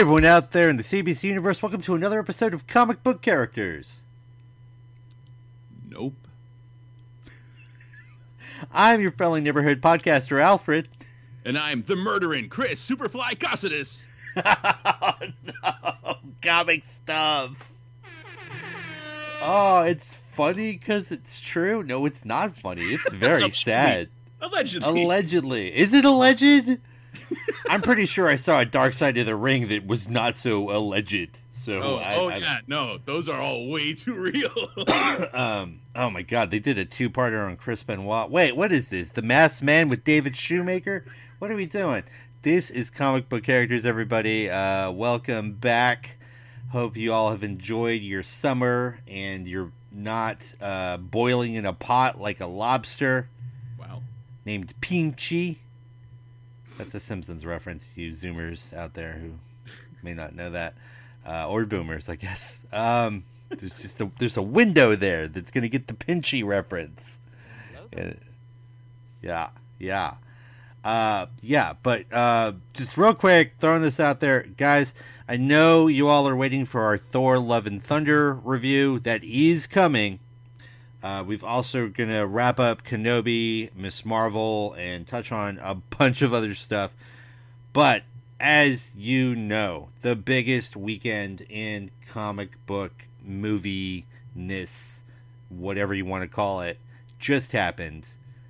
Hey, 0.00 0.04
everyone 0.04 0.24
out 0.24 0.52
there 0.52 0.70
in 0.70 0.78
the 0.78 0.82
CBC 0.82 1.24
universe, 1.24 1.62
welcome 1.62 1.82
to 1.82 1.94
another 1.94 2.18
episode 2.18 2.54
of 2.54 2.66
Comic 2.66 3.02
Book 3.02 3.20
Characters. 3.20 4.00
Nope. 5.90 6.14
I'm 8.72 9.02
your 9.02 9.10
fellow 9.10 9.38
neighborhood 9.38 9.82
podcaster, 9.82 10.40
Alfred. 10.40 10.88
And 11.44 11.58
I'm 11.58 11.82
the 11.82 11.96
murdering 11.96 12.48
Chris 12.48 12.80
Superfly 12.88 13.38
Cossidus. 13.38 14.02
oh, 14.42 15.18
no, 16.08 16.14
comic 16.40 16.82
stuff. 16.82 17.74
Oh, 19.42 19.82
it's 19.82 20.14
funny 20.14 20.78
because 20.78 21.10
it's 21.10 21.40
true. 21.40 21.82
No, 21.82 22.06
it's 22.06 22.24
not 22.24 22.56
funny. 22.56 22.84
It's 22.84 23.12
very 23.12 23.50
sad. 23.50 24.08
Allegedly. 24.40 25.02
Allegedly. 25.02 25.76
Is 25.76 25.92
it 25.92 26.06
alleged? 26.06 26.78
I'm 27.68 27.82
pretty 27.82 28.06
sure 28.06 28.28
I 28.28 28.36
saw 28.36 28.60
a 28.60 28.64
Dark 28.64 28.92
Side 28.92 29.16
of 29.18 29.26
the 29.26 29.36
Ring 29.36 29.68
that 29.68 29.86
was 29.86 30.08
not 30.08 30.36
so 30.36 30.70
alleged. 30.70 31.38
So 31.52 31.82
oh, 31.82 31.96
I, 31.96 32.14
oh 32.16 32.28
I- 32.28 32.36
yeah, 32.38 32.58
no, 32.66 32.98
those 33.04 33.28
are 33.28 33.38
all 33.40 33.68
way 33.68 33.92
too 33.92 34.14
real. 34.14 34.70
um, 35.34 35.80
oh 35.94 36.08
my 36.10 36.22
god, 36.22 36.50
they 36.50 36.58
did 36.58 36.78
a 36.78 36.84
two-parter 36.84 37.46
on 37.46 37.56
Chris 37.56 37.82
Benoit. 37.82 38.30
Wait, 38.30 38.56
what 38.56 38.72
is 38.72 38.88
this? 38.88 39.10
The 39.10 39.22
Masked 39.22 39.62
Man 39.62 39.88
with 39.88 40.02
David 40.02 40.36
Shoemaker? 40.36 41.04
What 41.38 41.50
are 41.50 41.56
we 41.56 41.66
doing? 41.66 42.02
This 42.42 42.70
is 42.70 42.88
comic 42.88 43.28
book 43.28 43.44
characters, 43.44 43.84
everybody. 43.84 44.48
Uh, 44.48 44.90
welcome 44.92 45.52
back. 45.52 46.16
Hope 46.70 46.96
you 46.96 47.12
all 47.12 47.30
have 47.30 47.44
enjoyed 47.44 48.00
your 48.00 48.22
summer 48.22 49.00
and 49.06 49.46
you're 49.46 49.72
not 49.92 50.50
uh, 50.60 50.96
boiling 50.96 51.54
in 51.54 51.66
a 51.66 51.72
pot 51.72 52.20
like 52.20 52.40
a 52.40 52.46
lobster 52.46 53.28
wow. 53.78 54.02
named 54.46 54.72
Pinchy. 54.80 55.56
That's 56.80 56.94
a 56.94 57.00
Simpsons 57.00 57.44
reference 57.44 57.88
to 57.88 58.00
you 58.00 58.12
Zoomers 58.12 58.72
out 58.74 58.94
there 58.94 59.12
who 59.12 59.32
may 60.02 60.14
not 60.14 60.34
know 60.34 60.50
that, 60.50 60.74
uh, 61.26 61.46
or 61.46 61.66
Boomers, 61.66 62.08
I 62.08 62.16
guess. 62.16 62.64
Um, 62.72 63.24
there's 63.50 63.82
just 63.82 64.00
a, 64.00 64.10
there's 64.18 64.38
a 64.38 64.42
window 64.42 64.96
there 64.96 65.28
that's 65.28 65.50
gonna 65.50 65.68
get 65.68 65.88
the 65.88 65.92
Pinchy 65.94 66.42
reference. 66.44 67.18
And- 67.92 68.18
yeah, 69.20 69.50
yeah, 69.78 70.14
uh, 70.82 71.26
yeah. 71.42 71.74
But 71.82 72.10
uh, 72.12 72.52
just 72.72 72.96
real 72.96 73.12
quick, 73.12 73.52
throwing 73.60 73.82
this 73.82 74.00
out 74.00 74.20
there, 74.20 74.44
guys. 74.56 74.94
I 75.28 75.36
know 75.36 75.86
you 75.86 76.08
all 76.08 76.26
are 76.26 76.34
waiting 76.36 76.64
for 76.64 76.84
our 76.84 76.96
Thor: 76.96 77.38
Love 77.38 77.66
and 77.66 77.82
Thunder 77.82 78.32
review. 78.32 78.98
That 79.00 79.22
is 79.22 79.66
coming. 79.66 80.18
Uh, 81.02 81.24
we've 81.26 81.44
also 81.44 81.88
gonna 81.88 82.26
wrap 82.26 82.60
up 82.60 82.84
Kenobi, 82.84 83.70
Miss 83.74 84.04
Marvel, 84.04 84.74
and 84.78 85.06
touch 85.06 85.32
on 85.32 85.58
a 85.62 85.74
bunch 85.98 86.22
of 86.22 86.34
other 86.34 86.54
stuff. 86.54 86.92
But 87.72 88.02
as 88.38 88.94
you 88.94 89.34
know, 89.34 89.88
the 90.02 90.16
biggest 90.16 90.76
weekend 90.76 91.42
in 91.48 91.90
comic 92.08 92.50
book 92.66 92.92
movie 93.24 94.04
ness, 94.34 95.00
whatever 95.48 95.94
you 95.94 96.04
want 96.04 96.22
to 96.22 96.28
call 96.28 96.60
it, 96.60 96.78
just 97.18 97.52
happened. 97.52 98.08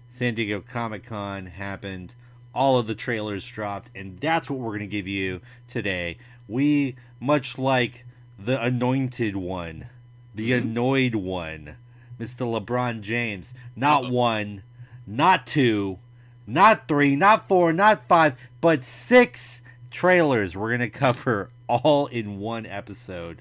San 0.08 0.34
Diego 0.34 0.60
Comic 0.60 1.04
Con 1.06 1.46
happened. 1.46 2.14
All 2.52 2.78
of 2.78 2.86
the 2.88 2.94
trailers 2.96 3.44
dropped, 3.46 3.90
and 3.94 4.18
that's 4.20 4.50
what 4.50 4.58
we're 4.58 4.70
going 4.76 4.80
to 4.80 4.86
give 4.86 5.06
you 5.06 5.40
today. 5.68 6.16
We, 6.48 6.96
much 7.20 7.58
like 7.58 8.04
the 8.38 8.60
anointed 8.60 9.36
one, 9.36 9.86
the 10.34 10.50
Mhm. 10.50 10.58
annoyed 10.58 11.14
one, 11.14 11.76
Mr. 12.20 12.46
LeBron 12.46 13.00
James, 13.00 13.54
not 13.74 14.04
Uh-oh. 14.04 14.12
one, 14.12 14.62
not 15.06 15.46
two, 15.46 15.98
not 16.46 16.86
three, 16.86 17.16
not 17.16 17.48
four, 17.48 17.72
not 17.72 18.06
five, 18.06 18.36
but 18.60 18.84
six 18.84 19.62
trailers 19.90 20.56
we're 20.56 20.68
going 20.68 20.80
to 20.80 20.90
cover 20.90 21.48
all 21.68 22.06
in 22.06 22.38
one 22.38 22.66
episode. 22.66 23.40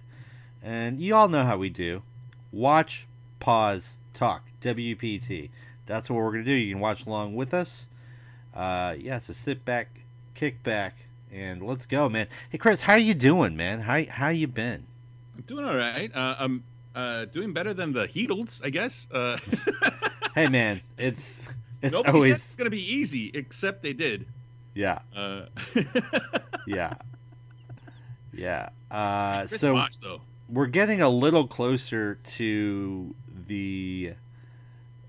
And 0.64 1.00
you 1.00 1.14
all 1.14 1.28
know 1.28 1.44
how 1.44 1.58
we 1.58 1.70
do 1.70 2.02
watch, 2.52 3.06
pause, 3.40 3.96
talk. 4.14 4.44
WPT. 4.62 5.50
That's 5.86 6.10
what 6.10 6.18
we're 6.18 6.32
going 6.32 6.44
to 6.44 6.52
do. 6.52 6.52
You 6.52 6.74
can 6.74 6.82
watch 6.82 7.06
along 7.06 7.36
with 7.36 7.54
us. 7.54 7.88
Uh, 8.54 8.96
yeah, 9.00 9.20
so 9.20 9.34
sit 9.34 9.64
back, 9.64 9.88
kick 10.36 10.62
back, 10.64 10.96
and 11.32 11.66
let's 11.66 11.86
go, 11.86 12.10
man. 12.10 12.28
Hey, 12.50 12.58
Chris, 12.58 12.82
how 12.82 12.96
you 12.96 13.14
doing, 13.14 13.56
man? 13.56 13.82
How 13.82 14.04
how 14.06 14.30
you 14.30 14.48
been? 14.48 14.86
I'm 15.36 15.44
doing 15.44 15.64
all 15.66 15.76
right. 15.76 16.14
Uh, 16.14 16.36
I'm 16.40 16.64
uh, 16.96 17.26
doing 17.26 17.54
better 17.54 17.74
than 17.74 17.94
the 17.94 18.08
Heatles, 18.08 18.62
I 18.64 18.70
guess. 18.70 19.08
Uh, 19.12 19.38
Hey, 20.36 20.48
man, 20.48 20.82
it's 20.98 21.42
it's 21.82 21.92
nobody 21.94 22.16
always 22.16 22.36
it's 22.36 22.56
gonna 22.56 22.70
be 22.70 22.94
easy, 22.96 23.32
except 23.34 23.84
they 23.84 23.94
did. 23.94 24.26
yeah, 24.74 25.00
Uh, 25.16 25.46
yeah, 26.68 26.94
yeah. 28.34 28.70
Uh, 28.92 29.48
so 29.48 29.84
we're 30.48 30.68
getting 30.68 31.02
a 31.02 31.10
little 31.10 31.48
closer 31.48 32.16
to 32.24 33.14
the 33.48 34.14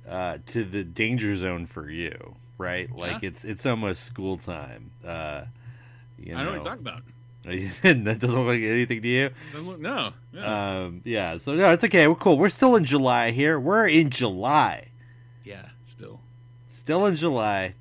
uh, 0.08 0.38
to 0.46 0.64
the 0.64 0.84
danger 0.84 1.36
zone 1.36 1.66
for 1.66 1.90
you, 1.90 2.36
right? 2.58 2.90
Like 2.94 3.22
it's 3.22 3.44
it's 3.44 3.66
almost 3.66 4.04
school 4.04 4.36
time. 4.38 4.90
Uh, 5.04 5.44
you 6.18 6.34
I 6.34 6.38
know 6.38 6.44
what 6.44 6.44
know, 6.44 6.52
you're 6.54 6.62
talking 6.62 6.80
about. 6.86 7.02
that 7.44 8.18
doesn't 8.20 8.22
look 8.34 8.46
like 8.46 8.60
anything 8.62 9.02
to 9.02 9.08
you. 9.08 9.30
Look- 9.54 9.80
No. 9.80 10.12
Yeah. 10.32 10.80
Um, 10.84 11.00
yeah, 11.04 11.38
so 11.38 11.54
no, 11.54 11.70
it's 11.72 11.82
okay. 11.84 12.06
We're 12.06 12.14
cool. 12.14 12.38
We're 12.38 12.50
still 12.50 12.76
in 12.76 12.84
July 12.84 13.30
here. 13.30 13.58
We're 13.58 13.86
in 13.88 14.10
July. 14.10 14.88
yeah. 15.44 15.66
Still. 15.82 16.20
Still 16.68 17.06
in 17.06 17.16
July. 17.16 17.74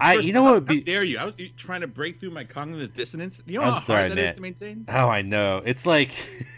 I, 0.00 0.16
First, 0.16 0.26
you 0.26 0.32
know 0.32 0.44
how, 0.44 0.54
what 0.54 0.68
would 0.68 0.78
how 0.78 0.84
dare 0.84 1.04
you? 1.04 1.18
I 1.18 1.26
was 1.26 1.34
trying 1.56 1.82
to 1.82 1.86
break 1.86 2.18
through 2.18 2.30
my 2.30 2.42
cognitive 2.44 2.92
dissonance. 2.94 3.40
You 3.46 3.60
know 3.60 3.64
I'm 3.66 3.72
how 3.74 3.80
sorry, 3.80 4.00
hard 4.00 4.12
that 4.12 4.18
is 4.18 4.24
Nat. 4.30 4.34
to 4.34 4.40
maintain. 4.40 4.84
Oh, 4.88 5.08
I 5.08 5.22
know. 5.22 5.62
It's 5.64 5.86
like 5.86 6.10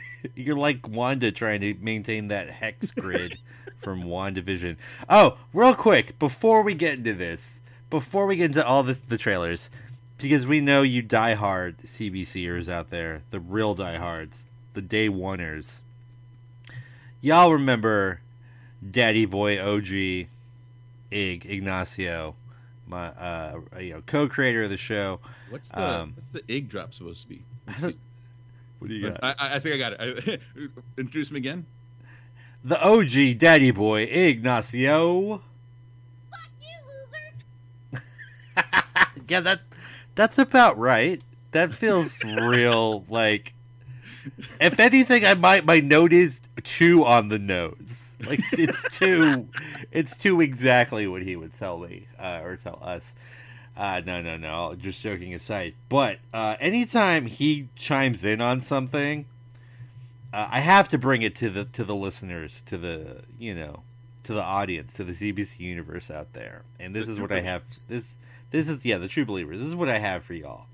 you're 0.34 0.56
like 0.56 0.88
Wanda 0.88 1.30
trying 1.30 1.60
to 1.60 1.74
maintain 1.80 2.28
that 2.28 2.48
hex 2.48 2.90
grid 2.92 3.36
from 3.82 4.04
WandaVision. 4.04 4.76
Oh, 5.10 5.36
real 5.52 5.74
quick, 5.74 6.18
before 6.18 6.62
we 6.62 6.72
get 6.74 6.94
into 6.98 7.12
this, 7.12 7.60
before 7.90 8.26
we 8.26 8.36
get 8.36 8.46
into 8.46 8.64
all 8.66 8.82
this, 8.82 9.00
the 9.02 9.18
trailers, 9.18 9.68
because 10.24 10.46
we 10.46 10.60
know 10.60 10.82
you 10.82 11.02
diehard 11.02 11.76
CBCers 11.86 12.68
out 12.68 12.90
there, 12.90 13.22
the 13.30 13.40
real 13.40 13.74
diehards, 13.74 14.44
the 14.74 14.82
day 14.82 15.08
oneers. 15.08 15.80
Y'all 17.20 17.52
remember 17.52 18.20
Daddy 18.88 19.24
Boy 19.26 19.58
OG 19.62 20.26
Ig 21.10 21.46
Ignacio, 21.46 22.34
my 22.86 23.06
uh, 23.08 23.60
you 23.80 23.94
know 23.94 24.02
co-creator 24.06 24.64
of 24.64 24.70
the 24.70 24.76
show. 24.76 25.20
What's 25.50 25.68
the 25.68 25.80
Um, 25.82 26.12
what's 26.14 26.28
the 26.30 26.42
egg 26.48 26.68
drop 26.68 26.92
supposed 26.94 27.22
to 27.22 27.28
be? 27.28 27.42
I. 27.68 27.94
What 28.80 28.88
do 28.90 28.96
you 28.96 29.08
got? 29.08 29.20
I, 29.22 29.30
I- 29.38 29.54
I 29.54 29.58
think 29.60 29.76
I 29.76 29.78
got 29.78 29.92
it. 29.98 30.40
Introduce 30.98 31.30
him 31.30 31.36
again. 31.36 31.64
The 32.62 32.78
OG 32.86 33.38
Daddy 33.38 33.70
Boy 33.70 34.02
Ignacio. 34.02 35.40
Fuck 36.30 36.40
you, 36.60 37.94
loser. 37.94 38.02
yeah, 39.28 39.40
that 39.40 39.60
that's 40.14 40.38
about 40.38 40.78
right. 40.78 41.22
That 41.52 41.74
feels 41.74 42.22
real. 42.24 43.04
Like, 43.14 43.54
if 44.60 44.80
anything, 44.80 45.24
I 45.24 45.34
might 45.34 45.64
my 45.64 45.80
note 45.80 46.12
is 46.12 46.40
two 46.62 47.04
on 47.04 47.28
the 47.28 47.38
nose. 47.38 48.10
Like 48.26 48.40
it's 48.52 48.82
two, 48.96 49.48
it's 49.92 50.16
two 50.16 50.40
exactly 50.40 51.06
what 51.06 51.22
he 51.22 51.36
would 51.36 51.52
tell 51.52 51.78
me 51.78 52.08
uh, 52.18 52.40
or 52.42 52.56
tell 52.56 52.78
us. 52.82 53.14
Uh, 53.76 54.00
no, 54.06 54.22
no, 54.22 54.36
no. 54.36 54.74
Just 54.76 55.02
joking 55.02 55.34
aside. 55.34 55.74
But 55.88 56.18
uh, 56.32 56.56
anytime 56.60 57.26
he 57.26 57.68
chimes 57.76 58.24
in 58.24 58.40
on 58.40 58.60
something, 58.60 59.26
uh, 60.32 60.48
I 60.50 60.60
have 60.60 60.88
to 60.88 60.98
bring 60.98 61.22
it 61.22 61.34
to 61.36 61.50
the 61.50 61.64
to 61.66 61.84
the 61.84 61.94
listeners, 61.94 62.62
to 62.62 62.78
the 62.78 63.22
you 63.38 63.54
know, 63.54 63.82
to 64.24 64.32
the 64.32 64.42
audience, 64.42 64.94
to 64.94 65.04
the 65.04 65.12
CBC 65.12 65.60
universe 65.60 66.10
out 66.10 66.32
there. 66.32 66.62
And 66.80 66.94
this 66.94 67.08
is 67.08 67.20
what 67.20 67.32
I 67.32 67.40
have. 67.40 67.62
This 67.88 68.14
this 68.54 68.68
is 68.68 68.84
yeah, 68.84 68.98
the 68.98 69.08
true 69.08 69.24
believers. 69.24 69.58
This 69.58 69.68
is 69.68 69.74
what 69.74 69.88
I 69.88 69.98
have 69.98 70.22
for 70.22 70.32
y'all. 70.32 70.66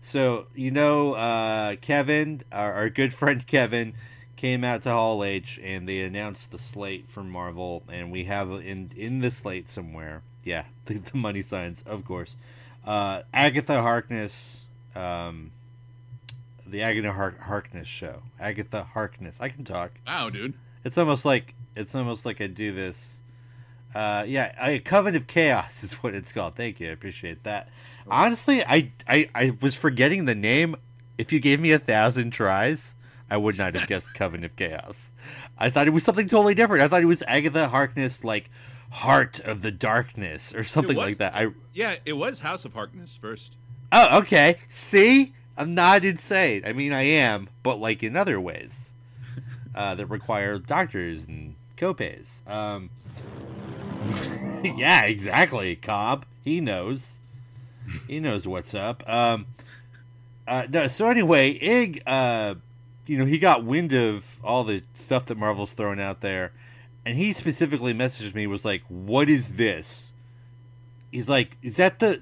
So 0.00 0.46
you 0.54 0.70
know, 0.70 1.14
uh, 1.14 1.74
Kevin, 1.80 2.42
our, 2.52 2.72
our 2.72 2.90
good 2.90 3.12
friend 3.12 3.44
Kevin, 3.44 3.94
came 4.36 4.62
out 4.62 4.82
to 4.82 4.90
Hall 4.90 5.24
H 5.24 5.58
and 5.62 5.88
they 5.88 6.00
announced 6.00 6.52
the 6.52 6.58
slate 6.58 7.08
for 7.08 7.24
Marvel, 7.24 7.82
and 7.90 8.12
we 8.12 8.24
have 8.24 8.50
in 8.50 8.90
in 8.96 9.20
the 9.20 9.32
slate 9.32 9.68
somewhere. 9.68 10.22
Yeah, 10.44 10.64
the, 10.86 10.94
the 10.94 11.16
money 11.16 11.42
signs, 11.42 11.82
of 11.82 12.04
course. 12.04 12.36
Uh, 12.86 13.22
Agatha 13.34 13.82
Harkness. 13.82 14.64
Um, 14.94 15.50
the 16.64 16.82
Agatha 16.82 17.12
Hark- 17.12 17.40
Harkness 17.40 17.88
show. 17.88 18.22
Agatha 18.38 18.84
Harkness. 18.84 19.40
I 19.40 19.48
can 19.48 19.64
talk. 19.64 19.92
Wow, 20.06 20.30
dude. 20.30 20.54
It's 20.84 20.96
almost 20.96 21.24
like 21.24 21.54
it's 21.74 21.96
almost 21.96 22.24
like 22.24 22.40
I 22.40 22.46
do 22.46 22.72
this. 22.72 23.18
Uh, 23.94 24.24
yeah, 24.26 24.52
a 24.64 24.78
Coven 24.80 25.16
of 25.16 25.26
Chaos 25.26 25.82
is 25.82 25.94
what 25.94 26.14
it's 26.14 26.32
called. 26.32 26.54
Thank 26.56 26.78
you, 26.80 26.88
I 26.88 26.92
appreciate 26.92 27.42
that. 27.44 27.68
Honestly, 28.10 28.62
I, 28.64 28.92
I 29.08 29.28
I 29.34 29.56
was 29.60 29.74
forgetting 29.74 30.24
the 30.26 30.34
name. 30.34 30.76
If 31.16 31.32
you 31.32 31.40
gave 31.40 31.58
me 31.60 31.72
a 31.72 31.78
thousand 31.78 32.30
tries, 32.30 32.94
I 33.30 33.36
would 33.36 33.58
not 33.58 33.74
have 33.74 33.88
guessed 33.88 34.14
Coven 34.14 34.44
of 34.44 34.54
Chaos. 34.56 35.12
I 35.58 35.70
thought 35.70 35.86
it 35.86 35.90
was 35.92 36.04
something 36.04 36.28
totally 36.28 36.54
different. 36.54 36.82
I 36.82 36.88
thought 36.88 37.02
it 37.02 37.06
was 37.06 37.22
Agatha 37.26 37.68
Harkness, 37.68 38.22
like 38.24 38.50
Heart 38.90 39.40
of 39.40 39.62
the 39.62 39.70
Darkness 39.72 40.54
or 40.54 40.64
something 40.64 40.96
was- 40.96 41.06
like 41.06 41.16
that. 41.18 41.34
I 41.34 41.48
Yeah, 41.74 41.96
it 42.06 42.12
was 42.14 42.38
House 42.40 42.64
of 42.64 42.72
Harkness 42.74 43.18
first. 43.20 43.56
oh 43.92 44.18
okay. 44.20 44.56
See, 44.68 45.34
I'm 45.56 45.74
not 45.74 46.04
insane. 46.04 46.62
I 46.64 46.72
mean, 46.72 46.92
I 46.92 47.02
am, 47.02 47.48
but 47.62 47.78
like 47.80 48.02
in 48.02 48.16
other 48.16 48.40
ways 48.40 48.92
uh, 49.74 49.94
that 49.96 50.06
require 50.06 50.58
doctors 50.58 51.26
and 51.26 51.56
copays. 51.76 52.46
Um, 52.48 52.90
yeah, 54.76 55.04
exactly. 55.04 55.76
Cobb, 55.76 56.26
he 56.42 56.60
knows. 56.60 57.18
He 58.06 58.20
knows 58.20 58.46
what's 58.46 58.74
up. 58.74 59.08
Um, 59.08 59.46
uh, 60.46 60.66
no, 60.70 60.86
so 60.86 61.08
anyway, 61.08 61.50
Ig, 61.50 62.02
uh, 62.06 62.54
you 63.06 63.18
know, 63.18 63.24
he 63.24 63.38
got 63.38 63.64
wind 63.64 63.92
of 63.92 64.38
all 64.42 64.64
the 64.64 64.82
stuff 64.92 65.26
that 65.26 65.38
Marvel's 65.38 65.72
throwing 65.72 66.00
out 66.00 66.20
there, 66.20 66.52
and 67.04 67.16
he 67.16 67.32
specifically 67.32 67.94
messaged 67.94 68.34
me 68.34 68.46
was 68.46 68.64
like, 68.64 68.82
"What 68.88 69.28
is 69.28 69.54
this?" 69.54 70.10
He's 71.10 71.28
like, 71.28 71.56
"Is 71.62 71.76
that 71.76 71.98
the 71.98 72.20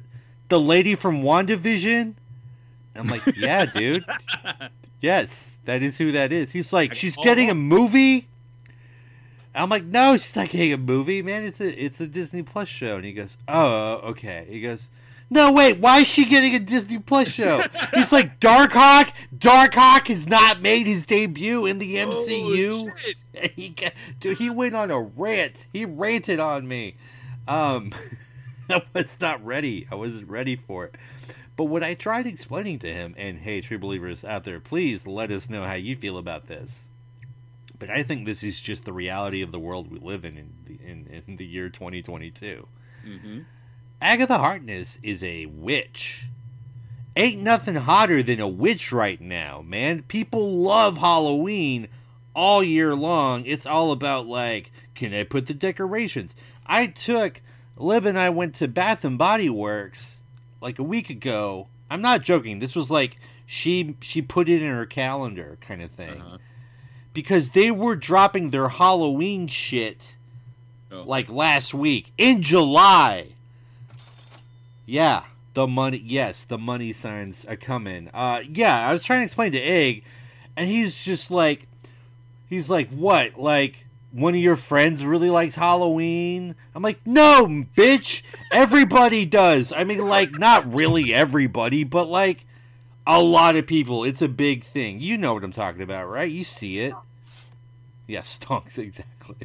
the 0.49 0.61
lady 0.61 0.95
from 0.95 1.23
WandaVision?" 1.23 2.03
And 2.03 2.15
I'm 2.95 3.09
like, 3.09 3.23
"Yeah, 3.37 3.67
dude. 3.67 4.05
yes, 5.01 5.59
that 5.65 5.83
is 5.83 5.99
who 5.99 6.13
that 6.13 6.33
is." 6.33 6.53
He's 6.53 6.73
like, 6.73 6.95
"She's 6.95 7.17
getting 7.17 7.51
a 7.51 7.55
movie." 7.55 8.29
I'm 9.57 9.71
like, 9.71 9.85
"No, 9.85 10.17
she's 10.17 10.37
not 10.37 10.49
getting 10.49 10.73
a 10.73 10.77
movie, 10.77 11.23
man. 11.23 11.45
It's 11.45 11.61
a 11.61 11.85
it's 11.85 12.01
a 12.01 12.07
Disney 12.07 12.43
Plus 12.43 12.69
show." 12.69 12.97
And 12.97 13.05
he 13.05 13.13
goes, 13.13 13.39
"Oh, 13.49 13.95
okay." 14.11 14.47
He 14.49 14.61
goes, 14.61 14.91
"No, 15.31 15.53
wait. 15.53 15.79
Why 15.79 16.01
is 16.01 16.07
she 16.07 16.25
getting 16.25 16.55
a 16.55 16.59
Disney 16.59 16.99
Plus 16.99 17.29
show?" 17.29 17.63
He's 17.95 18.13
like, 18.13 18.39
"Darkhawk. 18.41 19.13
Darkhawk 19.37 20.09
has 20.09 20.29
not 20.29 20.61
made 20.61 20.87
his 20.87 21.07
debut 21.07 21.67
in 21.67 21.79
the 21.79 21.97
MCU." 21.97 22.91
Oh, 22.91 23.49
he 23.55 23.71
got, 23.71 23.93
dude, 24.21 24.39
he 24.39 24.51
went 24.51 24.75
on 24.75 24.91
a 24.91 25.01
rant. 25.01 25.67
He 25.73 25.85
ranted 25.85 26.39
on 26.39 26.69
me. 26.69 26.97
Um, 27.49 27.93
I 28.71 28.83
was 28.95 29.19
not 29.21 29.45
ready. 29.45 29.87
I 29.91 29.95
wasn't 29.95 30.29
ready 30.29 30.57
for 30.57 30.87
it. 30.87 30.97
But 31.57 31.65
what 31.65 31.83
I 31.83 31.95
tried 31.95 32.27
explaining 32.27 32.79
to 32.81 32.93
him, 32.93 33.15
and 33.17 33.39
hey, 33.39 33.63
true 33.63 33.79
believers 33.79 34.25
out 34.25 34.45
there, 34.45 34.61
please 34.61 35.07
let 35.07 35.31
us 35.31 35.49
know 35.49 35.65
how 35.65 35.75
you 35.75 35.97
feel 35.97 36.19
about 36.19 36.47
this. 36.47 36.89
But 37.79 37.91
I 37.91 38.03
think 38.03 38.27
this 38.27 38.43
is 38.43 38.61
just 38.61 38.85
the 38.85 38.93
reality 38.93 39.43
of 39.43 39.53
the 39.53 39.59
world 39.59 39.91
we 39.91 39.99
live 39.99 40.25
in 40.25 40.37
in 40.39 40.53
the, 40.67 40.79
in, 40.91 41.23
in 41.27 41.37
the 41.37 41.45
year 41.45 41.69
2022. 41.69 42.67
Mhm. 43.07 43.45
Agatha 44.01 44.39
Harkness 44.39 44.99
is 45.03 45.23
a 45.23 45.47
witch. 45.47 46.25
Ain't 47.17 47.41
nothing 47.43 47.77
hotter 47.77 48.23
than 48.23 48.41
a 48.41 48.49
witch 48.49 48.93
right 48.93 49.21
now, 49.21 49.63
man. 49.67 50.03
People 50.03 50.59
love 50.59 50.99
Halloween 50.99 51.89
all 52.35 52.63
year 52.63 52.95
long. 52.95 53.47
It's 53.47 53.65
all 53.65 53.91
about 53.91 54.27
like, 54.27 54.71
can 54.95 55.15
I 55.15 55.23
put 55.25 55.47
the 55.47 55.55
decorations? 55.55 56.35
I 56.67 56.89
took 56.89 57.41
Lib 57.79 58.05
and 58.05 58.19
I 58.19 58.29
went 58.29 58.55
to 58.57 58.69
Bath 58.69 59.05
and 59.05 59.17
Body 59.17 59.49
Works 59.49 60.21
like 60.61 60.79
a 60.79 60.83
week 60.83 61.09
ago. 61.09 61.69
I'm 61.91 62.03
not 62.03 62.23
joking. 62.23 62.59
This 62.59 62.77
was 62.77 62.91
like 62.91 63.17
she 63.47 63.97
she 64.01 64.21
put 64.21 64.49
it 64.49 64.61
in 64.61 64.71
her 64.71 64.87
calendar 64.87 65.57
kind 65.63 65.81
of 65.83 65.91
thing. 65.93 66.21
Uh-huh. 66.21 66.39
Because 67.17 67.51
they 67.51 67.71
were 67.71 67.97
dropping 67.97 68.51
their 68.51 68.69
Halloween 68.69 69.49
shit 69.49 70.15
Oh. 70.93 71.03
like 71.03 71.29
last 71.31 71.73
week 71.75 72.13
in 72.17 72.43
July. 72.43 73.29
Yeah, 74.85 75.25
the 75.55 75.67
money. 75.67 76.01
Yes, 76.05 76.45
the 76.45 76.59
money 76.59 76.93
signs 76.93 77.45
are 77.47 77.57
coming. 77.57 78.09
Uh, 78.15 78.43
yeah, 78.49 78.87
I 78.89 78.93
was 78.93 79.03
trying 79.03 79.21
to 79.21 79.25
explain 79.25 79.51
to 79.53 79.59
Egg, 79.61 80.05
and 80.57 80.69
he's 80.69 81.03
just 81.03 81.31
like, 81.31 81.67
he's 82.49 82.71
like, 82.71 82.89
what? 82.91 83.39
Like 83.39 83.87
one 84.13 84.35
of 84.35 84.41
your 84.41 84.57
friends 84.57 85.05
really 85.05 85.29
likes 85.31 85.57
Halloween? 85.57 86.55
I'm 86.75 86.83
like, 86.83 87.01
no, 87.05 87.65
bitch. 87.77 88.23
Everybody 88.53 89.27
does. 89.27 89.73
I 89.73 89.85
mean, 89.85 90.07
like, 90.07 90.39
not 90.39 90.73
really 90.73 91.13
everybody, 91.13 91.83
but 91.83 92.09
like 92.09 92.45
a 93.07 93.21
lot 93.23 93.57
of 93.57 93.67
people. 93.67 94.05
It's 94.05 94.23
a 94.23 94.29
big 94.29 94.65
thing. 94.65 95.01
You 95.01 95.17
know 95.19 95.35
what 95.35 95.45
I'm 95.45 95.53
talking 95.53 95.83
about, 95.83 96.09
right? 96.09 96.31
You 96.31 96.45
see 96.45 96.81
it. 96.81 96.95
Yeah, 98.07 98.21
stonks 98.23 98.79
exactly. 98.79 99.37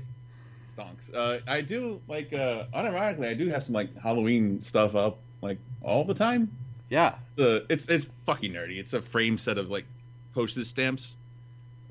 Stonks. 0.77 1.13
Uh, 1.13 1.39
I 1.47 1.61
do 1.61 1.99
like 2.07 2.33
uh, 2.33 2.65
unironically, 2.73 3.27
I 3.27 3.33
do 3.33 3.49
have 3.49 3.63
some 3.63 3.73
like 3.73 3.95
Halloween 3.97 4.61
stuff 4.61 4.95
up 4.95 5.17
like 5.41 5.57
all 5.81 6.03
the 6.03 6.13
time. 6.13 6.55
Yeah. 6.89 7.15
The 7.35 7.65
it's 7.69 7.87
it's 7.89 8.07
fucking 8.25 8.53
nerdy. 8.53 8.77
It's 8.77 8.93
a 8.93 9.01
frame 9.01 9.37
set 9.37 9.57
of 9.57 9.69
like 9.69 9.85
postage 10.33 10.67
stamps 10.67 11.15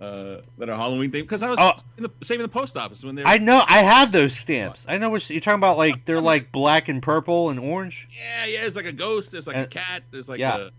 uh, 0.00 0.40
that 0.58 0.68
are 0.68 0.76
Halloween 0.76 1.10
themed. 1.10 1.22
Because 1.22 1.42
I 1.42 1.50
was 1.50 1.58
Oh. 1.60 1.72
in 1.98 2.02
the, 2.04 2.10
saving 2.22 2.42
the 2.42 2.48
post 2.48 2.76
office 2.76 3.02
when 3.04 3.14
they 3.14 3.22
were. 3.22 3.28
I 3.28 3.38
know. 3.38 3.62
I 3.66 3.78
have 3.82 4.12
those 4.12 4.34
stamps. 4.36 4.86
I 4.88 4.98
know 4.98 5.10
what 5.10 5.28
you're 5.28 5.40
talking 5.40 5.58
about. 5.58 5.76
Like 5.78 6.04
they're 6.04 6.20
like 6.20 6.52
black 6.52 6.88
and 6.88 7.02
purple 7.02 7.50
and 7.50 7.58
orange. 7.58 8.08
yeah, 8.16 8.46
yeah. 8.46 8.60
It's 8.64 8.76
like 8.76 8.86
a 8.86 8.92
ghost. 8.92 9.32
There's 9.32 9.46
like 9.46 9.56
Uh, 9.56 9.62
a 9.62 9.66
cat. 9.66 10.02
There's 10.10 10.28
like 10.28 10.38
yeah. 10.38 10.56
a 10.56 10.70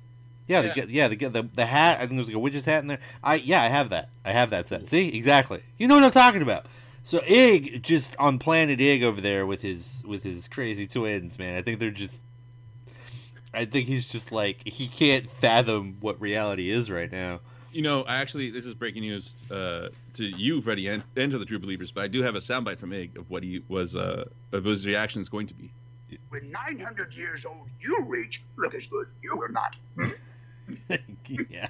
Yeah, 0.52 0.62
Yeah. 0.76 0.86
the 0.86 0.92
yeah 0.92 1.08
the 1.08 1.16
the 1.16 1.50
the 1.56 1.66
hat. 1.66 1.98
I 2.00 2.06
think 2.06 2.18
there's 2.18 2.28
like 2.28 2.36
a 2.36 2.40
witch's 2.40 2.66
hat 2.66 2.82
in 2.82 2.88
there. 2.88 3.00
I 3.24 3.36
yeah, 3.36 3.62
I 3.64 3.68
have 3.70 3.90
that. 3.90 4.10
I 4.26 4.32
have 4.32 4.50
that 4.50 4.68
set. 4.68 4.88
See 4.88 5.10
exactly. 5.10 5.64
You 5.78 5.88
know 5.88 5.96
what 5.96 6.04
I'm 6.04 6.12
talking 6.12 6.42
about. 6.42 6.66
So 7.04 7.22
Ig 7.26 7.82
just 7.82 8.16
on 8.20 8.38
Planet 8.38 8.80
Ig 8.82 9.02
over 9.04 9.22
there 9.22 9.46
with 9.46 9.62
his 9.62 10.04
with 10.06 10.24
his 10.24 10.48
crazy 10.48 10.88
twins, 10.88 11.40
man. 11.40 11.58
I 11.58 11.62
think 11.62 11.80
they're 11.80 11.90
just. 11.92 12.22
I 13.54 13.66
think 13.66 13.88
he's 13.88 14.08
just 14.08 14.32
like 14.32 14.66
he 14.68 14.88
can't 14.88 15.30
fathom 15.30 15.98
what 16.00 16.20
reality 16.22 16.70
is 16.70 16.90
right 16.92 17.12
now. 17.12 17.42
You 17.74 17.82
know, 17.84 18.04
I 18.04 18.18
actually, 18.18 18.50
this 18.52 18.66
is 18.66 18.74
breaking 18.74 19.02
news 19.04 19.36
uh, 19.50 19.88
to 20.16 20.24
you, 20.26 20.62
Freddie, 20.62 20.88
and, 20.88 21.04
and 21.16 21.32
to 21.32 21.38
the 21.38 21.46
True 21.46 21.58
Believers. 21.60 21.90
But 21.90 22.04
I 22.04 22.08
do 22.08 22.22
have 22.22 22.36
a 22.36 22.40
soundbite 22.40 22.78
from 22.80 22.92
Ig 22.92 23.18
of 23.18 23.30
what 23.30 23.44
he 23.44 23.64
was, 23.70 23.96
uh, 23.96 24.26
of 24.52 24.66
his 24.66 24.86
reaction 24.86 25.22
is 25.22 25.30
going 25.30 25.48
to 25.48 25.54
be. 25.54 25.72
When 26.28 26.52
900 26.52 27.14
years 27.14 27.46
old 27.46 27.70
you 27.80 28.04
reach, 28.04 28.44
look 28.58 28.76
as 28.76 28.88
good 28.88 29.08
you 29.24 29.38
will 29.38 29.48
not. 29.50 29.76
yeah. 31.50 31.68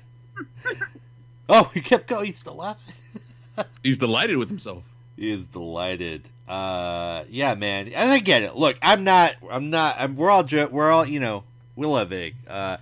Oh, 1.50 1.70
he 1.74 1.82
kept 1.82 2.08
going. 2.08 2.26
He's 2.28 2.38
still 2.38 2.56
laughing. 2.56 2.96
He's 3.84 3.98
delighted 3.98 4.38
with 4.38 4.50
himself. 4.50 4.84
He 5.18 5.32
is 5.32 5.48
delighted. 5.48 6.24
Uh, 6.48 7.26
yeah, 7.30 7.56
man, 7.56 7.90
and 7.90 8.12
I 8.12 8.20
get 8.20 8.44
it. 8.44 8.56
Look, 8.56 8.78
I'm 8.82 9.04
not. 9.04 9.36
I'm 9.50 9.70
not. 9.70 9.96
I'm, 10.00 10.16
we're 10.16 10.30
all. 10.30 10.46
We're 10.70 10.92
all. 10.92 11.06
You 11.06 11.20
know, 11.20 11.44
we 11.76 11.86
love. 11.86 12.14
Uh, 12.48 12.78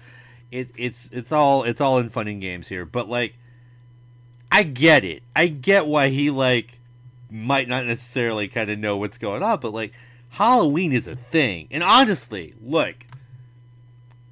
it, 0.51 0.69
it's 0.75 1.09
it's 1.11 1.31
all 1.31 1.63
it's 1.63 1.81
all 1.81 1.97
in 1.97 2.09
fun 2.09 2.27
and 2.27 2.41
games 2.41 2.67
here. 2.67 2.85
But 2.85 3.09
like, 3.09 3.35
I 4.51 4.63
get 4.63 5.03
it. 5.03 5.23
I 5.35 5.47
get 5.47 5.85
why 5.85 6.09
he 6.09 6.29
like 6.29 6.79
might 7.29 7.67
not 7.67 7.85
necessarily 7.85 8.47
kind 8.47 8.69
of 8.69 8.79
know 8.79 8.97
what's 8.97 9.17
going 9.17 9.43
on. 9.43 9.59
But 9.59 9.73
like, 9.73 9.93
Halloween 10.29 10.93
is 10.93 11.07
a 11.07 11.15
thing. 11.15 11.67
And 11.71 11.83
honestly, 11.83 12.53
look. 12.61 12.95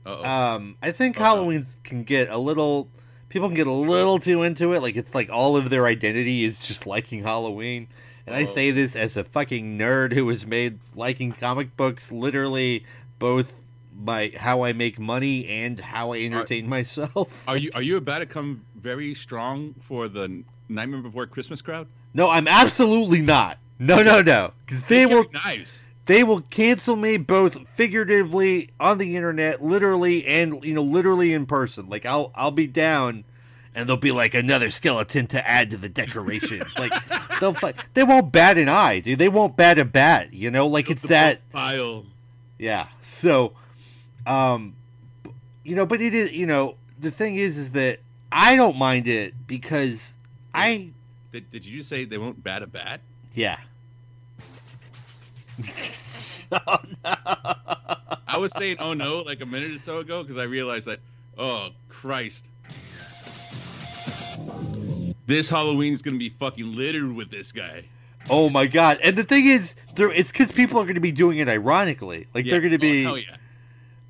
Um, 0.07 0.77
I 0.81 0.91
think 0.91 1.19
Uh-oh. 1.19 1.23
Halloween's 1.23 1.77
can 1.83 2.03
get 2.03 2.29
a 2.29 2.37
little. 2.37 2.89
People 3.29 3.49
can 3.49 3.55
get 3.55 3.67
a 3.67 3.71
little 3.71 4.19
too 4.19 4.43
into 4.43 4.73
it. 4.73 4.81
Like 4.81 4.95
it's 4.95 5.13
like 5.13 5.29
all 5.29 5.57
of 5.57 5.69
their 5.69 5.85
identity 5.85 6.43
is 6.43 6.59
just 6.59 6.87
liking 6.87 7.23
Halloween. 7.23 7.87
And 8.25 8.35
I 8.35 8.43
say 8.43 8.71
this 8.71 8.95
as 8.95 9.15
a 9.15 9.23
fucking 9.23 9.77
nerd 9.77 10.11
who 10.13 10.25
was 10.25 10.45
made 10.45 10.79
liking 10.95 11.31
comic 11.31 11.77
books 11.77 12.11
literally 12.11 12.85
both 13.19 13.61
by 13.93 14.33
how 14.35 14.63
I 14.63 14.73
make 14.73 14.99
money 14.99 15.47
and 15.47 15.79
how 15.79 16.13
I 16.13 16.19
entertain 16.19 16.67
myself. 16.67 17.43
are 17.47 17.57
you 17.57 17.71
are 17.73 17.81
you 17.81 17.97
about 18.03 18.19
to 18.19 18.25
come 18.25 18.63
very 18.75 19.13
strong 19.13 19.73
for 19.81 20.07
the 20.07 20.43
Nightmare 20.69 21.01
Before 21.01 21.25
Christmas 21.25 21.61
crowd? 21.61 21.87
No, 22.13 22.29
I'm 22.29 22.47
absolutely 22.47 23.21
not. 23.21 23.59
No, 23.79 24.03
no, 24.03 24.21
no. 24.21 24.53
Because 24.65 24.85
they 24.85 25.05
carry 25.07 25.25
knives. 25.33 25.79
They 26.07 26.23
will 26.23 26.41
cancel 26.41 26.95
me 26.95 27.17
both 27.17 27.67
figuratively 27.69 28.69
on 28.79 28.97
the 28.97 29.15
internet, 29.15 29.63
literally, 29.63 30.25
and 30.25 30.63
you 30.63 30.73
know, 30.73 30.81
literally 30.81 31.33
in 31.33 31.45
person. 31.45 31.87
Like 31.89 32.05
I'll 32.05 32.31
I'll 32.35 32.51
be 32.51 32.67
down, 32.67 33.23
and 33.75 33.87
they'll 33.87 33.97
be 33.97 34.11
like 34.11 34.33
another 34.33 34.71
skeleton 34.71 35.27
to 35.27 35.47
add 35.47 35.69
to 35.69 35.77
the 35.77 35.89
decorations. 35.89 36.77
like 36.79 36.91
they'll 37.39 37.55
they 37.93 38.03
won't 38.03 38.31
bat 38.31 38.57
an 38.57 38.69
eye, 38.69 38.99
dude. 39.01 39.19
They 39.19 39.29
won't 39.29 39.55
bat 39.55 39.77
a 39.77 39.85
bat. 39.85 40.33
You 40.33 40.49
know, 40.49 40.67
like 40.67 40.89
it's 40.89 41.01
that. 41.07 41.47
pile. 41.51 42.05
Yeah. 42.57 42.87
So, 43.01 43.53
um, 44.25 44.75
you 45.63 45.75
know, 45.75 45.85
but 45.85 46.01
it 46.01 46.13
is 46.13 46.31
you 46.33 46.47
know 46.47 46.75
the 46.99 47.11
thing 47.11 47.35
is 47.35 47.57
is 47.57 47.71
that 47.73 47.99
I 48.31 48.55
don't 48.55 48.77
mind 48.77 49.07
it 49.07 49.33
because 49.45 50.15
I 50.53 50.89
Did, 51.31 51.51
did 51.51 51.65
you 51.65 51.83
say 51.83 52.05
they 52.05 52.17
won't 52.17 52.43
bat 52.43 52.63
a 52.63 52.67
bat? 52.67 53.01
yeah. 53.33 53.57
oh 56.51 56.77
no. 57.05 57.15
I 58.27 58.37
was 58.37 58.53
saying, 58.53 58.77
oh 58.79 58.93
no, 58.93 59.19
like 59.21 59.41
a 59.41 59.45
minute 59.45 59.71
or 59.71 59.79
so 59.79 59.99
ago, 59.99 60.21
because 60.23 60.37
I 60.37 60.43
realized 60.43 60.87
that, 60.87 60.99
oh 61.37 61.69
Christ, 61.89 62.49
this 65.25 65.49
Halloween's 65.49 66.01
gonna 66.01 66.17
be 66.17 66.29
fucking 66.29 66.75
littered 66.75 67.13
with 67.13 67.29
this 67.31 67.51
guy. 67.51 67.83
Oh 68.29 68.49
my 68.49 68.67
god! 68.67 68.99
And 69.03 69.15
the 69.17 69.23
thing 69.23 69.45
is, 69.45 69.75
it's 69.95 70.31
because 70.31 70.51
people 70.51 70.79
are 70.79 70.83
going 70.83 70.95
to 70.95 71.01
be 71.01 71.13
doing 71.13 71.37
it 71.37 71.47
ironically. 71.47 72.27
Like 72.33 72.45
they're 72.45 72.59
going 72.59 72.71
to 72.71 72.75
Oh, 72.77 72.79
be, 72.79 73.03
hell 73.03 73.17
yeah. 73.17 73.35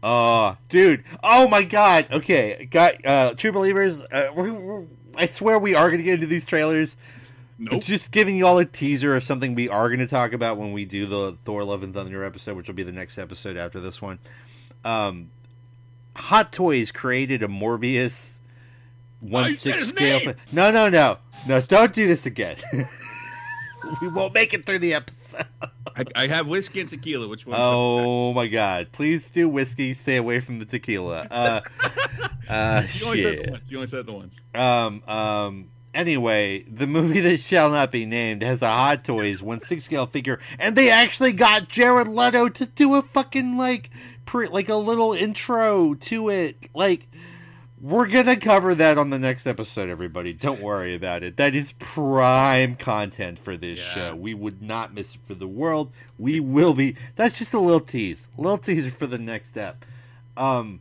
oh, 0.01 0.57
dude, 0.69 1.03
oh 1.21 1.47
my 1.47 1.63
god. 1.63 2.07
Okay, 2.11 2.67
got 2.71 3.05
uh, 3.05 3.33
true 3.35 3.51
believers. 3.51 4.01
Uh, 4.01 4.29
we're, 4.35 4.51
we're, 4.53 4.83
I 5.15 5.27
swear 5.27 5.59
we 5.59 5.75
are 5.75 5.89
going 5.89 5.99
to 5.99 6.03
get 6.03 6.15
into 6.15 6.25
these 6.25 6.45
trailers. 6.45 6.97
Nope. 7.59 7.83
Just 7.83 8.11
giving 8.11 8.35
you 8.35 8.45
all 8.45 8.59
a 8.59 8.65
teaser 8.65 9.15
of 9.15 9.23
something 9.23 9.55
we 9.55 9.67
are 9.67 9.87
going 9.87 9.99
to 9.99 10.07
talk 10.07 10.33
about 10.33 10.57
when 10.57 10.73
we 10.73 10.85
do 10.85 11.07
the 11.07 11.37
Thor: 11.43 11.63
Love 11.63 11.81
and 11.81 11.93
Thunder 11.93 12.23
episode, 12.23 12.55
which 12.55 12.67
will 12.67 12.75
be 12.75 12.83
the 12.83 12.91
next 12.91 13.17
episode 13.17 13.57
after 13.57 13.79
this 13.79 14.01
one. 14.01 14.19
Um, 14.85 15.31
Hot 16.15 16.51
Toys 16.51 16.91
created 16.91 17.41
a 17.41 17.47
Morbius 17.47 18.37
one 19.19 19.53
six 19.53 19.89
scale. 19.89 20.19
name! 20.19 20.35
No, 20.51 20.71
no, 20.71 20.89
no, 20.89 21.17
no! 21.47 21.61
Don't 21.61 21.93
do 21.93 22.07
this 22.07 22.25
again. 22.27 22.57
we 24.01 24.07
won't 24.07 24.33
make 24.33 24.53
it 24.53 24.65
through 24.65 24.79
the 24.79 24.93
episode. 24.93 25.45
I, 25.95 26.03
I 26.15 26.27
have 26.27 26.47
whiskey 26.47 26.81
and 26.81 26.89
tequila. 26.89 27.27
Which 27.27 27.45
one? 27.47 27.57
Oh 27.59 28.33
my 28.33 28.47
god! 28.47 28.91
Please 28.91 29.31
do 29.31 29.49
whiskey. 29.49 29.93
Stay 29.93 30.17
away 30.17 30.39
from 30.39 30.59
the 30.59 30.65
tequila. 30.65 31.27
Uh, 31.31 31.61
uh, 32.49 32.83
you 32.93 33.05
only 33.05 33.21
said 33.23 33.33
it 33.33 33.37
shit. 33.39 33.49
once. 33.49 33.71
You 33.71 33.77
only 33.77 33.87
said 33.87 33.99
it 34.01 34.05
the 34.05 34.13
once. 34.13 34.37
Um, 34.53 35.03
um. 35.07 35.69
Anyway, 35.97 36.61
the 36.69 36.85
movie 36.85 37.21
that 37.21 37.39
shall 37.39 37.71
not 37.71 37.91
be 37.91 38.05
named 38.05 38.43
has 38.43 38.61
a 38.61 38.69
Hot 38.69 39.03
Toys 39.03 39.41
one 39.41 39.59
six 39.59 39.83
scale 39.83 40.05
figure, 40.05 40.39
and 40.59 40.75
they 40.75 40.91
actually 40.91 41.33
got 41.33 41.69
Jared 41.69 42.07
Leto 42.07 42.49
to 42.49 42.67
do 42.67 42.93
a 42.93 43.01
fucking 43.01 43.57
like 43.57 43.89
pre 44.23 44.47
like 44.47 44.69
a 44.69 44.75
little 44.75 45.13
intro 45.13 45.95
to 45.95 46.29
it. 46.29 46.55
Like, 46.75 47.07
we're 47.81 48.05
gonna 48.05 48.35
cover 48.35 48.75
that 48.75 48.99
on 48.99 49.09
the 49.09 49.17
next 49.17 49.47
episode. 49.47 49.89
Everybody, 49.89 50.33
don't 50.33 50.61
worry 50.61 50.93
about 50.93 51.23
it. 51.23 51.35
That 51.37 51.55
is 51.55 51.71
prime 51.79 52.75
content 52.75 53.39
for 53.39 53.57
this 53.57 53.79
Yeah. 53.79 53.93
show. 53.95 54.15
We 54.15 54.35
would 54.35 54.61
not 54.61 54.93
miss 54.93 55.15
it 55.15 55.21
for 55.25 55.33
the 55.33 55.47
world. 55.47 55.91
We 56.19 56.39
will 56.39 56.75
be. 56.75 56.95
That's 57.15 57.39
just 57.39 57.55
a 57.55 57.59
little 57.59 57.79
tease, 57.79 58.27
a 58.37 58.41
little 58.41 58.59
teaser 58.59 58.91
for 58.91 59.07
the 59.07 59.17
next 59.17 59.49
step. 59.49 59.83
Um. 60.37 60.79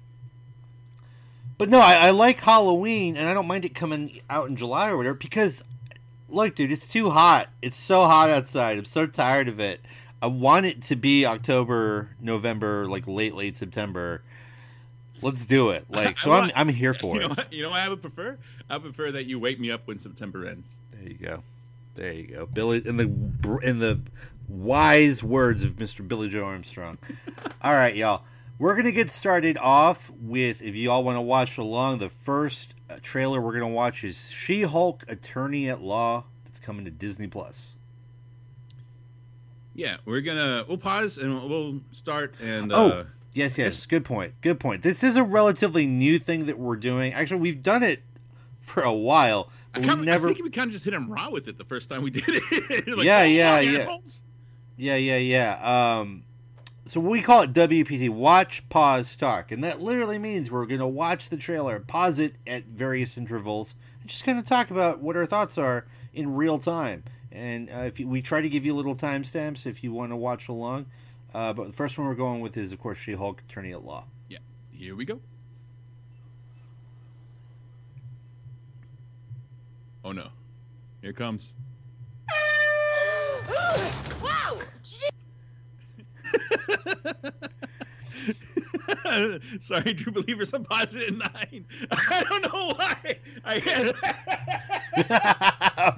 But 1.58 1.68
no, 1.70 1.80
I, 1.80 1.94
I 1.94 2.10
like 2.10 2.40
Halloween, 2.40 3.16
and 3.16 3.28
I 3.28 3.34
don't 3.34 3.46
mind 3.46 3.64
it 3.64 3.74
coming 3.74 4.20
out 4.28 4.48
in 4.48 4.56
July 4.56 4.90
or 4.90 4.96
whatever 4.96 5.14
because, 5.14 5.64
look, 6.28 6.54
dude, 6.54 6.70
it's 6.70 6.88
too 6.88 7.10
hot. 7.10 7.48
It's 7.62 7.76
so 7.76 8.04
hot 8.04 8.28
outside. 8.28 8.78
I'm 8.78 8.84
so 8.84 9.06
tired 9.06 9.48
of 9.48 9.58
it. 9.58 9.80
I 10.20 10.26
want 10.26 10.66
it 10.66 10.82
to 10.82 10.96
be 10.96 11.24
October, 11.24 12.10
November, 12.20 12.86
like 12.88 13.06
late, 13.06 13.34
late 13.34 13.56
September. 13.56 14.22
Let's 15.22 15.46
do 15.46 15.70
it. 15.70 15.86
Like, 15.90 16.18
so 16.18 16.30
I 16.32 16.40
I'm, 16.40 16.50
I'm 16.54 16.68
here 16.68 16.92
for 16.92 17.14
You 17.14 17.20
know, 17.22 17.26
it. 17.28 17.36
what, 17.38 17.52
you 17.52 17.62
know 17.62 17.70
what 17.70 17.80
I 17.80 17.88
would 17.88 18.02
prefer? 18.02 18.36
I 18.68 18.78
prefer 18.78 19.10
that 19.12 19.24
you 19.24 19.38
wake 19.38 19.58
me 19.58 19.70
up 19.70 19.86
when 19.86 19.98
September 19.98 20.44
ends. 20.46 20.74
There 20.90 21.08
you 21.08 21.14
go. 21.14 21.42
There 21.94 22.12
you 22.12 22.24
go. 22.26 22.46
Billie, 22.46 22.82
in 22.86 22.98
the 22.98 23.06
br- 23.06 23.62
in 23.62 23.78
the 23.78 24.00
wise 24.48 25.22
words 25.24 25.62
of 25.62 25.76
Mr. 25.76 26.06
Billie 26.06 26.28
Joe 26.28 26.44
Armstrong. 26.44 26.98
all 27.62 27.72
right, 27.72 27.96
y'all. 27.96 28.22
We're 28.58 28.74
gonna 28.74 28.92
get 28.92 29.10
started 29.10 29.58
off 29.58 30.10
with, 30.18 30.62
if 30.62 30.74
you 30.74 30.90
all 30.90 31.04
want 31.04 31.16
to 31.16 31.20
watch 31.22 31.58
along, 31.58 31.98
the 31.98 32.08
first 32.08 32.74
uh, 32.88 32.96
trailer 33.02 33.40
we're 33.40 33.52
gonna 33.52 33.68
watch 33.68 34.02
is 34.02 34.30
She-Hulk: 34.30 35.04
Attorney 35.08 35.68
at 35.68 35.82
Law. 35.82 36.24
that's 36.44 36.58
coming 36.58 36.84
to 36.86 36.90
Disney 36.90 37.26
Plus. 37.26 37.74
Yeah, 39.74 39.98
we're 40.06 40.22
gonna 40.22 40.64
we'll 40.66 40.78
pause 40.78 41.18
and 41.18 41.34
we'll 41.48 41.80
start 41.90 42.34
and 42.40 42.72
Oh, 42.72 42.88
uh, 42.90 43.04
Yes, 43.34 43.58
yes. 43.58 43.84
Good 43.84 44.06
point. 44.06 44.32
Good 44.40 44.58
point. 44.58 44.82
This 44.82 45.04
is 45.04 45.18
a 45.18 45.22
relatively 45.22 45.86
new 45.86 46.18
thing 46.18 46.46
that 46.46 46.58
we're 46.58 46.76
doing. 46.76 47.12
Actually, 47.12 47.40
we've 47.42 47.62
done 47.62 47.82
it 47.82 48.02
for 48.62 48.82
a 48.82 48.92
while, 48.94 49.50
I, 49.74 49.80
but 49.80 49.88
kinda, 49.88 50.04
never. 50.06 50.30
I 50.30 50.32
think 50.32 50.44
we 50.44 50.50
kind 50.50 50.68
of 50.68 50.72
just 50.72 50.86
hit 50.86 50.94
him 50.94 51.12
raw 51.12 51.28
with 51.28 51.46
it 51.46 51.58
the 51.58 51.64
first 51.66 51.90
time 51.90 52.02
we 52.02 52.10
did 52.10 52.24
it. 52.26 52.86
Like, 52.96 53.04
Yeah, 53.04 53.20
"Oh, 53.20 53.24
yeah, 53.24 53.60
yeah. 53.60 53.78
assholes." 53.80 54.22
Yeah, 54.78 54.96
yeah, 54.96 55.18
yeah. 55.18 55.98
Um, 55.98 56.22
so 56.86 57.00
we 57.00 57.20
call 57.20 57.42
it 57.42 57.52
WPT, 57.52 58.08
Watch, 58.08 58.68
Pause, 58.68 59.16
Talk, 59.16 59.50
and 59.50 59.62
that 59.64 59.80
literally 59.80 60.18
means 60.18 60.50
we're 60.50 60.66
going 60.66 60.80
to 60.80 60.86
watch 60.86 61.28
the 61.28 61.36
trailer, 61.36 61.80
pause 61.80 62.20
it 62.20 62.36
at 62.46 62.66
various 62.66 63.18
intervals, 63.18 63.74
and 64.00 64.08
just 64.08 64.24
kind 64.24 64.38
of 64.38 64.46
talk 64.46 64.70
about 64.70 65.00
what 65.00 65.16
our 65.16 65.26
thoughts 65.26 65.58
are 65.58 65.84
in 66.14 66.36
real 66.36 66.60
time. 66.60 67.02
And 67.32 67.68
uh, 67.70 67.80
if 67.80 67.98
you, 67.98 68.06
we 68.06 68.22
try 68.22 68.40
to 68.40 68.48
give 68.48 68.64
you 68.64 68.74
little 68.74 68.94
timestamps 68.94 69.66
if 69.66 69.82
you 69.82 69.92
want 69.92 70.12
to 70.12 70.16
watch 70.16 70.46
along. 70.48 70.86
Uh, 71.34 71.52
but 71.52 71.66
the 71.66 71.72
first 71.72 71.98
one 71.98 72.06
we're 72.06 72.14
going 72.14 72.40
with 72.40 72.56
is, 72.56 72.72
of 72.72 72.80
course, 72.80 72.98
She-Hulk, 72.98 73.42
Attorney 73.48 73.72
at 73.72 73.84
Law. 73.84 74.04
Yeah, 74.28 74.38
here 74.70 74.94
we 74.94 75.04
go. 75.04 75.20
Oh 80.04 80.12
no, 80.12 80.28
here 81.02 81.10
it 81.10 81.16
comes. 81.16 81.52
wow! 84.22 84.58
Sorry, 89.60 89.94
true 89.94 90.12
believers. 90.12 90.52
I'm 90.52 90.66
at 90.70 90.94
nine. 90.94 91.64
I 91.90 92.24
don't 92.28 92.52
know 92.52 92.74
why. 92.74 93.18
I 93.44 93.62
oh, 95.78 95.94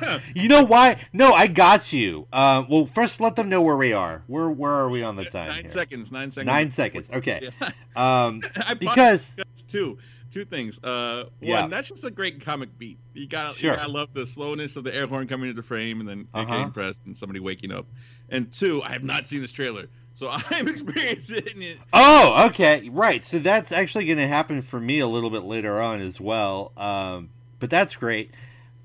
no. 0.02 0.18
You 0.34 0.48
know 0.48 0.64
why? 0.64 0.96
No, 1.12 1.32
I 1.32 1.46
got 1.46 1.92
you. 1.92 2.26
Uh, 2.32 2.64
well, 2.68 2.86
first 2.86 3.20
let 3.20 3.36
them 3.36 3.48
know 3.48 3.62
where 3.62 3.76
we 3.76 3.92
are. 3.92 4.22
Where 4.26 4.50
where 4.50 4.72
are 4.72 4.88
we 4.88 5.02
on 5.02 5.16
the 5.16 5.24
time? 5.24 5.50
nine 5.50 5.60
here? 5.60 5.68
seconds. 5.68 6.12
Nine 6.12 6.30
seconds. 6.30 6.46
Nine 6.46 6.70
seconds. 6.70 7.10
Okay. 7.14 7.50
Yeah. 7.60 7.70
Um, 7.96 8.40
because 8.78 9.36
two 9.68 9.98
two 10.30 10.44
things. 10.44 10.78
Uh, 10.82 11.24
one, 11.40 11.48
Yeah. 11.48 11.66
that's 11.68 11.88
just 11.88 12.04
a 12.04 12.10
great 12.10 12.40
comic 12.44 12.76
beat. 12.78 12.98
You 13.14 13.26
got 13.26 13.54
Sure. 13.56 13.72
you 13.72 13.76
gotta 13.76 13.90
love 13.90 14.08
the 14.12 14.24
slowness 14.26 14.76
of 14.76 14.84
the 14.84 14.94
air 14.94 15.06
horn 15.06 15.26
coming 15.26 15.50
into 15.50 15.62
frame 15.62 16.00
and 16.00 16.08
then 16.08 16.28
Uh-huh. 16.32 16.44
getting 16.46 16.70
pressed 16.70 17.06
and 17.06 17.16
somebody 17.16 17.40
waking 17.40 17.72
up. 17.72 17.86
And 18.28 18.50
two, 18.52 18.82
I 18.82 18.90
have 18.92 19.02
not 19.02 19.26
seen 19.26 19.40
this 19.40 19.50
trailer, 19.52 19.88
so 20.14 20.30
I'm 20.50 20.68
experiencing 20.68 21.62
it. 21.62 21.78
Oh, 21.92 22.46
okay, 22.50 22.88
right. 22.90 23.24
So 23.24 23.38
that's 23.40 23.72
actually 23.72 24.06
going 24.06 24.18
to 24.18 24.28
happen 24.28 24.62
for 24.62 24.78
me 24.80 25.00
a 25.00 25.06
little 25.08 25.30
bit 25.30 25.42
later 25.42 25.80
on 25.80 26.00
as 26.00 26.20
well. 26.20 26.70
Um, 26.76 27.30
but 27.58 27.70
that's 27.70 27.96
great. 27.96 28.30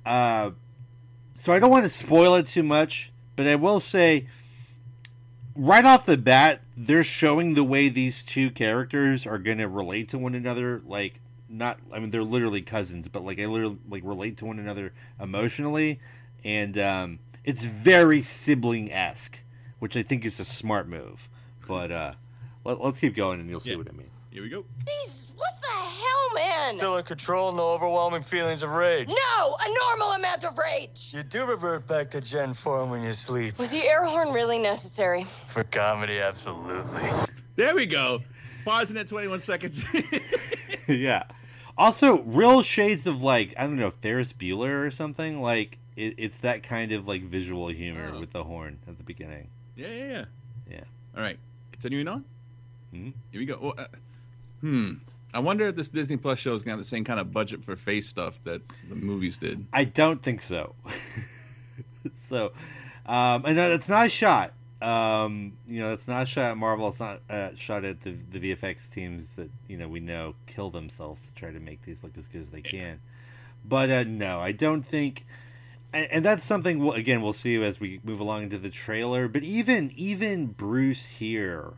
Uh, 0.06 0.52
so 1.36 1.54
I 1.54 1.60
don't 1.60 1.70
want 1.70 1.84
to 1.84 1.90
spoil 1.90 2.34
it 2.36 2.48
too 2.48 2.64
much, 2.64 3.12
but 3.36 3.46
I 3.46 3.56
will 3.56 3.80
say, 3.80 4.26
right 5.56 5.86
off 5.86 6.06
the 6.06 6.18
bat, 6.18 6.62
they're 6.76 7.04
showing 7.04 7.54
the 7.54 7.64
way 7.64 7.88
these 7.90 8.24
two 8.24 8.50
characters 8.50 9.26
are 9.28 9.38
going 9.38 9.58
to 9.60 9.68
relate 9.68 10.10
to 10.10 10.18
one 10.18 10.34
another. 10.36 10.82
Like, 10.86 11.20
not, 11.58 11.80
I 11.92 12.00
mean, 12.00 12.10
they're 12.12 12.24
literally 12.24 12.62
cousins, 12.62 13.08
but 13.08 13.24
like, 13.26 13.40
I 13.40 13.46
literally 13.46 13.78
like 13.90 14.04
relate 14.06 14.38
to 14.38 14.46
one 14.46 14.60
another 14.60 14.94
emotionally, 15.22 16.00
and 16.44 16.78
um, 16.78 17.20
it's 17.44 17.64
very 17.66 18.22
sibling 18.22 18.92
esque, 18.92 19.40
which 19.80 19.96
I 19.98 20.04
think 20.04 20.26
is 20.26 20.40
a 20.40 20.46
smart 20.46 20.88
move. 20.88 21.30
But 21.68 21.92
uh, 21.92 22.14
let, 22.64 22.80
us 22.82 23.00
keep 23.00 23.16
going, 23.16 23.40
and 23.40 23.50
you'll 23.50 23.60
see 23.60 23.72
Yeah. 23.72 23.78
what 23.78 23.88
I 23.90 23.94
mean. 23.94 24.10
Here 24.32 24.44
we 24.44 24.50
go. 24.50 24.66
Jeez, 24.86 25.28
what 25.38 25.54
the 25.62 25.68
hell, 25.70 26.34
man? 26.36 26.76
Still 26.78 26.98
in 26.98 27.04
control, 27.06 27.54
no 27.54 27.70
overwhelming 27.74 28.22
feelings 28.22 28.64
of 28.64 28.70
rage. 28.72 29.08
no, 29.08 29.58
a 29.66 29.74
normal 29.88 30.12
amount 30.12 30.44
of 30.44 30.58
rage. 30.58 31.12
You 31.14 31.24
do 31.24 31.46
revert 31.46 31.88
back 31.88 32.12
to 32.12 32.20
Jen 32.22 32.54
form 32.54 32.90
when 32.90 33.02
you 33.02 33.14
sleep. 33.14 33.58
Was 33.58 33.70
the 33.70 33.84
air 33.88 34.04
horn 34.04 34.34
really 34.34 34.60
necessary? 34.60 35.26
For 35.54 35.64
comedy, 35.64 36.20
absolutely. 36.20 37.02
There 37.56 37.74
we 37.76 37.86
go. 37.86 38.20
Pausing 38.66 38.98
at 38.98 39.08
21 39.08 39.40
seconds. 39.40 39.82
yeah. 40.90 41.24
Also, 41.78 42.22
real 42.24 42.62
shades 42.62 43.06
of 43.06 43.22
like 43.22 43.54
I 43.58 43.64
don't 43.64 43.76
know 43.78 43.92
Ferris 43.92 44.32
Bueller 44.34 44.86
or 44.86 44.92
something. 44.92 45.42
Like 45.42 45.78
it, 45.96 46.16
it's 46.18 46.38
that 46.40 46.64
kind 46.64 46.92
of 46.92 47.08
like 47.08 47.22
visual 47.24 47.68
humor 47.68 48.12
Oh. 48.14 48.20
with 48.20 48.32
the 48.32 48.44
horn 48.44 48.80
at 48.88 48.98
the 48.98 49.04
beginning. 49.04 49.48
yeah, 49.76 49.88
yeah, 49.90 50.08
yeah. 50.08 50.26
Yeah. 50.72 50.84
All 51.16 51.22
right. 51.22 51.38
Continuing 51.74 52.08
on. 52.08 52.24
Mhm. 52.94 53.14
Here 53.32 53.40
we 53.42 53.46
go. 53.46 53.60
Well, 53.62 53.74
uh, 53.78 53.86
hmm. 54.62 54.94
I 55.34 55.40
wonder 55.40 55.68
if 55.68 55.76
this 55.76 55.90
Disney 55.90 56.16
Plus 56.16 56.40
show 56.40 56.54
is 56.54 56.64
gonna 56.64 56.74
have 56.74 56.80
the 56.80 56.86
same 56.86 57.04
kind 57.04 57.20
of 57.20 57.34
budget 57.34 57.64
for 57.66 57.76
face 57.76 58.08
stuff 58.08 58.40
that 58.46 58.62
the 58.88 58.96
movies 58.96 59.36
did. 59.36 59.66
I 59.74 59.84
don't 59.84 60.24
think 60.24 60.42
so. 60.42 60.76
so, 62.16 62.54
um, 63.06 63.44
and 63.46 63.58
that's 63.58 63.90
not 63.90 64.08
a 64.08 64.10
shot. 64.10 64.54
Um, 64.86 65.54
you 65.66 65.80
know, 65.80 65.94
it's 65.94 66.08
not 66.08 66.28
shot 66.28 66.52
at 66.52 66.58
Marvel. 66.58 66.88
It's 66.90 67.00
not 67.00 67.22
a 67.28 67.56
shot 67.56 67.84
at 67.84 68.02
the 68.02 68.16
the 68.30 68.40
VFX 68.40 68.92
teams 68.92 69.36
that 69.36 69.50
you 69.68 69.78
know 69.78 69.88
we 69.88 70.00
know 70.00 70.36
kill 70.46 70.70
themselves 70.70 71.26
to 71.26 71.34
try 71.34 71.50
to 71.50 71.60
make 71.60 71.82
these 71.82 72.04
look 72.04 72.16
as 72.20 72.28
good 72.28 72.42
as 72.42 72.52
they 72.52 72.62
can. 72.62 73.00
But 73.68 73.90
uh, 73.90 74.04
no, 74.04 74.40
I 74.40 74.52
don't 74.52 74.84
think. 74.84 75.26
And, 75.92 76.12
and 76.12 76.26
that's 76.26 76.44
something 76.44 76.78
we'll, 76.78 76.94
again 76.94 77.24
we'll 77.24 77.34
see 77.34 77.56
as 77.64 77.80
we 77.80 78.00
move 78.04 78.20
along 78.20 78.44
into 78.44 78.60
the 78.60 78.70
trailer. 78.70 79.28
But 79.28 79.42
even 79.42 79.92
even 79.96 80.48
Bruce 80.48 81.08
here 81.08 81.74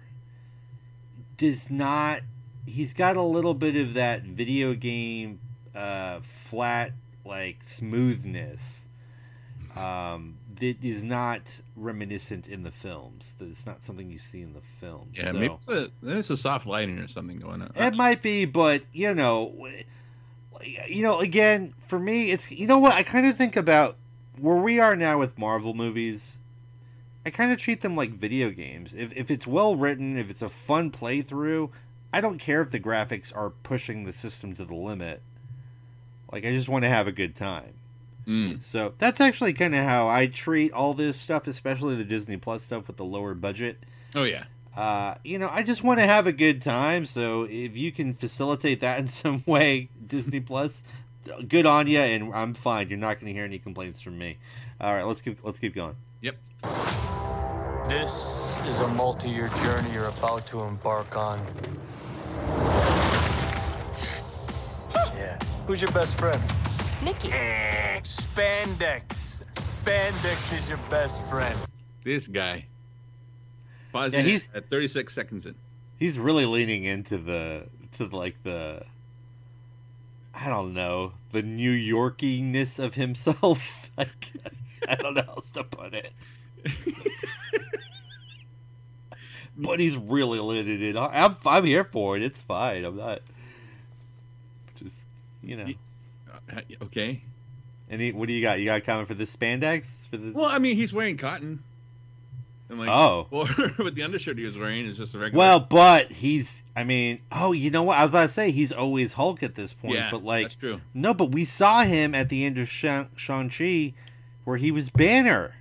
does 1.38 1.72
not. 1.72 2.24
He's 2.66 2.94
got 2.94 3.16
a 3.16 3.22
little 3.22 3.54
bit 3.54 3.78
of 3.78 3.94
that 3.94 4.24
video 4.24 4.74
game 4.74 5.40
uh, 5.74 6.20
flat 6.20 6.92
like 7.24 7.64
smoothness 7.64 8.88
um, 9.78 10.38
that 10.58 10.84
is 10.84 11.04
not 11.04 11.62
reminiscent 11.76 12.48
in 12.48 12.64
the 12.64 12.72
films. 12.72 13.36
It's 13.40 13.66
not 13.66 13.84
something 13.84 14.10
you 14.10 14.18
see 14.18 14.42
in 14.42 14.54
the 14.54 14.62
films. 14.62 15.18
Yeah, 15.18 15.32
so. 15.32 15.40
maybe 15.40 15.54
it's 15.54 15.70
a, 15.70 15.90
there's 16.02 16.30
a 16.30 16.38
soft 16.38 16.66
lighting 16.66 17.00
or 17.00 17.08
something 17.08 17.40
going 17.40 17.62
on. 17.62 17.72
It 17.76 17.96
might 17.96 18.22
be, 18.22 18.46
but 18.46 18.84
you 18.92 19.14
know, 19.14 19.68
you 20.88 21.04
know, 21.04 21.20
again, 21.20 21.74
for 21.86 22.00
me, 22.00 22.32
it's 22.32 22.50
you 22.52 22.68
know 22.68 22.80
what 22.80 22.94
I 22.94 23.04
kind 23.04 23.26
of 23.28 23.38
think 23.38 23.56
about 23.56 23.96
where 24.40 24.58
we 24.58 24.80
are 24.80 24.96
now 24.96 25.18
with 25.18 25.38
Marvel 25.38 25.74
movies. 25.74 26.38
I 27.26 27.30
kind 27.30 27.52
of 27.52 27.58
treat 27.58 27.82
them 27.82 27.96
like 27.96 28.12
video 28.12 28.50
games. 28.52 28.94
If 28.94 29.16
if 29.16 29.30
it's 29.30 29.48
well 29.48 29.76
written, 29.76 30.18
if 30.18 30.30
it's 30.30 30.42
a 30.42 30.50
fun 30.50 30.92
playthrough, 30.92 31.70
I 32.14 32.22
don't 32.22 32.40
care 32.40 32.62
if 32.62 32.72
the 32.72 32.80
graphics 32.80 33.36
are 33.36 33.50
pushing 33.50 34.06
the 34.06 34.14
system 34.14 34.54
to 34.56 34.66
the 34.66 34.76
limit. 34.76 35.22
Like 36.32 36.46
I 36.46 36.52
just 36.52 36.70
want 36.70 36.84
to 36.84 36.90
have 36.90 37.08
a 37.08 37.12
good 37.12 37.36
time. 37.36 37.74
Mm. 38.28 38.62
So 38.62 38.94
that's 38.98 39.22
actually 39.22 39.54
kind 39.54 39.74
of 39.74 39.84
how 39.86 40.10
I 40.10 40.28
treat 40.28 40.74
all 40.74 40.94
this 40.94 41.20
stuff, 41.20 41.48
especially 41.48 41.96
the 41.96 42.04
Disney 42.04 42.38
Plus 42.38 42.64
stuff 42.64 42.88
with 42.88 42.98
the 42.98 43.06
lower 43.06 43.34
budget. 43.34 43.78
Oh 44.16 44.24
yeah. 44.24 44.44
Uh, 44.76 45.16
you 45.24 45.40
know, 45.40 45.50
I 45.52 45.64
just 45.64 45.84
want 45.84 46.00
to 46.00 46.06
have 46.06 46.28
a 46.28 46.32
good 46.32 46.62
time. 46.62 47.06
So 47.06 47.44
if 47.44 47.76
you 47.76 47.92
can 47.92 48.14
facilitate 48.14 48.82
that 48.82 49.00
in 49.02 49.08
some 49.08 49.44
way, 49.48 49.90
Disney 50.06 50.40
Plus, 50.40 50.84
good 51.48 51.66
on 51.66 51.88
you, 51.88 52.00
and 52.00 52.34
I'm 52.34 52.54
fine. 52.54 52.90
You're 52.90 53.00
not 53.00 53.16
going 53.16 53.28
to 53.28 53.34
hear 53.34 53.46
any 53.46 53.60
complaints 53.60 54.02
from 54.02 54.18
me. 54.18 54.38
All 54.80 54.94
right, 54.94 55.04
let's 55.04 55.22
keep 55.22 55.44
let's 55.44 55.60
keep 55.60 55.74
going. 55.74 55.96
Yep. 56.22 56.36
This 57.88 58.60
is 58.68 58.82
a 58.82 58.88
multi-year 58.88 59.48
journey 59.64 59.92
you're 59.94 60.10
about 60.10 60.46
to 60.48 60.62
embark 60.64 61.16
on. 61.16 61.40
Yes. 64.02 64.86
Yeah. 65.16 65.40
Who's 65.66 65.82
your 65.82 65.92
best 65.92 66.16
friend? 66.16 66.42
Nikki. 67.04 67.32
Eh, 67.32 68.00
spandex. 68.02 69.44
Spandex 69.54 70.58
is 70.58 70.68
your 70.68 70.80
best 70.90 71.24
friend. 71.28 71.58
This 72.04 72.28
guy. 72.28 72.66
Pause 73.92 74.14
Yeah, 74.14 74.22
he's- 74.22 74.48
at 74.54 74.70
36 74.70 75.14
seconds 75.14 75.46
in. 75.46 75.56
He's 75.98 76.20
really 76.20 76.46
leaning 76.46 76.84
into 76.84 77.18
the 77.18 77.70
to 77.94 78.06
like 78.06 78.44
the 78.44 78.84
I 80.34 80.48
don't 80.50 80.74
know 80.76 81.14
the 81.32 81.42
New 81.42 81.72
Yorkiness 81.72 82.78
of 82.84 82.96
himself. 82.96 83.90
Like, 83.98 84.28
I 84.88 84.94
don't 84.94 85.16
know 85.16 85.24
how 85.24 85.32
else 85.34 85.50
to 85.52 85.64
put 85.64 85.96
it. 85.96 86.12
but 89.58 89.80
he's 89.80 89.98
really 89.98 90.40
letting 90.40 90.84
it. 90.84 90.96
on. 90.96 91.10
I'm 91.12 91.36
I'm 91.48 91.66
here 91.66 91.84
for 91.84 92.16
it. 92.16 92.22
It's 92.22 92.44
fine. 92.44 92.86
I'm 92.86 92.96
not 92.96 93.22
just 94.76 95.02
you 95.42 95.58
know. 95.58 95.66
Uh, 96.56 96.62
okay. 96.84 97.22
Any 97.90 98.12
what 98.12 98.28
do 98.28 98.34
you 98.34 98.42
got? 98.42 98.60
You 98.60 98.66
got 98.66 98.80
a 98.80 98.82
comment 98.82 99.08
for 99.08 99.14
the 99.14 99.24
spandex 99.26 100.08
for 100.10 100.18
the? 100.18 100.32
Well, 100.32 100.46
I 100.46 100.60
mean, 100.60 100.76
he's 100.76 100.94
wearing 100.94 101.18
cotton. 101.18 101.64
And 102.70 102.80
like, 102.80 102.90
Oh. 102.90 103.28
Or 103.32 103.46
with 103.84 103.96
the 103.96 104.04
undershirt 104.04 104.38
he 104.38 104.44
was 104.46 104.58
wearing 104.58 104.86
is 104.86 104.98
just 104.98 105.16
a 105.16 105.20
regular. 105.20 105.40
Well, 105.40 105.60
but 105.62 106.12
he's. 106.12 106.64
I 106.76 106.84
mean, 106.84 107.20
oh, 107.32 107.54
you 107.54 107.72
know 107.72 107.84
what? 107.84 107.98
I 107.98 108.04
was 108.04 108.10
about 108.10 108.22
to 108.24 108.28
say 108.30 108.52
he's 108.52 108.72
always 108.72 109.14
Hulk 109.14 109.42
at 109.42 109.56
this 109.56 109.74
point. 109.74 109.96
yeah, 109.96 110.10
but 110.12 110.24
like, 110.24 110.44
that's 110.46 110.56
true. 110.56 110.82
No, 110.94 111.14
but 111.14 111.32
we 111.32 111.46
saw 111.46 111.84
him 111.84 112.14
at 112.14 112.30
the 112.30 112.44
end 112.44 112.58
of 112.58 112.68
Shang-Chi 112.70 113.94
where 114.44 114.58
he 114.58 114.72
was 114.72 114.90
Banner. 114.90 115.56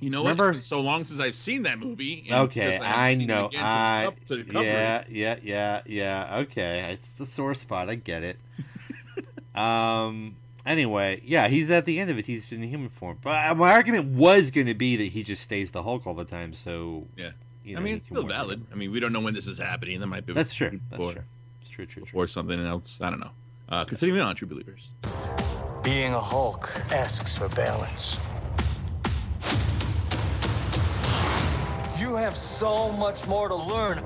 You 0.00 0.10
know 0.10 0.22
Remember- 0.22 0.44
what? 0.46 0.56
It's 0.56 0.66
been 0.68 0.78
so 0.78 0.80
long 0.80 1.04
since 1.04 1.18
I've 1.20 1.34
seen 1.34 1.64
that 1.64 1.78
movie. 1.78 2.24
and 2.30 2.42
Okay, 2.48 2.72
because 2.78 2.84
I 2.86 3.14
know. 3.14 3.46
again 3.46 3.60
to 3.60 3.66
I 3.66 4.12
to 4.26 4.44
cover 4.44 4.64
yeah, 4.64 5.04
yeah, 5.08 5.36
yeah, 5.42 5.80
yeah. 5.86 6.36
Okay, 6.42 6.92
it's 6.92 7.08
the 7.18 7.26
sore 7.26 7.54
spot. 7.54 7.88
I 7.90 7.96
get 7.96 8.22
it. 8.22 8.38
um. 9.54 10.36
Anyway, 10.66 11.22
yeah, 11.24 11.48
he's 11.48 11.70
at 11.70 11.86
the 11.86 11.98
end 11.98 12.10
of 12.10 12.18
it. 12.18 12.26
He's 12.26 12.52
in 12.52 12.62
human 12.62 12.90
form. 12.90 13.18
But 13.22 13.50
uh, 13.50 13.54
my 13.54 13.72
argument 13.72 14.04
was 14.16 14.50
going 14.50 14.66
to 14.66 14.74
be 14.74 14.96
that 14.96 15.04
he 15.06 15.22
just 15.22 15.42
stays 15.42 15.70
the 15.70 15.82
Hulk 15.82 16.06
all 16.06 16.12
the 16.12 16.26
time. 16.26 16.52
So 16.52 17.06
Yeah. 17.16 17.30
you 17.64 17.78
I 17.78 17.80
mean, 17.80 17.96
it's 17.96 18.06
still 18.06 18.24
work 18.24 18.32
valid. 18.32 18.66
I 18.70 18.74
mean, 18.74 18.92
we 18.92 19.00
don't 19.00 19.14
know 19.14 19.20
when 19.20 19.32
this 19.32 19.46
is 19.46 19.56
happening. 19.56 19.98
That 20.00 20.08
might 20.08 20.26
be 20.26 20.34
That's 20.34 20.52
true. 20.52 20.78
That's 20.90 20.98
before, 21.00 21.12
true. 21.14 21.22
It's 21.62 21.70
true. 21.70 21.86
True. 21.86 22.02
True. 22.04 22.20
Or 22.20 22.26
something 22.26 22.60
else. 22.60 22.98
I 23.00 23.08
don't 23.08 23.20
know. 23.20 23.30
Uh, 23.70 23.84
continuing 23.86 24.20
on, 24.20 24.36
True 24.36 24.48
Believers. 24.48 24.90
Being 25.82 26.12
a 26.12 26.20
Hulk 26.20 26.70
asks 26.92 27.38
for 27.38 27.48
balance. 27.48 28.18
Have 32.20 32.36
so 32.36 32.90
much 32.92 33.26
more 33.26 33.48
to 33.48 33.54
learn. 33.54 33.98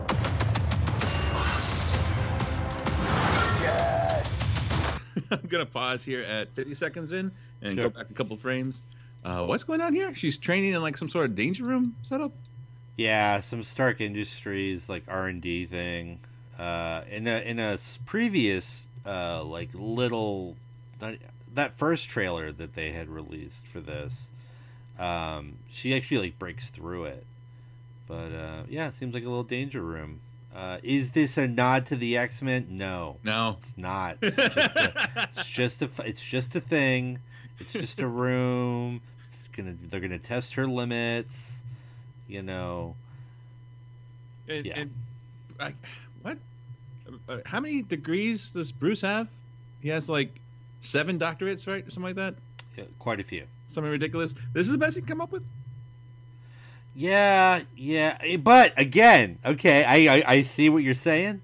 Yes. 3.61 4.51
I'm 5.31 5.41
gonna 5.49 5.67
pause 5.67 6.05
here 6.05 6.21
at 6.23 6.53
50 6.55 6.75
seconds 6.75 7.13
in 7.13 7.33
and 7.63 7.75
Sure. 7.75 7.89
go 7.89 7.91
back 8.01 8.11
a 8.11 8.15
couple 8.15 8.37
frames. 8.37 8.83
Uh, 9.25 9.45
what's 9.45 9.65
going 9.65 9.81
on 9.81 9.95
here? 9.95 10.15
She's 10.15 10.37
training 10.37 10.73
in 10.75 10.83
like 10.83 10.97
some 10.97 11.09
sort 11.09 11.27
of 11.27 11.37
danger 11.37 11.65
room 11.65 11.95
setup. 12.03 12.33
Yeah, 12.97 13.41
some 13.41 13.63
Stark 13.63 14.01
Industries 14.01 14.89
like 14.89 15.05
R 15.09 15.27
and 15.29 15.41
D 15.41 15.65
thing. 15.67 16.21
Uh, 16.59 17.03
in 17.11 17.27
a 17.27 17.41
in 17.41 17.59
a 17.59 17.73
s- 17.75 17.99
previous 18.05 18.89
uh, 19.07 19.43
like 19.45 19.71
little 19.73 20.57
that, 20.99 21.19
that 21.55 21.73
first 21.75 22.09
trailer 22.09 22.53
that 22.53 22.75
they 22.75 22.93
had 22.93 23.09
released 23.09 23.67
for 23.67 23.81
this, 23.81 24.31
um, 24.99 25.55
she 25.69 25.95
actually 25.95 26.19
like 26.19 26.39
breaks 26.39 26.69
through 26.71 27.05
it. 27.05 27.25
But 28.13 28.35
uh, 28.37 28.63
yeah, 28.69 28.89
it 28.89 28.95
seems 28.95 29.15
like 29.15 29.23
a 29.25 29.27
little 29.29 29.43
danger 29.43 29.81
room. 29.81 30.21
Uh, 30.55 30.77
is 30.83 31.13
this 31.13 31.39
a 31.39 31.49
nod 31.49 31.87
to 31.87 31.97
the 31.97 32.19
X 32.19 32.43
Men? 32.43 32.67
No, 32.69 33.17
No. 33.25 33.57
it's 33.59 33.79
not. 33.79 34.19
It's 34.21 34.37
just 34.37 34.77
a, 34.77 34.93
it's 35.17 35.49
just 35.49 35.81
a 35.83 35.91
it's 36.05 36.23
just 36.23 36.55
a 36.55 36.61
thing. 36.61 37.21
It's 37.59 37.73
just 37.73 38.03
a 38.03 38.07
room. 38.07 39.01
It's 39.27 39.49
gonna 39.57 39.75
they're 39.89 40.01
gonna 40.01 40.19
test 40.19 40.53
her 40.55 40.67
limits. 40.67 41.63
You 42.29 42.43
know. 42.43 42.97
And, 44.47 44.67
Yeah. 44.67 44.81
and 44.81 44.95
I, 45.59 45.73
what? 46.21 46.37
Uh, 47.31 47.39
how 47.47 47.61
many 47.61 47.81
degrees 47.81 48.51
does 48.51 48.73
Bruce 48.73 49.01
have? 49.01 49.29
He 49.81 49.89
has 49.89 50.11
like 50.11 50.39
seven 50.83 51.19
doctorates, 51.19 51.67
right, 51.67 51.87
or 51.87 51.91
something 51.91 52.15
like 52.15 52.17
that. 52.17 52.35
Yeah, 52.77 52.85
quite 52.99 53.21
a 53.21 53.25
few. 53.25 53.45
Something 53.69 53.91
ridiculous. 53.91 54.35
This 54.53 54.67
is 54.67 54.73
the 54.73 54.79
best 54.79 54.97
he 54.97 55.01
can 55.01 55.09
come 55.09 55.21
up 55.23 55.33
with. 55.33 55.47
Yeah, 56.95 57.63
yeah, 57.75 58.19
eh, 58.21 58.37
but 58.37 58.79
again, 58.79 59.39
okay, 59.45 59.83
I, 59.85 60.17
I 60.17 60.23
I 60.27 60.43
see 60.43 60.69
what 60.69 60.83
you're 60.83 60.93
saying, 60.95 61.41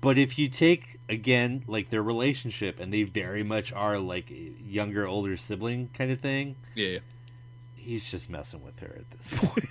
but 0.00 0.18
if 0.18 0.36
you 0.38 0.48
take 0.48 0.98
again 1.08 1.62
like 1.68 1.90
their 1.90 2.02
relationship 2.02 2.80
and 2.80 2.92
they 2.92 3.04
very 3.04 3.44
much 3.44 3.72
are 3.72 3.98
like 3.98 4.30
a 4.32 4.52
younger 4.64 5.06
older 5.06 5.36
sibling 5.36 5.90
kind 5.94 6.10
of 6.10 6.20
thing, 6.20 6.56
Yeah. 6.74 6.86
yeah. 6.88 6.98
he's 7.76 8.10
just 8.10 8.28
messing 8.28 8.64
with 8.64 8.80
her 8.80 8.96
at 8.98 9.08
this 9.12 9.30
point. 9.32 9.64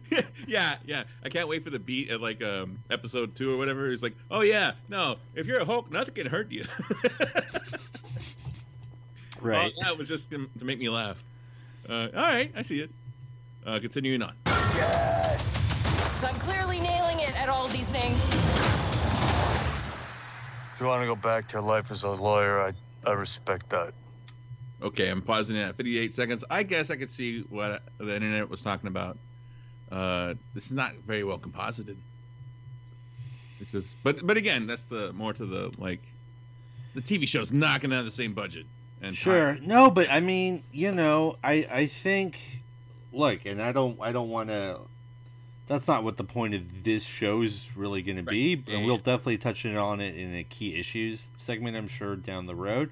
yeah, 0.46 0.76
yeah. 0.86 1.02
I 1.24 1.28
can't 1.30 1.48
wait 1.48 1.64
for 1.64 1.70
the 1.70 1.80
beat 1.80 2.10
at 2.10 2.20
like 2.20 2.44
um 2.44 2.78
episode 2.90 3.34
two 3.34 3.52
or 3.52 3.56
whatever. 3.56 3.90
He's 3.90 4.04
like, 4.04 4.14
oh 4.30 4.42
yeah, 4.42 4.72
no, 4.88 5.16
if 5.34 5.48
you're 5.48 5.58
a 5.60 5.64
Hulk, 5.64 5.90
nothing 5.90 6.14
can 6.14 6.26
hurt 6.26 6.52
you. 6.52 6.64
right. 9.40 9.72
Oh, 9.76 9.82
that 9.82 9.98
was 9.98 10.06
just 10.06 10.30
to 10.30 10.48
make 10.62 10.78
me 10.78 10.88
laugh. 10.88 11.24
Uh, 11.90 12.08
all 12.14 12.22
right, 12.22 12.52
I 12.54 12.62
see 12.62 12.80
it. 12.80 12.90
Uh, 13.66 13.80
continuing 13.80 14.22
on. 14.22 14.34
Yes. 14.46 15.42
So 16.20 16.28
I'm 16.28 16.38
clearly 16.38 16.78
nailing 16.78 17.18
it 17.18 17.34
at 17.34 17.48
all 17.48 17.66
these 17.66 17.88
things. 17.88 18.28
If 20.72 20.80
you 20.80 20.86
want 20.86 21.02
to 21.02 21.06
go 21.06 21.16
back 21.16 21.48
to 21.48 21.54
your 21.54 21.62
life 21.62 21.90
as 21.90 22.04
a 22.04 22.10
lawyer, 22.10 22.60
I, 22.60 22.72
I 23.04 23.14
respect 23.14 23.68
that. 23.70 23.92
Okay, 24.80 25.08
I'm 25.10 25.20
pausing 25.20 25.56
it 25.56 25.62
at 25.62 25.76
58 25.76 26.14
seconds. 26.14 26.44
I 26.48 26.62
guess 26.62 26.92
I 26.92 26.96
could 26.96 27.10
see 27.10 27.40
what 27.50 27.82
the 27.98 28.14
internet 28.14 28.48
was 28.48 28.62
talking 28.62 28.86
about. 28.86 29.18
Uh, 29.90 30.34
this 30.54 30.66
is 30.66 30.72
not 30.72 30.92
very 31.04 31.24
well 31.24 31.38
composited. 31.38 31.96
It's 33.58 33.72
just, 33.72 33.96
but 34.04 34.24
but 34.24 34.36
again, 34.36 34.68
that's 34.68 34.84
the 34.84 35.12
more 35.12 35.32
to 35.32 35.44
the 35.44 35.72
like, 35.76 36.00
the 36.94 37.02
TV 37.02 37.26
show's 37.26 37.52
not 37.52 37.80
gonna 37.80 37.96
have 37.96 38.04
the 38.04 38.12
same 38.12 38.32
budget. 38.32 38.66
And 39.00 39.16
Sure. 39.16 39.54
time. 39.54 39.66
No, 39.66 39.90
but 39.90 40.10
I 40.10 40.20
mean, 40.20 40.62
you 40.72 40.92
know, 40.92 41.36
I 41.42 41.66
I 41.70 41.86
think 41.86 42.38
look, 43.12 43.44
and 43.46 43.60
I 43.62 43.72
don't 43.72 43.98
I 44.00 44.12
don't 44.12 44.28
want 44.28 44.48
to 44.50 44.80
that's 45.66 45.86
not 45.86 46.02
what 46.02 46.16
the 46.16 46.24
point 46.24 46.52
of 46.54 46.82
this 46.82 47.04
show 47.04 47.42
is 47.42 47.70
really 47.76 48.02
going 48.02 48.16
to 48.16 48.24
be, 48.24 48.56
Right. 48.56 48.68
and 48.74 48.84
we'll 48.84 48.96
definitely 48.98 49.38
touch 49.38 49.64
on 49.64 50.00
it 50.00 50.16
in 50.16 50.34
a 50.34 50.42
key 50.42 50.74
issues 50.74 51.30
segment 51.36 51.76
I'm 51.76 51.86
sure 51.86 52.16
down 52.16 52.46
the 52.46 52.56
road. 52.56 52.90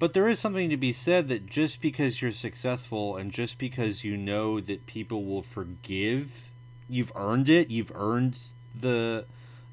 But 0.00 0.12
there 0.12 0.28
is 0.28 0.38
something 0.40 0.68
to 0.68 0.76
be 0.76 0.92
said 0.92 1.28
that 1.28 1.46
just 1.46 1.80
because 1.80 2.20
you're 2.20 2.32
successful 2.32 3.16
and 3.16 3.32
just 3.32 3.56
because 3.56 4.02
you 4.04 4.16
know 4.16 4.60
that 4.60 4.84
people 4.86 5.24
will 5.24 5.42
forgive, 5.42 6.50
you've 6.88 7.12
earned 7.14 7.48
it, 7.48 7.70
you've 7.70 7.92
earned 7.94 8.38
the 8.78 9.24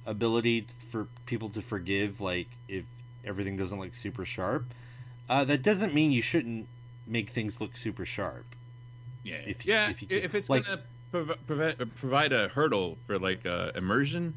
ability 0.05 0.67
for 0.89 1.07
people 1.25 1.49
to 1.49 1.61
forgive 1.61 2.21
like 2.21 2.47
if 2.67 2.85
everything 3.25 3.57
doesn't 3.57 3.79
look 3.79 3.95
super 3.95 4.23
sharp 4.23 4.65
uh, 5.33 5.43
that 5.45 5.61
doesn't 5.61 5.93
mean 5.93 6.11
you 6.11 6.21
shouldn't 6.21 6.67
make 7.07 7.29
things 7.29 7.59
look 7.59 7.75
super 7.77 8.05
sharp. 8.05 8.45
Yeah, 9.23 9.35
If 9.45 9.65
you- 9.65 9.73
yeah. 9.73 9.89
if 9.89 10.01
you 10.01 10.07
if, 10.09 10.35
it's 10.35 10.49
like- 10.49 10.65
gonna 10.65 10.81
prov- 11.11 11.37
prov- 11.47 11.95
provide 11.95 12.31
a 12.33 12.47
hurdle 12.49 12.97
for 13.07 13.17
like 13.19 13.45
uh, 13.45 13.71
immersion, 13.75 14.33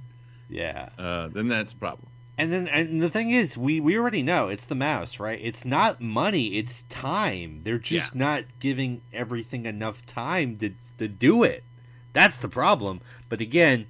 Yeah. 0.48 0.88
uh, 0.98 1.28
then 1.28 1.48
that's 1.48 1.72
a 1.72 1.76
problem. 1.76 2.08
And 2.38 2.52
then 2.52 2.68
and 2.68 3.00
the 3.00 3.08
thing 3.08 3.30
is, 3.30 3.56
we 3.56 3.80
we 3.80 3.96
already 3.98 4.22
know 4.22 4.48
it's 4.48 4.66
the 4.66 4.74
mouse, 4.74 5.18
right? 5.18 5.38
It's 5.42 5.64
not 5.64 6.00
money, 6.02 6.56
it's 6.58 6.82
time. 6.90 7.62
They're 7.64 7.78
just 7.78 8.14
not 8.14 8.44
giving 8.60 9.00
everything 9.12 9.64
enough 9.64 10.04
time 10.06 10.58
to 10.58 10.70
to 10.98 11.08
do 11.08 11.42
it. 11.42 11.62
That's 12.12 12.36
the 12.38 12.48
problem. 12.48 13.00
But 13.30 13.40
again, 13.40 13.86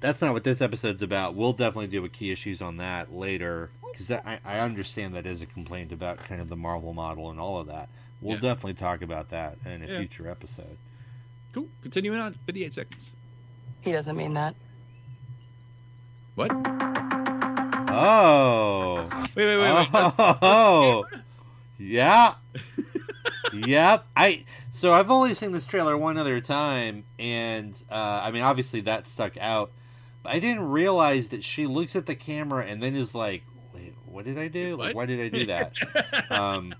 that's 0.00 0.20
not 0.20 0.32
what 0.32 0.42
this 0.44 0.60
episode's 0.60 1.02
about. 1.02 1.34
We'll 1.36 1.52
definitely 1.52 1.86
do 1.88 2.04
a 2.04 2.08
key 2.08 2.30
issues 2.32 2.60
on 2.60 2.76
that 2.78 3.12
later 3.12 3.70
because 3.92 4.10
I, 4.10 4.38
I 4.44 4.58
understand 4.60 5.14
that 5.14 5.26
is 5.26 5.42
a 5.42 5.46
complaint 5.46 5.92
about 5.92 6.18
kind 6.18 6.40
of 6.40 6.48
the 6.48 6.56
Marvel 6.56 6.92
model 6.94 7.30
and 7.30 7.38
all 7.40 7.58
of 7.58 7.66
that. 7.68 7.88
We'll 8.20 8.34
Yeah. 8.36 8.40
definitely 8.40 8.74
talk 8.74 9.02
about 9.02 9.30
that 9.30 9.58
in 9.64 9.82
a 9.82 9.86
Yeah. 9.86 9.98
future 9.98 10.28
episode. 10.28 10.76
Cool. 11.52 11.68
Continuing 11.82 12.18
on, 12.18 12.34
58 12.46 12.72
seconds. 12.74 13.12
He 13.80 13.92
doesn't 13.92 14.16
mean 14.16 14.34
that. 14.34 14.54
What? 16.34 16.50
Oh. 17.92 19.08
Wait, 19.34 19.46
wait, 19.46 19.56
wait, 19.58 19.74
wait. 19.74 19.88
Oh, 20.42 21.04
yeah. 21.78 22.34
yep. 23.52 24.06
I 24.16 24.44
so 24.72 24.92
I've 24.92 25.10
only 25.10 25.34
seen 25.34 25.52
this 25.52 25.66
trailer 25.66 25.96
one 25.96 26.16
other 26.16 26.40
time, 26.40 27.04
and 27.18 27.74
uh, 27.90 28.20
I 28.24 28.30
mean, 28.30 28.42
obviously 28.42 28.80
that 28.82 29.06
stuck 29.06 29.36
out. 29.38 29.72
But 30.22 30.34
I 30.34 30.38
didn't 30.38 30.68
realize 30.70 31.28
that 31.28 31.42
she 31.44 31.66
looks 31.66 31.96
at 31.96 32.06
the 32.06 32.14
camera 32.14 32.64
and 32.64 32.82
then 32.82 32.94
is 32.94 33.14
like, 33.14 33.42
"Wait, 33.46 33.49
what 34.10 34.24
did 34.24 34.38
I 34.38 34.48
do? 34.48 34.76
Like, 34.76 34.94
why 34.94 35.06
did 35.06 35.20
I 35.20 35.28
do 35.28 35.46
that?" 35.46 35.72
um, 36.30 36.74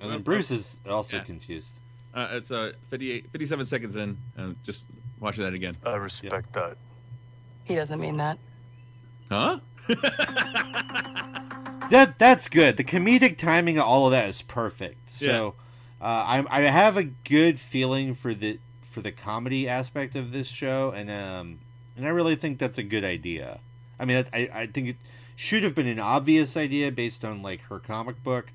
and 0.00 0.10
then 0.10 0.22
Bruce 0.22 0.50
is 0.50 0.76
also 0.88 1.16
Yeah. 1.18 1.22
confused. 1.24 1.78
Uh, 2.14 2.28
it's 2.32 2.50
uh, 2.50 2.72
58, 2.90 3.26
57 3.30 3.66
seconds 3.66 3.96
in. 3.96 4.16
Uh, 4.38 4.50
just 4.64 4.88
watching 5.20 5.44
that 5.44 5.52
again. 5.54 5.76
I 5.84 5.96
respect 5.96 6.52
that. 6.54 6.76
He 7.64 7.74
doesn't 7.74 8.00
mean 8.00 8.16
that. 8.18 8.38
Huh? 9.30 9.58
That 11.90 12.18
that's 12.18 12.48
good. 12.48 12.76
The 12.76 12.82
comedic 12.84 13.36
timing 13.38 13.78
of 13.78 13.84
all 13.84 14.06
of 14.06 14.10
that 14.10 14.28
is 14.28 14.42
perfect. 14.42 15.08
So, 15.08 15.54
uh, 16.00 16.04
I 16.04 16.44
I 16.50 16.60
have 16.62 16.96
a 16.96 17.04
good 17.04 17.60
feeling 17.60 18.12
for 18.14 18.34
the 18.34 18.58
for 18.82 19.00
the 19.02 19.12
comedy 19.12 19.68
aspect 19.68 20.16
of 20.16 20.32
this 20.32 20.48
show, 20.48 20.90
and 20.90 21.08
um, 21.08 21.60
and 21.96 22.04
I 22.04 22.08
really 22.08 22.34
think 22.34 22.58
that's 22.58 22.76
a 22.76 22.82
good 22.82 23.04
idea. 23.04 23.60
I 24.00 24.04
mean, 24.04 24.16
that's- 24.16 24.50
I 24.52 24.62
I 24.62 24.66
think 24.66 24.88
it 24.88 24.96
should 25.36 25.62
have 25.62 25.74
been 25.74 25.86
an 25.86 26.00
obvious 26.00 26.56
idea 26.56 26.90
based 26.90 27.24
on 27.24 27.42
like 27.42 27.60
her 27.64 27.78
comic 27.78 28.24
book, 28.24 28.46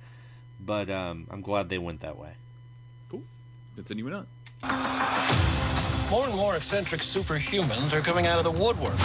but 0.59 0.89
um, 0.89 1.27
I'm 1.29 1.41
glad 1.41 1.69
they 1.69 1.77
went 1.77 2.01
that 2.01 2.17
way. 2.17 2.31
Cool. 3.09 3.23
Continuing 3.75 4.13
on. 4.13 4.27
More 6.09 6.25
and 6.25 6.35
more 6.35 6.55
eccentric 6.55 7.01
superhumans 7.01 7.93
are 7.93 8.01
coming 8.01 8.27
out 8.27 8.37
of 8.37 8.43
the 8.43 8.51
woodwork. 8.51 8.91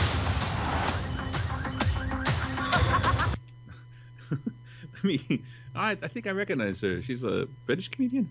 I 5.02 5.06
mean, 5.06 5.46
I, 5.74 5.90
I 5.92 6.08
think 6.08 6.26
I 6.26 6.30
recognize 6.30 6.80
her. 6.80 7.00
She's 7.02 7.22
a 7.22 7.46
British 7.66 7.88
comedian. 7.88 8.30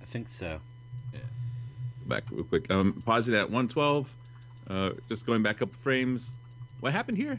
I 0.00 0.04
think 0.04 0.28
so. 0.28 0.60
Yeah. 1.12 1.20
Back 2.06 2.24
real 2.30 2.44
quick. 2.44 2.70
Um, 2.70 3.02
pausing 3.04 3.34
at 3.34 3.50
112. 3.50 4.10
Uh, 4.70 4.90
just 5.08 5.26
going 5.26 5.42
back 5.42 5.60
up 5.60 5.74
frames. 5.74 6.30
What 6.80 6.92
happened 6.92 7.18
here? 7.18 7.38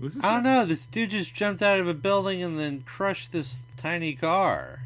Who's 0.00 0.14
this? 0.14 0.24
I 0.24 0.34
don't 0.34 0.44
guy? 0.44 0.54
know. 0.54 0.64
This 0.64 0.86
dude 0.86 1.10
just 1.10 1.34
jumped 1.34 1.62
out 1.62 1.80
of 1.80 1.88
a 1.88 1.94
building 1.94 2.42
and 2.42 2.58
then 2.58 2.82
crushed 2.82 3.32
this 3.32 3.66
tiny 3.76 4.14
car. 4.14 4.80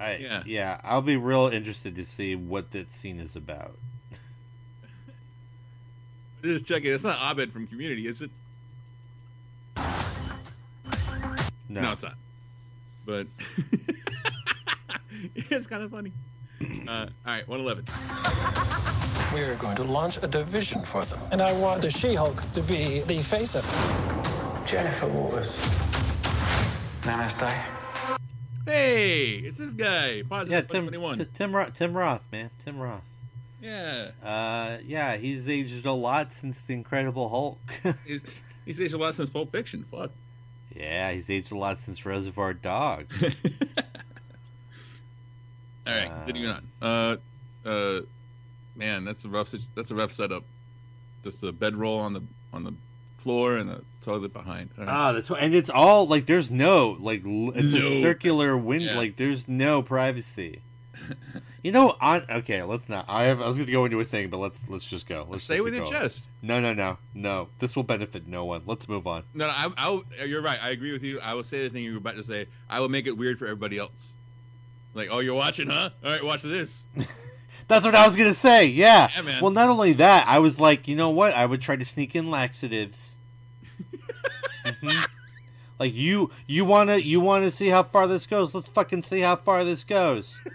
I, 0.00 0.16
Yeah. 0.16 0.42
yeah. 0.46 0.80
I'll 0.84 1.02
be 1.02 1.16
real 1.16 1.48
interested 1.48 1.94
to 1.96 2.04
see 2.04 2.34
what 2.36 2.70
that 2.72 2.90
scene 2.92 3.18
is 3.20 3.34
about. 3.36 3.76
Just 6.42 6.66
checking. 6.66 6.92
It's 6.92 7.04
not 7.04 7.18
Abed 7.20 7.52
from 7.52 7.66
Community, 7.66 8.06
is 8.06 8.22
it? 8.22 8.30
No, 9.76 9.82
No, 11.82 11.92
it's 11.92 12.02
not. 12.04 12.14
But 13.04 13.26
it's 15.34 15.66
kind 15.66 15.82
of 15.82 15.90
funny. 15.90 16.12
Uh, 16.88 17.06
all 17.26 17.34
right, 17.34 17.46
111. 17.46 17.84
We 19.34 19.40
are 19.42 19.54
going 19.56 19.76
to 19.76 19.84
launch 19.84 20.18
a 20.22 20.26
division 20.26 20.82
for 20.82 21.04
them. 21.04 21.20
And 21.30 21.42
I 21.42 21.52
want 21.60 21.82
the 21.82 21.90
She-Hulk 21.90 22.52
to 22.54 22.62
be 22.62 23.00
the 23.00 23.20
face 23.20 23.54
of 23.54 23.64
it. 23.64 24.68
Jennifer 24.68 25.06
Walters. 25.06 25.54
Namaste. 27.02 27.52
Hey, 28.64 29.28
it's 29.44 29.58
this 29.58 29.72
guy. 29.74 30.22
Positive 30.22 30.66
yeah, 30.72 30.80
Tim, 30.80 30.90
T- 31.14 31.26
Tim, 31.32 31.54
Roth, 31.54 31.74
Tim 31.74 31.94
Roth, 31.94 32.22
man, 32.32 32.50
Tim 32.64 32.78
Roth. 32.78 33.02
yeah. 33.62 34.08
Uh, 34.22 34.78
yeah, 34.84 35.16
he's 35.16 35.48
aged 35.48 35.84
a 35.86 35.92
lot 35.92 36.32
since 36.32 36.62
the 36.62 36.74
Incredible 36.74 37.28
Hulk. 37.28 37.58
He's, 38.06 38.22
he's 38.66 38.80
aged 38.80 38.94
a 38.94 38.98
lot 38.98 39.14
since 39.14 39.30
Pulp 39.30 39.52
Fiction. 39.52 39.84
Fuck. 39.90 40.10
yeah, 40.74 41.10
he's 41.12 41.30
aged 41.30 41.52
a 41.52 41.56
lot 41.56 41.78
since 41.78 42.04
Reservoir 42.04 42.52
Dogs. 42.54 43.22
All 45.86 45.94
right, 45.94 46.10
continuing 46.26 46.54
on. 46.56 46.68
Uh, 46.82 47.16
uh, 47.66 48.00
man, 48.78 49.04
that's 49.04 49.24
a 49.24 49.28
rough. 49.28 49.52
That's 49.74 49.90
a 49.90 49.94
rough 49.94 50.12
setup. 50.12 50.44
Just 51.22 51.42
a 51.42 51.52
bedroll 51.52 51.98
on 51.98 52.12
the 52.14 52.22
on 52.52 52.64
the 52.64 52.72
floor 53.18 53.56
and 53.56 53.68
the 53.68 53.82
toilet 54.02 54.32
behind. 54.32 54.70
Right. 54.78 54.88
Ah, 54.88 55.12
that's 55.12 55.30
and 55.30 55.54
it's 55.54 55.68
all 55.68 56.06
like 56.06 56.26
there's 56.26 56.50
no 56.50 56.96
like 57.00 57.22
it's 57.24 57.72
No. 57.72 57.78
a 57.80 58.00
circular 58.00 58.56
wind 58.56 58.82
Yeah. 58.84 58.96
like 58.96 59.16
there's 59.16 59.48
no 59.48 59.82
privacy. 59.82 60.62
you 61.62 61.72
know, 61.72 61.96
on 62.00 62.24
okay, 62.30 62.62
let's 62.62 62.88
not. 62.88 63.04
I 63.08 63.24
have 63.24 63.40
I 63.40 63.46
was 63.46 63.56
going 63.56 63.66
to 63.66 63.72
go 63.72 63.84
into 63.84 63.98
a 64.00 64.04
thing, 64.04 64.30
but 64.30 64.38
let's 64.38 64.68
let's 64.68 64.88
just 64.88 65.08
go. 65.08 65.26
Let's 65.28 65.44
Say 65.44 65.58
get 65.62 65.74
your 65.74 65.86
chest. 65.86 66.28
No, 66.42 66.60
no, 66.60 66.72
no, 66.74 66.98
no. 67.14 67.48
This 67.58 67.74
will 67.76 67.82
benefit 67.82 68.26
no 68.26 68.44
one. 68.44 68.62
Let's 68.66 68.88
move 68.88 69.06
on. 69.06 69.24
No, 69.34 69.48
no 69.48 69.52
I, 69.54 70.00
I, 70.20 70.24
you're 70.24 70.42
right. 70.42 70.58
I 70.62 70.70
agree 70.70 70.92
with 70.92 71.02
you. 71.02 71.20
I 71.20 71.34
will 71.34 71.44
say 71.44 71.64
the 71.64 71.70
thing 71.70 71.82
you 71.84 71.92
were 71.92 71.98
about 71.98 72.16
to 72.16 72.24
say. 72.24 72.46
I 72.70 72.80
will 72.80 72.88
make 72.88 73.06
it 73.06 73.16
weird 73.16 73.38
for 73.38 73.46
everybody 73.46 73.78
else. 73.78 74.08
Like, 74.94 75.08
oh, 75.10 75.20
you're 75.20 75.34
watching, 75.34 75.68
huh? 75.68 75.90
All 76.04 76.10
right, 76.10 76.24
watch 76.24 76.42
this. 76.42 76.84
That's 77.68 77.84
what 77.84 77.94
I 77.94 78.04
was 78.06 78.16
gonna 78.16 78.34
say. 78.34 78.66
Yeah. 78.66 79.08
Yeah, 79.14 79.22
man. 79.22 79.42
Well, 79.42 79.52
not 79.52 79.68
only 79.68 79.92
that, 79.94 80.26
I 80.26 80.38
was 80.38 80.58
like, 80.58 80.88
you 80.88 80.96
know 80.96 81.10
what? 81.10 81.34
I 81.34 81.46
would 81.46 81.60
try 81.60 81.76
to 81.76 81.84
sneak 81.84 82.16
in 82.16 82.30
laxatives. 82.30 83.14
Mhm. 84.64 85.06
Like 85.78 85.94
you, 85.94 86.30
you 86.46 86.64
wanna, 86.64 86.96
you 86.96 87.20
wanna 87.20 87.50
see 87.50 87.68
how 87.68 87.82
far 87.84 88.06
this 88.06 88.26
goes. 88.26 88.54
Let's 88.54 88.68
fucking 88.68 89.02
see 89.02 89.20
how 89.20 89.36
far 89.36 89.64
this 89.64 89.84
goes. 89.84 90.40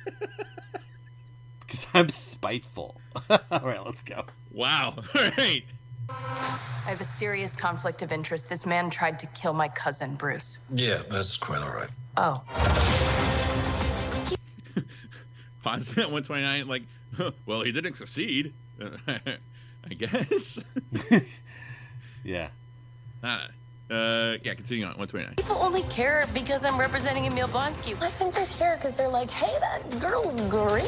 Because 1.66 1.88
I'm 1.96 2.10
spiteful. 2.10 3.02
All 3.30 3.62
right, 3.64 3.84
let's 3.84 4.04
go. 4.04 4.26
Wow. 4.52 4.94
All 4.98 5.04
right. 5.40 5.64
I 6.08 6.86
have 6.86 7.02
a 7.02 7.06
serious 7.06 7.56
conflict 7.56 8.04
of 8.04 8.12
interest. 8.12 8.48
This 8.48 8.68
man 8.68 8.92
tried 8.92 9.18
to 9.20 9.26
kill 9.28 9.54
my 9.54 9.70
cousin, 9.70 10.14
Bruce. 10.14 10.60
Yeah, 10.72 11.02
that's 11.10 11.36
quite 11.36 11.64
all 11.64 11.74
right. 11.74 11.90
Oh. 12.16 12.44
Fonz 15.66 15.90
at 15.98 16.12
129. 16.12 16.68
Like, 16.68 16.84
well, 17.46 17.62
he 17.62 17.72
didn't 17.72 17.96
succeed. 17.96 18.54
I 19.08 19.94
guess. 19.94 20.60
Yeah. 22.24 22.50
Ah, 23.22 23.48
uh, 23.90 24.38
yeah. 24.44 24.54
Continue 24.54 24.86
on. 24.86 24.92
129. 24.92 25.36
People 25.36 25.58
only 25.58 25.84
care 25.84 26.26
because 26.34 26.64
I'm 26.64 26.80
representing 26.80 27.26
Emil 27.26 27.50
Blonsky. 27.50 28.02
I 28.02 28.10
think 28.10 28.36
they 28.36 28.46
care 28.46 28.76
because 28.78 28.96
they're 28.96 29.10
like, 29.10 29.30
hey, 29.30 29.60
that 29.60 30.00
girl's 30.00 30.40
great. 30.50 30.88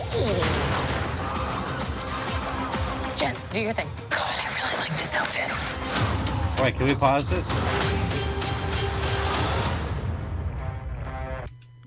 Jen, 3.18 3.36
do 3.52 3.62
your 3.62 3.74
thing. 3.74 3.90
God, 4.10 4.22
I 4.22 4.48
really 4.64 4.80
like 4.80 4.98
this 4.98 5.14
outfit. 5.14 5.50
All 6.58 6.64
right, 6.64 6.74
can 6.74 6.86
we 6.86 6.96
pause 6.96 7.30
it? 7.32 7.44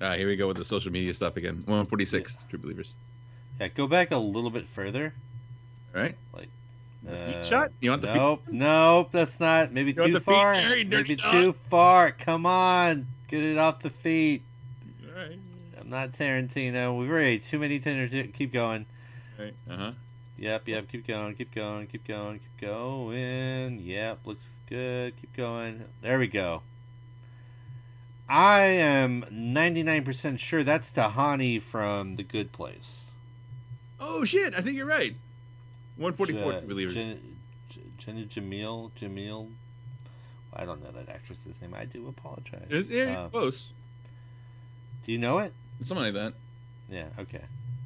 Ah, 0.01 0.15
here 0.15 0.29
we 0.29 0.37
go 0.37 0.47
with 0.47 0.59
the 0.59 0.65
social 0.65 0.93
media 0.93 1.13
stuff 1.13 1.37
again. 1.37 1.57
146. 1.65 2.47
True 2.51 2.59
believers. 2.59 2.95
Yeah, 3.61 3.69
go 3.69 3.87
back 3.87 4.11
a 4.13 4.17
little 4.19 4.51
bit 4.51 4.67
further. 4.69 5.15
All 5.95 6.01
right. 6.01 6.17
Like. 6.33 6.49
Uh, 7.09 7.43
shot? 7.43 7.71
You 7.81 7.91
want 7.91 8.03
the 8.03 8.09
feet- 8.09 8.17
Nope, 8.17 8.43
nope, 8.51 9.09
that's 9.13 9.39
not. 9.41 9.73
Maybe 9.73 9.93
You 9.93 10.09
too 10.09 10.21
far. 10.21 10.55
Maybe 10.55 11.17
dog? 11.17 11.33
too 11.33 11.53
far. 11.71 12.11
Come 12.11 12.45
on, 12.45 13.07
get 13.29 13.43
it 13.43 13.57
off 13.57 13.81
the 13.81 13.91
feet. 13.91 14.43
Right. 15.17 15.39
I'm 15.81 15.89
not 15.89 16.11
Tarantino. 16.11 16.99
We've 16.99 17.09
already 17.11 17.39
too 17.39 17.59
many 17.59 17.81
Tarantino. 17.81 18.33
Keep 18.35 18.53
going. 18.53 18.85
Right. 19.39 19.55
Uh 19.71 19.77
huh. 19.77 19.93
Yep, 20.39 20.69
yep. 20.69 20.89
Keep 20.93 21.07
going. 21.07 21.35
Keep 21.35 21.55
going. 21.55 21.87
Keep 21.87 22.07
going. 22.07 22.41
Keep 22.41 22.69
going. 22.69 23.81
Yep, 23.81 24.19
looks 24.25 24.49
good. 24.69 25.15
Keep 25.21 25.35
going. 25.37 25.85
There 26.03 26.19
we 26.19 26.27
go. 26.27 26.63
I 28.29 28.61
am 28.65 29.23
99% 29.33 30.39
sure 30.39 30.63
that's 30.63 30.93
Tahani 30.93 31.61
from 31.63 32.17
The 32.17 32.23
Good 32.23 32.53
Place. 32.53 33.05
Oh 34.01 34.25
shit! 34.25 34.55
I 34.55 34.61
think 34.61 34.77
you're 34.77 34.87
right. 34.87 35.15
144. 35.97 36.53
Je- 36.53 36.59
True 36.61 36.69
believers. 36.69 36.95
Jen- 36.95 37.37
J- 37.71 37.81
Jenny 37.99 38.25
Jamil. 38.27 38.91
Jamil. 38.99 39.51
I 40.55 40.65
don't 40.65 40.83
know 40.83 40.91
that 40.93 41.09
actress's 41.09 41.61
name. 41.61 41.75
I 41.75 41.85
do 41.85 42.09
apologize. 42.09 42.67
It's- 42.71 42.89
yeah, 42.89 43.25
Um, 43.25 43.31
close. 43.31 43.67
do 45.03 45.13
you 45.13 45.19
know 45.19 45.39
it? 45.39 45.53
Something 45.83 46.05
like 46.07 46.15
that. 46.15 46.35
Yeah. 46.91 47.07
Okay. 47.19 47.43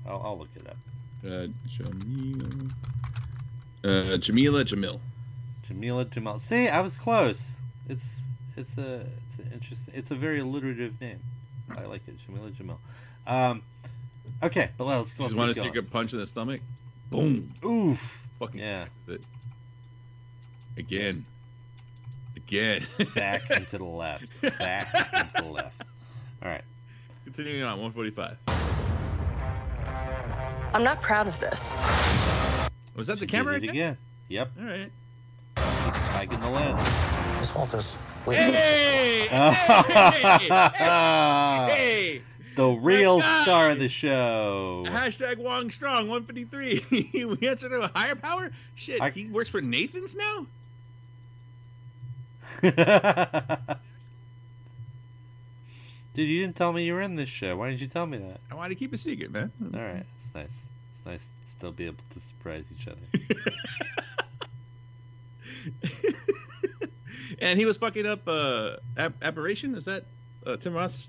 I'll, 0.07 0.22
I'll 0.25 0.38
look 0.38 0.48
it 0.57 0.66
up. 0.68 0.77
Uh, 1.25 1.46
Jamila. 1.68 2.48
Uh, 3.85 4.16
Jamila 4.16 4.64
Jamil. 4.64 5.01
Jamila 5.62 6.05
Jamal. 6.05 6.38
See, 6.38 6.68
I 6.68 6.81
was 6.81 6.96
close. 6.96 7.57
It's 7.88 8.20
it's 8.57 8.77
a 8.79 9.07
it's 9.27 9.38
an 9.38 9.51
interesting. 9.53 9.94
It's 9.96 10.11
a 10.11 10.14
very 10.14 10.38
alliterative 10.40 11.01
name. 11.01 11.20
I 11.77 11.83
like 11.85 12.07
it, 12.07 12.18
Jamila 12.18 12.51
Jamil. 12.51 12.79
Um, 13.27 13.62
okay, 14.42 14.70
but 14.76 14.85
let's 14.85 15.18
You 15.18 15.24
let's 15.24 15.33
just 15.33 15.37
want 15.37 15.55
to 15.55 15.61
see 15.61 15.68
a 15.68 15.70
good 15.70 15.90
punch 15.90 16.12
in 16.12 16.18
the 16.18 16.26
stomach? 16.26 16.61
Boom! 17.11 17.52
Oof. 17.64 18.26
Fucking 18.38 18.61
Yeah. 18.61 18.87
it. 19.09 19.22
Again. 20.76 21.26
Again. 22.37 22.87
Back 23.14 23.42
and 23.50 23.68
to 23.68 23.78
the 23.78 23.85
left. 23.85 24.40
Back 24.59 25.09
and 25.12 25.31
to 25.31 25.42
the 25.42 25.48
left. 25.48 25.83
All 26.42 26.48
right. 26.48 26.64
Continuing 27.24 27.62
on. 27.62 27.81
145. 27.81 28.37
I'm 30.74 30.83
not 30.83 31.02
proud 31.02 31.26
of 31.28 31.38
this. 31.38 31.72
Was 32.94 33.07
that 33.07 33.20
the 33.20 33.26
camera 33.26 33.61
did 33.61 33.64
it 33.64 33.70
again? 33.70 33.92
again. 33.92 33.98
Yep. 34.28 34.50
All 34.59 34.64
right. 34.64 34.92
Keep 35.57 35.94
spiking 35.94 36.40
the 36.40 36.48
lens. 36.48 36.88
Miss 37.38 37.55
Walters, 37.55 37.94
wait. 38.24 38.37
Hey! 38.37 39.26
Hey! 39.28 39.52
hey! 39.52 40.48
hey! 40.78 42.22
The 42.56 42.68
real 42.68 43.20
star 43.20 43.70
of 43.70 43.78
the 43.78 43.88
show. 43.88 44.84
Hashtag 44.86 45.38
Wong 45.38 45.70
Strong 45.70 46.08
153. 46.08 47.26
we 47.40 47.48
answer 47.48 47.68
to 47.68 47.82
a 47.82 47.90
higher 47.94 48.14
power? 48.14 48.50
Shit, 48.74 49.00
I- 49.00 49.10
he 49.10 49.28
works 49.28 49.48
for 49.48 49.60
Nathan's 49.60 50.16
now? 50.16 50.46
Dude, 56.14 56.28
you 56.28 56.42
didn't 56.42 56.56
tell 56.56 56.72
me 56.72 56.84
you 56.84 56.94
were 56.94 57.00
in 57.00 57.14
this 57.16 57.28
show. 57.28 57.56
Why 57.56 57.70
didn't 57.70 57.80
you 57.80 57.86
tell 57.86 58.04
me 58.06 58.18
that? 58.18 58.40
I 58.50 58.54
wanted 58.54 58.70
to 58.70 58.74
keep 58.74 58.92
a 58.92 58.98
secret, 58.98 59.32
man. 59.32 59.50
All 59.74 59.80
right, 59.80 60.04
it's 60.18 60.34
nice. 60.34 60.66
It's 60.96 61.06
nice 61.06 61.26
to 61.44 61.50
still 61.50 61.72
be 61.72 61.86
able 61.86 62.02
to 62.10 62.20
surprise 62.20 62.66
each 62.76 62.86
other. 62.86 63.00
and 67.40 67.58
he 67.58 67.64
was 67.64 67.78
fucking 67.78 68.06
up 68.06 68.28
uh, 68.28 68.76
Aberration? 69.22 69.74
Is 69.74 69.86
that 69.86 70.04
uh, 70.46 70.56
Tim 70.58 70.74
Roth's 70.74 71.08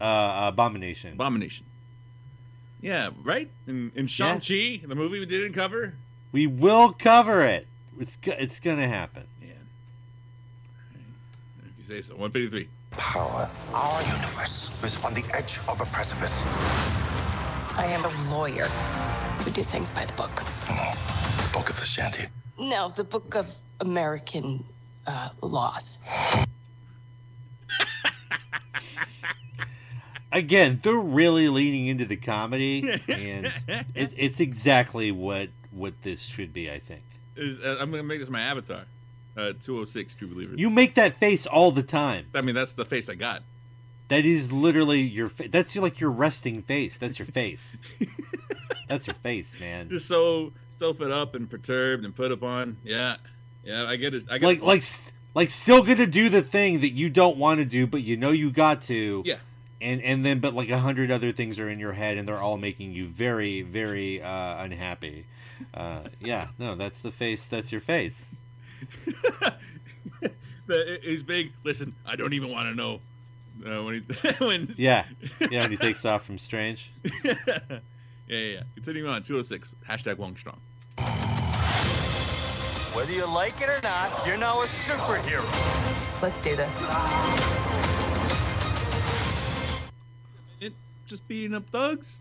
Uh, 0.00 0.50
Abomination. 0.52 1.12
Abomination? 1.12 1.64
Yeah, 2.80 3.10
right? 3.22 3.48
In, 3.66 3.92
in 3.94 4.06
Shang-Chi, 4.06 4.82
the 4.86 4.94
movie 4.94 5.18
we 5.18 5.26
didn't 5.26 5.54
cover? 5.54 5.94
we 6.34 6.48
will 6.48 6.92
cover 6.92 7.42
it. 7.42 7.68
It's 8.00 8.18
it's 8.24 8.58
gonna 8.58 8.88
happen. 8.88 9.22
Yeah. 9.40 9.52
If 11.64 11.78
you 11.78 11.84
say 11.84 12.02
so. 12.02 12.14
153. 12.14 12.68
Power. 12.90 13.48
Our 13.72 14.02
universe 14.02 14.72
is 14.82 14.98
on 15.04 15.14
the 15.14 15.24
edge 15.32 15.60
of 15.68 15.80
a 15.80 15.84
precipice. 15.86 16.42
I 17.76 17.86
am 17.86 18.04
a 18.04 18.34
lawyer. 18.34 18.66
We 19.46 19.52
do 19.52 19.62
things 19.62 19.90
by 19.90 20.06
the 20.06 20.12
book. 20.14 20.34
The 20.66 21.50
Book 21.52 21.70
of 21.70 21.78
Ashanti. 21.80 22.26
No, 22.58 22.88
the 22.88 23.04
book 23.04 23.36
of 23.36 23.54
American 23.80 24.64
uh, 25.06 25.28
laws. 25.40 26.00
Again, 30.34 30.80
they're 30.82 30.92
really 30.94 31.48
leaning 31.48 31.86
into 31.86 32.04
the 32.04 32.16
comedy, 32.16 32.80
and 33.08 33.46
it, 33.94 34.12
it's 34.16 34.40
exactly 34.40 35.10
what 35.12 35.48
what 35.70 35.94
this 36.02 36.22
should 36.24 36.52
be. 36.52 36.70
I 36.70 36.78
think 36.80 37.02
Is, 37.36 37.58
uh, 37.64 37.78
I'm 37.80 37.90
going 37.90 38.02
to 38.02 38.06
make 38.06 38.18
this 38.18 38.28
my 38.28 38.40
avatar. 38.42 38.82
Uh, 39.36 39.52
206 39.62 40.14
True 40.14 40.28
Believers. 40.28 40.58
you 40.60 40.70
make 40.70 40.94
that 40.94 41.16
face 41.16 41.44
all 41.46 41.70
the 41.72 41.82
time. 41.82 42.26
I 42.36 42.40
mean, 42.40 42.54
that's 42.54 42.74
the 42.74 42.84
face 42.84 43.08
I 43.08 43.14
got. 43.16 43.42
That 44.08 44.24
is 44.24 44.52
literally 44.52 45.00
your. 45.00 45.28
Fa- 45.28 45.48
that's 45.48 45.74
your, 45.74 45.82
like 45.82 45.98
your 45.98 46.10
resting 46.10 46.62
face. 46.62 46.96
That's 46.98 47.18
your 47.18 47.26
face. 47.26 47.76
that's 48.88 49.06
your 49.06 49.14
face, 49.14 49.58
man. 49.60 49.88
Just 49.88 50.06
so 50.06 50.52
so 50.76 50.92
fed 50.94 51.10
up 51.10 51.34
and 51.34 51.48
perturbed 51.48 52.04
and 52.04 52.14
put 52.14 52.30
upon. 52.32 52.76
Yeah, 52.84 53.16
yeah, 53.64 53.86
I 53.88 53.96
get 53.96 54.14
it. 54.14 54.24
I 54.30 54.38
get 54.38 54.46
Like 54.46 54.58
it. 54.58 54.64
like 54.64 54.82
like 55.34 55.50
still 55.50 55.82
gonna 55.82 56.06
do 56.06 56.28
the 56.28 56.42
thing 56.42 56.80
that 56.80 56.90
you 56.92 57.08
don't 57.10 57.36
want 57.36 57.58
to 57.60 57.64
do, 57.64 57.86
but 57.86 58.02
you 58.02 58.16
know 58.16 58.30
you 58.30 58.50
got 58.50 58.82
to. 58.82 59.22
Yeah. 59.24 59.36
And 59.80 60.00
and 60.02 60.24
then 60.24 60.40
but 60.40 60.54
like 60.54 60.70
a 60.70 60.78
hundred 60.78 61.10
other 61.10 61.32
things 61.32 61.58
are 61.58 61.68
in 61.68 61.78
your 61.78 61.92
head, 61.92 62.16
and 62.16 62.26
they're 62.28 62.40
all 62.40 62.56
making 62.56 62.92
you 62.92 63.06
very 63.06 63.62
very 63.62 64.22
uh, 64.22 64.62
unhappy. 64.64 65.26
Uh, 65.72 66.00
yeah, 66.20 66.48
no, 66.58 66.74
that's 66.74 67.02
the 67.02 67.10
face. 67.10 67.46
That's 67.46 67.70
your 67.72 67.80
face. 67.80 68.30
The- 70.66 70.98
he's 71.02 71.22
big. 71.22 71.52
Listen, 71.62 71.94
I 72.06 72.16
don't 72.16 72.32
even 72.32 72.50
want 72.50 72.68
to 72.70 72.74
know 72.74 73.00
uh, 73.66 73.82
when 73.84 73.94
he 73.94 74.00
when. 74.44 74.74
Yeah, 74.78 75.04
yeah. 75.50 75.60
When 75.62 75.70
he 75.70 75.76
takes 75.88 76.04
off 76.06 76.24
from 76.24 76.38
Strange. 76.38 76.90
yeah, 77.22 77.34
yeah, 78.26 78.38
yeah. 78.38 78.62
Continuing 78.74 79.10
on, 79.10 79.22
206. 79.22 79.72
Hashtag 79.86 80.16
Wong 80.16 80.36
Strong. 80.36 80.58
Whether 82.94 83.12
you 83.12 83.26
like 83.26 83.60
it 83.60 83.68
or 83.68 83.80
not, 83.82 84.26
you're 84.26 84.38
now 84.38 84.62
a 84.62 84.66
superhero. 84.66 85.42
Let's 86.22 86.40
do 86.40 86.56
this. 86.56 87.83
Just 91.06 91.26
beating 91.28 91.54
up 91.54 91.68
thugs. 91.70 92.20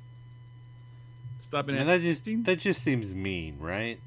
Stopping 1.38 1.76
And 1.76 1.90
at 1.90 2.02
that 2.02 2.02
just 2.02 2.26
that 2.46 2.60
just 2.60 2.82
seems 2.82 3.14
mean, 3.14 3.58
right? 3.60 4.00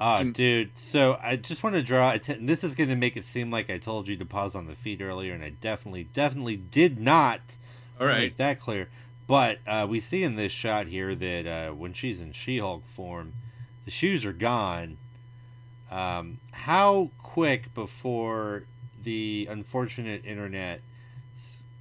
Ah, 0.00 0.20
and- 0.20 0.34
dude. 0.34 0.76
So 0.76 1.18
I 1.22 1.36
just 1.36 1.62
want 1.62 1.74
to 1.76 1.82
draw 1.82 2.12
attention. 2.12 2.46
This 2.46 2.62
is 2.62 2.74
going 2.74 2.90
to 2.90 2.96
make 2.96 3.16
it 3.16 3.24
seem 3.24 3.50
like 3.50 3.70
I 3.70 3.78
told 3.78 4.08
you 4.08 4.16
to 4.16 4.24
pause 4.24 4.54
on 4.54 4.66
the 4.66 4.74
feed 4.74 5.00
earlier, 5.00 5.32
and 5.32 5.42
I 5.42 5.50
definitely, 5.50 6.04
definitely 6.12 6.56
did 6.56 7.00
not. 7.00 7.40
All 8.00 8.06
make 8.06 8.36
that 8.36 8.60
clear. 8.60 8.88
But 9.26 9.58
uh, 9.66 9.86
we 9.88 10.00
see 10.00 10.22
in 10.24 10.36
this 10.36 10.52
shot 10.52 10.88
here 10.88 11.14
that 11.14 11.46
uh, 11.46 11.72
when 11.72 11.92
she's 11.94 12.20
in 12.20 12.32
She-Hulk 12.32 12.86
form, 12.86 13.34
the 13.84 13.90
shoes 13.90 14.24
are 14.24 14.32
gone. 14.32 14.98
Um, 15.90 16.38
how 16.50 17.10
quick 17.22 17.72
before 17.74 18.64
the 19.02 19.46
unfortunate 19.50 20.24
internet 20.24 20.80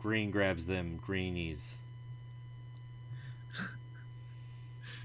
green 0.01 0.31
grabs 0.31 0.65
them 0.65 0.97
greenies? 0.97 1.75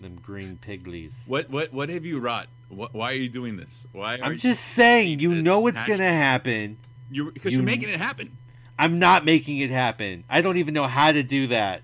them 0.00 0.18
green 0.22 0.58
piglies. 0.66 1.26
What 1.26 1.48
what 1.50 1.72
what 1.72 1.88
have 1.88 2.04
you 2.04 2.18
wrought? 2.18 2.48
What, 2.68 2.92
why 2.94 3.12
are 3.12 3.16
you 3.16 3.28
doing 3.28 3.56
this? 3.56 3.86
Why 3.92 4.18
are 4.18 4.24
I'm 4.24 4.38
just 4.38 4.62
saying, 4.62 5.20
you 5.20 5.34
know 5.34 5.60
what's 5.60 5.82
gonna 5.84 6.02
happen. 6.04 6.78
you 7.10 7.30
because 7.30 7.52
you- 7.52 7.60
you're 7.60 7.66
making 7.66 7.88
it 7.88 7.98
happen. 7.98 8.36
I'm 8.78 8.98
not 8.98 9.24
making 9.24 9.58
it 9.58 9.70
happen. 9.70 10.24
I 10.28 10.42
don't 10.42 10.58
even 10.58 10.74
know 10.74 10.86
how 10.86 11.12
to 11.12 11.22
do 11.22 11.46
that. 11.46 11.82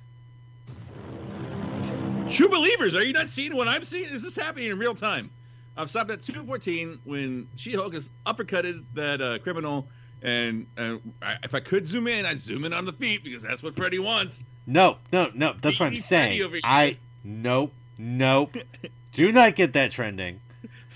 True 2.30 2.48
believers, 2.48 2.94
are 2.94 3.02
you 3.04 3.12
not 3.12 3.28
seeing 3.30 3.54
what 3.56 3.68
I'm 3.68 3.84
seeing? 3.84 4.08
Is 4.10 4.22
this 4.22 4.36
happening 4.36 4.70
in 4.70 4.78
real 4.78 4.94
time? 4.94 5.30
I've 5.76 5.88
stopped 5.88 6.10
at 6.10 6.20
214 6.20 6.98
when 7.04 7.48
She-Hulk 7.56 7.94
has 7.94 8.10
uppercutted 8.26 8.84
that 8.94 9.20
uh, 9.22 9.38
criminal, 9.38 9.88
and, 10.22 10.66
and 10.76 11.12
I, 11.20 11.36
if 11.42 11.54
I 11.54 11.60
could 11.60 11.86
zoom 11.86 12.06
in, 12.06 12.24
I'd 12.24 12.40
zoom 12.40 12.64
in 12.64 12.72
on 12.72 12.84
the 12.84 12.92
feet 12.92 13.24
because 13.24 13.42
that's 13.42 13.62
what 13.62 13.74
Freddy 13.74 13.98
wants. 13.98 14.42
No, 14.66 14.98
no, 15.12 15.30
no. 15.34 15.54
That's 15.60 15.80
what 15.80 15.86
I'm 15.86 15.94
saying. 15.94 16.40
over 16.42 16.54
here. 16.54 16.62
I 16.64 16.96
nope, 17.24 17.72
nope. 17.98 18.56
do 19.12 19.32
not 19.32 19.56
get 19.56 19.72
that 19.72 19.90
trending. 19.90 20.40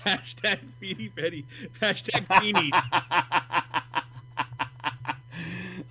Hashtag 0.05 0.59
Feedy 0.81 1.11
Freddy. 1.11 1.45
Hashtag 1.81 2.25
Feenies. 2.27 2.71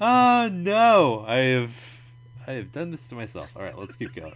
oh 0.00 0.48
no, 0.52 1.24
I 1.26 1.36
have, 1.36 2.00
I 2.46 2.52
have 2.52 2.72
done 2.72 2.90
this 2.90 3.06
to 3.08 3.14
myself. 3.14 3.50
All 3.54 3.62
right, 3.62 3.76
let's 3.76 3.94
keep 3.94 4.14
going. 4.14 4.32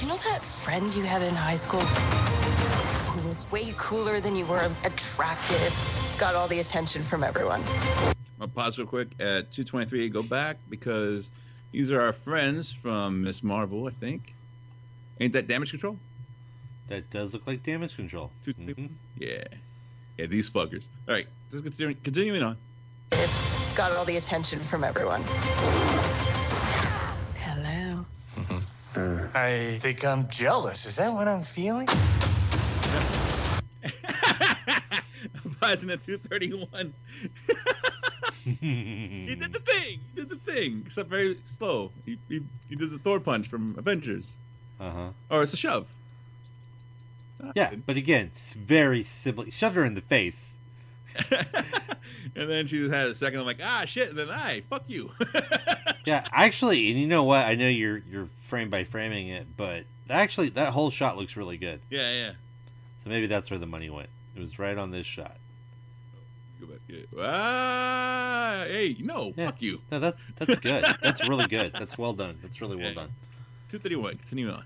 You 0.00 0.08
know 0.08 0.16
that 0.16 0.42
friend 0.42 0.94
you 0.94 1.02
had 1.02 1.20
in 1.20 1.34
high 1.34 1.56
school 1.56 1.80
who 3.10 3.28
was 3.28 3.50
way 3.50 3.74
cooler 3.76 4.20
than 4.20 4.36
you 4.36 4.46
were, 4.46 4.70
attractive, 4.84 5.74
got 6.18 6.34
all 6.34 6.48
the 6.48 6.60
attention 6.60 7.02
from 7.02 7.24
everyone? 7.24 7.62
I'll 8.40 8.48
pause 8.48 8.78
real 8.78 8.86
quick 8.86 9.08
at 9.20 9.52
223. 9.52 10.08
Go 10.08 10.22
back 10.22 10.56
because 10.68 11.30
these 11.72 11.90
are 11.90 12.00
our 12.00 12.12
friends 12.12 12.72
from 12.72 13.22
Miss 13.22 13.42
Marvel, 13.42 13.86
I 13.86 13.90
think. 13.90 14.34
Ain't 15.20 15.32
that 15.34 15.48
damage 15.48 15.70
control? 15.70 15.98
That 16.88 17.10
does 17.10 17.34
look 17.34 17.46
like 17.46 17.62
damage 17.62 17.96
control. 17.96 18.30
Two, 18.44 18.52
three, 18.52 18.74
Mhm. 18.74 18.88
Yeah. 19.18 19.44
Yeah, 20.16 20.26
these 20.26 20.48
fuckers. 20.50 20.84
All 21.08 21.14
right, 21.14 21.26
just 21.50 21.64
continuing, 21.64 21.96
continuing 22.02 22.42
on. 22.42 22.56
Got 23.74 23.92
all 23.92 24.04
the 24.04 24.16
attention 24.16 24.60
from 24.60 24.84
everyone. 24.84 25.22
Hello. 27.36 28.04
I 29.34 29.78
think 29.80 30.04
I'm 30.04 30.28
jealous. 30.28 30.86
Is 30.86 30.96
that 30.96 31.12
what 31.12 31.28
I'm 31.28 31.42
feeling? 31.42 31.88
I'm 35.62 35.90
at 35.90 36.02
231. 36.02 36.92
He 38.44 39.36
did 39.38 39.52
the 39.52 39.58
thing. 39.60 40.00
He 40.14 40.20
did 40.22 40.30
the 40.30 40.36
thing, 40.36 40.82
except 40.86 41.10
very 41.10 41.36
slow. 41.44 41.92
He, 42.06 42.18
he, 42.28 42.40
he 42.70 42.76
did 42.76 42.90
the 42.90 42.98
Thor 42.98 43.20
punch 43.20 43.46
from 43.48 43.74
Avengers. 43.78 44.26
uh 44.80 44.90
huh. 44.90 45.08
Or 45.28 45.42
it's 45.42 45.52
a 45.52 45.58
shove. 45.58 45.88
Ah, 47.42 47.52
Yeah, 47.54 47.70
good. 47.70 47.84
but 47.86 47.96
again, 47.98 48.26
it's 48.26 48.54
very 48.54 49.02
sibling. 49.02 49.50
Shoved 49.50 49.76
her 49.76 49.84
in 49.84 49.94
the 49.94 50.00
face. 50.00 50.54
and 52.34 52.48
then 52.50 52.66
she 52.66 52.88
had 52.88 53.08
a 53.08 53.14
second. 53.14 53.40
I'm 53.40 53.46
like, 53.46 53.60
ah, 53.62 53.84
shit. 53.86 54.08
And 54.10 54.18
then, 54.18 54.30
I 54.30 54.62
fuck 54.70 54.84
you. 54.88 55.10
Yeah, 56.06 56.26
actually, 56.32 56.90
and 56.90 56.98
you 56.98 57.06
know 57.06 57.24
what? 57.24 57.44
I 57.44 57.54
know 57.56 57.68
you're 57.68 57.98
you're 58.10 58.28
frame 58.44 58.70
by 58.70 58.84
framing 58.84 59.28
it, 59.28 59.46
but 59.54 59.84
actually, 60.08 60.48
that 60.50 60.72
whole 60.72 60.88
shot 60.90 61.18
looks 61.18 61.36
really 61.36 61.58
good. 61.58 61.80
yeah, 61.90 62.10
yeah. 62.12 62.30
So 63.04 63.10
maybe 63.10 63.26
that's 63.26 63.50
where 63.50 63.58
the 63.58 63.66
money 63.66 63.90
went. 63.90 64.08
It 64.34 64.40
was 64.40 64.58
right 64.58 64.78
on 64.78 64.92
this 64.92 65.04
shot. 65.04 65.36
Go 66.60 66.66
back. 66.66 66.78
Yeah. 66.88 66.98
Ah, 67.18 68.64
hey, 68.66 68.96
no, 69.00 69.32
Yeah. 69.36 69.46
fuck 69.46 69.62
you. 69.62 69.80
No, 69.90 69.98
that 70.00 70.16
that's 70.36 70.60
good. 70.60 70.84
that's 71.02 71.28
really 71.28 71.46
good. 71.46 71.72
That's 71.72 71.96
well 71.96 72.12
done. 72.12 72.38
That's 72.42 72.60
really 72.60 72.76
well 72.76 72.88
Yeah. 72.88 72.94
done. 72.94 73.10
231. 73.70 74.16
Continue 74.18 74.50
on. 74.50 74.64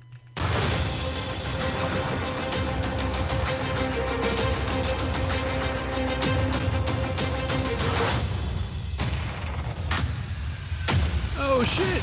Oh 11.36 11.62
shit! 11.64 12.02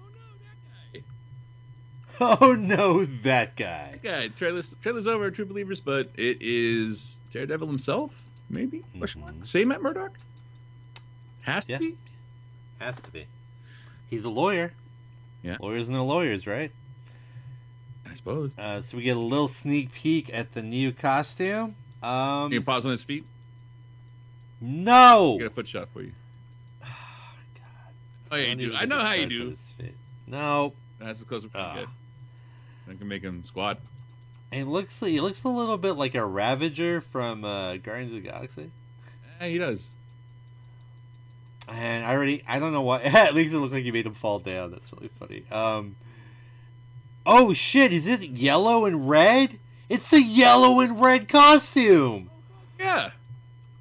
Oh 0.00 0.12
no, 0.14 0.24
that 0.44 0.58
guy. 0.94 1.02
Oh 2.42 2.52
no 2.54 3.04
that 3.22 3.56
guy. 3.56 4.28
Trailer's, 4.36 4.74
trailer's 4.80 5.06
over. 5.06 5.30
True 5.30 5.44
Believers, 5.46 5.80
but 5.80 6.10
it 6.16 6.38
is 6.40 7.20
Daredevil 7.30 7.66
himself. 7.66 8.24
Maybe? 8.50 8.82
Question 8.98 9.20
mark. 9.22 9.34
Mhm. 9.34 9.46
Say 9.46 9.64
Matt 9.64 9.82
Murdock. 9.82 10.16
Has 11.42 11.68
Yeah. 11.68 11.78
to 11.78 11.84
be. 11.90 11.96
Has 12.78 13.00
to 13.02 13.10
be. 13.10 13.26
He's 14.08 14.24
a 14.24 14.30
lawyer. 14.30 14.74
Yeah. 15.42 15.56
Lawyers 15.60 15.88
know 15.90 16.04
lawyers, 16.06 16.46
right? 16.46 16.70
I 18.08 18.14
suppose. 18.14 18.56
Uh, 18.56 18.80
so 18.82 18.96
we 18.96 19.02
get 19.02 19.16
a 19.16 19.20
little 19.20 19.48
sneak 19.48 19.92
peek 19.92 20.32
at 20.32 20.52
the 20.52 20.62
new 20.62 20.92
costume. 20.92 21.74
Um, 22.02 22.48
Can 22.48 22.52
you 22.52 22.60
pause 22.62 22.84
on 22.84 22.92
his 22.92 23.02
feet? 23.04 23.24
no. 24.60 25.36
I 25.36 25.38
got 25.40 25.46
a 25.46 25.50
foot 25.50 25.68
shot 25.68 25.88
for 25.92 26.02
you. 26.02 26.12
God. 26.80 26.90
Oh 28.30 28.36
yeah, 28.36 28.46
you 28.48 28.56
do. 28.56 28.74
I 28.74 28.84
know 28.84 29.00
how 29.00 29.12
you 29.12 29.26
do. 29.26 29.40
with 29.50 29.58
his 29.58 29.70
feet. 29.72 29.94
No. 30.26 30.74
That's 30.98 31.20
as 31.20 31.24
close 31.26 31.38
as 31.40 31.44
we 31.44 31.50
can 31.50 31.60
Ah. 31.60 31.74
get. 31.76 31.88
I 32.88 32.94
can 32.94 33.08
make 33.08 33.22
him 33.22 33.42
squat. 33.42 33.80
It 34.54 34.66
looks 34.66 35.00
he 35.00 35.20
looks 35.20 35.42
a 35.42 35.48
little 35.48 35.76
bit 35.76 35.94
like 35.94 36.14
a 36.14 36.24
Ravager 36.24 37.00
from 37.00 37.44
uh, 37.44 37.76
Guardians 37.78 38.14
of 38.14 38.22
the 38.22 38.28
Galaxy. 38.28 38.70
Yeah, 39.40 39.48
he 39.48 39.58
does. 39.58 39.88
And 41.68 42.04
I 42.04 42.12
already 42.12 42.44
I 42.46 42.60
don't 42.60 42.72
know 42.72 42.82
what 42.82 43.02
it 43.04 43.34
makes 43.34 43.52
it 43.52 43.58
look 43.58 43.72
like 43.72 43.84
you 43.84 43.92
made 43.92 44.06
him 44.06 44.14
fall 44.14 44.38
down. 44.38 44.70
That's 44.70 44.92
really 44.92 45.10
funny. 45.18 45.44
Um 45.50 45.96
Oh 47.26 47.52
shit, 47.52 47.92
is 47.92 48.06
it 48.06 48.22
yellow 48.28 48.84
and 48.84 49.08
red? 49.08 49.58
It's 49.88 50.08
the 50.08 50.22
yellow 50.22 50.80
and 50.80 51.00
red 51.00 51.28
costume. 51.28 52.30
Yeah. 52.78 53.10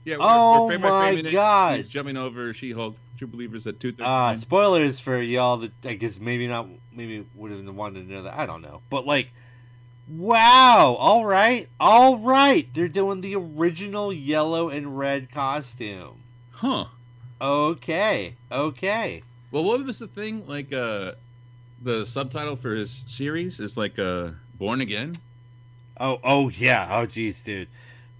Yeah. 0.05 0.17
Oh 0.19 0.67
frame 0.67 0.81
by 0.81 0.89
my 0.89 1.09
it. 1.11 1.31
God. 1.31 1.75
He's 1.75 1.87
jumping 1.87 2.17
over 2.17 2.53
She-Hulk. 2.53 2.97
True 3.17 3.27
Believers 3.27 3.67
at 3.67 3.79
two 3.79 3.91
thirty. 3.91 4.03
Uh 4.05 4.33
spoilers 4.33 4.99
for 4.99 5.21
y'all 5.21 5.57
that 5.57 5.71
I 5.85 5.93
guess 5.93 6.19
maybe 6.19 6.47
not 6.47 6.67
maybe 6.91 7.25
would 7.35 7.51
have 7.51 7.75
wanted 7.75 8.07
to 8.07 8.13
know 8.13 8.23
that. 8.23 8.33
I 8.33 8.47
don't 8.47 8.63
know. 8.63 8.81
But 8.89 9.05
like 9.05 9.29
wow, 10.07 10.95
all 10.99 11.25
right. 11.25 11.67
All 11.79 12.17
right. 12.17 12.67
They're 12.73 12.87
doing 12.87 13.21
the 13.21 13.35
original 13.35 14.11
yellow 14.13 14.69
and 14.69 14.97
red 14.97 15.31
costume. 15.31 16.23
huh. 16.51 16.85
Okay. 17.41 18.35
Okay. 18.51 19.23
Well, 19.51 19.63
what 19.63 19.83
was 19.85 19.99
the 19.99 20.07
thing? 20.07 20.47
Like, 20.47 20.71
uh, 20.71 21.13
the 21.81 22.05
subtitle 22.05 22.55
for 22.55 22.73
his 22.73 23.03
series 23.05 23.59
is 23.59 23.75
like, 23.77 23.99
uh, 23.99 24.29
Born 24.57 24.81
Again. 24.81 25.13
Oh, 25.99 26.19
oh 26.23 26.49
yeah. 26.49 26.87
Oh, 26.89 27.05
geez, 27.05 27.43
dude. 27.43 27.67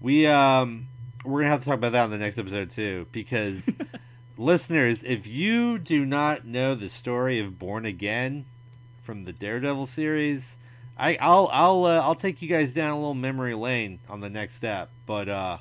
We 0.00 0.26
um, 0.26 0.88
we're 1.24 1.40
gonna 1.40 1.50
have 1.50 1.60
to 1.60 1.66
talk 1.66 1.78
about 1.78 1.92
that 1.92 2.04
on 2.04 2.10
the 2.10 2.18
next 2.18 2.38
episode 2.38 2.70
too, 2.70 3.06
because 3.10 3.70
listeners, 4.36 5.02
if 5.02 5.26
you 5.26 5.78
do 5.78 6.04
not 6.04 6.44
know 6.44 6.74
the 6.74 6.88
story 6.88 7.38
of 7.38 7.58
Born 7.58 7.86
Again 7.86 8.44
from 9.02 9.22
the 9.22 9.32
Daredevil 9.32 9.86
series, 9.86 10.58
I 10.96 11.16
I'll 11.20 11.48
I'll 11.52 11.84
uh, 11.84 12.00
I'll 12.00 12.14
take 12.14 12.42
you 12.42 12.48
guys 12.48 12.74
down 12.74 12.90
a 12.90 12.96
little 12.96 13.14
memory 13.14 13.54
lane 13.54 14.00
on 14.08 14.20
the 14.20 14.30
next 14.30 14.54
step, 14.54 14.90
but 15.06 15.28
uh, 15.28 15.58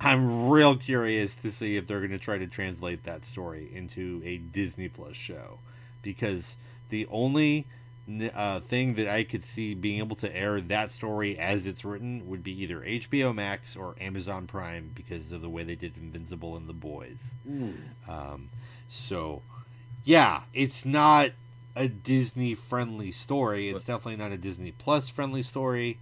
I'm 0.00 0.48
real 0.48 0.76
curious 0.76 1.34
to 1.36 1.50
see 1.50 1.76
if 1.76 1.86
they're 1.86 2.00
gonna 2.00 2.18
try 2.18 2.38
to 2.38 2.46
translate 2.46 3.04
that 3.04 3.24
story 3.24 3.70
into 3.72 4.22
a 4.24 4.38
Disney 4.38 4.88
Plus 4.88 5.14
show, 5.16 5.58
because 6.02 6.56
the 6.88 7.06
only 7.10 7.66
uh, 8.34 8.60
thing 8.60 8.94
that 8.94 9.08
I 9.08 9.24
could 9.24 9.42
see 9.42 9.74
being 9.74 9.98
able 9.98 10.16
to 10.16 10.34
air 10.34 10.60
that 10.60 10.92
story 10.92 11.36
as 11.38 11.66
it's 11.66 11.84
written 11.84 12.28
would 12.28 12.44
be 12.44 12.52
either 12.62 12.80
HBO 12.80 13.34
Max 13.34 13.74
or 13.74 13.96
Amazon 14.00 14.46
Prime 14.46 14.92
because 14.94 15.32
of 15.32 15.42
the 15.42 15.48
way 15.48 15.64
they 15.64 15.74
did 15.74 15.96
Invincible 15.96 16.56
and 16.56 16.68
The 16.68 16.72
Boys. 16.72 17.34
Um, 18.08 18.50
so, 18.88 19.42
yeah, 20.04 20.42
it's 20.54 20.84
not 20.86 21.30
a 21.76 21.86
Disney 21.88 22.54
friendly 22.54 23.12
story. 23.12 23.68
It's 23.68 23.84
definitely 23.84 24.16
not 24.16 24.32
a 24.32 24.36
Disney 24.38 24.72
Plus 24.72 25.08
friendly 25.08 25.42
story. 25.44 25.98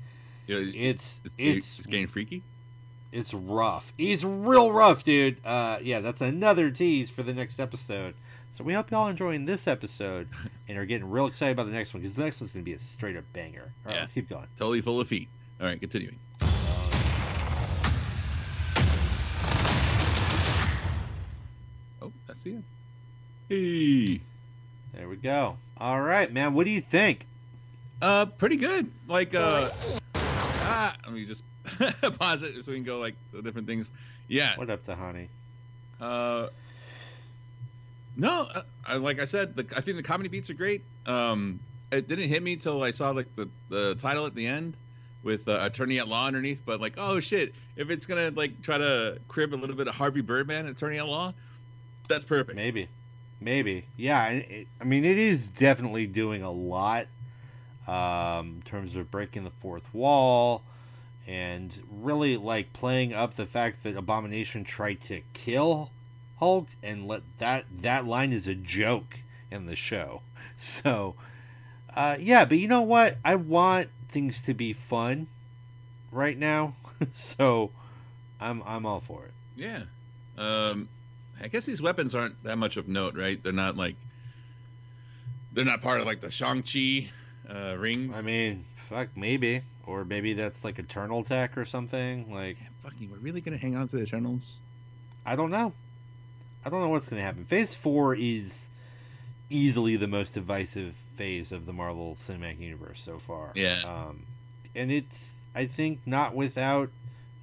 Yeah, 0.47 0.59
It's 0.59 1.21
it's, 1.25 1.37
it's 1.39 1.79
it's 1.79 1.87
getting 1.87 2.07
freaky. 2.07 2.43
it's 3.13 3.35
rough. 3.35 3.93
It's 3.99 4.25
real 4.25 4.71
rough, 4.73 5.03
dude. 5.05 5.45
Uh, 5.45 5.79
yeah, 5.83 6.01
that's 6.01 6.21
another 6.21 6.71
tease 6.71 7.11
for 7.11 7.23
the 7.23 7.35
next 7.35 7.59
episode. 7.59 8.15
So 8.53 8.63
we 8.63 8.73
hope 8.75 8.91
y'all 8.93 9.09
are 9.09 9.11
enjoying 9.11 9.47
this 9.47 9.67
episode 9.67 10.29
and 10.69 10.79
are 10.79 10.85
getting 10.87 11.11
real 11.11 11.27
excited 11.27 11.53
about 11.53 11.67
the 11.67 11.73
next 11.73 11.93
one 11.93 12.03
because 12.03 12.15
the 12.15 12.23
next 12.23 12.41
one's 12.41 12.53
gonna 12.53 12.63
be 12.63 12.73
a 12.73 12.79
straight 12.79 13.17
up 13.17 13.25
banger. 13.33 13.73
All 13.85 13.87
right, 13.87 13.95
Yeah. 13.95 14.01
let's 14.01 14.13
keep 14.13 14.29
going. 14.29 14.47
Totally 14.57 14.81
full 14.81 15.01
of 15.01 15.09
feet. 15.09 15.29
All 15.61 15.67
right, 15.67 15.81
continuing. 15.81 16.19
Oh, 22.03 22.13
that's 22.27 22.43
the 22.43 22.51
end. 22.51 22.65
Hey. 23.49 24.21
There 24.95 25.09
we 25.09 25.17
go. 25.17 25.57
All 25.85 26.01
right, 26.01 26.33
man. 26.33 26.55
What 26.55 26.65
do 26.65 26.71
you 26.71 26.81
think? 26.81 27.27
Uh, 28.01 28.25
pretty 28.25 28.57
good. 28.57 28.91
Like, 29.07 29.35
uh, 29.35 29.69
ah, 30.15 30.97
let 31.05 31.13
me 31.13 31.27
just 31.27 31.43
pause 32.19 32.43
it 32.43 32.65
so 32.65 32.73
we 32.73 32.79
can 32.79 32.85
go 32.85 33.01
like 33.01 33.15
the 33.35 33.43
different 33.43 33.67
things. 33.67 33.91
Yeah. 34.27 34.57
What 34.57 34.71
up 34.71 34.83
to 34.87 34.95
honey? 34.95 35.29
Uh, 36.01 36.47
no, 38.17 38.49
uh, 38.55 38.63
I, 38.87 38.97
like 38.97 39.21
I 39.21 39.27
said, 39.27 39.57
the, 39.57 39.67
I 39.77 39.83
think 39.83 39.99
the 39.99 40.03
comedy 40.03 40.31
beats 40.31 40.49
are 40.49 40.55
great. 40.55 40.81
Um, 41.05 41.61
it 41.93 42.09
didn't 42.09 42.31
hit 42.31 42.43
me 42.43 42.57
till 42.57 42.83
I 42.83 42.91
saw 42.91 43.11
like 43.11 43.37
the, 43.37 43.51
the 43.69 43.95
title 43.97 44.25
at 44.25 44.35
the 44.35 44.47
end 44.47 44.79
with 45.23 45.47
uh, 45.47 45.59
attorney 45.61 45.99
at 45.99 46.09
law 46.09 46.27
underneath. 46.27 46.63
But 46.65 46.81
like, 46.81 46.95
oh 46.97 47.21
shit, 47.21 47.55
if 47.77 47.91
it's 47.91 48.07
gonna 48.07 48.31
like 48.31 48.63
try 48.63 48.79
to 48.79 49.19
crib 49.29 49.53
a 49.53 49.57
little 49.57 49.77
bit 49.77 49.87
of 49.87 49.95
Harvey 49.95 50.23
Birdman, 50.23 50.65
attorney 50.65 50.97
at 50.97 51.07
law, 51.07 51.35
that's 52.09 52.25
perfect. 52.25 52.57
Maybe, 52.57 52.89
maybe. 53.45 53.85
Yeah. 53.97 54.29
It, 54.29 54.67
I 54.81 54.85
mean, 54.85 55.05
it 55.05 55.19
is 55.19 55.47
definitely 55.47 56.07
doing 56.07 56.43
a 56.43 56.51
lot 56.51 57.07
um, 57.87 58.57
in 58.57 58.63
terms 58.65 58.97
of 58.97 59.11
breaking 59.11 59.45
the 59.45 59.51
fourth 59.51 59.93
wall 59.93 60.65
and 61.27 61.73
really 61.91 62.37
like 62.37 62.73
playing 62.73 63.13
up 63.13 63.37
the 63.37 63.47
fact 63.47 63.83
that 63.83 63.97
Abomination 63.97 64.65
tried 64.65 65.01
to 65.03 65.21
kill 65.33 65.91
Hulk 66.39 66.69
and 66.83 67.07
let 67.07 67.23
that 67.39 67.65
that 67.81 68.07
line 68.07 68.33
is 68.33 68.49
a 68.49 68.55
joke 68.55 69.21
in 69.51 69.67
the 69.67 69.77
show. 69.77 70.23
So, 70.57 71.17
uh, 71.97 72.17
yeah. 72.21 72.45
But 72.45 72.59
you 72.59 72.69
know 72.69 72.83
what? 72.83 73.19
I 73.25 73.35
want 73.35 73.89
things 74.09 74.41
to 74.43 74.55
be 74.55 74.73
fun 74.73 75.27
right 76.13 76.39
now. 76.39 76.77
so, 77.13 77.73
I'm 78.41 78.63
I'm 78.65 78.87
all 78.87 79.01
for 79.01 79.25
it. 79.25 79.33
Yeah. 79.57 79.83
Um, 80.39 80.89
I 81.45 81.49
guess 81.49 81.67
these 81.67 81.83
weapons 81.83 82.15
aren't 82.15 82.43
that 82.45 82.57
much 82.57 82.79
of 82.79 82.89
note, 82.89 83.15
right? 83.15 83.41
They're 83.41 83.53
not 83.53 83.77
like 83.77 83.97
they're 85.53 85.65
not 85.65 85.83
part 85.83 86.01
of 86.01 86.07
like 86.07 86.23
the 86.23 86.31
Shang 86.31 86.63
Chi 86.63 87.11
uh, 87.49 87.77
rings. 87.77 88.17
I 88.17 88.23
mean, 88.23 88.65
fuck, 88.77 89.09
maybe, 89.15 89.61
or 89.87 90.07
maybe 90.07 90.33
that's 90.33 90.65
like 90.65 90.79
Eternal 90.79 91.23
Tech 91.23 91.59
or 91.59 91.67
something. 91.67 92.33
Like, 92.33 92.57
fucking, 92.83 93.11
we're 93.11 93.19
really 93.19 93.43
gonna 93.43 93.59
hang 93.59 93.77
on 93.77 93.87
to 93.89 93.97
the 93.97 94.03
Eternals? 94.03 94.59
I 95.27 95.37
don't 95.37 95.51
know. 95.51 95.75
I 96.65 96.71
don't 96.71 96.81
know 96.81 96.89
what's 96.89 97.09
gonna 97.09 97.21
happen. 97.21 97.45
Phase 97.45 97.75
four 97.75 98.15
is 98.15 98.71
easily 99.51 99.97
the 99.97 100.09
most 100.09 100.33
divisive 100.33 100.95
phase 101.15 101.53
of 101.53 101.67
the 101.67 101.75
Marvel 101.75 102.17
Cinematic 102.27 102.59
Universe 102.59 103.03
so 103.03 103.19
far. 103.19 103.53
Yeah. 103.55 103.83
Um, 103.85 104.23
and 104.75 104.91
it's, 104.91 105.35
I 105.55 105.67
think, 105.67 106.01
not 106.07 106.35
without, 106.35 106.89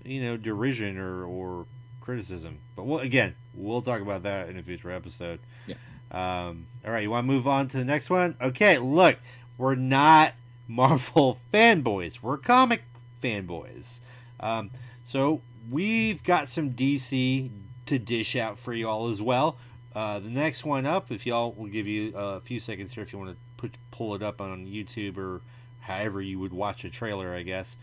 you 0.04 0.24
know, 0.24 0.38
derision 0.38 0.98
or 0.98 1.24
or 1.24 1.68
criticism. 2.02 2.60
But 2.76 2.84
we'll, 2.84 3.00
again, 3.00 3.36
we'll 3.54 3.82
talk 3.82 4.02
about 4.02 4.24
that 4.24 4.50
in 4.50 4.58
a 4.58 4.64
future 4.64 4.92
episode. 4.92 5.40
Yeah. 5.68 5.76
Um, 6.12 6.68
all 6.86 6.92
right, 6.92 7.04
you 7.04 7.10
want 7.10 7.26
to 7.26 7.32
move 7.32 7.48
on 7.48 7.68
to 7.70 7.78
the 7.78 7.86
next 7.86 8.10
one? 8.10 8.36
Okay, 8.42 8.78
look, 8.78 9.18
we're 9.58 9.76
not 9.76 10.34
Marvel 10.68 11.40
fanboys. 11.54 12.22
We're 12.22 12.38
comic 12.38 12.84
fanboys. 13.24 14.00
Um, 14.40 14.72
so 15.06 15.42
we've 15.70 16.24
got 16.24 16.50
some 16.50 16.72
DC 16.72 17.50
to 17.86 18.00
dish 18.00 18.36
out 18.36 18.58
for 18.58 18.74
you 18.74 18.90
all 18.90 19.10
as 19.10 19.22
well. 19.22 19.58
Uh, 19.94 20.20
the 20.20 20.30
next 20.30 20.66
one 20.66 20.86
up, 20.86 21.12
if 21.12 21.26
y'all 21.26 21.52
will 21.52 21.68
give 21.68 21.88
you 21.88 22.14
a 22.16 22.40
few 22.40 22.60
seconds 22.60 22.94
here 22.94 23.04
if 23.04 23.12
you 23.12 23.20
want 23.20 23.32
to 23.32 23.38
put 23.58 23.72
pull 23.92 24.16
it 24.16 24.24
up 24.24 24.42
on 24.42 24.66
YouTube 24.66 25.18
or 25.18 25.42
however 25.82 26.22
you 26.22 26.40
would 26.40 26.54
watch 26.54 26.84
a 26.86 26.90
trailer, 26.90 27.36
I 27.36 27.44
guess. 27.44 27.78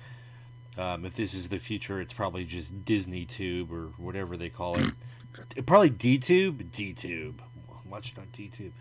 Um, 0.79 1.05
if 1.05 1.17
this 1.17 1.35
is 1.35 1.49
the 1.49 1.59
future, 1.59 2.01
it's 2.01 2.15
probably 2.15 2.45
just 2.45 2.85
Disney 2.85 3.25
Tube 3.25 3.73
or 3.73 3.93
whatever 3.97 4.37
they 4.37 4.49
call 4.49 4.77
it. 4.79 5.67
probably 5.67 5.91
D 5.91 6.19
Tube, 6.19 6.71
D 6.71 6.93
Tube. 6.93 7.43
Watch 7.85 8.13
it 8.13 8.19
on 8.19 8.27
DTube. 8.27 8.73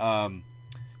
Um, 0.00 0.44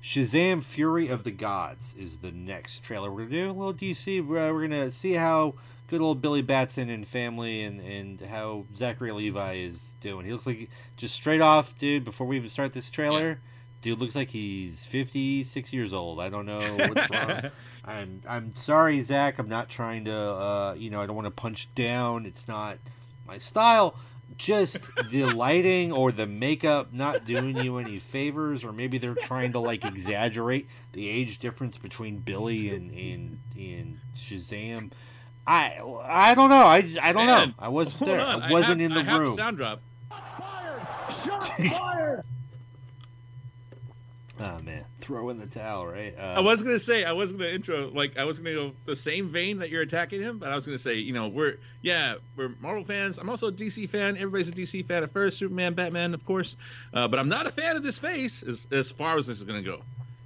Shazam: 0.02 0.62
Fury 0.62 1.08
of 1.08 1.24
the 1.24 1.30
Gods 1.30 1.94
is 1.98 2.18
the 2.18 2.32
next 2.32 2.80
trailer 2.80 3.10
we're 3.10 3.24
gonna 3.24 3.30
do. 3.30 3.50
A 3.50 3.52
little 3.52 3.74
DC. 3.74 4.26
We're, 4.26 4.52
we're 4.52 4.68
gonna 4.68 4.90
see 4.90 5.14
how 5.14 5.54
good 5.86 6.00
old 6.00 6.20
Billy 6.20 6.42
Batson 6.42 6.90
and 6.90 7.06
family 7.06 7.62
and 7.62 7.80
and 7.80 8.20
how 8.20 8.66
Zachary 8.74 9.12
Levi 9.12 9.54
is 9.54 9.94
doing. 10.00 10.26
He 10.26 10.32
looks 10.32 10.46
like 10.46 10.68
just 10.96 11.14
straight 11.14 11.40
off, 11.40 11.78
dude. 11.78 12.04
Before 12.04 12.26
we 12.26 12.36
even 12.36 12.50
start 12.50 12.72
this 12.72 12.90
trailer, 12.90 13.40
dude 13.80 14.00
looks 14.00 14.16
like 14.16 14.30
he's 14.30 14.84
fifty 14.84 15.44
six 15.44 15.72
years 15.72 15.94
old. 15.94 16.20
I 16.20 16.28
don't 16.28 16.46
know 16.46 16.60
what's 16.60 17.10
wrong. 17.10 17.50
I'm 17.84 18.20
I'm 18.28 18.54
sorry, 18.54 19.00
Zach. 19.00 19.38
I'm 19.38 19.48
not 19.48 19.68
trying 19.68 20.04
to, 20.04 20.14
uh, 20.14 20.74
you 20.78 20.90
know, 20.90 21.00
I 21.02 21.06
don't 21.06 21.16
want 21.16 21.26
to 21.26 21.30
punch 21.32 21.74
down. 21.74 22.26
It's 22.26 22.46
not 22.46 22.78
my 23.26 23.38
style. 23.38 23.96
Just 24.38 24.78
the 25.10 25.24
lighting 25.34 25.92
or 25.92 26.10
the 26.12 26.26
makeup 26.26 26.92
not 26.92 27.24
doing 27.24 27.56
you 27.58 27.78
any 27.78 27.98
favors, 27.98 28.64
or 28.64 28.72
maybe 28.72 28.98
they're 28.98 29.14
trying 29.14 29.52
to 29.52 29.58
like 29.58 29.84
exaggerate 29.84 30.68
the 30.92 31.08
age 31.08 31.38
difference 31.38 31.76
between 31.76 32.18
Billy 32.18 32.70
and 32.74 32.90
and 32.92 33.38
and 33.56 33.98
Shazam. 34.16 34.92
I 35.46 35.80
I 36.04 36.34
don't 36.36 36.50
know. 36.50 36.66
I 36.66 36.84
I 37.02 37.12
don't 37.12 37.26
Man, 37.26 37.48
know. 37.48 37.54
I 37.58 37.68
wasn't 37.68 38.06
there. 38.06 38.20
on, 38.20 38.42
I 38.42 38.50
wasn't 38.50 38.80
have- 38.80 38.90
in 38.92 38.96
the 38.96 39.00
I 39.00 39.12
have 39.12 39.20
room. 39.20 39.34
sound 39.34 39.56
drop. 39.58 39.80
Oh 44.40 44.58
man, 44.64 44.84
throw 45.02 45.28
in 45.30 45.38
the 45.38 45.46
towel, 45.46 45.86
right? 45.86 46.14
Uh, 46.18 46.22
I 46.36 46.40
was 46.40 46.62
gonna 46.62 46.78
say 46.78 47.04
I 47.04 47.12
was 47.12 47.32
gonna 47.32 47.48
intro 47.48 47.90
like 47.90 48.16
I 48.16 48.24
was 48.24 48.38
gonna 48.38 48.54
go 48.54 48.72
the 48.86 48.96
same 48.96 49.28
vein 49.28 49.58
that 49.58 49.68
you're 49.68 49.82
attacking 49.82 50.22
him, 50.22 50.38
but 50.38 50.48
I 50.50 50.54
was 50.54 50.64
gonna 50.64 50.78
say 50.78 50.94
you 50.94 51.12
know 51.12 51.28
we're 51.28 51.58
yeah 51.82 52.14
we're 52.36 52.50
Marvel 52.60 52.84
fans. 52.84 53.18
I'm 53.18 53.28
also 53.28 53.48
a 53.48 53.52
DC 53.52 53.88
fan. 53.88 54.16
Everybody's 54.16 54.48
a 54.48 54.52
DC 54.52 54.86
fan 54.86 55.02
at 55.02 55.10
first. 55.10 55.38
Superman, 55.38 55.74
Batman, 55.74 56.14
of 56.14 56.24
course, 56.24 56.56
uh, 56.94 57.08
but 57.08 57.18
I'm 57.18 57.28
not 57.28 57.46
a 57.46 57.50
fan 57.50 57.76
of 57.76 57.82
this 57.82 57.98
face 57.98 58.42
as 58.42 58.66
as 58.70 58.90
far 58.90 59.18
as 59.18 59.26
this 59.26 59.38
is 59.38 59.44
gonna 59.44 59.60
go. 59.62 59.82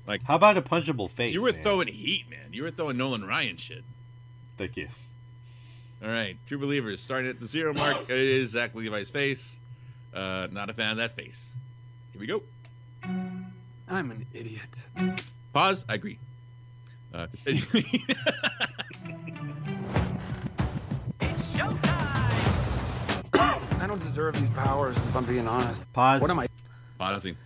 Like 0.06 0.22
How 0.22 0.36
about 0.36 0.56
a 0.56 0.62
punchable 0.62 1.10
face? 1.10 1.34
you 1.34 1.42
were 1.42 1.52
man? 1.52 1.62
throwing 1.62 1.88
heat, 1.88 2.30
man. 2.30 2.52
You 2.52 2.62
were 2.62 2.70
throwing 2.70 2.96
Nolan 2.96 3.24
Ryan 3.26 3.56
shit. 3.56 3.82
Thank 4.56 4.76
you. 4.76 4.88
All 6.02 6.08
right, 6.10 6.36
true 6.46 6.58
believers 6.58 7.00
starting 7.00 7.30
at 7.30 7.40
the 7.40 7.46
zero 7.46 7.72
mark. 7.74 8.02
it 8.02 8.10
is 8.10 8.50
Zach 8.50 8.74
Levi's 8.74 9.10
face. 9.10 9.56
Uh, 10.14 10.46
not 10.52 10.70
a 10.70 10.74
fan 10.74 10.92
of 10.92 10.96
that 10.98 11.16
face. 11.16 11.48
Here 12.12 12.20
we 12.20 12.26
go. 12.26 12.42
I'm 13.88 14.10
an 14.10 14.26
idiot. 14.32 14.84
Pause. 15.52 15.84
I 15.88 15.94
agree. 15.94 16.18
Uh, 17.14 17.26
continuing. 17.44 17.84
I 23.80 23.86
don't 23.86 24.02
deserve 24.02 24.34
these 24.34 24.50
powers 24.50 24.96
if 24.96 25.14
I'm 25.14 25.24
being 25.24 25.46
honest. 25.46 25.92
Pause. 25.92 26.20
What 26.20 26.30
am 26.30 26.38
I? 26.40 26.48
Pausing. 26.98 27.36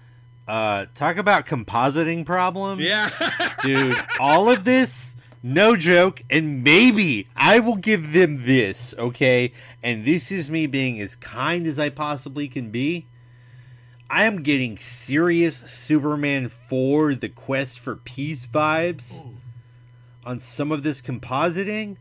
Uh, 0.49 0.87
talk 0.95 1.17
about 1.17 1.47
compositing 1.47 2.25
problems. 2.25 2.81
Yeah. 2.81 3.11
dude. 3.63 3.95
All 4.19 4.51
of 4.51 4.65
this, 4.65 5.15
no 5.43 5.77
joke, 5.77 6.23
and 6.31 6.65
maybe 6.65 7.29
I 7.37 7.61
will 7.61 7.77
give 7.77 8.13
them 8.13 8.47
this, 8.47 8.95
okay? 8.99 9.53
And 9.83 10.05
this 10.05 10.33
is 10.33 10.51
me 10.51 10.67
being 10.67 11.01
as 11.01 11.15
kind 11.17 11.67
as 11.67 11.79
I 11.79 11.91
possibly 11.91 12.49
can 12.49 12.71
be. 12.71 13.07
I 14.13 14.25
am 14.25 14.43
getting 14.43 14.77
serious 14.77 15.57
Superman 15.57 16.49
4 16.49 17.15
The 17.15 17.29
Quest 17.29 17.79
for 17.79 17.95
Peace 17.95 18.45
vibes 18.45 19.25
on 20.27 20.41
some 20.41 20.73
of 20.73 20.83
this 20.83 21.01
compositing. 21.01 21.97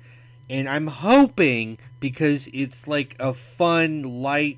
And 0.50 0.68
I'm 0.68 0.88
hoping 0.88 1.78
because 2.00 2.50
it's 2.52 2.88
like 2.88 3.16
a 3.20 3.36
fun, 3.36 4.24
light 4.24 4.58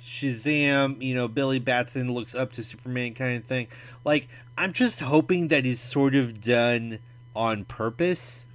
Shazam, 0.00 1.02
you 1.02 1.14
know, 1.14 1.28
Billy 1.28 1.58
Batson 1.58 2.14
looks 2.14 2.34
up 2.34 2.52
to 2.52 2.62
Superman 2.62 3.12
kind 3.12 3.36
of 3.36 3.44
thing. 3.44 3.66
Like, 4.02 4.26
I'm 4.56 4.72
just 4.72 5.00
hoping 5.00 5.48
that 5.48 5.66
is 5.66 5.80
sort 5.80 6.14
of 6.14 6.40
done 6.40 7.00
on 7.36 7.66
purpose. 7.66 8.46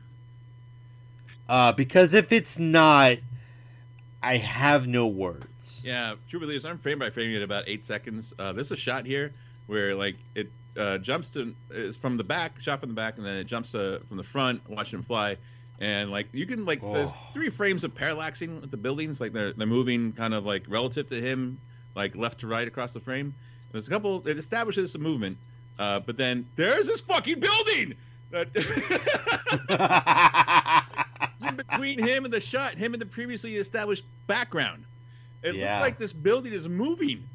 Uh, 1.47 1.71
because 1.71 2.15
if 2.15 2.31
it's 2.31 2.57
not, 2.57 3.17
I 4.23 4.38
have 4.38 4.88
no 4.88 5.05
words. 5.05 5.53
Yeah, 5.84 6.15
True 6.29 6.39
Believers. 6.39 6.65
I'm 6.65 6.77
frame 6.79 6.99
by 6.99 7.09
framing 7.09 7.36
it 7.36 7.43
about 7.43 7.65
eight 7.67 7.84
seconds. 7.86 8.34
Uh, 8.39 8.53
there's 8.53 8.71
a 8.71 8.77
shot 8.77 9.05
here 9.05 9.34
where 9.67 9.93
like 9.95 10.15
it 10.34 10.49
uh, 10.77 10.97
jumps 10.97 11.29
to 11.31 11.53
is 11.71 11.97
from 11.97 12.15
the 12.17 12.23
back, 12.23 12.59
shot 12.61 12.79
from 12.79 12.89
the 12.89 12.95
back, 12.95 13.17
and 13.17 13.25
then 13.25 13.36
it 13.36 13.43
jumps 13.45 13.71
to, 13.71 14.01
from 14.07 14.17
the 14.17 14.23
front, 14.23 14.67
watching 14.69 14.99
him 14.99 15.03
fly. 15.03 15.38
And 15.79 16.09
like 16.11 16.27
you 16.31 16.45
can 16.45 16.65
like 16.65 16.81
there's 16.81 17.11
Oh. 17.13 17.17
three 17.34 17.49
frames 17.49 17.84
of 17.84 17.93
parallaxing 17.93 18.61
with 18.61 18.71
the 18.71 18.77
buildings, 18.77 19.19
like 19.19 19.34
they're 19.34 19.51
they're 19.53 19.67
moving 19.67 20.13
kind 20.13 20.34
of 20.34 20.45
like 20.45 20.63
relative 20.67 21.07
to 21.07 21.19
him, 21.19 21.59
like 21.95 22.15
left 22.15 22.39
to 22.41 22.47
right 22.47 22.67
across 22.67 22.93
the 22.93 22.99
frame. 23.01 23.34
There's 23.71 23.88
a 23.88 23.91
couple. 23.91 24.25
It 24.27 24.38
establishes 24.38 24.91
some 24.93 25.01
movement, 25.01 25.38
uh, 25.79 25.99
but 25.99 26.15
then 26.15 26.45
there's 26.55 26.88
this 26.88 27.01
fucking 27.01 27.39
building 27.41 27.95
in 31.47 31.55
between 31.55 31.99
him 31.99 32.25
and 32.25 32.34
the 32.34 32.41
shot, 32.41 32.75
him 32.75 32.93
and 32.93 33.01
the 33.01 33.05
previously 33.05 33.55
established 33.57 34.03
background. 34.27 34.86
It 35.44 35.56
Yeah. 35.56 35.66
looks 35.72 35.82
like 35.82 35.98
this 36.00 36.14
building 36.14 36.54
is 36.54 36.68
moving. 36.70 37.28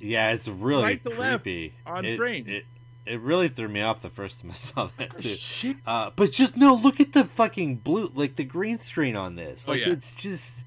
Yeah, 0.00 0.30
it's 0.32 0.46
really 0.48 0.82
Right 0.84 1.02
to 1.02 1.08
left 1.10 1.42
creepy. 1.42 1.74
on 1.84 2.04
it, 2.04 2.16
frame. 2.16 2.46
It, 2.48 2.64
it 3.04 3.20
really 3.20 3.48
threw 3.48 3.68
me 3.68 3.80
off 3.80 4.00
the 4.02 4.10
first 4.10 4.40
time 4.40 4.50
I 4.52 4.54
saw 4.54 4.90
that 4.98 5.18
too. 5.18 5.28
Shit. 5.28 5.76
Uh, 5.86 6.10
but 6.14 6.30
just 6.30 6.56
no, 6.56 6.74
look 6.74 7.00
at 7.00 7.12
the 7.12 7.24
fucking 7.24 7.76
blue, 7.76 8.12
like 8.14 8.36
the 8.36 8.44
green 8.44 8.78
screen 8.78 9.16
on 9.16 9.34
this. 9.34 9.64
Oh, 9.66 9.72
Like 9.72 9.80
yeah. 9.80 9.90
it's 9.92 10.12
just, 10.14 10.62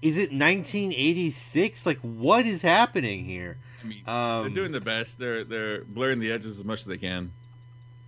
is 0.00 0.16
it 0.16 0.30
1986? 0.32 1.86
Like 1.86 1.98
what 2.00 2.46
is 2.46 2.62
happening 2.62 3.24
here? 3.24 3.56
I 3.82 3.86
mean, 3.86 4.02
Um, 4.06 4.42
they're 4.44 4.50
doing 4.62 4.72
the 4.72 4.80
best. 4.80 5.18
They're 5.18 5.44
they're 5.44 5.82
blurring 5.84 6.18
the 6.20 6.30
edges 6.32 6.58
as 6.58 6.64
much 6.64 6.80
as 6.80 6.86
they 6.86 6.98
can. 6.98 7.32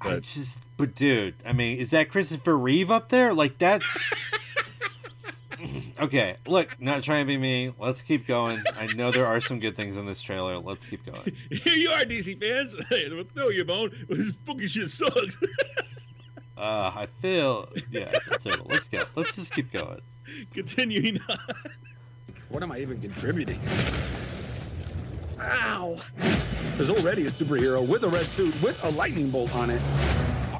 I 0.01 0.14
but- 0.14 0.22
just, 0.22 0.61
but 0.76 0.95
dude, 0.95 1.35
I 1.45 1.53
mean, 1.53 1.78
is 1.78 1.91
that 1.91 2.09
Christopher 2.11 2.57
Reeve 2.57 2.91
up 2.91 3.09
there? 3.09 3.33
Like 3.35 3.59
that's. 3.59 3.87
okay, 6.00 6.36
look, 6.46 6.80
not 6.80 7.02
trying 7.02 7.26
to 7.26 7.26
be 7.26 7.36
me. 7.36 7.72
Let's 7.78 8.02
keep 8.02 8.26
going. 8.26 8.62
I 8.78 8.86
know 8.88 9.11
there 9.11 9.26
are 9.26 9.40
some 9.40 9.61
good 9.61 9.76
things 9.76 9.96
in 9.96 10.06
this 10.06 10.22
trailer. 10.22 10.58
Let's 10.58 10.86
keep 10.86 11.04
going. 11.04 11.36
Here 11.50 11.74
you 11.74 11.90
are, 11.90 12.04
DC 12.04 12.40
fans. 12.40 12.74
Throw 13.34 13.48
your 13.48 13.64
bone. 13.64 13.90
This 14.08 14.32
fucking 14.46 14.66
shit 14.68 14.90
sucks. 14.90 15.36
Uh, 16.56 16.92
I 16.94 17.06
feel, 17.20 17.68
yeah, 17.90 18.11
I 18.14 18.18
feel 18.18 18.38
terrible. 18.38 18.66
Let's 18.68 18.88
go. 18.88 19.04
Let's 19.14 19.36
just 19.36 19.54
keep 19.54 19.72
going. 19.72 20.00
Continuing 20.52 21.18
on. 21.28 21.38
What 22.48 22.62
am 22.62 22.72
I 22.72 22.80
even 22.80 23.00
contributing? 23.00 23.61
Ow! 25.40 25.98
There's 26.76 26.90
already 26.90 27.26
a 27.26 27.30
superhero 27.30 27.86
with 27.86 28.04
a 28.04 28.08
red 28.08 28.26
suit 28.26 28.61
with 28.62 28.82
a 28.84 28.90
lightning 28.90 29.30
bolt 29.30 29.54
on 29.54 29.70
it. 29.70 29.80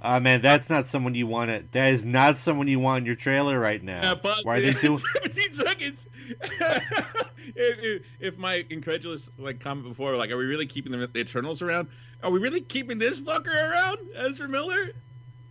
Uh, 0.03 0.19
man, 0.19 0.41
that's 0.41 0.71
not 0.71 0.87
someone 0.87 1.15
you 1.15 1.27
want 1.27 1.51
to. 1.51 1.65
That 1.73 1.93
is 1.93 2.07
not 2.07 2.39
someone 2.39 2.69
you 2.69 2.81
want 2.81 3.03
in 3.03 3.07
your 3.07 3.17
trailer 3.17 3.61
right 3.61 3.83
now. 3.83 4.01
Yeah, 4.03 4.15
pause 4.15 4.45
Why 4.45 4.57
are 4.57 4.61
they 4.61 4.73
doing? 4.81 4.99
17 5.23 5.53
seconds. 5.53 6.09
if, 6.31 7.55
if, 7.57 8.03
if 8.19 8.39
my 8.39 8.65
incredulous 8.71 9.31
like 9.39 9.61
comment 9.61 9.89
before, 9.89 10.17
like, 10.17 10.31
are 10.31 10.39
we 10.39 10.45
really 10.45 10.67
keeping 10.67 10.93
the, 10.93 11.07
the 11.07 11.21
Eternals 11.21 11.61
around? 11.61 11.89
Are 12.23 12.31
we 12.31 12.39
really 12.39 12.63
keeping 12.63 12.99
this 12.99 13.21
fucker 13.21 13.55
around, 13.55 13.99
Ezra 14.15 14.49
Miller? 14.49 14.93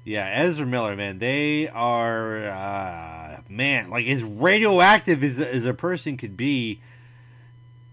Yeah, 0.04 0.28
Ezra 0.28 0.66
Miller, 0.66 0.95
man, 0.95 1.20
they 1.20 1.68
are, 1.68 2.45
uh, 2.45 3.41
man, 3.50 3.89
like 3.89 4.08
as 4.08 4.24
radioactive 4.24 5.24
as 5.24 5.39
as 5.39 5.66
a 5.66 5.74
person 5.74 6.18
could 6.18 6.38
be. 6.38 6.82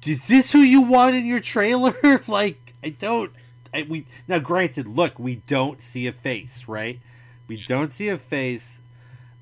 Is 0.06 0.28
this 0.28 0.52
who 0.52 0.60
you 0.60 0.82
want 0.82 1.16
in 1.16 1.26
your 1.26 1.40
trailer? 1.40 2.22
like, 2.28 2.74
I 2.82 2.90
don't. 2.90 3.32
I, 3.76 3.86
we 3.88 4.06
now, 4.26 4.38
granted, 4.38 4.88
look, 4.88 5.18
we 5.18 5.36
don't 5.46 5.82
see 5.82 6.06
a 6.06 6.12
face, 6.12 6.66
right? 6.66 7.00
We 7.48 7.62
don't 7.64 7.92
see 7.92 8.08
a 8.08 8.16
face. 8.16 8.80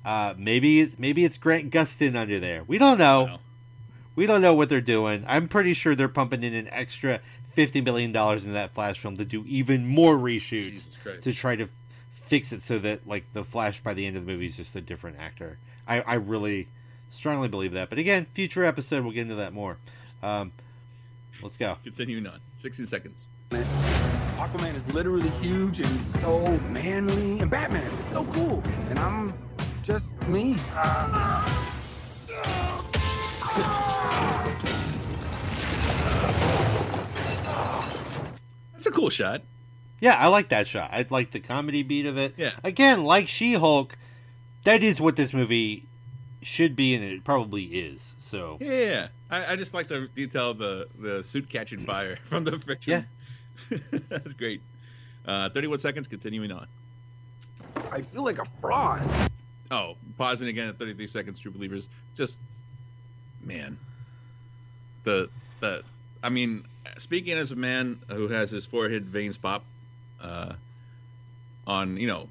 Uh, 0.03 0.33
maybe 0.37 0.81
it's 0.81 0.99
maybe 0.99 1.23
it's 1.23 1.37
Grant 1.37 1.71
Gustin 1.71 2.15
under 2.15 2.39
there. 2.39 2.63
We 2.63 2.77
don't 2.77 2.97
know. 2.97 3.25
No. 3.25 3.37
We 4.15 4.27
don't 4.27 4.41
know 4.41 4.53
what 4.53 4.69
they're 4.69 4.81
doing. 4.81 5.25
I'm 5.27 5.47
pretty 5.47 5.73
sure 5.73 5.95
they're 5.95 6.07
pumping 6.07 6.43
in 6.43 6.53
an 6.53 6.67
extra 6.69 7.21
fifty 7.53 7.81
million 7.81 8.11
dollars 8.11 8.43
into 8.43 8.53
that 8.53 8.73
Flash 8.73 8.99
film 8.99 9.17
to 9.17 9.25
do 9.25 9.43
even 9.47 9.87
more 9.87 10.15
reshoots 10.15 10.85
to 11.21 11.33
try 11.33 11.55
to 11.55 11.69
fix 12.11 12.51
it 12.51 12.61
so 12.61 12.79
that 12.79 13.07
like 13.07 13.25
the 13.33 13.43
Flash 13.43 13.81
by 13.81 13.93
the 13.93 14.05
end 14.05 14.15
of 14.15 14.25
the 14.25 14.31
movie 14.31 14.45
is 14.45 14.57
just 14.57 14.75
a 14.75 14.81
different 14.81 15.17
actor. 15.19 15.57
I, 15.87 16.01
I 16.01 16.13
really 16.15 16.67
strongly 17.09 17.47
believe 17.47 17.73
that. 17.73 17.89
But 17.89 17.97
again, 17.97 18.25
future 18.33 18.63
episode 18.63 19.03
we'll 19.03 19.13
get 19.13 19.21
into 19.21 19.35
that 19.35 19.53
more. 19.53 19.77
Um, 20.21 20.51
let's 21.41 21.57
go. 21.57 21.77
Continuing 21.83 22.27
on. 22.27 22.39
Sixty 22.57 22.85
seconds. 22.85 23.25
Aquaman 24.37 24.75
is 24.75 24.87
literally 24.93 25.29
huge 25.29 25.79
and 25.79 25.89
he's 25.89 26.19
so 26.19 26.45
manly, 26.69 27.39
and 27.39 27.49
Batman 27.49 27.91
is 27.93 28.05
so 28.05 28.25
cool, 28.25 28.61
and 28.89 28.99
I'm 28.99 29.33
just 29.83 30.13
me. 30.27 30.57
That's 38.73 38.85
a 38.85 38.91
cool 38.91 39.09
shot. 39.09 39.41
Yeah, 40.01 40.15
I 40.19 40.27
like 40.27 40.49
that 40.49 40.67
shot. 40.67 40.89
I 40.91 41.05
like 41.09 41.31
the 41.31 41.39
comedy 41.39 41.81
beat 41.81 42.05
of 42.05 42.17
it. 42.17 42.33
Yeah. 42.37 42.51
Again, 42.63 43.03
like 43.03 43.27
She 43.27 43.53
Hulk, 43.53 43.97
that 44.65 44.83
is 44.83 44.99
what 44.99 45.15
this 45.15 45.33
movie 45.33 45.85
should 46.41 46.75
be, 46.75 46.93
and 46.93 47.03
it 47.03 47.23
probably 47.23 47.63
is. 47.63 48.13
So 48.19 48.57
Yeah, 48.59 48.69
yeah, 48.71 48.85
yeah. 48.85 49.07
I, 49.31 49.53
I 49.53 49.55
just 49.55 49.73
like 49.73 49.87
the 49.87 50.09
detail 50.13 50.51
of 50.51 50.57
the, 50.57 50.87
the 50.99 51.23
suit 51.23 51.49
catching 51.49 51.85
fire 51.85 52.17
from 52.23 52.43
the 52.43 52.59
friction. 52.59 53.07
That's 54.09 54.33
great. 54.33 54.61
Uh, 55.25 55.49
31 55.49 55.79
seconds, 55.79 56.07
continuing 56.07 56.51
on. 56.51 56.67
I 57.91 58.01
feel 58.01 58.23
like 58.23 58.39
a 58.39 58.45
fraud. 58.61 59.01
Oh, 59.71 59.95
pausing 60.17 60.47
again 60.47 60.69
at 60.69 60.77
33 60.77 61.07
seconds, 61.07 61.39
true 61.39 61.51
believers. 61.51 61.89
Just, 62.13 62.39
man. 63.41 63.77
The, 65.03 65.29
the, 65.59 65.83
I 66.23 66.29
mean, 66.29 66.65
speaking 66.97 67.33
as 67.33 67.51
a 67.51 67.55
man 67.55 67.99
who 68.09 68.27
has 68.27 68.51
his 68.51 68.65
forehead 68.65 69.05
veins 69.05 69.37
pop 69.37 69.63
uh, 70.21 70.53
on, 71.65 71.97
you 71.97 72.07
know, 72.07 72.29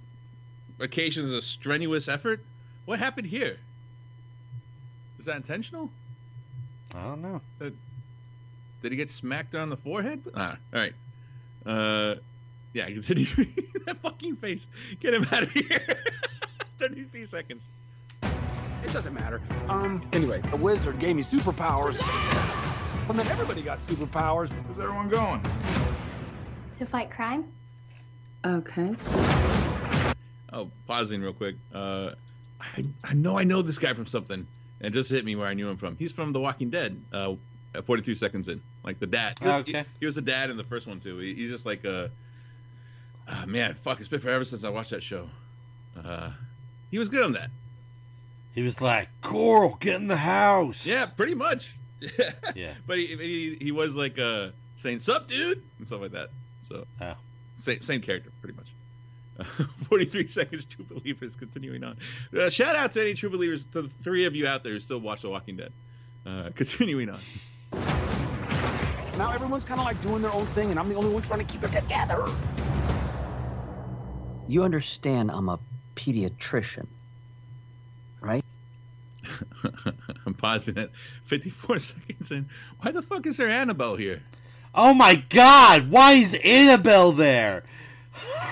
occasions 0.80 1.32
of 1.32 1.44
strenuous 1.44 2.08
effort, 2.08 2.40
what 2.84 2.98
happened 2.98 3.26
here? 3.26 3.58
Is 5.18 5.26
that 5.26 5.36
intentional? 5.36 5.90
I 6.94 7.02
don't 7.02 7.22
know. 7.22 7.40
Did 7.58 8.92
he 8.92 8.96
get 8.96 9.10
smacked 9.10 9.54
on 9.54 9.70
the 9.70 9.76
forehead? 9.76 10.22
Ah, 10.36 10.56
all 10.72 10.80
right. 10.80 10.92
Uh, 11.66 12.16
yeah, 12.72 12.84
continue. 12.90 13.26
that 13.86 13.98
fucking 14.02 14.36
face. 14.36 14.66
Get 15.00 15.14
him 15.14 15.26
out 15.32 15.42
of 15.44 15.50
here. 15.50 15.80
33 16.78 17.26
seconds. 17.26 17.64
It 18.22 18.92
doesn't 18.92 19.14
matter. 19.14 19.40
Um, 19.68 20.06
anyway, 20.12 20.40
the 20.50 20.56
wizard 20.56 20.98
gave 20.98 21.16
me 21.16 21.22
superpowers. 21.22 21.98
And 23.06 23.18
then 23.18 23.26
everybody 23.28 23.60
got 23.60 23.80
superpowers. 23.80 24.48
Where's 24.48 24.78
everyone 24.78 25.10
going? 25.10 25.42
To 26.78 26.86
fight 26.86 27.10
crime? 27.10 27.44
Okay. 28.46 28.94
Oh, 30.50 30.70
pausing 30.86 31.20
real 31.20 31.34
quick. 31.34 31.56
Uh, 31.74 32.12
I 32.58 32.86
I 33.04 33.12
know 33.12 33.36
I 33.36 33.44
know 33.44 33.60
this 33.60 33.76
guy 33.76 33.92
from 33.92 34.06
something, 34.06 34.46
and 34.80 34.86
it 34.86 34.90
just 34.94 35.10
hit 35.10 35.22
me 35.22 35.36
where 35.36 35.46
I 35.46 35.52
knew 35.52 35.68
him 35.68 35.76
from. 35.76 35.96
He's 35.98 36.12
from 36.12 36.32
The 36.32 36.40
Walking 36.40 36.70
Dead. 36.70 36.98
Uh, 37.12 37.34
43 37.82 38.14
seconds 38.14 38.48
in, 38.48 38.62
like 38.84 38.98
the 39.00 39.06
dad. 39.06 39.38
He 39.40 39.46
was, 39.46 39.54
Okay. 39.62 39.72
he, 39.80 39.84
he 40.00 40.06
was 40.06 40.14
the 40.14 40.22
dad 40.22 40.50
in 40.50 40.56
the 40.56 40.64
first 40.64 40.86
one 40.86 41.00
too. 41.00 41.18
He, 41.18 41.34
he's 41.34 41.50
just 41.50 41.66
like 41.66 41.84
a. 41.84 42.10
Uh, 43.26 43.46
man, 43.46 43.74
fuck! 43.74 44.00
It's 44.00 44.08
been 44.08 44.20
forever 44.20 44.44
since 44.44 44.64
I 44.64 44.68
watched 44.68 44.90
that 44.90 45.02
show. 45.02 45.28
Uh, 46.02 46.30
he 46.90 46.98
was 46.98 47.08
good 47.08 47.24
on 47.24 47.32
that. 47.32 47.50
He 48.54 48.62
was 48.62 48.80
like, 48.80 49.08
Coral, 49.22 49.76
get 49.80 49.94
in 49.96 50.06
the 50.08 50.16
house. 50.16 50.86
Yeah, 50.86 51.06
pretty 51.06 51.34
much. 51.34 51.74
Yeah. 52.54 52.74
but 52.86 52.98
he, 52.98 53.06
he 53.06 53.56
he 53.60 53.72
was 53.72 53.96
like 53.96 54.18
uh 54.18 54.48
saying 54.76 54.98
"sup, 54.98 55.26
dude" 55.26 55.62
and 55.78 55.86
stuff 55.86 56.02
like 56.02 56.12
that. 56.12 56.28
So 56.68 56.86
Oh. 57.00 57.14
same 57.56 57.80
same 57.82 58.00
character, 58.02 58.30
pretty 58.42 58.56
much. 58.56 58.66
Uh, 59.40 59.44
43 59.88 60.28
seconds, 60.28 60.66
True 60.66 60.84
Believers. 60.88 61.34
Continuing 61.34 61.82
on. 61.82 61.96
Uh, 62.38 62.48
shout 62.50 62.76
out 62.76 62.92
to 62.92 63.00
any 63.00 63.14
True 63.14 63.30
Believers, 63.30 63.64
to 63.72 63.82
the 63.82 63.88
three 63.88 64.26
of 64.26 64.36
you 64.36 64.46
out 64.46 64.62
there 64.62 64.74
who 64.74 64.80
still 64.80 64.98
watch 65.00 65.22
The 65.22 65.30
Walking 65.30 65.56
Dead. 65.56 65.72
Uh, 66.26 66.50
continuing 66.54 67.08
on. 67.08 67.18
Now 69.18 69.32
everyone's 69.32 69.64
kind 69.64 69.78
of 69.78 69.86
like 69.86 70.00
doing 70.02 70.22
their 70.22 70.32
own 70.32 70.46
thing, 70.46 70.70
and 70.70 70.80
I'm 70.80 70.88
the 70.88 70.96
only 70.96 71.10
one 71.10 71.22
trying 71.22 71.38
to 71.38 71.44
keep 71.44 71.62
it 71.62 71.70
together. 71.70 72.24
You 74.48 74.64
understand 74.64 75.30
I'm 75.30 75.48
a 75.48 75.60
pediatrician, 75.94 76.86
right? 78.20 78.44
I'm 80.26 80.34
pausing 80.34 80.76
it. 80.76 80.90
54 81.24 81.78
seconds 81.78 82.30
in. 82.32 82.48
Why 82.80 82.90
the 82.90 83.02
fuck 83.02 83.24
is 83.26 83.36
there 83.36 83.48
Annabelle 83.48 83.96
here? 83.96 84.22
Oh 84.74 84.92
my 84.92 85.14
god, 85.14 85.90
why 85.90 86.12
is 86.12 86.34
Annabelle 86.44 87.12
there? 87.12 87.64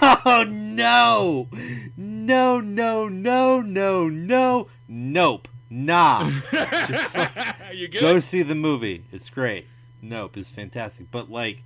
Oh 0.04 0.44
no! 0.48 1.48
No, 1.96 2.58
no, 2.60 3.08
no, 3.08 3.60
no, 3.60 4.08
no, 4.08 4.66
nope. 4.88 5.48
Nah. 5.70 6.28
Just 6.50 7.16
like, 7.16 7.30
you 7.72 7.86
good? 7.86 8.00
go 8.00 8.20
see 8.20 8.42
the 8.42 8.56
movie. 8.56 9.04
It's 9.12 9.30
great. 9.30 9.66
Nope, 10.02 10.36
it's 10.36 10.50
fantastic. 10.50 11.10
But 11.10 11.30
like 11.30 11.62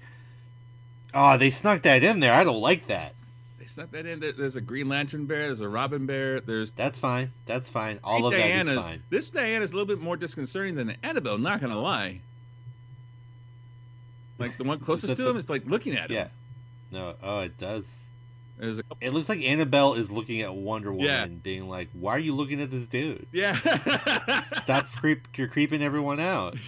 Oh, 1.14 1.39
they 1.39 1.49
snuck 1.51 1.82
that 1.82 2.05
in 2.05 2.20
there. 2.20 2.34
I 2.34 2.45
don't 2.45 2.61
like 2.61 2.89
that. 2.89 3.14
They 3.59 3.66
snuck 3.66 3.91
that 3.93 4.05
in. 4.05 4.20
There- 4.20 4.32
There's 4.32 4.57
a 4.57 4.61
Green 4.61 4.89
Lantern 4.89 5.24
bear. 5.24 5.47
There's 5.47 5.61
a 5.62 5.68
Robin 5.68 6.05
bear. 6.05 6.41
There's 6.41 6.72
That's 6.74 6.99
fine. 6.99 7.32
That's 7.47 7.68
fine. 7.70 7.99
All 8.05 8.26
of 8.26 8.32
that 8.32 8.51
is 8.51 8.64
Diana's. 8.66 8.84
fine. 8.87 9.03
This 9.09 9.30
Diana's 9.30 9.72
a 9.72 9.74
little 9.74 9.87
bit 9.87 10.01
more 10.01 10.16
disconcerting 10.16 10.74
than 10.74 10.87
the 10.89 10.97
Annabelle. 11.03 11.39
Not 11.39 11.61
gonna 11.61 11.80
lie. 11.80 12.20
Like 14.39 14.57
the 14.59 14.64
one 14.64 14.78
closest 14.80 15.16
to 15.16 15.22
the- 15.22 15.30
him 15.30 15.37
is 15.37 15.49
like 15.49 15.64
looking 15.66 15.95
at 15.95 16.11
him. 16.11 16.16
Yeah. 16.16 16.28
No, 16.93 17.14
oh, 17.22 17.41
it 17.41 17.57
does. 17.59 18.05
There's 18.59 18.78
a 18.78 18.82
couple. 18.82 18.98
It 19.00 19.11
looks 19.11 19.28
like 19.28 19.42
Annabelle 19.42 19.94
is 19.94 20.11
looking 20.11 20.40
at 20.40 20.54
Wonder 20.54 20.90
Woman, 20.90 21.07
Yeah. 21.07 21.26
being 21.26 21.68
like, 21.68 21.88
"Why 21.92 22.12
are 22.12 22.18
you 22.18 22.34
looking 22.34 22.61
at 22.62 22.70
this 22.70 22.88
dude? 22.88 23.26
Yeah. 23.32 23.54
Stop 24.62 24.90
creep! 24.92 25.28
You're 25.36 25.48
creeping 25.48 25.82
everyone 25.82 26.20
out." 26.20 26.57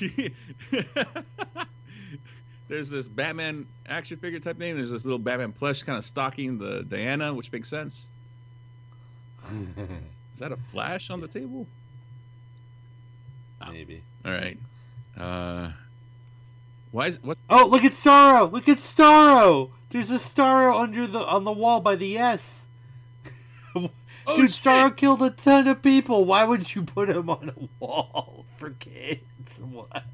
There's 2.68 2.90
this 2.90 3.08
Batman 3.08 3.66
action 3.88 4.18
figure 4.18 4.38
type 4.40 4.58
thing. 4.58 4.76
There's 4.76 4.90
this 4.90 5.06
little 5.06 5.18
Batman 5.18 5.52
plush 5.52 5.82
kind 5.82 5.96
of 5.96 6.04
stalking 6.04 6.58
the 6.58 6.82
Diana, 6.82 7.32
which 7.32 7.50
makes 7.50 7.68
sense. 7.68 8.06
Is 10.34 10.40
that 10.40 10.52
a 10.52 10.56
flash 10.58 11.08
on 11.08 11.20
the 11.22 11.28
table? 11.28 11.66
Maybe. 13.72 14.02
All 14.24 14.32
right. 14.32 14.58
Uh, 15.16 15.70
why 16.92 17.06
is 17.08 17.22
what? 17.22 17.38
Oh, 17.50 17.66
look 17.66 17.84
at 17.84 17.92
Starro! 17.92 18.52
Look 18.52 18.68
at 18.68 18.76
Starro! 18.78 19.70
There's 19.90 20.10
a 20.10 20.18
Starro 20.18 20.78
under 20.80 21.06
the 21.06 21.20
on 21.20 21.44
the 21.44 21.52
wall 21.52 21.80
by 21.80 21.96
the 21.96 22.18
S. 22.18 22.66
Oh, 23.74 24.36
Dude, 24.36 24.50
shit. 24.50 24.62
Starro 24.62 24.94
killed 24.94 25.22
a 25.22 25.30
ton 25.30 25.66
of 25.68 25.80
people. 25.80 26.26
Why 26.26 26.44
would 26.44 26.74
you 26.74 26.82
put 26.82 27.08
him 27.08 27.30
on 27.30 27.48
a 27.56 27.68
wall 27.82 28.44
for 28.58 28.70
kids? 28.70 29.58
What? 29.58 30.04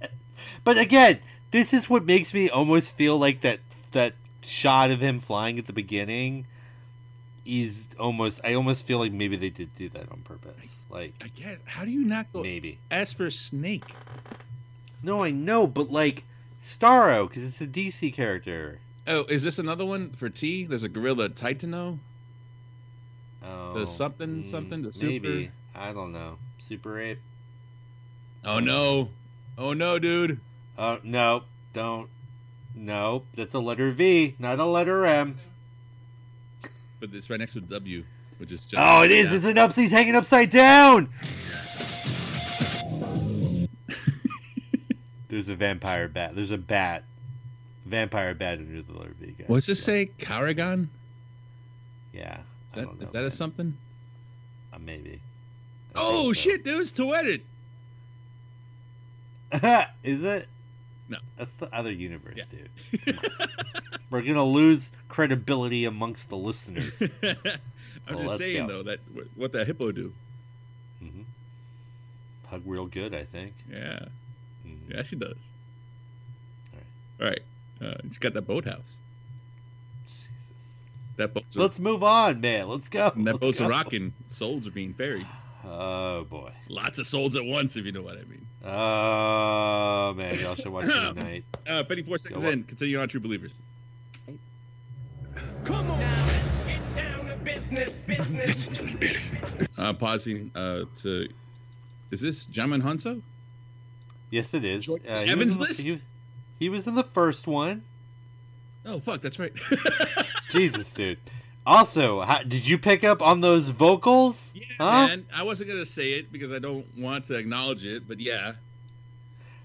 But 0.63 0.79
again, 0.79 1.19
this 1.51 1.73
is 1.75 1.91
what 1.91 2.05
makes 2.05 2.33
me 2.33 2.49
almost 2.49 2.95
feel 2.95 3.19
like 3.19 3.41
that 3.41 3.59
that 3.91 4.15
shot 4.43 4.91
of 4.93 5.01
him 5.01 5.19
flying 5.19 5.59
at 5.59 5.67
the 5.67 5.73
beginning 5.73 6.47
is 7.45 7.89
almost. 7.99 8.41
I 8.45 8.55
almost 8.55 8.87
feel 8.87 8.99
like 8.99 9.11
maybe 9.11 9.35
they 9.37 9.51
did 9.51 9.75
do 9.75 9.89
that 9.89 10.13
on 10.13 10.21
purpose. 10.23 10.83
Like 10.89 11.15
I 11.21 11.27
guess. 11.29 11.59
How 11.65 11.85
do 11.85 11.91
you 11.91 12.05
not 12.05 12.33
go? 12.33 12.43
maybe. 12.43 12.79
As 12.93 13.13
for 13.13 13.31
Snake, 13.31 13.91
No, 15.03 15.25
I 15.25 15.33
know, 15.33 15.67
but 15.67 15.91
like 15.91 16.23
Starro, 16.63 17.29
because 17.29 17.43
it's 17.43 17.61
a 17.61 17.67
DC 17.67 18.15
character. 18.15 18.79
Oh, 19.07 19.25
is 19.25 19.43
this 19.43 19.59
another 19.59 19.85
one 19.85 20.11
for 20.11 20.29
T? 20.29 20.65
There's 20.65 20.85
a 20.85 20.89
gorilla 20.89 21.29
Titano. 21.29 21.99
Oh, 23.43 23.79
The 23.79 23.87
something, 23.87 24.43
mm, 24.43 24.51
something, 24.51 24.83
the 24.83 24.93
super- 24.93 25.07
maybe 25.07 25.51
I 25.75 25.93
don't 25.93 26.13
know. 26.13 26.39
Super 26.59 26.99
Ape. 27.01 27.19
Oh 28.45 28.59
no! 28.59 29.11
Oh 29.59 29.73
no, 29.73 29.99
dude! 29.99 30.41
Uh, 30.79 30.97
oh 30.97 30.99
no, 31.03 31.43
don't. 31.73 32.09
No, 32.75 33.23
that's 33.37 33.55
a 33.55 33.61
letter 33.61 33.93
V, 33.93 34.35
not 34.39 34.59
a 34.59 34.65
letter 34.65 35.05
M. 35.07 35.37
But 37.01 37.11
it's 37.13 37.29
right 37.31 37.39
next 37.39 37.55
to 37.55 37.61
W, 37.61 38.05
which 38.39 38.53
is 38.53 38.65
just. 38.65 38.83
Oh, 38.83 39.03
it 39.03 39.11
is. 39.11 39.33
It's 39.33 39.45
an 39.45 39.59
ups. 39.59 39.77
He's 39.77 39.91
hanging 39.91 40.15
upside 40.15 40.51
down. 40.51 41.09
There's 45.29 45.49
a 45.49 45.57
vampire 45.57 46.09
bat. 46.09 46.37
There's 46.37 46.51
a 46.51 46.59
bat. 46.59 47.05
Vampire 47.87 48.35
bat 48.35 48.59
under 48.59 48.83
the 48.83 48.93
V. 49.21 49.35
Guys. 49.39 49.49
What's 49.49 49.67
this 49.67 49.83
say? 49.83 50.11
Karagon? 50.19 50.89
Yeah. 52.13 52.39
Is 52.69 52.75
that 52.75 52.85
know, 52.87 53.05
is 53.07 53.13
that 53.13 53.25
a 53.25 53.31
something? 53.31 53.77
Uh, 54.73 54.79
maybe. 54.79 55.21
I 55.95 55.99
Oh 56.01 56.33
so. 56.33 56.33
shit, 56.33 56.65
dude! 56.65 56.81
It's 56.81 56.93
Toetted. 56.93 57.43
is 60.03 60.25
it? 60.25 60.49
No. 61.09 61.19
That's 61.37 61.55
the 61.55 61.73
other 61.75 61.93
universe, 61.93 62.37
Yeah. 62.39 62.45
dude. 63.05 63.19
We're 64.11 64.23
gonna 64.23 64.45
lose 64.45 64.91
credibility 65.09 65.85
amongst 65.85 66.29
the 66.29 66.37
listeners. 66.37 66.93
I'm 68.07 68.17
Well, 68.17 68.25
just 68.25 68.39
saying 68.39 68.67
go. 68.67 68.73
though 68.83 68.83
that 68.85 69.01
what 69.35 69.53
that 69.53 69.67
hippo 69.67 69.93
do? 69.93 70.13
hmm 71.01 71.23
Hug 72.49 72.63
real 72.67 72.87
good, 72.87 73.15
I 73.15 73.25
think. 73.25 73.53
Yeah, 73.71 74.07
Mhm. 74.67 74.79
yeah, 74.95 75.03
she 75.03 75.17
does. 75.17 75.37
All 76.73 76.81
All 77.21 77.29
right, 77.31 77.43
uh, 77.85 77.95
she's 78.05 78.19
got 78.19 78.35
that 78.35 78.47
boathouse. 78.47 78.97
Jesus. 80.07 80.73
That 81.17 81.35
boat's 81.35 81.55
Let's 81.57 81.79
move 81.79 82.03
on, 82.03 82.41
man. 82.41 82.69
Let's 82.69 82.89
go. 82.89 83.13
and 83.15 83.27
that 83.27 83.33
Let's 83.35 83.39
boat's 83.47 83.59
go. 83.61 83.69
rocking. 83.69 84.13
Souls 84.27 84.67
are 84.67 84.71
being 84.73 84.95
ferried. 84.95 85.27
Oh 85.67 86.25
boy. 86.25 86.53
Lots 86.69 86.99
of 86.99 87.07
souls 87.07 87.37
at 87.37 87.45
once, 87.45 87.77
if 87.77 87.87
you 87.87 87.93
know 87.93 88.03
what 88.03 88.19
I 88.19 88.25
mean. 88.25 88.47
Oh 88.65 90.15
man, 90.15 90.39
y'all 90.41 90.55
should 90.55 90.69
watch 90.69 90.85
it 90.89 91.15
tonight. 91.15 91.45
Uh, 91.67 91.85
54 91.85 92.19
seconds 92.19 92.43
Go 92.43 92.49
on. 92.49 92.53
in. 92.55 92.63
Continue 92.65 93.01
on, 93.01 93.09
True 93.09 93.21
Believers. 93.21 93.59
Come 95.65 95.91
on. 95.91 95.99
let's 95.99 96.47
Get 96.67 96.97
down 96.97 97.27
to 97.27 97.37
business, 97.37 97.93
business. 98.07 98.69
Listen 98.69 98.73
to 98.75 98.83
me, 98.85 98.95
Billy. 98.95 99.67
Uh, 99.79 99.93
pausing 99.95 100.51
uh, 100.55 100.83
to. 101.03 101.29
Is 102.11 102.21
this 102.21 102.47
Djimon 102.47 102.83
Hounsou? 102.83 103.23
Yes, 104.31 104.53
it 104.55 104.65
is. 104.65 104.85
George 104.85 105.03
Uh, 105.09 105.13
Evans 105.27 105.57
in 105.57 105.63
list? 105.63 105.83
He, 105.83 106.01
he 106.59 106.69
was 106.69 106.87
in 106.87 106.95
the 106.95 107.03
first 107.05 107.47
one. 107.47 107.83
Oh 108.87 109.01
fuck, 109.01 109.21
that's 109.21 109.39
right. 109.39 109.53
Jesus, 110.51 110.93
dude. 110.93 111.19
Also, 111.67 112.21
how, 112.21 112.43
did 112.43 112.67
you 112.67 112.77
pick 112.77 113.03
up 113.05 113.23
on 113.23 113.41
those 113.41 113.71
vocals? 113.71 114.53
yeah, 114.55 114.65
Huh? 114.79 115.07
man. 115.09 115.27
I 115.35 115.43
wasn't 115.45 115.71
gonna 115.71 115.87
say 115.87 116.13
it 116.13 116.31
because 116.31 116.53
I 116.53 116.59
don't 116.59 116.87
want 116.99 117.25
to 117.27 117.35
acknowledge 117.37 117.87
it, 117.87 118.07
but 118.07 118.21
yeah. 118.21 118.53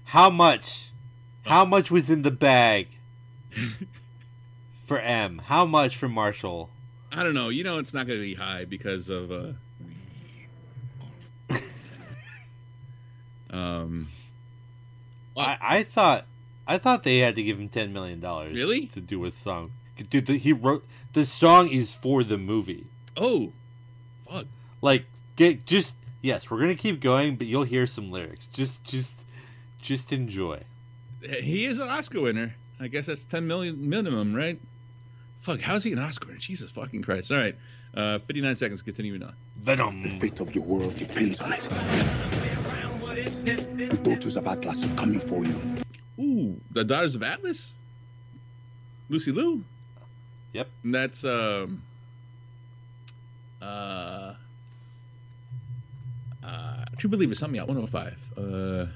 How 0.04 0.30
much? 0.30 0.90
How 1.44 1.64
much 1.64 1.90
was 1.90 2.08
in 2.10 2.22
the 2.22 2.30
bag 2.30 2.88
for 4.86 4.98
M? 4.98 5.42
How 5.44 5.64
much 5.66 5.96
for 5.96 6.08
Marshall? 6.08 6.70
I 7.12 7.22
don't 7.22 7.34
know. 7.34 7.48
You 7.50 7.64
know, 7.64 7.78
it's 7.78 7.92
not 7.92 8.06
gonna 8.06 8.18
be 8.20 8.34
high 8.34 8.64
because 8.64 9.08
of. 9.08 9.30
Uh, 9.30 9.52
um. 13.50 14.08
I, 15.36 15.58
I 15.60 15.82
thought 15.82 16.26
I 16.70 16.78
thought 16.78 17.02
they 17.02 17.18
had 17.18 17.34
to 17.34 17.42
give 17.42 17.58
him 17.58 17.68
ten 17.68 17.92
million 17.92 18.20
dollars. 18.20 18.54
Really? 18.54 18.86
To 18.86 19.00
do 19.00 19.24
a 19.24 19.32
song, 19.32 19.72
dude. 20.08 20.26
The, 20.26 20.38
he 20.38 20.52
wrote 20.52 20.86
the 21.14 21.24
song 21.24 21.68
is 21.68 21.92
for 21.92 22.22
the 22.22 22.38
movie. 22.38 22.86
Oh, 23.16 23.52
fuck. 24.30 24.46
Like, 24.80 25.06
get 25.34 25.66
just 25.66 25.96
yes, 26.22 26.48
we're 26.48 26.60
gonna 26.60 26.76
keep 26.76 27.00
going, 27.00 27.34
but 27.34 27.48
you'll 27.48 27.64
hear 27.64 27.88
some 27.88 28.06
lyrics. 28.06 28.46
Just, 28.46 28.84
just, 28.84 29.24
just 29.82 30.12
enjoy. 30.12 30.60
He 31.20 31.64
is 31.64 31.80
an 31.80 31.88
Oscar 31.88 32.20
winner. 32.20 32.54
I 32.78 32.86
guess 32.86 33.06
that's 33.06 33.26
ten 33.26 33.48
million 33.48 33.90
minimum, 33.90 34.32
right? 34.32 34.60
Fuck, 35.40 35.60
how's 35.60 35.82
he 35.82 35.92
an 35.92 35.98
Oscar 35.98 36.28
winner? 36.28 36.38
Jesus 36.38 36.70
fucking 36.70 37.02
Christ! 37.02 37.32
All 37.32 37.38
right, 37.38 37.56
uh, 37.94 38.20
fifty-nine 38.20 38.54
seconds. 38.54 38.80
Continuing 38.80 39.24
on. 39.24 39.34
Venom. 39.56 40.04
The 40.04 40.10
fate 40.10 40.38
of 40.38 40.54
your 40.54 40.62
world 40.62 40.96
depends 40.96 41.40
on 41.40 41.52
it. 41.52 41.68
The 43.44 43.98
daughters 44.04 44.36
of 44.36 44.46
Atlas 44.46 44.86
are 44.86 44.94
coming 44.94 45.18
for 45.18 45.44
you. 45.44 45.60
Ooh, 46.20 46.60
the 46.70 46.84
Daughters 46.84 47.14
of 47.14 47.22
Atlas. 47.22 47.72
Lucy 49.08 49.32
Liu. 49.32 49.64
Yep. 50.52 50.68
And 50.84 50.94
that's 50.94 51.24
um 51.24 51.82
uh 53.62 54.34
uh 56.44 56.84
True 56.96 57.10
Believers, 57.10 57.46
me 57.48 57.58
out, 57.58 57.68
105. 57.68 58.18
Uh 58.36 58.86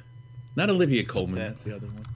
not 0.57 0.70
Olivia 0.70 1.05
Colman, 1.05 1.35
that? 1.37 1.49
that's 1.49 1.62
the 1.62 1.75
other 1.75 1.87
one. 1.89 2.07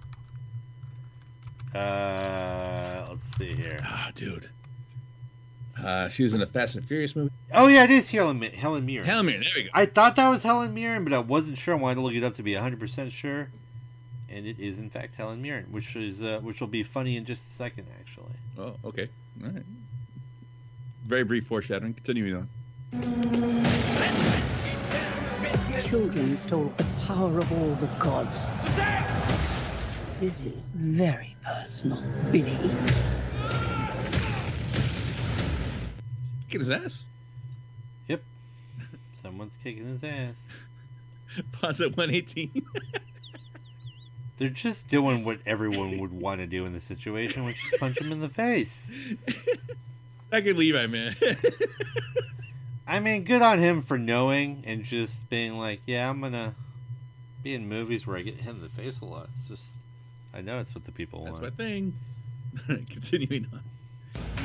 Uh, 1.75 3.07
let's 3.11 3.37
see 3.37 3.53
here. 3.53 3.79
Ah, 3.83 4.11
dude. 4.15 4.49
Uh 5.83 6.09
she 6.09 6.23
was 6.25 6.35
in 6.35 6.43
a 6.43 6.47
Fast 6.47 6.77
and 6.77 6.85
Furious 6.87 7.17
movie. 7.17 7.31
Oh 7.53 7.67
yeah, 7.67 7.85
it 7.85 7.91
is 7.91 8.11
Helen 8.11 8.41
Helen 8.43 8.85
Mirren. 8.85 9.07
Helen 9.07 9.27
Mirren, 9.27 9.43
there 9.43 9.51
we 9.57 9.63
go. 9.65 9.71
I 9.73 9.87
thought 9.87 10.17
that 10.17 10.29
was 10.29 10.43
Helen 10.43 10.75
Mirren, 10.75 11.05
but 11.05 11.13
I 11.13 11.19
wasn't 11.19 11.59
sure. 11.59 11.75
I 11.75 11.79
wanted 11.79 11.97
to 11.97 12.01
look 12.03 12.15
it 12.15 12.25
up 12.25 12.35
to 12.35 12.43
be 12.43 12.53
100% 12.53 13.11
sure. 13.11 13.49
And 14.31 14.47
it 14.47 14.59
is 14.59 14.79
in 14.79 14.91
fact 14.91 15.15
Helen 15.15 15.41
Mirren, 15.41 15.67
which 15.71 15.97
is 15.97 16.21
uh, 16.21 16.41
which 16.43 16.61
will 16.61 16.69
be 16.69 16.83
funny 16.83 17.17
in 17.17 17.25
just 17.25 17.47
a 17.47 17.51
second 17.51 17.87
actually. 17.99 18.35
Oh, 18.59 18.75
okay. 18.85 19.09
All 19.43 19.51
right. 19.51 19.65
Very 21.05 21.25
brief 21.25 21.47
foreshadowing. 21.47 21.95
Continuing 21.95 22.35
on. 22.35 22.49
Children 25.81 26.37
stole 26.37 26.73
the 26.77 26.85
power 27.07 27.39
of 27.39 27.51
all 27.53 27.75
the 27.77 27.87
gods. 27.99 28.47
This 30.21 30.39
is 30.41 30.71
very 30.75 31.37
personal, 31.45 32.03
Billy. 32.33 32.59
Kicking 36.49 36.61
his 36.61 36.71
ass. 36.71 37.05
Yep. 38.09 38.23
Someone's 39.23 39.57
kicking 39.63 39.87
his 39.87 40.03
ass. 40.03 40.45
Pause 41.53 41.83
at 41.83 41.97
118. 41.97 42.67
They're 44.39 44.49
just 44.49 44.87
doing 44.87 45.25
what 45.25 45.41
everyone 45.45 45.99
would 45.99 46.13
want 46.13 46.41
to 46.41 46.47
do 46.47 46.65
in 46.65 46.73
the 46.73 46.81
situation, 46.81 47.45
which 47.45 47.57
is 47.57 47.79
punch 47.79 48.01
him 48.01 48.13
in 48.13 48.21
the 48.21 48.29
face. 48.29 48.93
I 50.33 50.41
can 50.41 50.57
Levi, 50.57 50.87
man. 50.87 51.17
I 52.87 53.01
mean, 53.01 53.25
good 53.25 53.43
on 53.43 53.59
him 53.59 53.83
for 53.83 53.99
knowing 53.99 54.63
and 54.65 54.85
just 54.85 55.29
being 55.29 55.59
like, 55.59 55.81
yeah, 55.87 56.09
I'm 56.09 56.21
gonna 56.21 56.55
be 57.43 57.55
in 57.55 57.69
movies 57.69 58.07
where 58.07 58.17
I 58.17 58.23
get 58.23 58.37
hit 58.37 58.55
in 58.55 58.63
the 58.63 58.69
face 58.69 59.01
a 59.01 59.07
lot. 59.07 59.29
It's 59.35 59.49
just, 59.49 59.71
I 60.33 60.41
know 60.41 60.61
it's 60.61 60.73
what 60.73 60.85
the 60.85 60.93
people 60.93 61.25
want. 61.25 61.43
That's 61.43 61.59
my 61.59 61.65
thing. 61.65 61.99
Continuing 62.67 63.49
on. 63.53 63.61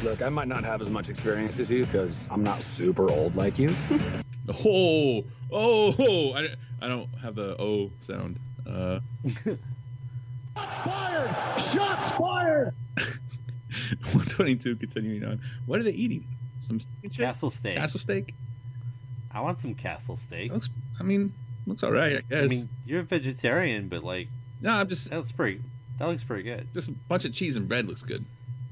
Look, 0.03 0.23
I 0.23 0.29
might 0.29 0.47
not 0.47 0.63
have 0.63 0.81
as 0.81 0.89
much 0.89 1.07
experience 1.09 1.59
as 1.59 1.69
you 1.69 1.85
because 1.85 2.27
I'm 2.31 2.43
not 2.43 2.61
super 2.63 3.11
old 3.11 3.35
like 3.35 3.59
you. 3.59 3.73
Oh, 4.65 5.23
oh, 5.51 5.95
oh. 5.99 6.33
I, 6.33 6.49
I 6.81 6.87
don't 6.87 7.09
have 7.21 7.35
the 7.35 7.55
O 7.61 7.91
sound. 7.99 8.39
Uh, 8.67 8.99
Fired! 10.55 11.35
Shots 11.59 12.11
fired! 12.17 12.73
122, 14.13 14.75
continuing 14.75 15.23
on. 15.23 15.41
What 15.65 15.79
are 15.79 15.83
they 15.83 15.91
eating? 15.91 16.27
Some 16.61 16.79
steak? 16.79 17.13
Castle 17.17 17.51
steak. 17.51 17.75
Castle 17.77 17.99
steak? 17.99 18.35
I 19.31 19.41
want 19.41 19.59
some 19.59 19.73
castle 19.73 20.15
steak. 20.15 20.51
Looks, 20.51 20.69
I 20.99 21.03
mean, 21.03 21.33
looks 21.65 21.83
all 21.83 21.91
right, 21.91 22.17
I 22.17 22.21
guess. 22.21 22.43
I 22.43 22.47
mean, 22.47 22.69
you're 22.85 22.99
a 23.01 23.03
vegetarian, 23.03 23.89
but 23.89 24.03
like, 24.03 24.27
no, 24.61 24.71
I'm 24.71 24.87
just, 24.87 25.09
that's 25.09 25.31
pretty. 25.31 25.61
That 25.97 26.07
looks 26.07 26.23
pretty 26.23 26.43
good. 26.43 26.67
just 26.73 26.87
a 26.89 26.91
bunch 26.91 27.25
of 27.25 27.33
cheese 27.33 27.55
and 27.55 27.67
bread 27.67 27.87
looks 27.87 28.01
good. 28.01 28.25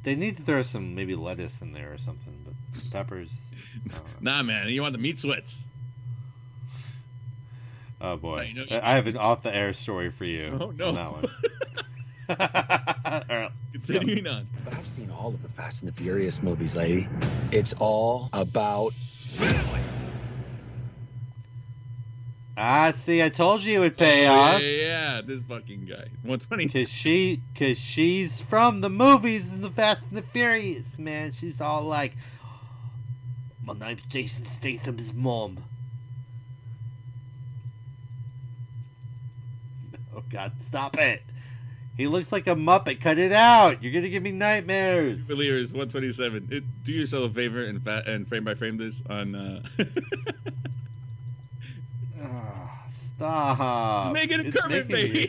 They 0.03 0.15
need 0.15 0.38
to 0.38 0.43
throw 0.43 0.63
some 0.63 0.95
maybe 0.95 1.15
lettuce 1.15 1.61
in 1.61 1.73
there 1.73 1.93
or 1.93 1.97
something, 1.97 2.39
but 2.43 2.53
peppers. 2.91 3.34
I. 3.91 3.95
Nah, 4.21 4.43
man, 4.43 4.67
you 4.69 4.82
want 4.82 4.93
the 4.93 4.99
meat 4.99 5.17
sweats. 5.19 5.63
Oh 8.03 8.17
boy, 8.17 8.47
you 8.49 8.55
know 8.55 8.63
you- 8.69 8.79
I 8.81 8.91
have 8.95 9.05
an 9.07 9.15
off-the-air 9.17 9.73
story 9.73 10.09
for 10.09 10.25
you. 10.25 10.57
Oh, 10.59 10.71
no. 10.71 10.87
on 10.89 10.95
that 10.95 11.11
one. 11.11 11.25
All 13.29 13.37
right, 13.37 13.51
let's 13.73 13.89
go. 13.89 13.99
Continuing 13.99 14.27
on. 14.27 14.47
But 14.65 14.73
I've 14.75 14.87
seen 14.87 15.11
all 15.11 15.27
of 15.29 15.41
the 15.41 15.49
Fast 15.49 15.83
and 15.83 15.91
the 15.91 15.95
Furious 15.95 16.41
movies, 16.41 16.75
lady. 16.75 17.07
It's 17.51 17.73
all 17.73 18.29
about 18.33 18.93
Ah, 22.57 22.91
see, 22.91 23.23
I 23.23 23.29
told 23.29 23.61
you 23.61 23.77
it 23.77 23.79
would 23.79 23.97
pay 23.97 24.27
Oh, 24.27 24.33
off. 24.33 24.61
Yeah, 24.61 24.67
yeah, 25.15 25.21
this 25.25 25.41
fucking 25.43 25.85
guy. 25.85 26.09
120. 26.23 26.67
Cause 26.69 26.89
she, 26.89 27.41
cause 27.57 27.77
she's 27.77 28.39
from 28.41 28.81
the 28.81 28.89
movies 28.89 29.51
and 29.51 29.63
the 29.63 29.69
Fast 29.69 30.07
and 30.09 30.17
the 30.17 30.21
Furious, 30.21 30.97
man. 30.99 31.31
She's 31.33 31.59
all 31.61 31.83
like, 31.83 32.13
"My 33.63 33.73
name's 33.73 34.01
Jason 34.09 34.45
Statham's 34.45 35.13
mom." 35.13 35.63
Oh 40.15 40.20
God, 40.32 40.61
stop 40.61 40.97
it! 40.97 41.21
He 41.97 42.07
looks 42.07 42.32
like 42.32 42.47
a 42.47 42.55
muppet. 42.55 43.01
Cut 43.01 43.17
it 43.17 43.32
out! 43.32 43.84
You're 43.84 43.91
gonna 43.93 44.09
give 44.09 44.23
me 44.23 44.32
nightmares. 44.32 45.27
Believers 45.27 45.73
127. 45.73 46.47
It, 46.51 46.84
do 46.84 46.91
yourself 46.93 47.32
a 47.32 47.34
favor 47.34 47.63
and 47.63 47.84
fa- 47.84 48.03
and 48.07 48.27
frame 48.27 48.43
by 48.43 48.55
frame 48.55 48.77
this 48.77 49.01
on. 49.09 49.36
Uh, 49.36 49.61
Ah, 52.23 52.86
stop! 52.89 54.05
He's 54.05 54.13
making 54.13 54.39
a 54.45 54.49
It's 54.49 54.61
Kermit, 54.61 54.89
making. 54.89 55.27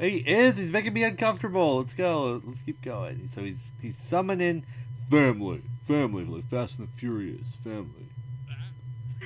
He 0.00 0.16
is. 0.18 0.58
He's 0.58 0.70
making 0.70 0.92
me 0.92 1.04
uncomfortable. 1.04 1.78
Let's 1.78 1.94
go. 1.94 2.42
Let's 2.44 2.60
keep 2.62 2.82
going. 2.82 3.28
So 3.28 3.42
he's 3.42 3.72
he's 3.80 3.96
summoning 3.96 4.64
family, 5.08 5.62
family, 5.84 6.24
like 6.24 6.44
Fast 6.48 6.78
and 6.78 6.88
the 6.88 6.92
Furious, 6.96 7.54
family. 7.56 8.08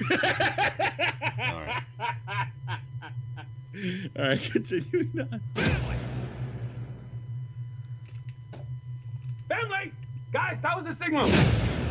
All 0.10 1.60
right. 1.60 1.82
All 4.18 4.24
right, 4.24 4.40
continuing 4.52 5.20
on. 5.20 5.40
family. 9.48 9.92
Guys, 10.32 10.60
that 10.60 10.76
was 10.76 10.86
a 10.86 10.94
signal. 10.94 11.26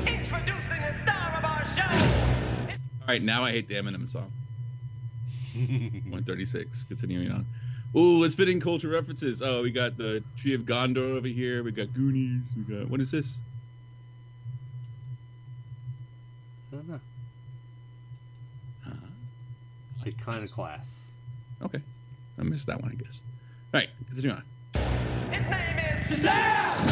Introducing 0.05 0.81
the 0.81 0.95
star 1.03 1.37
of 1.37 1.43
our 1.43 1.65
show! 1.75 2.73
All 3.01 3.07
right, 3.07 3.21
now 3.21 3.43
I 3.43 3.51
hate 3.51 3.67
the 3.67 3.75
Eminem 3.75 4.07
song. 4.07 4.31
136. 5.53 6.83
Continuing 6.83 7.31
on. 7.31 7.45
Ooh, 7.95 8.19
let's 8.19 8.35
fit 8.35 8.47
in 8.49 8.61
culture 8.61 8.87
references. 8.87 9.41
Oh, 9.41 9.61
we 9.61 9.71
got 9.71 9.97
the 9.97 10.23
Tree 10.37 10.53
of 10.53 10.61
Gondor 10.61 11.17
over 11.17 11.27
here. 11.27 11.63
We 11.63 11.71
got 11.71 11.93
Goonies. 11.93 12.53
We 12.55 12.63
got 12.63 12.89
what 12.89 13.01
is 13.01 13.11
this? 13.11 13.39
I 16.71 16.75
don't 16.75 16.87
know. 16.87 16.99
Huh? 18.85 18.91
Iconoclast. 20.05 21.08
Okay, 21.61 21.81
I 22.37 22.43
missed 22.43 22.67
that 22.67 22.81
one, 22.81 22.91
I 22.91 22.95
guess. 22.95 23.21
All 23.73 23.79
right, 23.79 23.89
continue 24.07 24.31
on. 24.31 24.43
His 24.73 26.23
name 26.23 26.31
is 26.31 26.35
Shazam! 26.35 26.89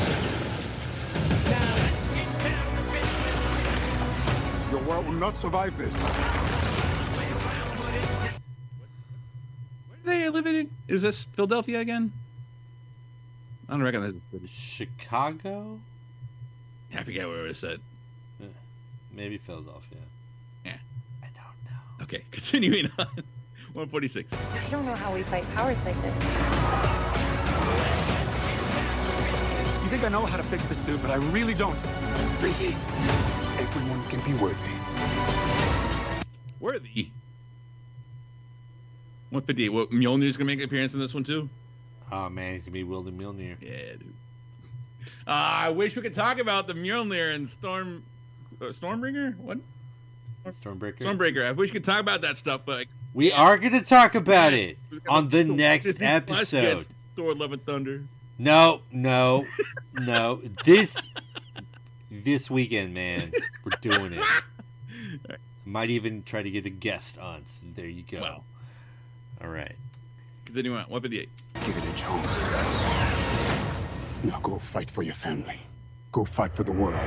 Your 4.71 4.81
world 4.81 5.05
will 5.05 5.13
not 5.13 5.37
survive 5.37 5.77
this. 5.77 5.93
Where 10.03 10.15
are 10.15 10.19
they 10.19 10.29
living 10.29 10.55
in? 10.55 10.69
Is 10.87 11.01
this 11.01 11.23
Philadelphia 11.23 11.79
again? 11.79 12.11
I 13.69 13.73
don't 13.73 13.83
recognize 13.83 14.13
this 14.13 14.23
city. 14.31 14.47
Chicago? 14.47 15.79
I 16.95 17.03
forget 17.03 17.27
where 17.27 17.45
it 17.45 17.47
was 17.49 17.59
said. 17.59 17.79
Maybe 19.11 19.37
Philadelphia. 19.37 19.97
Yeah. 20.65 20.77
I 21.23 21.27
don't 21.27 21.65
know. 21.65 22.03
Okay, 22.03 22.23
continuing 22.31 22.89
on. 22.99 23.23
146. 23.77 24.33
I 24.33 24.69
don't 24.71 24.85
know 24.87 24.95
how 24.95 25.13
we 25.13 25.21
fight 25.21 25.47
powers 25.53 25.79
like 25.85 26.01
this. 26.01 26.23
You 29.83 29.89
think 29.91 30.03
I 30.03 30.09
know 30.09 30.25
how 30.25 30.35
to 30.35 30.41
fix 30.41 30.67
this 30.67 30.79
dude, 30.79 30.99
but 30.99 31.11
I 31.11 31.17
really 31.17 31.53
don't. 31.53 31.77
Everyone 33.59 34.03
can 34.09 34.19
be 34.21 34.33
worthy. 34.41 34.71
Worthy. 36.59 37.11
158. 39.29 39.69
What, 39.69 39.91
Mjolnir's 39.91 40.37
gonna 40.37 40.47
make 40.47 40.57
an 40.57 40.65
appearance 40.65 40.95
in 40.95 40.99
this 40.99 41.13
one 41.13 41.23
too? 41.23 41.47
Oh 42.11 42.29
man, 42.29 42.55
he's 42.55 42.63
gonna 42.63 42.71
be 42.71 42.83
Wilder 42.83 43.11
Milner. 43.11 43.57
Yeah, 43.61 43.91
dude. 43.91 44.15
Ah, 45.27 45.65
I 45.65 45.69
wish 45.69 45.95
we 45.95 46.01
could 46.01 46.15
talk 46.15 46.39
about 46.39 46.67
the 46.67 46.73
Mjolnir 46.73 47.35
and 47.35 47.47
Storm, 47.47 48.03
uh, 48.59 48.65
Stormbringer. 48.65 49.37
What? 49.37 49.59
Stormbreaker. 50.51 50.99
Stormbreaker. 50.99 51.45
I 51.45 51.51
wish 51.51 51.69
we 51.69 51.73
could 51.73 51.85
talk 51.85 51.99
about 51.99 52.21
that 52.21 52.37
stuff, 52.37 52.61
but 52.65 52.87
We 53.13 53.31
are 53.31 53.57
gonna 53.57 53.81
talk 53.81 54.15
about 54.15 54.53
it 54.53 54.77
on 55.09 55.29
the 55.29 55.43
Disney 55.43 55.55
next 55.55 55.97
episode. 56.01 56.87
Thor: 57.15 57.33
Love 57.35 57.53
and 57.53 57.65
Thunder. 57.65 58.03
No, 58.39 58.81
no, 58.91 59.45
no. 59.99 60.41
This 60.63 60.97
this 62.11 62.49
weekend, 62.49 62.93
man, 62.93 63.31
we're 63.65 63.71
doing 63.81 64.13
it. 64.13 64.25
Might 65.65 65.89
even 65.89 66.23
try 66.23 66.43
to 66.43 66.49
get 66.49 66.65
a 66.65 66.69
guest 66.69 67.17
on. 67.17 67.45
So 67.45 67.65
there 67.75 67.87
you 67.87 68.03
go. 68.09 68.21
Wow. 68.21 68.43
All 69.41 69.49
right. 69.49 69.75
Continue 70.45 70.71
on. 70.75 70.85
158. 70.89 71.29
Give 71.65 71.77
it 71.77 71.83
a 71.83 71.97
chance. 71.97 72.43
Now 74.23 74.39
go 74.41 74.59
fight 74.59 74.89
for 74.89 75.03
your 75.03 75.15
family. 75.15 75.59
Go 76.11 76.23
fight 76.23 76.55
for 76.55 76.63
the 76.63 76.71
world. 76.71 77.05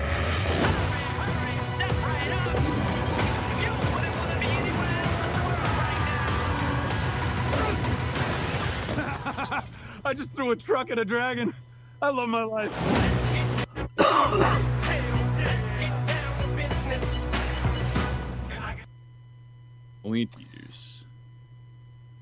I 10.04 10.14
just 10.14 10.32
threw 10.32 10.50
a 10.50 10.56
truck 10.56 10.90
at 10.90 10.98
a 10.98 11.04
dragon. 11.04 11.54
I 12.02 12.10
love 12.10 12.28
my 12.28 12.44
life. 12.44 12.72
Pointers. 20.02 21.04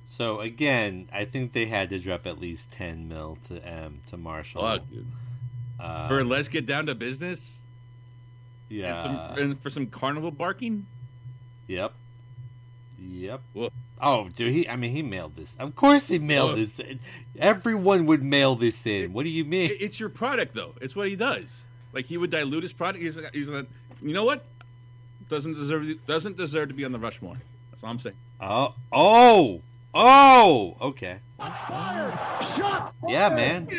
So 0.07 0.41
again, 0.41 1.09
I 1.13 1.25
think 1.25 1.53
they 1.53 1.67
had 1.67 1.91
to 1.91 1.99
drop 1.99 2.27
at 2.27 2.41
least 2.41 2.71
ten 2.73 3.09
mil 3.09 3.39
to 3.47 3.65
M 3.65 4.01
to 4.09 4.17
Marshall. 4.17 4.63
Fuck, 4.63 4.91
dude. 4.91 5.07
Uh, 5.79 6.09
for 6.09 6.25
let's 6.25 6.49
get 6.49 6.67
down 6.67 6.87
to 6.87 6.95
business. 6.95 7.59
Yeah. 8.69 8.91
And, 8.91 8.99
some, 8.99 9.17
and 9.39 9.61
for 9.63 9.71
some 9.71 9.87
carnival 9.87 10.31
barking. 10.31 10.87
Yep. 11.69 11.93
Yep. 13.01 13.41
Oh, 14.01 14.29
dude, 14.29 14.53
he. 14.55 14.69
I 14.69 14.77
mean, 14.77 14.93
he 14.93 15.03
mailed 15.03 15.35
this. 15.37 15.57
Of 15.59 15.75
course, 15.77 16.09
he 16.09 16.19
mailed 16.19 16.53
Oh. 16.53 16.57
this. 16.57 16.79
In. 16.79 17.01
Everyone 17.39 18.07
would 18.07 18.23
mail 18.23 18.55
this 18.55 18.87
in. 18.87 19.13
What 19.13 19.25
do 19.25 19.31
you 19.31 19.45
mean? 19.45 19.71
it- 19.71 19.81
it's 19.81 19.99
your 20.01 20.09
product 20.09 20.55
though. 20.55 20.75
It's 20.81 20.95
what 20.97 21.09
he 21.09 21.17
does. 21.17 21.63
Like 21.93 22.07
he 22.07 22.17
would 22.17 22.31
dilute 22.31 22.63
his 22.63 22.73
product. 22.73 23.03
He's 23.03 23.17
like, 23.17 23.35
he's 23.35 23.49
gonna. 23.49 23.67
You 24.03 24.15
know 24.15 24.25
what? 24.25 24.45
Doesn't 25.29 25.55
deserve 25.55 25.87
doesn't 26.07 26.37
deserve 26.37 26.69
to 26.69 26.75
be 26.75 26.85
on 26.85 26.93
the 26.93 26.99
Rushmore. 26.99 27.37
That's 27.71 27.83
all 27.85 27.91
I'm 27.91 27.99
saying. 27.99 28.17
Oh, 28.41 28.75
oh, 28.93 29.61
oh. 29.95 30.77
Okay. 30.81 31.19
Yeah, 33.09 33.29
man. 33.31 33.69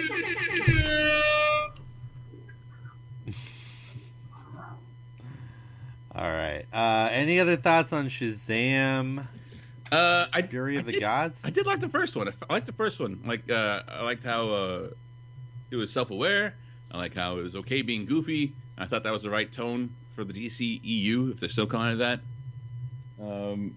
All 6.16 6.30
right. 6.30 6.66
Uh, 6.74 7.10
any 7.12 7.40
other 7.40 7.56
thoughts 7.56 7.94
on 7.94 8.08
Shazam? 8.08 9.28
Uh, 9.92 10.28
I 10.32 10.42
Fury 10.44 10.78
of 10.78 10.84
I 10.84 10.86
the 10.88 10.92
did- 10.94 11.02
Gods. 11.02 11.40
I 11.44 11.50
did 11.50 11.66
like 11.66 11.80
the 11.80 11.90
first 11.90 12.16
one. 12.16 12.28
I 12.50 12.54
liked 12.54 12.66
the 12.66 12.72
first 12.74 13.00
one. 13.00 13.22
Like 13.26 13.50
uh, 13.50 13.82
I 13.90 14.02
liked 14.04 14.24
how 14.24 14.50
uh, 14.50 14.88
it 15.72 15.76
was 15.76 15.92
self-aware. 15.92 16.54
I 16.92 16.98
like 16.98 17.16
how 17.16 17.38
it 17.38 17.44
was 17.44 17.56
okay 17.58 17.82
being 17.82 18.06
goofy. 18.06 18.54
I 18.78 18.86
thought 18.86 19.04
that 19.04 19.14
was 19.14 19.24
the 19.24 19.30
right 19.30 19.52
tone 19.52 19.94
for 20.16 20.24
the 20.24 20.34
DC 20.34 20.80
EU, 20.84 21.32
if 21.32 21.40
they're 21.40 21.50
still 21.50 21.68
calling 21.68 21.94
it 21.94 21.98
that. 21.98 22.20
Um, 23.22 23.76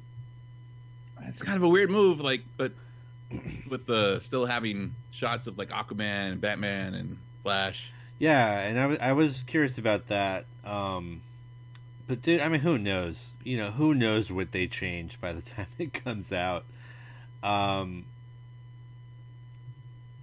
it's 1.29 1.43
kind 1.43 1.57
of 1.57 1.63
a 1.63 1.69
weird 1.69 1.91
move, 1.91 2.21
like, 2.21 2.43
but 2.57 2.73
with 3.69 3.87
the 3.87 4.19
still 4.21 4.45
having 4.47 4.95
shots 5.11 5.47
of 5.47 5.59
like 5.59 5.71
Aquaman 5.71 6.33
and 6.33 6.41
Batman 6.41 6.95
and 6.95 7.19
Flash. 7.43 7.91
Yeah, 8.19 8.61
and 8.61 8.79
I 8.79 8.87
was 8.87 8.99
I 9.01 9.13
was 9.13 9.43
curious 9.47 9.79
about 9.79 10.09
that. 10.09 10.45
Um, 10.65 11.23
but 12.13 12.21
dude, 12.21 12.43
I 12.43 12.49
mean, 12.49 12.61
who 12.61 12.77
knows? 12.77 13.33
You 13.43 13.57
know, 13.57 13.71
who 13.71 13.95
knows 13.95 14.31
what 14.31 14.53
they 14.53 14.67
change 14.67 15.19
by 15.19 15.33
the 15.33 15.41
time 15.41 15.69
it 15.79 15.95
comes 15.95 16.31
out. 16.31 16.67
Um, 17.43 18.05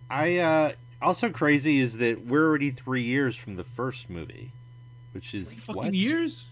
I 0.07 0.37
uh, 0.37 0.71
also 1.01 1.31
crazy 1.31 1.79
is 1.79 1.97
that 1.97 2.27
we're 2.27 2.45
already 2.45 2.69
three 2.69 3.01
years 3.01 3.35
from 3.35 3.55
the 3.55 3.63
first 3.63 4.07
movie, 4.07 4.51
which 5.13 5.33
is 5.33 5.63
Fucking 5.63 5.81
what? 5.81 5.93
years. 5.95 6.45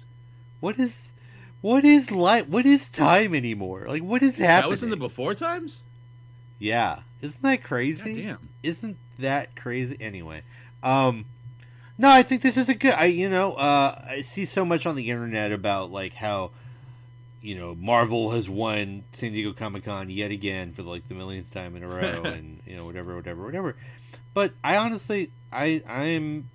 What 0.59 0.79
is 0.79 1.11
what 1.61 1.85
is 1.85 2.09
life? 2.09 2.47
What 2.47 2.65
is 2.65 2.89
time 2.89 3.35
anymore? 3.35 3.85
Like, 3.87 4.01
what 4.01 4.23
is 4.23 4.39
happening? 4.39 4.61
That 4.63 4.69
was 4.71 4.81
in 4.81 4.89
the 4.89 4.97
before 4.97 5.35
times. 5.35 5.83
Yeah, 6.57 7.01
isn't 7.21 7.43
that 7.43 7.63
crazy? 7.63 8.23
Goddamn. 8.23 8.49
Isn't 8.63 8.97
that 9.19 9.55
crazy? 9.55 9.97
Anyway, 10.01 10.41
um, 10.81 11.25
no, 11.97 12.09
I 12.09 12.23
think 12.23 12.41
this 12.41 12.57
is 12.57 12.69
a 12.69 12.73
good. 12.75 12.93
I 12.93 13.05
you 13.05 13.29
know, 13.29 13.53
uh, 13.53 13.99
I 14.07 14.21
see 14.21 14.45
so 14.45 14.63
much 14.65 14.85
on 14.85 14.95
the 14.95 15.09
internet 15.09 15.51
about 15.51 15.91
like 15.91 16.13
how, 16.13 16.51
you 17.41 17.55
know, 17.55 17.75
Marvel 17.75 18.31
has 18.31 18.49
won 18.49 19.03
San 19.11 19.31
Diego 19.31 19.53
Comic 19.53 19.85
Con 19.85 20.09
yet 20.09 20.31
again 20.31 20.71
for 20.71 20.83
like 20.83 21.07
the 21.07 21.13
millionth 21.15 21.51
time 21.53 21.75
in 21.75 21.83
a 21.83 21.87
row, 21.87 22.23
and 22.25 22.59
you 22.65 22.75
know, 22.75 22.85
whatever, 22.85 23.15
whatever, 23.15 23.43
whatever. 23.43 23.75
But 24.33 24.53
I 24.63 24.77
honestly, 24.77 25.31
I 25.51 25.81
I'm 25.87 26.49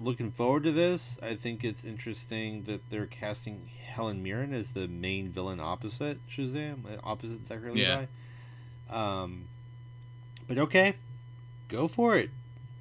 looking 0.00 0.30
forward 0.30 0.64
to 0.64 0.72
this. 0.72 1.18
I 1.22 1.34
think 1.34 1.64
it's 1.64 1.84
interesting 1.84 2.64
that 2.64 2.88
they're 2.90 3.06
casting 3.06 3.70
Helen 3.86 4.22
Mirren 4.22 4.52
as 4.52 4.72
the 4.72 4.88
main 4.88 5.28
villain 5.30 5.60
opposite 5.60 6.18
Shazam, 6.28 6.84
uh, 6.84 6.98
opposite 7.04 7.46
Zachary 7.46 7.80
Yeah. 7.80 8.06
Levi. 8.90 8.96
Um, 8.98 9.44
but 10.48 10.58
okay, 10.58 10.94
go 11.68 11.88
for 11.88 12.16
it. 12.16 12.30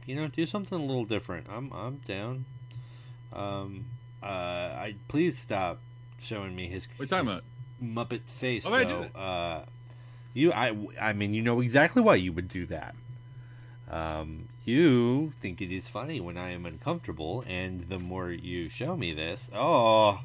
You 0.05 0.15
know, 0.15 0.27
do 0.27 0.45
something 0.45 0.79
a 0.79 0.85
little 0.85 1.05
different. 1.05 1.47
I'm 1.49 1.71
I'm 1.73 1.97
down. 1.97 2.45
Um, 3.31 3.85
uh, 4.21 4.25
I 4.25 4.95
please 5.07 5.37
stop 5.37 5.79
showing 6.19 6.55
me 6.55 6.67
his. 6.67 6.87
What 6.97 7.11
are 7.11 7.17
you 7.17 7.23
talking 7.25 7.29
his 7.29 7.41
Muppet 7.83 8.21
face. 8.21 8.65
Why 8.65 8.71
would 8.71 8.87
I 8.87 8.89
do 8.89 9.09
though. 9.13 9.19
Uh, 9.19 9.65
you, 10.33 10.51
I, 10.51 10.75
I 10.99 11.13
mean, 11.13 11.33
you 11.33 11.41
know 11.41 11.59
exactly 11.59 12.01
why 12.01 12.15
you 12.15 12.33
would 12.33 12.47
do 12.47 12.65
that. 12.67 12.95
Um, 13.89 14.47
you 14.65 15.33
think 15.41 15.61
it 15.61 15.71
is 15.71 15.87
funny 15.87 16.19
when 16.19 16.37
I 16.37 16.51
am 16.51 16.65
uncomfortable, 16.65 17.43
and 17.47 17.81
the 17.81 17.99
more 17.99 18.31
you 18.31 18.69
show 18.69 18.95
me 18.95 19.13
this, 19.13 19.49
oh, 19.53 20.21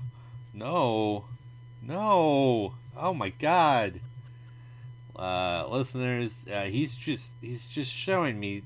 no, 0.55 1.25
no, 1.83 2.75
oh 2.97 3.15
my 3.15 3.31
god, 3.31 4.01
uh, 5.17 5.67
listeners, 5.69 6.47
uh, 6.51 6.63
he's 6.63 6.95
just 6.95 7.33
he's 7.43 7.67
just 7.67 7.93
showing 7.93 8.41
me 8.41 8.63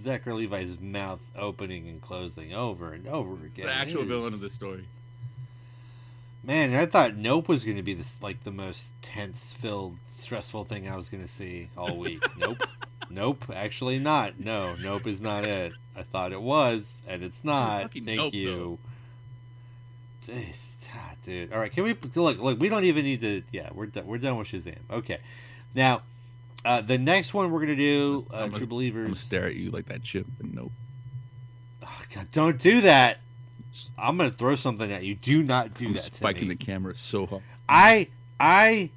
Zachary 0.00 0.32
Levi's 0.34 0.78
mouth 0.80 1.20
opening 1.36 1.88
and 1.88 2.00
closing 2.00 2.52
over 2.54 2.92
and 2.92 3.06
over 3.06 3.34
again. 3.34 3.50
It's 3.54 3.62
the 3.62 3.72
actual 3.72 4.02
It 4.02 4.06
villain 4.06 4.28
is- 4.28 4.34
of 4.34 4.40
the 4.40 4.50
story. 4.50 4.84
Man, 6.44 6.72
I 6.74 6.86
thought 6.86 7.16
Nope 7.16 7.48
was 7.48 7.64
going 7.64 7.76
to 7.76 7.82
be 7.82 7.94
this 7.94 8.22
like 8.22 8.44
the 8.44 8.50
most 8.52 8.94
tense 9.02 9.52
filled, 9.52 9.96
stressful 10.06 10.64
thing 10.64 10.88
I 10.88 10.96
was 10.96 11.08
going 11.08 11.22
to 11.22 11.28
see 11.28 11.68
all 11.76 11.96
week. 11.98 12.22
nope. 12.38 12.62
Nope, 13.10 13.44
actually 13.54 13.98
not. 13.98 14.38
No, 14.38 14.76
Nope 14.76 15.06
is 15.06 15.20
not 15.20 15.44
it. 15.44 15.72
I 15.96 16.02
thought 16.02 16.32
it 16.32 16.40
was, 16.40 17.02
and 17.08 17.22
it's 17.22 17.42
not. 17.42 17.92
Thank 17.92 18.06
Nope, 18.06 18.34
you. 18.34 18.78
Jeez, 20.26 20.76
ah, 20.94 21.14
dude. 21.22 21.52
All 21.52 21.58
right, 21.58 21.72
can 21.72 21.84
we 21.84 21.94
look? 22.14 22.38
Look, 22.38 22.60
we 22.60 22.68
don't 22.68 22.84
even 22.84 23.04
need 23.04 23.20
to. 23.22 23.42
Yeah, 23.50 23.70
we're 23.72 23.86
done. 23.86 24.06
We're 24.06 24.18
done 24.18 24.36
with 24.38 24.48
Shazam. 24.48 24.76
Okay, 24.90 25.18
now 25.74 26.02
uh, 26.64 26.80
the 26.80 26.98
next 26.98 27.34
one 27.34 27.50
we're 27.50 27.60
gonna 27.60 27.76
do, 27.76 28.26
uh, 28.32 28.36
I'm 28.36 28.50
True 28.50 28.58
gonna- 28.60 28.66
Believers. 28.66 29.00
I'm 29.00 29.06
gonna 29.08 29.16
stare 29.16 29.46
at 29.46 29.56
you 29.56 29.70
like 29.70 29.86
that 29.86 30.02
chip, 30.02 30.26
and 30.40 30.54
nope. 30.54 30.72
Oh, 31.82 32.00
God, 32.14 32.26
don't 32.32 32.58
do 32.58 32.80
that. 32.82 33.20
I'm 33.98 34.16
gonna 34.16 34.30
throw 34.30 34.56
something 34.56 34.90
at 34.90 35.04
you. 35.04 35.14
Do 35.14 35.42
not 35.42 35.74
do 35.74 35.86
I'm 35.88 35.92
that. 35.94 36.00
spiking 36.02 36.48
the 36.48 36.56
camera 36.56 36.94
so 36.94 37.26
hard. 37.26 37.42
I 37.68 38.08
I 38.40 38.90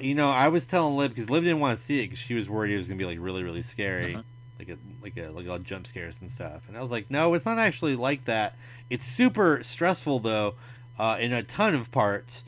you 0.00 0.14
know 0.14 0.30
I 0.30 0.48
was 0.48 0.66
telling 0.66 0.96
Lib 0.96 1.10
because 1.14 1.30
Lib 1.30 1.42
didn't 1.44 1.60
want 1.60 1.78
to 1.78 1.84
see 1.84 2.00
it 2.00 2.04
because 2.06 2.18
she 2.18 2.34
was 2.34 2.48
worried 2.48 2.72
it 2.72 2.78
was 2.78 2.88
gonna 2.88 2.98
be 2.98 3.04
like 3.04 3.18
really 3.20 3.42
really 3.44 3.62
scary, 3.62 4.14
Uh-huh. 4.14 4.22
like 4.58 4.68
a 4.70 4.76
like 5.02 5.16
a 5.16 5.30
like 5.30 5.46
a 5.46 5.50
lot 5.50 5.56
of 5.60 5.64
jump 5.64 5.86
scares 5.86 6.20
and 6.20 6.30
stuff. 6.30 6.62
And 6.68 6.76
I 6.76 6.82
was 6.82 6.90
like, 6.90 7.10
no, 7.10 7.34
it's 7.34 7.46
not 7.46 7.58
actually 7.58 7.94
like 7.94 8.24
that. 8.24 8.56
It's 8.90 9.04
super 9.06 9.60
stressful 9.62 10.20
though, 10.20 10.54
uh, 10.98 11.16
in 11.20 11.32
a 11.32 11.42
ton 11.42 11.74
of 11.74 11.90
parts. 11.92 12.42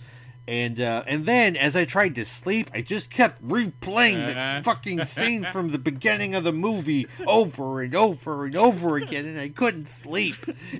And 0.49 0.81
uh, 0.81 1.03
and 1.09 1.27
then 1.27 1.57
as 1.57 1.75
I 1.75 1.85
tried 1.85 2.15
to 2.15 2.25
sleep, 2.25 2.71
I 2.73 2.81
just 2.81 3.11
kept 3.11 3.43
replaying 3.47 4.27
the 4.59 4.63
fucking 4.65 5.05
scene 5.05 5.45
from 5.45 5.71
the 5.71 5.79
beginning 5.79 6.37
of 6.37 6.45
the 6.45 6.53
movie 6.53 7.09
over 7.27 7.81
and 7.83 7.95
over 7.97 8.45
and 8.45 8.55
over 8.55 8.97
again, 8.97 9.25
and 9.27 9.41
I 9.41 9.49
couldn't 9.49 9.89
sleep. 9.89 10.37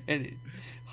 And 0.07 0.27
it, 0.27 0.33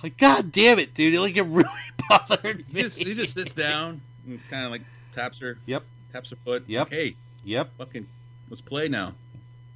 like, 0.02 0.16
god 0.16 0.50
damn 0.50 0.80
it, 0.80 0.92
dude! 0.92 1.18
Like 1.20 1.36
it 1.36 1.42
really 1.42 1.68
bothered 2.08 2.58
me. 2.58 2.64
He 2.72 2.82
just, 2.82 2.98
he 2.98 3.14
just 3.14 3.34
sits 3.34 3.54
down 3.54 4.00
and 4.26 4.40
kind 4.50 4.64
of 4.64 4.72
like 4.72 4.82
taps 5.12 5.38
her. 5.38 5.56
Yep. 5.66 5.84
Taps 6.12 6.30
her 6.30 6.36
foot. 6.44 6.64
Yep. 6.66 6.90
Hey, 6.90 7.14
Yep. 7.44 7.70
fucking, 7.78 8.06
let's 8.50 8.60
play 8.60 8.88
now. 8.88 9.14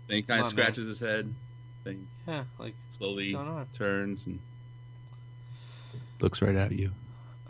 Then 0.09 0.17
he 0.17 0.23
kind 0.23 0.41
of 0.41 0.47
on, 0.49 0.57
man. 0.57 0.65
scratches 0.65 0.89
his 0.89 0.99
head. 0.99 1.33
Then 1.85 2.05
Yeah, 2.27 2.43
like 2.59 2.75
slowly 2.91 3.33
what's 3.35 3.45
going 3.45 3.57
on? 3.59 3.67
turns 3.75 4.27
and 4.27 4.41
looks 6.21 6.43
right 6.43 6.57
at 6.57 6.73
you. 6.73 6.91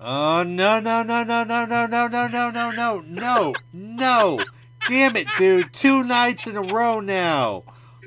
Oh 0.01 0.45
no 0.45 0.79
no 0.79 1.03
no 1.03 1.25
no 1.25 1.43
no 1.43 1.65
no 1.65 1.87
no 1.87 2.07
no 2.07 2.29
no 2.29 2.51
no 2.51 2.71
no 2.71 3.01
no 3.01 3.55
no! 3.73 4.45
Damn 4.89 5.17
it, 5.17 5.27
dude! 5.37 5.73
Two 5.73 6.05
nights 6.05 6.47
in 6.47 6.57
a 6.57 6.63
row 6.63 7.01
now. 7.01 7.65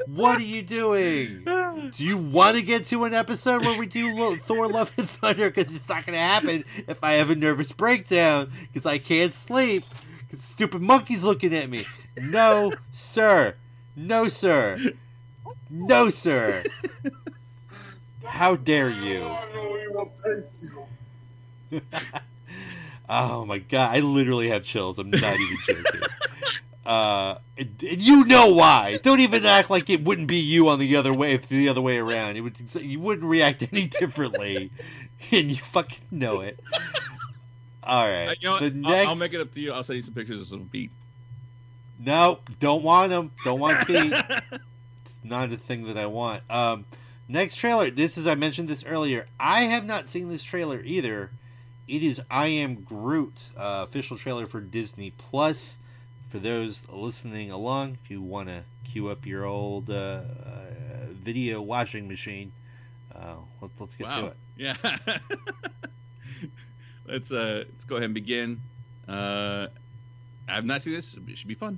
What 0.08 0.38
are 0.38 0.44
you 0.44 0.62
doing? 0.62 1.44
Do 1.44 1.92
you 2.06 2.18
want 2.18 2.56
to 2.56 2.64
get 2.64 2.86
to 2.88 3.04
an 3.04 3.14
episode 3.14 3.66
where 3.66 3.78
we 3.78 3.88
do 3.88 4.38
Thor: 4.38 4.70
Love 4.70 4.94
and 4.98 5.10
Thunder? 5.10 5.50
Because 5.50 5.76
it's 5.76 5.90
not 5.90 6.06
going 6.06 6.14
to 6.14 6.20
happen 6.20 6.64
if 6.88 7.04
I 7.04 7.14
have 7.14 7.30
a 7.30 7.36
nervous 7.36 7.74
breakdown 7.74 8.54
because 8.62 8.86
I 8.86 8.98
can't 8.98 9.34
sleep 9.34 9.84
because 10.20 10.42
stupid 10.42 10.82
monkey's 10.82 11.24
looking 11.24 11.54
at 11.54 11.70
me. 11.70 11.86
No, 12.18 12.72
sir. 12.94 13.56
No, 13.98 14.30
sir. 14.30 14.80
No, 15.70 16.10
sir. 16.10 16.64
How 18.24 18.56
dare 18.56 18.90
you? 18.90 19.36
Oh 23.10 23.46
my 23.46 23.60
god, 23.60 23.96
I 23.96 24.00
literally 24.00 24.50
have 24.50 24.64
chills. 24.64 25.00
I'm 25.00 25.10
not 25.10 25.36
even 25.40 25.58
joking. 25.68 26.02
Uh, 26.86 27.38
and, 27.60 27.84
and 27.88 28.02
you 28.02 28.26
know 28.26 28.50
why? 28.54 28.98
Don't 29.04 29.20
even 29.20 29.46
act 29.46 29.70
like 29.70 29.90
it 29.90 30.04
wouldn't 30.04 30.28
be 30.28 30.38
you 30.38 30.68
on 30.68 30.80
the 30.80 30.96
other 30.96 31.14
way 31.14 31.34
if 31.34 31.48
the 31.48 31.70
other 31.70 31.82
way 31.82 31.98
around. 31.98 32.38
It 32.38 32.42
would 32.42 32.56
you 32.82 33.00
wouldn't 33.00 33.28
react 33.28 33.62
any 33.72 33.88
differently, 33.88 34.72
and 35.32 35.50
you 35.52 35.58
fucking 35.58 36.06
know 36.10 36.42
it. 36.42 36.60
All 37.84 38.04
right, 38.08 38.30
Uh, 38.30 38.36
you 38.40 38.48
know 38.50 38.60
the 38.60 38.66
I'll- 38.66 38.92
next. 38.96 39.10
I'll, 39.10 39.16
make 39.16 39.34
it 39.34 39.42
up 39.42 39.54
to 39.54 39.60
you. 39.60 39.72
I'll 39.74 39.84
send 39.84 39.98
you 39.98 40.04
some 40.04 40.14
pictures 40.14 40.42
of 40.42 40.48
some 40.48 40.70
feet. 40.70 40.92
No, 42.00 42.40
don't 42.60 42.82
want 42.84 43.12
them. 43.12 43.32
Don't 43.44 43.60
want 43.60 43.78
feet. 43.88 44.12
it's 44.14 45.20
not 45.24 45.52
a 45.52 45.58
thing 45.58 45.86
that 45.86 45.98
I 45.98 46.08
want. 46.08 46.42
Um, 46.50 46.86
next 47.28 47.56
trailer. 47.58 47.92
This 47.92 48.18
is 48.18 48.26
I 48.26 48.34
mentioned 48.34 48.68
this 48.70 48.84
earlier. 48.84 49.28
I 49.40 49.64
have 49.66 49.86
not 49.86 50.10
seen 50.10 50.30
this 50.30 50.42
trailer 50.44 50.82
either, 50.84 51.30
it 51.92 52.02
is 52.02 52.22
I 52.32 52.48
Am 52.48 52.76
Groot, 52.76 53.50
uh, 53.58 53.86
official 53.88 54.18
trailer 54.18 54.46
for 54.46 54.62
Disney 54.62 55.12
Plus. 55.12 55.78
For 56.30 56.40
those 56.40 56.88
listening 56.88 57.52
along, 57.52 57.98
if 58.02 58.10
you 58.10 58.22
want 58.22 58.48
to 58.48 58.64
queue 58.86 59.10
up 59.10 59.26
your 59.26 59.44
old 59.44 59.90
uh, 59.90 59.94
uh, 59.94 60.22
video 61.12 61.62
washing 61.62 62.08
machine, 62.08 62.54
uh, 63.14 63.36
let, 63.60 63.72
us 63.82 63.96
get 63.96 64.08
wow. 64.08 64.22
to 64.22 64.28
it. 64.28 64.38
Yeah. 64.56 64.76
let's 67.06 67.30
uh, 67.30 67.66
let's 67.70 67.84
go 67.84 67.98
ahead 67.98 68.06
and 68.06 68.14
begin. 68.14 68.62
Uh, 69.06 69.68
I 70.48 70.54
have 70.54 70.64
not 70.64 70.82
seen 70.82 70.94
this. 70.94 71.14
It 71.28 71.38
should 71.38 71.50
be 71.50 71.56
fun. 71.56 71.78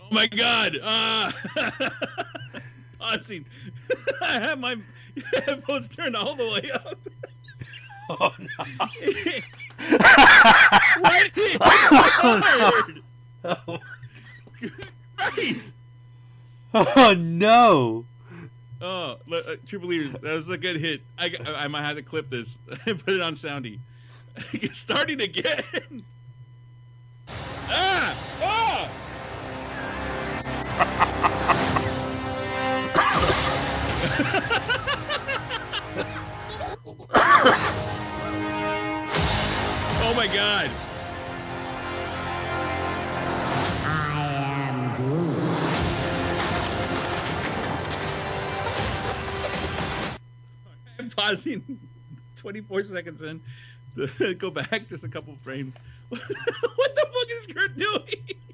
Oh 0.00 0.08
my 0.10 0.26
god! 0.26 0.76
Uh, 0.82 1.30
pausing. 2.98 3.46
I 4.22 4.40
have 4.40 4.58
my 4.58 4.76
headphones 5.32 5.88
turned 5.88 6.16
all 6.16 6.34
the 6.34 6.46
way 6.46 6.70
up. 6.72 6.98
Oh 8.10 8.32
no! 8.38 8.64
Did 9.02 9.44
it 11.36 11.58
hard? 11.60 13.02
Oh. 13.44 13.78
Christ! 15.18 15.74
oh 16.72 17.14
no! 17.18 18.06
Oh, 18.80 19.18
look, 19.26 19.46
uh, 19.46 19.56
True 19.66 19.80
Believers, 19.80 20.12
that 20.12 20.22
was 20.22 20.48
a 20.48 20.56
good 20.56 20.76
hit. 20.76 21.02
I, 21.18 21.34
I, 21.46 21.64
I 21.64 21.68
might 21.68 21.84
have 21.84 21.96
to 21.96 22.02
clip 22.02 22.30
this 22.30 22.58
and 22.86 23.04
put 23.04 23.14
it 23.14 23.20
on 23.20 23.34
Soundy. 23.34 23.78
starting 24.72 25.20
again. 25.20 26.04
ah! 27.68 28.16
Ah! 28.40 28.88
oh 40.00 40.12
my 40.16 40.26
god. 40.26 40.68
Pausing 51.16 51.78
24 52.36 52.82
seconds 52.82 53.22
in 53.22 53.40
to 53.94 54.34
go 54.38 54.50
back 54.50 54.88
just 54.88 55.04
a 55.04 55.08
couple 55.08 55.36
frames. 55.42 55.74
what 56.08 56.20
the 56.26 57.06
fuck 57.12 57.28
is 57.30 57.46
Kurt 57.46 57.76
doing? 57.76 58.47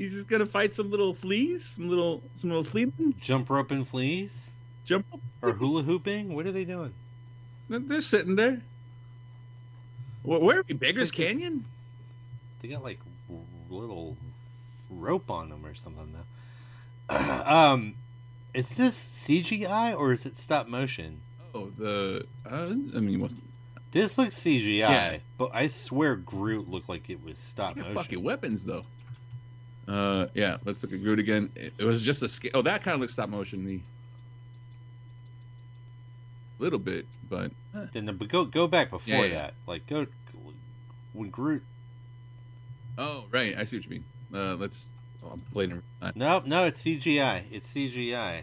He's 0.00 0.12
just 0.12 0.28
gonna 0.28 0.46
fight 0.46 0.72
some 0.72 0.90
little 0.90 1.12
fleas, 1.12 1.62
some 1.62 1.90
little, 1.90 2.22
some 2.32 2.48
little 2.48 2.64
flea. 2.64 2.90
Jump 3.20 3.50
rope 3.50 3.70
and 3.70 3.86
fleas, 3.86 4.50
Jump 4.86 5.04
up. 5.12 5.20
or 5.42 5.52
hula 5.52 5.82
hooping? 5.82 6.34
What 6.34 6.46
are 6.46 6.52
they 6.52 6.64
doing? 6.64 6.94
They're 7.68 8.00
sitting 8.00 8.34
there. 8.34 8.62
Where, 10.22 10.38
where 10.40 10.58
are 10.60 10.64
we? 10.66 10.74
Beggars 10.74 11.10
It's 11.10 11.18
like 11.18 11.26
a- 11.28 11.32
Canyon? 11.32 11.64
They 12.62 12.68
got 12.68 12.82
like 12.82 12.98
little 13.68 14.16
rope 14.88 15.30
on 15.30 15.50
them 15.50 15.66
or 15.66 15.74
something 15.74 16.14
though. 17.10 17.14
um, 17.44 17.94
is 18.54 18.70
this 18.76 18.96
CGI 18.98 19.94
or 19.94 20.12
is 20.12 20.24
it 20.24 20.38
stop 20.38 20.66
motion? 20.66 21.20
Oh, 21.54 21.70
the. 21.76 22.24
Uh, 22.50 22.70
I 22.96 23.00
mean, 23.00 23.20
what's 23.20 23.34
This 23.92 24.16
looks 24.16 24.40
CGI, 24.40 24.78
Yeah. 24.78 25.18
but 25.36 25.50
I 25.52 25.66
swear 25.66 26.16
Groot 26.16 26.70
looked 26.70 26.88
like 26.88 27.10
it 27.10 27.22
was 27.22 27.36
stop 27.36 27.76
motion. 27.76 27.92
fucking 27.94 28.22
weapons 28.22 28.64
though. 28.64 28.86
Uh, 29.90 30.26
yeah. 30.34 30.58
Let's 30.64 30.82
look 30.82 30.92
at 30.92 31.02
Groot 31.02 31.18
again. 31.18 31.50
It, 31.56 31.72
it 31.78 31.84
was 31.84 32.02
just 32.02 32.22
a 32.22 32.28
scale. 32.28 32.52
Oh, 32.54 32.62
that 32.62 32.82
kind 32.84 32.94
of 32.94 33.00
looks 33.00 33.12
stop 33.14 33.28
motion 33.28 33.64
me. 33.64 33.82
A 36.58 36.62
little 36.62 36.78
bit, 36.78 37.06
but 37.28 37.50
eh. 37.74 37.86
Then 37.92 38.06
the, 38.06 38.12
but 38.12 38.28
go 38.28 38.44
go 38.44 38.66
back 38.66 38.90
before 38.90 39.14
Yeah, 39.14 39.22
yeah. 39.24 39.34
that. 39.34 39.54
Like 39.66 39.86
go 39.86 40.06
when 41.12 41.30
Groot. 41.30 41.62
oh 42.98 43.24
right, 43.32 43.56
I 43.58 43.64
see 43.64 43.78
what 43.78 43.84
you 43.86 43.90
mean. 43.90 44.04
Uh, 44.32 44.54
let's. 44.54 44.90
Oh, 45.24 45.30
I'm 45.32 45.40
playing. 45.52 45.82
Uh, 46.00 46.12
No, 46.14 46.42
no, 46.46 46.64
it's 46.66 46.82
CGI. 46.82 47.42
It's 47.50 47.72
CGI. 47.74 48.42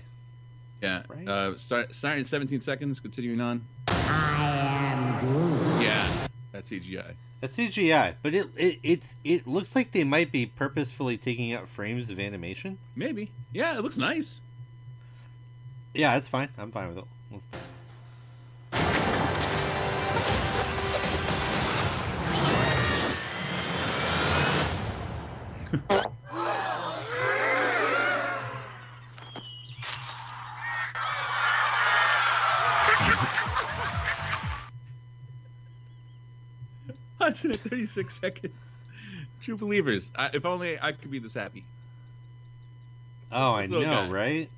yeah. 0.81 1.03
Right. 1.07 1.27
Uh, 1.27 1.57
start 1.57 1.95
starting 1.95 2.19
in 2.19 2.25
17 2.25 2.59
seconds. 2.61 2.99
Continuing 2.99 3.39
on. 3.39 3.63
I 3.87 4.93
am 4.93 5.25
Groot. 5.25 5.81
Yeah, 5.83 6.09
that's 6.51 6.69
CGI. 6.69 7.13
That's 7.39 7.55
CGI, 7.55 8.15
but 8.23 8.33
it, 8.33 8.47
it 8.55 8.79
it's 8.81 9.15
it 9.23 9.45
looks 9.47 9.75
like 9.75 9.91
they 9.91 10.03
might 10.03 10.31
be 10.31 10.47
purposefully 10.47 11.17
taking 11.17 11.53
out 11.53 11.67
frames 11.69 12.09
of 12.09 12.19
animation. 12.19 12.79
Maybe. 12.95 13.31
Yeah, 13.53 13.77
it 13.77 13.83
looks 13.83 13.97
nice. 13.97 14.39
Yeah, 15.93 16.13
that's 16.13 16.27
fine. 16.27 16.49
I'm 16.57 16.71
fine 16.71 16.89
with 16.95 16.97
it. 16.99 17.05
Let's- 17.31 17.47
Watching 37.38 37.51
it 37.51 37.59
36 37.59 38.19
seconds. 38.21 38.75
True 39.41 39.57
believers. 39.57 40.11
I, 40.15 40.31
if 40.33 40.43
only 40.43 40.79
I 40.81 40.91
could 40.91 41.11
be 41.11 41.19
this 41.19 41.35
happy. 41.35 41.65
Oh, 43.31 43.53
I 43.53 43.67
know, 43.67 43.81
guy. 43.83 44.09
right? 44.09 44.49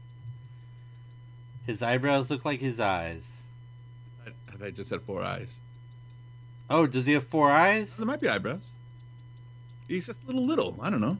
His 1.66 1.84
eyebrows 1.84 2.30
look 2.30 2.46
like 2.46 2.62
his 2.62 2.80
eyes. 2.80 3.42
I, 4.26 4.68
I 4.68 4.72
just 4.72 4.90
had 4.92 5.02
four 5.02 5.22
eyes. 5.22 5.60
Oh, 6.70 6.88
does 6.88 7.06
he 7.06 7.14
have 7.14 7.26
four 7.26 7.52
eyes? 7.52 7.98
There 7.98 8.06
might 8.06 8.22
be 8.22 8.30
eyebrows. 8.30 8.72
He's 9.90 10.06
just 10.06 10.24
a 10.24 10.28
little 10.28 10.46
little. 10.46 10.78
I 10.82 10.90
don't 10.90 11.02
know. 11.02 11.18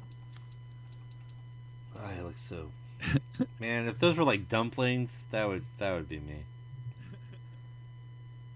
Oh, 1.98 2.08
he 2.16 2.22
looks 2.22 2.42
so. 2.42 2.72
Man, 3.60 3.90
if 3.90 4.00
those 4.00 4.16
were 4.16 4.24
like 4.24 4.48
dumplings, 4.48 5.26
that 5.32 5.46
would 5.46 5.66
that 5.78 5.94
would 5.94 6.08
be 6.08 6.20
me. 6.20 6.36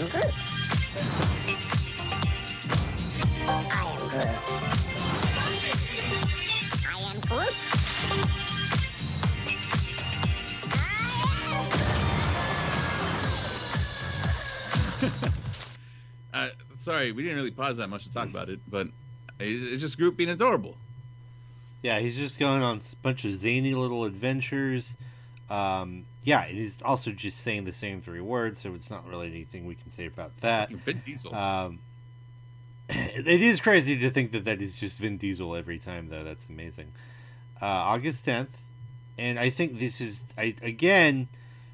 am. 0.00 0.10
I 6.88 6.96
am. 7.32 7.46
Uh, 16.32 16.48
sorry, 16.76 17.10
we 17.10 17.24
didn't 17.24 17.38
really 17.38 17.50
pause 17.50 17.76
that 17.76 17.88
much 17.88 18.04
to 18.04 18.12
talk 18.12 18.28
about 18.28 18.48
it, 18.48 18.60
but 18.68 18.86
it's 19.40 19.80
just 19.80 19.98
Groot 19.98 20.16
being 20.16 20.30
adorable. 20.30 20.78
Yeah, 21.82 21.98
he's 21.98 22.16
just 22.16 22.38
going 22.38 22.62
on 22.62 22.78
a 22.78 22.96
bunch 23.02 23.24
of 23.24 23.32
zany 23.32 23.74
little 23.74 24.04
adventures. 24.04 24.96
Um, 25.48 26.04
yeah, 26.22 26.44
and 26.44 26.56
he's 26.56 26.80
also 26.82 27.10
just 27.10 27.38
saying 27.38 27.64
the 27.64 27.72
same 27.72 28.00
three 28.00 28.20
words, 28.20 28.60
so 28.60 28.74
it's 28.74 28.90
not 28.90 29.06
really 29.08 29.26
anything 29.26 29.66
we 29.66 29.74
can 29.74 29.90
say 29.90 30.06
about 30.06 30.36
that. 30.42 30.70
Vin 30.70 31.02
Diesel. 31.04 31.34
Um, 31.34 31.80
it 32.88 33.26
is 33.26 33.60
crazy 33.60 33.96
to 33.98 34.10
think 34.10 34.32
that 34.32 34.44
that 34.44 34.60
is 34.60 34.78
just 34.78 34.98
Vin 34.98 35.16
Diesel 35.16 35.56
every 35.56 35.78
time, 35.78 36.08
though. 36.08 36.22
That's 36.22 36.46
amazing. 36.48 36.92
Uh, 37.60 37.66
August 37.66 38.26
10th. 38.26 38.48
And 39.18 39.38
I 39.38 39.50
think 39.50 39.78
this 39.78 40.00
is, 40.00 40.24
I 40.38 40.54
again, 40.62 41.28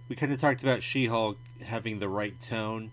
we 0.09 0.17
kind 0.17 0.33
of 0.33 0.41
talked 0.41 0.63
about 0.63 0.83
She 0.83 1.07
Hulk 1.07 1.39
having 1.65 1.99
the 1.99 2.09
right 2.09 2.41
tone. 2.41 2.91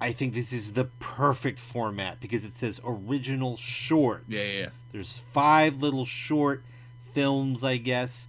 I 0.00 0.12
think 0.12 0.32
this 0.34 0.52
is 0.52 0.74
the 0.74 0.84
perfect 1.00 1.58
format 1.58 2.20
because 2.20 2.44
it 2.44 2.52
says 2.56 2.80
original 2.84 3.56
shorts. 3.56 4.24
yeah, 4.28 4.40
yeah, 4.42 4.58
yeah. 4.60 4.68
There's 4.92 5.18
five 5.32 5.82
little 5.82 6.04
short 6.04 6.62
films, 7.12 7.64
I 7.64 7.78
guess, 7.78 8.28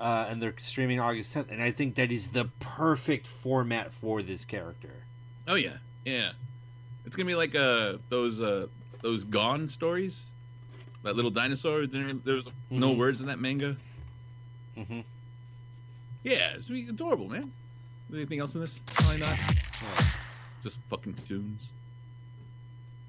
uh, 0.00 0.26
and 0.28 0.42
they're 0.42 0.54
streaming 0.58 0.98
August 0.98 1.32
10th. 1.34 1.52
And 1.52 1.62
I 1.62 1.70
think 1.70 1.94
that 1.94 2.10
is 2.10 2.28
the 2.28 2.46
perfect 2.58 3.26
format 3.26 3.92
for 3.92 4.20
this 4.22 4.44
character. 4.44 4.90
Oh 5.46 5.54
yeah, 5.54 5.76
yeah. 6.04 6.30
It's 7.04 7.14
gonna 7.14 7.26
be 7.28 7.36
like 7.36 7.54
uh 7.54 7.98
those 8.08 8.40
uh 8.40 8.66
those 9.02 9.22
Gon 9.22 9.68
stories. 9.68 10.24
That 11.04 11.14
little 11.14 11.30
dinosaur. 11.30 11.86
There's 11.86 12.48
no 12.68 12.94
Mhm. 12.94 12.98
words 12.98 13.20
in 13.20 13.28
that 13.28 13.38
manga. 13.38 13.76
Mm-hmm. 14.76 15.00
Yeah, 16.24 16.54
it's 16.54 16.66
gonna 16.68 16.80
be 16.82 16.88
adorable, 16.88 17.28
man. 17.28 17.52
Anything 18.12 18.40
else 18.40 18.56
in 18.56 18.60
this? 18.60 18.80
Probably 18.86 19.18
not. 19.18 19.38
Yeah. 19.38 20.04
Just 20.66 20.80
fucking 20.90 21.14
tunes. 21.14 21.70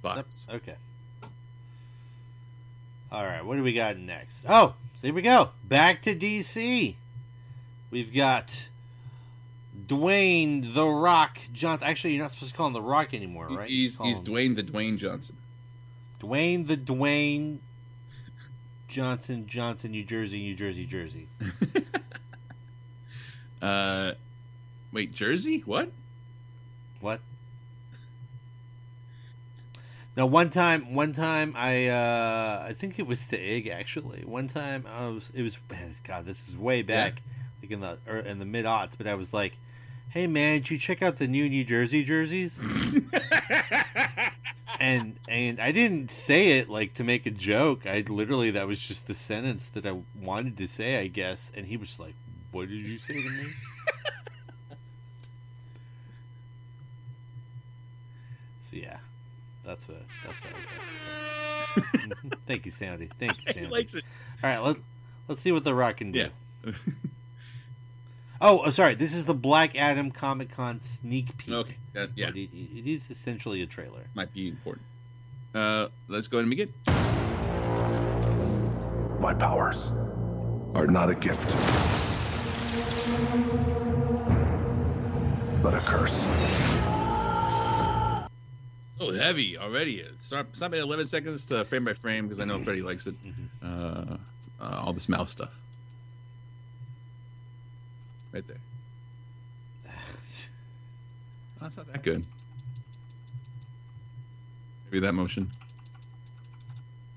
Vibes. 0.03 0.47
Okay. 0.47 0.75
All 3.11 3.25
right, 3.25 3.43
what 3.43 3.55
do 3.55 3.63
we 3.63 3.73
got 3.73 3.97
next? 3.97 4.45
Oh, 4.47 4.75
so 4.95 5.07
here 5.07 5.13
we 5.15 5.23
go. 5.23 5.49
Back 5.63 6.03
to 6.03 6.15
DC. 6.15 6.93
We've 7.89 8.13
got 8.13 8.67
Dwayne 9.87 10.71
the 10.75 10.85
Rock 10.85 11.39
Johnson. 11.51 11.87
Actually, 11.87 12.13
you're 12.13 12.21
not 12.21 12.29
supposed 12.29 12.51
to 12.51 12.57
call 12.57 12.67
him 12.67 12.73
the 12.73 12.81
Rock 12.83 13.15
anymore, 13.15 13.47
right? 13.47 13.67
He's 13.67 13.97
he's 14.03 14.19
him 14.19 14.25
Dwayne 14.25 14.55
the 14.55 14.61
Dwayne 14.61 14.99
Johnson. 14.99 15.35
Dwayne 16.19 16.67
the 16.67 16.77
Dwayne 16.77 17.57
Johnson 18.87 19.47
Johnson, 19.47 19.89
New 19.89 20.03
Jersey, 20.03 20.43
New 20.43 20.53
Jersey, 20.53 20.85
Jersey. 20.85 21.27
Uh, 23.59 24.11
wait, 24.93 25.11
Jersey? 25.11 25.63
What? 25.65 25.91
What? 27.01 27.21
Now, 30.17 30.25
one 30.25 30.49
time, 30.49 30.95
one 30.95 31.11
time, 31.11 31.53
I 31.55 31.89
uh, 31.89 32.65
I 32.67 32.73
think 32.73 32.97
it 32.97 33.05
was 33.05 33.27
to 33.27 33.39
Ig 33.39 33.67
actually. 33.67 34.23
One 34.25 34.47
time, 34.47 34.87
I 34.91 35.09
was 35.09 35.29
it 35.31 35.43
was 35.43 35.59
God, 36.03 36.25
this 36.25 36.49
is 36.49 36.57
way 36.57 36.81
back, 36.81 37.21
like 37.61 37.69
in 37.69 37.81
the 37.81 37.99
or 38.07 38.17
in 38.17 38.39
the 38.39 38.45
mid 38.45 38.65
aughts. 38.65 38.97
But 38.97 39.05
I 39.05 39.13
was 39.13 39.31
like, 39.31 39.59
"Hey 40.09 40.25
man, 40.25 40.61
did 40.61 40.71
you 40.71 40.79
check 40.79 41.03
out 41.03 41.17
the 41.17 41.27
new 41.27 41.47
New 41.47 41.63
Jersey 41.63 42.03
jerseys?" 42.03 42.59
and 44.79 45.19
and 45.29 45.59
I 45.59 45.71
didn't 45.71 46.09
say 46.09 46.57
it 46.57 46.67
like 46.67 46.95
to 46.95 47.03
make 47.03 47.27
a 47.27 47.31
joke. 47.31 47.85
I 47.85 48.03
literally 48.07 48.49
that 48.49 48.65
was 48.65 48.81
just 48.81 49.05
the 49.05 49.13
sentence 49.13 49.69
that 49.69 49.85
I 49.85 49.99
wanted 50.19 50.57
to 50.57 50.67
say, 50.67 50.97
I 50.97 51.05
guess. 51.05 51.51
And 51.55 51.67
he 51.67 51.77
was 51.77 51.99
like, 51.99 52.15
"What 52.51 52.69
did 52.69 52.87
you 52.87 52.97
say 52.97 53.21
to 53.21 53.29
me?" 53.29 53.43
so 58.63 58.77
yeah, 58.77 58.97
that's 59.67 59.87
what 59.87 60.01
that's 60.25 60.39
what 60.39 60.53
I 60.53 60.57
was 60.57 60.65
going 61.99 62.09
to 62.09 62.15
say. 62.15 62.37
Thank 62.47 62.65
you, 62.65 62.71
Sandy. 62.71 63.09
Thank 63.19 63.37
you, 63.37 63.43
He 63.47 63.53
Sandy. 63.53 63.69
likes 63.69 63.93
it. 63.93 64.03
All 64.43 64.49
right, 64.49 64.59
let 64.59 64.77
let's 65.27 65.41
see 65.41 65.51
what 65.51 65.63
the 65.63 65.75
Rock 65.75 65.97
can 65.97 66.11
do. 66.11 66.19
Yeah. 66.65 66.71
Oh, 68.39 68.61
oh, 68.65 68.69
sorry. 68.69 68.93
This 68.95 69.13
is 69.13 69.25
the 69.25 69.33
Black 69.33 69.75
Adam 69.75 70.11
Comic 70.11 70.51
Con 70.51 70.79
sneak 70.81 71.35
peek. 71.37 71.53
Okay. 71.55 71.75
That, 71.93 72.11
yeah, 72.15 72.27
But 72.27 72.37
it, 72.37 72.49
it 72.53 72.87
is 72.87 73.09
essentially 73.09 73.61
a 73.63 73.65
trailer. 73.65 74.03
might 74.13 74.31
be 74.33 74.47
important. 74.47 74.85
Uh, 75.55 75.87
let's 76.07 76.27
go 76.27 76.37
ahead 76.37 76.43
and 76.43 76.51
begin. 76.51 76.71
My 79.19 79.33
powers 79.33 79.87
are 80.75 80.85
not 80.85 81.09
a 81.09 81.15
gift, 81.15 81.55
but 85.63 85.73
a 85.73 85.79
curse. 85.79 86.23
So 88.97 89.13
heavy 89.13 89.57
already. 89.57 90.03
Start 90.19 90.47
stop 90.53 90.73
at 90.73 90.79
11 90.79 91.05
seconds 91.07 91.45
to 91.47 91.63
frame 91.65 91.85
by 91.85 91.93
frame 91.93 92.27
because 92.27 92.39
I 92.39 92.45
know 92.45 92.59
Freddie 92.59 92.81
likes 92.81 93.05
it. 93.05 93.15
Mm-hmm. 93.23 94.11
Uh, 94.11 94.17
uh, 94.59 94.81
all 94.85 94.93
this 94.93 95.07
mouth 95.07 95.29
stuff. 95.29 95.53
Right 98.33 98.43
there. 98.47 98.57
That's 101.61 101.77
not 101.77 101.91
that 101.93 102.03
good. 102.03 102.25
Maybe 104.85 104.99
that 105.01 105.13
motion. 105.13 105.51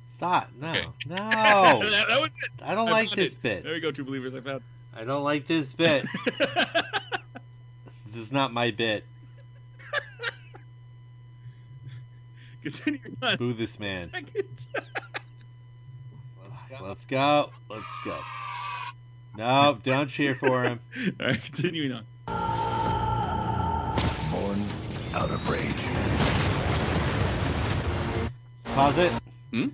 Stop. 0.08 0.48
No. 0.60 0.68
Okay. 0.68 0.86
No. 1.06 1.16
that, 1.16 2.04
that 2.08 2.20
was 2.20 2.30
it. 2.42 2.50
I 2.62 2.74
don't 2.74 2.88
I 2.88 2.92
like 2.92 3.10
this 3.10 3.32
it. 3.32 3.42
bit. 3.42 3.64
There 3.64 3.72
we 3.72 3.80
go, 3.80 3.90
true 3.90 4.04
believers. 4.04 4.34
I 4.34 4.40
found. 4.40 4.60
I 4.94 5.04
don't 5.04 5.24
like 5.24 5.46
this 5.46 5.72
bit. 5.72 6.04
this 8.06 8.16
is 8.16 8.30
not 8.32 8.52
my 8.52 8.70
bit. 8.70 9.04
Continue 12.62 12.98
on. 13.22 13.36
Boo 13.36 13.52
this 13.52 13.78
man. 13.80 14.10
Let's 16.82 17.04
go. 17.06 17.50
Let's 17.68 17.98
go. 18.04 18.18
No, 19.36 19.78
don't 19.82 20.08
cheer 20.08 20.34
for 20.34 20.62
him. 20.64 20.80
All 21.20 21.26
right, 21.26 21.42
continuing 21.42 21.92
on. 21.92 22.04
Born 24.30 24.60
out 25.14 25.30
of 25.30 25.48
rage. 25.48 25.74
Pause 28.74 28.98
it. 28.98 29.12
Hmm? 29.52 29.68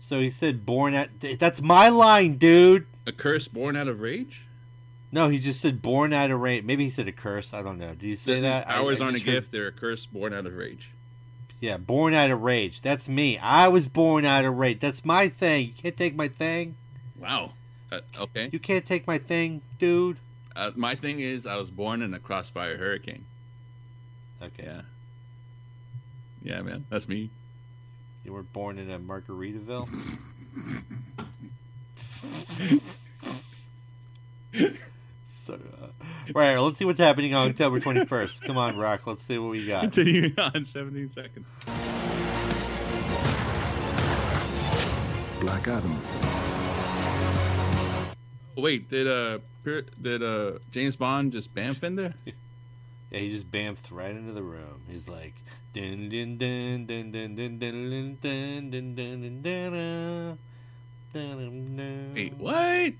So 0.00 0.20
he 0.20 0.30
said 0.30 0.64
born 0.66 0.94
at. 0.94 1.10
That's 1.38 1.60
my 1.62 1.88
line, 1.88 2.36
dude. 2.38 2.86
A 3.06 3.12
curse 3.12 3.48
born 3.48 3.76
out 3.76 3.88
of 3.88 4.00
rage. 4.00 4.42
No, 5.12 5.28
he 5.28 5.38
just 5.38 5.60
said 5.60 5.82
born 5.82 6.12
out 6.12 6.30
of 6.30 6.40
rage. 6.40 6.64
Maybe 6.64 6.84
he 6.84 6.90
said 6.90 7.06
a 7.08 7.12
curse. 7.12 7.54
I 7.54 7.62
don't 7.62 7.78
know. 7.78 7.90
Did 7.90 8.02
he 8.02 8.16
say 8.16 8.34
These 8.34 8.42
that? 8.42 8.68
I- 8.68 8.74
powers 8.74 9.00
I 9.00 9.04
aren't 9.06 9.16
a 9.16 9.20
heard- 9.20 9.24
gift; 9.26 9.52
they're 9.52 9.68
a 9.68 9.72
curse 9.72 10.06
born 10.06 10.32
out 10.34 10.46
of 10.46 10.54
rage. 10.56 10.90
Yeah, 11.60 11.78
born 11.78 12.12
out 12.14 12.30
of 12.30 12.42
rage. 12.42 12.82
That's 12.82 13.08
me. 13.08 13.38
I 13.38 13.68
was 13.68 13.86
born 13.86 14.24
out 14.24 14.44
of 14.44 14.56
rage. 14.56 14.80
That's 14.80 15.04
my 15.04 15.28
thing. 15.28 15.68
You 15.68 15.72
can't 15.82 15.96
take 15.96 16.14
my 16.14 16.28
thing. 16.28 16.76
Wow. 17.18 17.52
Uh, 17.90 18.00
okay. 18.18 18.50
You 18.52 18.58
can't 18.58 18.84
take 18.84 19.06
my 19.06 19.18
thing, 19.18 19.62
dude. 19.78 20.18
Uh, 20.54 20.70
my 20.74 20.94
thing 20.94 21.20
is, 21.20 21.46
I 21.46 21.56
was 21.56 21.70
born 21.70 22.02
in 22.02 22.12
a 22.14 22.18
crossfire 22.18 22.76
hurricane. 22.76 23.24
Okay. 24.42 24.64
Yeah. 24.64 24.82
Yeah, 26.42 26.62
man, 26.62 26.84
that's 26.90 27.08
me. 27.08 27.30
You 28.24 28.32
were 28.32 28.42
born 28.42 28.78
in 28.78 28.90
a 28.90 28.98
Margaritaville. 28.98 29.88
so, 35.46 35.54
uh, 35.54 35.86
right, 36.34 36.58
let's 36.58 36.76
see 36.76 36.84
what's 36.84 36.98
happening 36.98 37.32
on 37.32 37.50
October 37.50 37.78
21st. 37.78 38.42
Come 38.42 38.58
on, 38.58 38.76
Rock. 38.76 39.06
Let's 39.06 39.22
see 39.22 39.38
what 39.38 39.50
we 39.52 39.64
got. 39.64 39.82
Continuing 39.82 40.34
on, 40.38 40.64
17 40.64 41.10
seconds. 41.10 41.46
Black 45.40 45.68
Adam. 45.68 46.00
Oh, 48.56 48.62
wait, 48.62 48.90
did 48.90 49.06
uh, 49.06 49.38
did 50.02 50.22
uh, 50.22 50.58
James 50.72 50.96
Bond 50.96 51.30
just 51.30 51.54
bamf 51.54 51.84
in 51.84 51.94
there? 51.94 52.14
Yeah, 52.24 53.20
he 53.20 53.30
just 53.30 53.48
bamfed 53.50 53.92
right 53.92 54.10
into 54.10 54.32
the 54.32 54.42
room. 54.42 54.82
He's 54.88 55.08
like, 55.08 55.34
dun 55.72 56.08
dun 56.08 56.38
dun 56.38 56.86
dun 56.86 57.12
dun 57.12 57.36
dun 57.36 57.60
dun 57.60 57.60
dun 57.60 57.90
dun 57.90 58.70
dun 58.70 58.70
dun 58.70 58.96
dun 58.96 59.42
dun 59.42 60.38
dun 61.12 61.76
dun. 61.76 62.14
Wait, 62.14 62.34
what? 62.34 62.94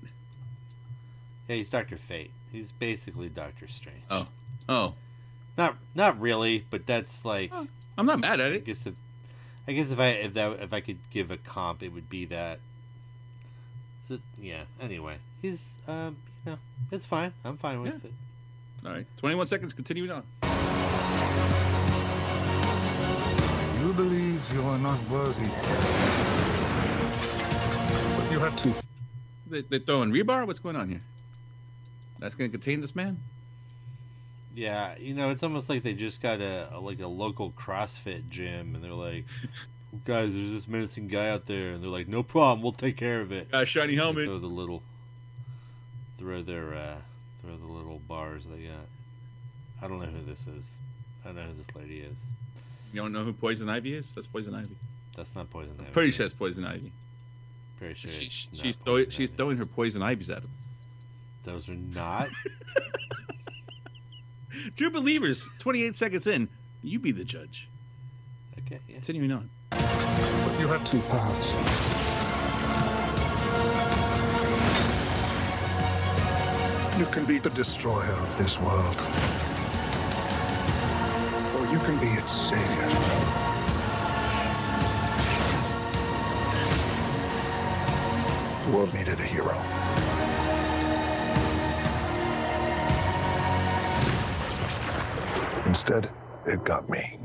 Yeah, 1.47 1.55
he's 1.55 1.69
Doctor 1.69 1.97
Fate. 1.97 2.31
He's 2.51 2.71
basically 2.71 3.29
Doctor 3.29 3.67
Strange. 3.67 4.03
Oh, 4.09 4.27
oh, 4.69 4.93
Not 5.57 5.75
not 5.95 6.19
really, 6.19 6.65
but 6.69 6.85
that's 6.85 7.25
like. 7.25 7.51
I'm 7.97 8.05
not 8.05 8.19
mad 8.19 8.39
at 8.39 8.51
I 8.51 8.55
it. 8.55 8.65
guess 8.65 8.85
if 8.85 8.93
I 9.67 9.73
guess 9.73 9.91
if 9.91 9.99
I 9.99 10.07
if 10.09 10.33
that 10.35 10.59
if 10.61 10.71
I 10.73 10.81
could 10.81 10.97
give 11.11 11.31
a 11.31 11.37
comp, 11.37 11.83
it 11.83 11.89
would 11.89 12.09
be 12.09 12.25
that. 12.25 12.59
So, 14.07 14.19
yeah. 14.39 14.63
Anyway, 14.79 15.17
he's 15.41 15.73
um 15.87 16.17
you 16.45 16.51
know 16.53 16.57
it's 16.91 17.05
fine. 17.05 17.33
I'm 17.43 17.57
fine 17.57 17.81
with 17.81 17.91
Yeah. 18.03 18.09
it. 18.09 18.13
All 18.85 18.91
right, 18.93 19.05
21 19.17 19.47
seconds. 19.47 19.73
Continuing 19.73 20.11
on. 20.11 20.23
You 23.81 23.93
believe 23.93 24.41
you 24.53 24.61
are 24.61 24.77
not 24.79 24.99
worthy. 25.09 25.47
But 28.15 28.31
you 28.31 28.39
have 28.39 28.55
to. 28.63 28.73
They, 29.49 29.61
they 29.61 29.79
throwing 29.79 30.11
rebar? 30.11 30.45
What's 30.45 30.59
going 30.59 30.75
on 30.75 30.89
here? 30.89 31.01
That's 32.19 32.35
going 32.35 32.49
to 32.49 32.57
contain 32.57 32.81
this 32.81 32.95
man? 32.95 33.17
Yeah, 34.55 34.95
you 34.97 35.13
know, 35.13 35.29
it's 35.29 35.43
almost 35.43 35.69
like 35.69 35.83
they 35.83 35.93
just 35.93 36.19
got 36.21 36.41
a, 36.41 36.69
a 36.75 36.79
like 36.79 36.99
a 36.99 37.07
local 37.07 37.51
CrossFit 37.51 38.27
gym, 38.29 38.73
and 38.73 38.83
they're 38.83 38.91
like, 38.91 39.25
"Guys, 40.05 40.33
there's 40.33 40.51
this 40.51 40.67
menacing 40.67 41.09
guy 41.09 41.29
out 41.29 41.45
there," 41.45 41.73
and 41.73 41.83
they're 41.83 41.91
like, 41.91 42.07
"No 42.07 42.23
problem, 42.23 42.63
we'll 42.63 42.71
take 42.71 42.97
care 42.97 43.21
of 43.21 43.31
it." 43.31 43.51
Got 43.51 43.63
a 43.63 43.65
shiny 43.67 43.89
They 43.89 43.95
helmet. 44.01 44.25
Throw 44.25 44.39
the 44.39 44.47
little, 44.47 44.81
throw 46.17 46.41
their, 46.41 46.73
uh, 46.73 46.95
throw 47.43 47.55
the 47.55 47.71
little 47.71 47.99
bars 48.07 48.43
they 48.45 48.63
got. 48.63 48.87
I 49.79 49.87
don't 49.87 49.99
know 49.99 50.07
who 50.07 50.25
this 50.25 50.47
is. 50.47 50.71
I 51.23 51.27
don't 51.27 51.35
know 51.35 51.43
who 51.43 51.53
this 51.53 51.75
lady 51.75 51.99
is. 51.99 52.17
You 52.91 53.01
don't 53.01 53.13
know 53.13 53.23
who 53.23 53.33
Poison 53.33 53.69
Ivy 53.69 53.93
is? 53.93 54.11
That's 54.15 54.25
Poison 54.25 54.55
Ivy. 54.55 54.75
That's 55.15 55.35
not 55.35 55.49
poison 55.49 55.73
ivy. 55.79 55.91
Pretty 55.91 56.11
sure 56.11 56.25
it's 56.27 56.33
Poison 56.35 56.63
Ivy. 56.63 56.91
Pretty 57.79 57.95
sure 57.95 58.09
She, 58.11 58.25
it's 58.25 58.33
she's 58.53 58.63
not 58.77 58.85
throwing, 58.85 59.05
poison 59.05 59.11
she's 59.11 59.29
ivy. 59.29 59.37
throwing 59.37 59.57
her 59.57 59.65
poison 59.65 60.01
ivies 60.01 60.29
at 60.29 60.43
him. 60.43 60.49
Those 61.47 61.69
are 61.69 61.75
not. 61.75 62.27
True 64.75 64.89
believers, 64.89 65.47
28 65.59 65.95
seconds 65.95 66.27
in, 66.27 66.49
you 66.83 66.99
be 66.99 67.13
the 67.13 67.23
judge. 67.23 67.69
Okay. 68.59 68.81
Yeah. 68.89 68.95
Continuing 68.95 69.31
on. 69.31 69.49
But 69.69 70.59
you 70.59 70.67
have 70.67 70.83
two 70.83 70.99
paths. 71.07 71.53
You 76.99 77.05
can 77.05 77.23
be 77.23 77.39
the 77.39 77.51
destroyer 77.51 78.03
of 78.03 78.37
this 78.37 78.59
world. 78.59 78.97
Or 81.55 81.65
you 81.71 81.79
can 81.79 81.97
be 81.99 82.07
its 82.07 82.33
savior. 82.33 82.89
The 88.65 88.71
world 88.75 88.93
needed 88.93 89.21
a 89.21 89.23
hero. 89.23 89.86
Instead, 95.67 96.09
it 96.45 96.63
got 96.63 96.89
me. 96.89 97.19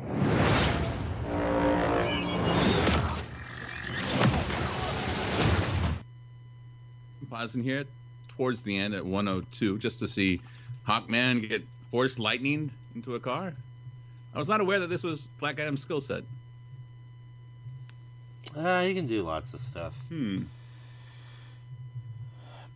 pausing 7.31 7.63
here 7.63 7.85
towards 8.29 8.63
the 8.63 8.77
end 8.77 8.95
at 8.95 9.07
102 9.07 9.79
just 9.79 9.99
to 10.01 10.07
see 10.07 10.41
Hawkman 10.87 11.49
get 11.49 11.65
force 11.91 12.19
lightning 12.19 12.71
into 12.95 13.15
a 13.15 13.21
car. 13.21 13.55
I 14.35 14.39
was 14.39 14.49
not 14.49 14.61
aware 14.61 14.81
that 14.81 14.89
this 14.89 15.03
was 15.03 15.29
Black 15.39 15.59
Adam's 15.59 15.81
skill 15.81 16.01
set. 16.01 16.25
Uh, 18.55 18.83
he 18.83 18.93
can 18.95 19.07
do 19.07 19.23
lots 19.23 19.55
of 19.55 19.61
stuff. 19.61 19.95
Hmm. 20.09 20.43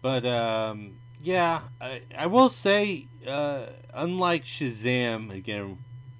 But 0.00 0.24
um, 0.24 0.92
yeah, 1.22 1.60
I, 1.80 2.02
I 2.16 2.26
will 2.28 2.48
say, 2.48 3.08
uh, 3.26 3.66
unlike 3.94 4.44
Shazam, 4.44 5.32
again, 5.32 5.78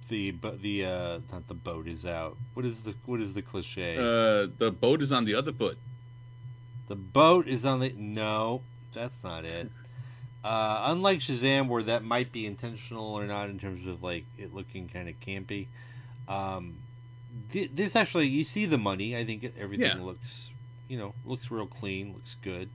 the 0.08 0.30
bo- 0.32 0.56
the 0.56 0.84
uh, 0.84 1.18
not 1.32 1.46
the 1.48 1.54
boat 1.54 1.86
is 1.88 2.04
out. 2.06 2.36
What 2.54 2.64
is 2.66 2.82
the 2.82 2.94
what 3.06 3.20
is 3.20 3.34
the 3.34 3.42
cliche? 3.42 3.96
Uh, 3.96 4.48
the 4.58 4.70
boat 4.70 5.02
is 5.02 5.12
on 5.12 5.24
the 5.24 5.34
other 5.34 5.52
foot. 5.52 5.78
The 6.88 6.94
boat 6.96 7.48
is 7.48 7.64
on 7.64 7.80
the 7.80 7.92
no, 7.96 8.62
that's 8.92 9.22
not 9.24 9.44
it. 9.44 9.70
Uh, 10.44 10.92
unlike 10.92 11.18
Shazam, 11.18 11.66
where 11.66 11.82
that 11.82 12.04
might 12.04 12.30
be 12.30 12.46
intentional 12.46 13.04
or 13.14 13.24
not 13.24 13.50
in 13.50 13.58
terms 13.58 13.84
of 13.84 14.00
like 14.00 14.24
it 14.38 14.54
looking 14.54 14.86
kind 14.86 15.08
of 15.08 15.18
campy. 15.18 15.66
Um, 16.28 16.76
th- 17.50 17.72
this 17.74 17.96
actually, 17.96 18.28
you 18.28 18.44
see 18.44 18.64
the 18.64 18.78
money. 18.78 19.16
I 19.16 19.24
think 19.24 19.52
everything 19.58 19.86
Yeah. 19.98 20.00
looks, 20.04 20.50
you 20.86 20.98
know, 20.98 21.14
looks 21.24 21.50
real 21.50 21.66
clean, 21.66 22.12
looks 22.12 22.36
good. 22.42 22.68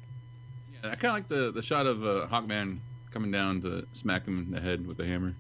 Yeah, 0.83 0.89
I 0.91 0.95
kind 0.95 1.05
of 1.05 1.13
like 1.13 1.27
the 1.29 1.51
the 1.53 1.61
shot 1.61 1.85
of 1.85 2.03
uh, 2.03 2.27
Hawkman 2.29 2.79
coming 3.11 3.31
down 3.31 3.61
to 3.61 3.85
smack 3.93 4.25
him 4.25 4.37
in 4.39 4.51
the 4.51 4.59
head 4.61 4.85
with 4.87 4.99
a 4.99 5.05
hammer. 5.05 5.35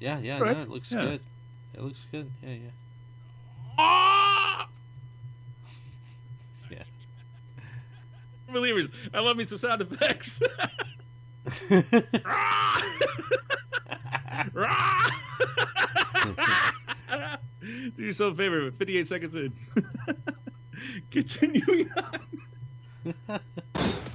Yeah, 0.00 0.18
yeah, 0.18 0.38
Right. 0.40 0.56
no, 0.56 0.62
it 0.62 0.68
looks 0.68 0.90
Yeah. 0.92 1.02
good. 1.04 1.20
It 1.74 1.82
looks 1.82 2.06
good. 2.10 2.30
Yeah, 2.42 2.50
yeah. 2.54 2.70
Ah! 3.78 4.68
Yeah. 6.70 6.82
Believers, 8.52 8.88
I 9.14 9.20
love 9.20 9.36
me 9.36 9.44
some 9.44 9.58
sound 9.58 9.80
effects. 9.82 10.40
Do 17.96 18.02
yourself 18.02 18.34
a 18.34 18.36
favor, 18.36 18.70
58 18.70 19.06
seconds 19.06 19.34
in. 19.34 19.52
Continuing 21.10 21.88
on. 23.26 23.40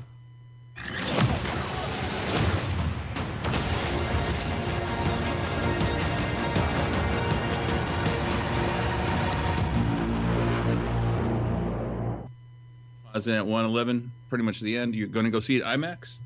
Pausing 13.17 13.33
at 13.33 13.47
111, 13.47 14.11
pretty 14.29 14.43
much 14.43 14.59
the 14.59 14.77
end. 14.77 14.95
You're 14.95 15.07
going 15.07 15.25
to 15.25 15.31
go 15.31 15.39
see 15.39 15.57
it 15.57 15.63
IMAX? 15.63 16.17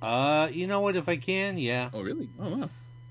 Uh, 0.00 0.48
you 0.52 0.66
know 0.66 0.80
what? 0.80 0.94
If 0.94 1.08
I 1.08 1.16
can, 1.16 1.58
yeah. 1.58 1.90
Oh, 1.92 2.00
really? 2.00 2.28
Oh, 2.38 2.56
wow. 2.56 2.70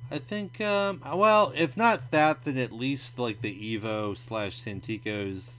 I 0.10 0.20
think, 0.20 0.62
um, 0.62 1.02
well, 1.14 1.52
if 1.56 1.76
not 1.76 2.12
that, 2.12 2.44
then 2.46 2.58
at 2.58 2.72
least 2.72 3.20
like 3.20 3.42
the 3.42 3.78
Evo 3.78 4.18
slash 4.18 4.64
Santikos, 4.64 5.52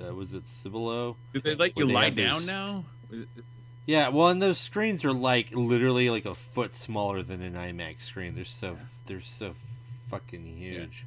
uh, 0.00 0.14
was 0.14 0.32
it 0.32 0.46
Cibolo? 0.46 1.16
Did 1.32 1.44
they 1.44 1.54
let 1.54 1.76
you 1.76 1.86
they 1.86 1.92
lie 1.92 2.10
down 2.10 2.44
now? 2.44 2.84
Yeah, 3.86 4.08
well, 4.08 4.28
and 4.28 4.40
those 4.40 4.58
screens 4.58 5.04
are 5.04 5.12
like 5.12 5.48
literally 5.52 6.08
like 6.10 6.24
a 6.24 6.34
foot 6.34 6.74
smaller 6.74 7.22
than 7.22 7.42
an 7.42 7.54
IMAX 7.54 8.02
screen. 8.02 8.34
They're 8.36 8.44
so 8.44 8.78
they're 9.06 9.20
so 9.20 9.54
fucking 10.08 10.44
huge. 10.56 11.04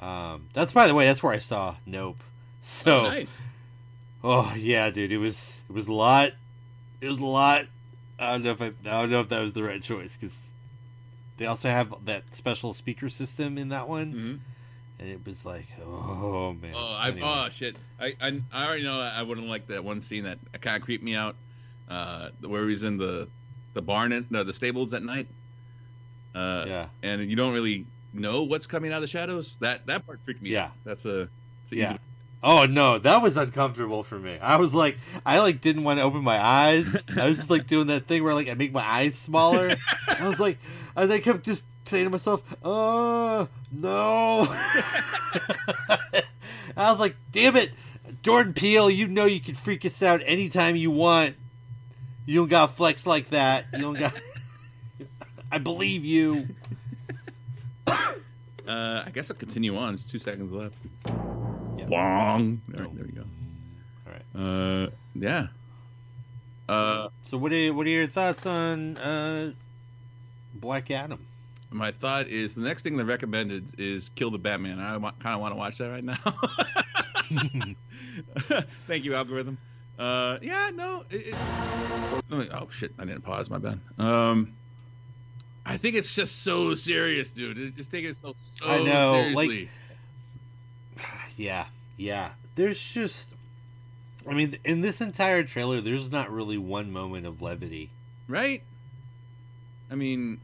Um, 0.00 0.48
that's 0.54 0.72
by 0.72 0.86
the 0.86 0.94
way, 0.94 1.06
that's 1.06 1.22
where 1.22 1.32
I 1.34 1.38
saw 1.38 1.76
Nope. 1.84 2.22
So, 2.62 3.00
Oh, 3.00 3.08
nice. 3.08 3.38
oh 4.24 4.54
yeah, 4.56 4.90
dude, 4.90 5.12
it 5.12 5.18
was 5.18 5.64
it 5.68 5.72
was 5.72 5.86
a 5.86 5.92
lot. 5.92 6.32
It 7.00 7.08
was 7.08 7.18
a 7.18 7.24
lot. 7.24 7.66
I 8.18 8.32
don't 8.32 8.42
know 8.42 8.50
if 8.52 8.62
I, 8.62 8.66
I 8.66 9.00
don't 9.02 9.10
know 9.10 9.20
if 9.20 9.28
that 9.28 9.40
was 9.40 9.52
the 9.52 9.62
right 9.62 9.80
choice 9.82 10.16
because 10.16 10.52
they 11.36 11.46
also 11.46 11.68
have 11.68 12.04
that 12.06 12.34
special 12.34 12.74
speaker 12.74 13.08
system 13.10 13.56
in 13.58 13.68
that 13.68 13.88
one, 13.88 14.40
and 14.98 15.08
it 15.08 15.24
was 15.24 15.44
like, 15.46 15.66
oh 15.84 16.52
man. 16.60 16.72
Oh, 16.74 16.94
I, 16.98 17.08
Anyway. 17.10 17.20
oh 17.30 17.48
shit! 17.50 17.78
I, 18.00 18.14
I 18.20 18.40
I 18.52 18.66
already 18.66 18.82
know 18.82 19.00
I 19.00 19.22
wouldn't 19.22 19.46
like 19.48 19.68
that 19.68 19.84
one 19.84 20.00
scene 20.00 20.24
that 20.24 20.38
kind 20.60 20.76
of 20.76 20.82
creeped 20.82 21.04
me 21.04 21.14
out, 21.14 21.36
uh, 21.88 22.30
where 22.40 22.68
he's 22.68 22.82
in 22.82 22.96
the 22.98 23.28
the 23.74 23.82
barn, 23.82 24.12
at, 24.12 24.30
no, 24.30 24.42
the 24.42 24.52
stables 24.52 24.92
at 24.94 25.02
night. 25.02 25.26
Uh, 26.34 26.64
Yeah. 26.66 26.86
And 27.02 27.28
you 27.30 27.36
don't 27.36 27.54
really 27.54 27.86
know 28.12 28.42
what's 28.42 28.66
coming 28.66 28.90
out 28.92 28.96
of 28.96 29.02
the 29.02 29.06
shadows. 29.08 29.56
That 29.60 29.86
that 29.86 30.06
part 30.06 30.20
freaked 30.24 30.42
me 30.42 30.50
Yeah. 30.50 30.66
out. 30.66 30.72
That's 30.84 31.04
a, 31.04 31.28
it's 31.62 31.72
a 31.72 31.76
Yeah. 31.76 31.90
easy. 31.90 31.98
Oh 32.42 32.66
no, 32.66 32.98
that 33.00 33.20
was 33.20 33.36
uncomfortable 33.36 34.02
for 34.04 34.18
me. 34.18 34.38
I 34.40 34.56
was 34.56 34.72
like, 34.72 34.96
I 35.26 35.40
like 35.40 35.60
didn't 35.60 35.82
want 35.84 35.98
to 35.98 36.04
open 36.04 36.22
my 36.22 36.38
eyes. 36.40 36.86
I 37.16 37.28
was 37.28 37.38
just 37.38 37.50
like 37.50 37.66
doing 37.66 37.88
that 37.88 38.06
thing 38.06 38.22
where 38.22 38.32
like 38.34 38.48
I 38.48 38.54
make 38.54 38.72
my 38.72 38.84
eyes 38.86 39.16
smaller. 39.16 39.74
I 40.08 40.28
was 40.28 40.38
like, 40.38 40.58
and 40.96 41.12
I 41.12 41.18
kept 41.18 41.44
just 41.44 41.64
saying 41.84 42.04
to 42.04 42.10
myself, 42.10 42.42
"Oh 42.62 43.48
no!" 43.72 44.46
I 46.76 46.90
was 46.90 47.00
like, 47.00 47.16
"Damn 47.32 47.56
it, 47.56 47.70
Jordan 48.22 48.52
Peele! 48.52 48.90
You 48.90 49.08
know 49.08 49.24
you 49.24 49.40
can 49.40 49.54
freak 49.54 49.84
us 49.84 50.02
out 50.02 50.20
anytime 50.24 50.76
you 50.76 50.90
want. 50.90 51.34
You 52.28 52.34
don't 52.34 52.48
got 52.48 52.76
flex 52.76 53.06
like 53.06 53.30
that. 53.30 53.68
You 53.72 53.78
don't 53.80 53.98
got. 53.98 54.12
I 55.50 55.56
believe 55.56 56.04
you." 56.04 56.48
Uh, 58.66 59.02
I 59.06 59.10
guess 59.14 59.30
I'll 59.30 59.36
continue 59.38 59.78
on. 59.78 59.94
It's 59.94 60.04
two 60.04 60.18
seconds 60.18 60.52
left. 60.52 60.84
Bong. 61.88 62.60
All 62.76 62.82
right, 62.82 62.94
there 62.94 63.06
we 63.06 63.12
go. 63.12 63.24
All 64.06 64.12
right. 64.12 64.26
Uh, 64.34 64.90
yeah. 65.14 65.46
Uh, 66.68 67.08
So 67.22 67.38
what 67.38 67.50
are 67.50 67.72
what 67.72 67.86
are 67.86 67.88
your 67.88 68.06
thoughts 68.06 68.44
on 68.44 68.98
uh, 68.98 69.52
Black 70.54 70.90
Adam? 70.90 71.24
my 71.70 71.92
thought 71.92 72.26
is 72.28 72.52
the 72.52 72.60
next 72.60 72.82
thing 72.82 72.98
they 72.98 73.04
recommended 73.04 73.80
is 73.80 74.10
Kill 74.10 74.30
the 74.30 74.36
Batman. 74.36 74.78
I 74.80 74.98
kind 75.18 75.34
of 75.34 75.40
want 75.40 75.52
to 75.52 75.58
watch 75.58 75.78
that 75.78 75.88
right 75.88 76.04
now. 76.04 76.18
Thank 78.68 79.06
you, 79.06 79.14
algorithm. 79.14 79.56
Uh, 79.98 80.38
yeah, 80.42 80.70
no. 80.74 81.04
It, 81.10 81.28
it, 81.28 81.34
oh 82.52 82.68
shit! 82.70 82.92
I 82.98 83.04
didn't 83.04 83.22
pause. 83.22 83.50
My 83.50 83.58
bad. 83.58 83.80
Um, 83.98 84.52
I 85.66 85.76
think 85.76 85.96
it's 85.96 86.14
just 86.14 86.42
so 86.42 86.74
serious, 86.74 87.32
dude. 87.32 87.58
It 87.58 87.76
just 87.76 87.90
take 87.90 88.04
it 88.04 88.14
so 88.16 88.32
so 88.36 88.66
I 88.66 88.78
know, 88.82 89.30
like- 89.34 89.50
seriously. 89.50 89.68
Yeah, 91.36 91.66
yeah. 91.96 92.30
There's 92.56 92.82
just, 92.82 93.28
I 94.28 94.34
mean, 94.34 94.56
in 94.64 94.80
this 94.80 95.00
entire 95.00 95.44
trailer, 95.44 95.80
there's 95.80 96.10
not 96.10 96.32
really 96.32 96.58
one 96.58 96.90
moment 96.90 97.26
of 97.26 97.40
levity. 97.40 97.90
right? 98.26 98.60
I 99.88 99.94
mean, 99.94 100.40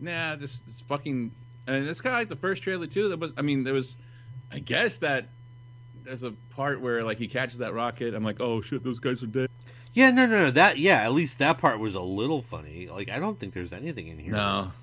nah, 0.00 0.36
this 0.36 0.62
it's 0.68 0.80
fucking. 0.82 1.32
And 1.66 1.88
it's 1.88 2.00
kind 2.00 2.14
of 2.14 2.20
like 2.20 2.28
the 2.28 2.36
first 2.36 2.62
trailer 2.62 2.86
too. 2.86 3.08
That 3.08 3.18
was, 3.18 3.32
I 3.36 3.42
mean, 3.42 3.64
there 3.64 3.74
was, 3.74 3.96
I 4.52 4.60
guess 4.60 4.98
that 4.98 5.26
there's 6.08 6.22
a 6.24 6.32
part 6.50 6.80
where 6.80 7.04
like 7.04 7.18
he 7.18 7.28
catches 7.28 7.58
that 7.58 7.72
rocket. 7.74 8.14
I'm 8.14 8.24
like, 8.24 8.40
oh 8.40 8.60
shit, 8.60 8.82
those 8.82 8.98
guys 8.98 9.22
are 9.22 9.26
dead. 9.26 9.50
Yeah, 9.94 10.10
no, 10.10 10.26
no, 10.26 10.44
no. 10.44 10.50
That, 10.50 10.78
yeah, 10.78 11.02
at 11.02 11.12
least 11.12 11.38
that 11.38 11.58
part 11.58 11.78
was 11.80 11.94
a 11.94 12.00
little 12.00 12.42
funny. 12.42 12.88
Like, 12.88 13.10
I 13.10 13.18
don't 13.18 13.38
think 13.38 13.54
there's 13.54 13.72
anything 13.72 14.08
in 14.08 14.18
here. 14.18 14.32
No. 14.32 14.58
that's- 14.58 14.82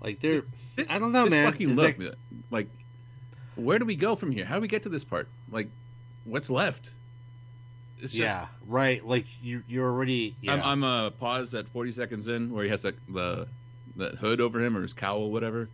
Like, 0.00 0.20
there, 0.20 0.42
I 0.90 0.98
don't 0.98 1.12
know, 1.12 1.24
this 1.24 1.32
man. 1.32 1.50
Fucking 1.50 1.70
Is 1.70 1.76
look, 1.76 1.96
that- 1.98 2.14
like, 2.50 2.68
where 3.56 3.78
do 3.78 3.84
we 3.84 3.96
go 3.96 4.16
from 4.16 4.30
here? 4.30 4.44
How 4.44 4.54
do 4.54 4.60
we 4.60 4.68
get 4.68 4.84
to 4.84 4.88
this 4.88 5.04
part? 5.04 5.28
Like, 5.50 5.68
what's 6.24 6.48
left? 6.48 6.94
It's 7.98 8.12
just, 8.12 8.14
yeah, 8.14 8.46
right. 8.66 9.04
Like, 9.06 9.26
you, 9.42 9.62
you're 9.68 9.86
already. 9.88 10.36
Yeah. 10.40 10.54
I'm, 10.54 10.62
I'm 10.62 10.84
uh, 10.84 11.10
paused 11.10 11.54
at 11.54 11.68
40 11.68 11.92
seconds 11.92 12.28
in 12.28 12.52
where 12.52 12.64
he 12.64 12.70
has 12.70 12.84
like 12.84 12.96
the 13.08 13.46
that 13.96 14.16
hood 14.16 14.40
over 14.40 14.60
him 14.60 14.76
or 14.76 14.82
his 14.82 14.92
cowl, 14.92 15.30
whatever. 15.30 15.68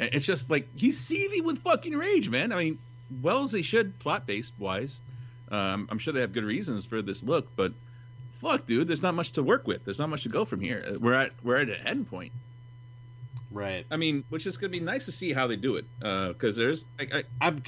And 0.00 0.10
it's 0.12 0.26
just 0.26 0.50
like 0.50 0.68
he's 0.76 0.98
seething 0.98 1.44
with 1.44 1.58
fucking 1.58 1.92
rage, 1.94 2.28
man. 2.28 2.52
I 2.52 2.56
mean, 2.56 2.78
well 3.22 3.44
as 3.44 3.52
they 3.52 3.62
should, 3.62 3.98
plot 3.98 4.26
based 4.26 4.52
wise. 4.58 5.00
Um, 5.50 5.88
I'm 5.90 5.98
sure 5.98 6.12
they 6.12 6.20
have 6.20 6.32
good 6.32 6.44
reasons 6.44 6.84
for 6.84 7.02
this 7.02 7.22
look, 7.22 7.48
but 7.56 7.72
fuck, 8.32 8.66
dude, 8.66 8.88
there's 8.88 9.02
not 9.02 9.14
much 9.14 9.32
to 9.32 9.42
work 9.42 9.66
with. 9.66 9.84
There's 9.84 9.98
not 9.98 10.08
much 10.08 10.24
to 10.24 10.28
go 10.28 10.44
from 10.44 10.60
here. 10.60 10.84
Uh, 10.86 10.98
We're 11.00 11.14
at 11.14 11.32
we're 11.42 11.56
at 11.56 11.68
an 11.68 11.86
end 11.86 12.10
point. 12.10 12.32
right. 13.50 13.86
I 13.90 13.96
mean, 13.96 14.24
which 14.28 14.46
is 14.46 14.56
gonna 14.56 14.70
be 14.70 14.80
nice 14.80 15.04
to 15.06 15.12
see 15.12 15.32
how 15.32 15.46
they 15.46 15.56
do 15.56 15.76
it, 15.76 15.84
because 16.00 16.56
there's 16.56 16.84
like 16.98 17.14
I, 17.14 17.24
I'm, 17.40 17.62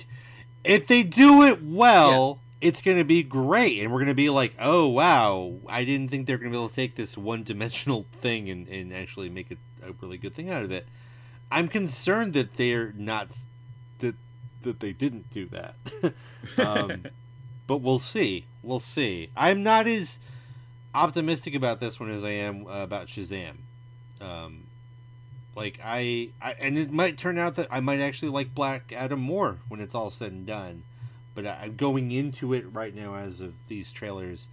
if 0.64 0.86
they 0.88 1.02
do 1.04 1.44
it 1.44 1.62
well, 1.62 2.40
it's 2.60 2.82
going 2.82 2.98
to 2.98 3.04
be 3.04 3.22
great. 3.22 3.78
And 3.78 3.92
we're 3.92 3.98
going 3.98 4.08
to 4.08 4.14
be 4.14 4.30
like, 4.30 4.54
oh, 4.58 4.88
wow. 4.88 5.54
I 5.68 5.84
didn't 5.84 6.10
think 6.10 6.26
they're 6.26 6.38
going 6.38 6.50
to 6.50 6.56
be 6.56 6.60
able 6.60 6.68
to 6.68 6.74
take 6.74 6.96
this 6.96 7.16
one 7.16 7.44
dimensional 7.44 8.06
thing 8.12 8.50
and, 8.50 8.66
and 8.68 8.92
actually 8.92 9.28
make 9.30 9.50
it 9.52 9.58
a 9.86 9.92
really 10.00 10.18
good 10.18 10.34
thing 10.34 10.50
out 10.50 10.64
of 10.64 10.72
it. 10.72 10.86
I'm 11.50 11.68
concerned 11.68 12.32
that 12.34 12.54
they're 12.54 12.92
not, 12.96 13.34
that, 14.62 14.80
they 14.80 14.92
didn't 14.92 15.30
do 15.30 15.46
that. 15.46 15.74
um, 16.58 17.04
but 17.66 17.78
we'll 17.78 17.98
see. 17.98 18.46
We'll 18.62 18.80
see. 18.80 19.30
I'm 19.36 19.62
not 19.62 19.86
as 19.86 20.18
optimistic 20.94 21.54
about 21.54 21.80
this 21.80 22.00
one 22.00 22.10
as 22.10 22.24
I 22.24 22.30
am 22.30 22.66
uh, 22.66 22.82
about 22.82 23.06
Shazam. 23.06 23.54
Um, 24.20 24.64
like 25.54 25.80
I, 25.84 26.30
I, 26.40 26.52
and 26.60 26.78
it 26.78 26.90
might 26.90 27.18
turn 27.18 27.38
out 27.38 27.56
that 27.56 27.68
I 27.70 27.80
might 27.80 28.00
actually 28.00 28.30
like 28.30 28.54
Black 28.54 28.92
Adam 28.92 29.20
more 29.20 29.58
when 29.68 29.80
it's 29.80 29.94
all 29.94 30.10
said 30.10 30.32
and 30.32 30.46
done. 30.46 30.82
But 31.34 31.46
I, 31.46 31.60
I'm 31.62 31.76
going 31.76 32.10
into 32.10 32.54
it 32.54 32.64
right 32.72 32.94
now 32.94 33.14
as 33.14 33.40
of 33.40 33.54
these 33.68 33.92
trailers. 33.92 34.48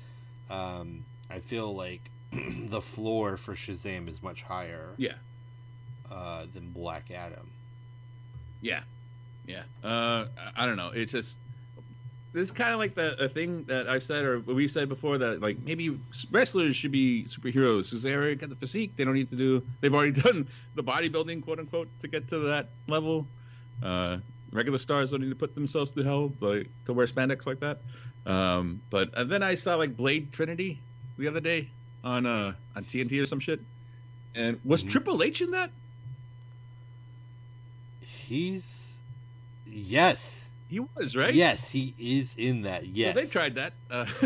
Um, 0.49 1.05
I 1.29 1.39
feel 1.39 1.73
like 1.73 2.01
the 2.31 2.81
floor 2.81 3.37
for 3.37 3.55
Shazam 3.55 4.09
is 4.09 4.21
much 4.21 4.43
higher. 4.43 4.89
Yeah. 4.97 5.13
Uh, 6.11 6.45
than 6.53 6.69
Black 6.69 7.09
Adam. 7.11 7.49
Yeah, 8.61 8.81
yeah. 9.47 9.63
Uh, 9.83 10.25
I- 10.55 10.65
don't 10.65 10.77
know. 10.77 10.91
It's 10.93 11.11
just 11.11 11.39
this 12.33 12.43
is 12.43 12.51
kind 12.51 12.73
of 12.73 12.79
like 12.79 12.95
the 12.95 13.23
a 13.23 13.29
thing 13.29 13.63
that 13.65 13.87
I've 13.87 14.03
said 14.03 14.25
or 14.25 14.39
we've 14.39 14.71
said 14.71 14.89
before 14.89 15.17
that 15.17 15.41
like 15.41 15.57
maybe 15.63 15.97
wrestlers 16.31 16.75
should 16.75 16.91
be 16.91 17.23
superheroes 17.23 17.89
because 17.89 18.03
they 18.03 18.13
already 18.13 18.35
got 18.35 18.49
the 18.49 18.55
physique. 18.55 18.95
They 18.95 19.05
don't 19.05 19.13
need 19.13 19.29
to 19.29 19.37
do. 19.37 19.63
They've 19.81 19.93
already 19.93 20.11
done 20.21 20.47
the 20.75 20.83
bodybuilding, 20.83 21.43
quote 21.43 21.59
unquote, 21.59 21.87
to 22.01 22.07
get 22.07 22.27
to 22.29 22.39
that 22.39 22.69
level. 22.87 23.25
Uh, 23.81 24.17
regular 24.51 24.77
stars 24.77 25.11
don't 25.11 25.21
need 25.21 25.29
to 25.29 25.35
put 25.35 25.55
themselves 25.55 25.91
through 25.91 26.03
hell 26.03 26.31
like 26.39 26.69
to 26.85 26.93
wear 26.93 27.05
spandex 27.05 27.45
like 27.45 27.59
that. 27.61 27.79
Um, 28.25 28.81
but 28.89 29.09
and 29.15 29.29
then 29.29 29.43
I 29.43 29.55
saw 29.55 29.75
like 29.75 29.95
Blade 29.95 30.31
Trinity 30.33 30.79
the 31.17 31.27
other 31.27 31.39
day 31.39 31.69
on 32.03 32.25
uh 32.25 32.53
on 32.75 32.83
TNT 32.83 33.21
or 33.21 33.25
some 33.25 33.39
shit. 33.39 33.59
And 34.33 34.59
was 34.65 34.83
Triple 34.83 35.23
H 35.23 35.41
in 35.41 35.51
that? 35.51 35.71
He's 38.27 38.65
yes. 39.75 40.47
He 40.67 40.79
was 40.79 41.15
right. 41.15 41.33
Yes, 41.33 41.69
he 41.69 41.93
is 41.99 42.33
in 42.37 42.63
that. 42.63 42.87
Yes. 42.87 43.15
Well, 43.15 43.23
they 43.23 43.29
tried 43.29 43.55
that. 43.55 43.73
Uh, 43.91 44.05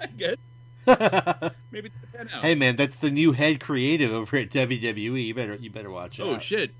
I 0.00 0.06
guess. 0.16 0.46
Maybe 1.70 1.88
check 1.88 2.12
that 2.12 2.26
out. 2.34 2.42
Hey 2.42 2.54
man, 2.54 2.76
that's 2.76 2.96
the 2.96 3.10
new 3.10 3.32
head 3.32 3.60
creative 3.60 4.12
over 4.12 4.36
at 4.36 4.50
WWE. 4.50 5.26
You 5.26 5.34
better 5.34 5.54
you 5.54 5.70
better 5.70 5.90
watch 5.90 6.20
Oh 6.20 6.34
out. 6.34 6.42
shit! 6.42 6.72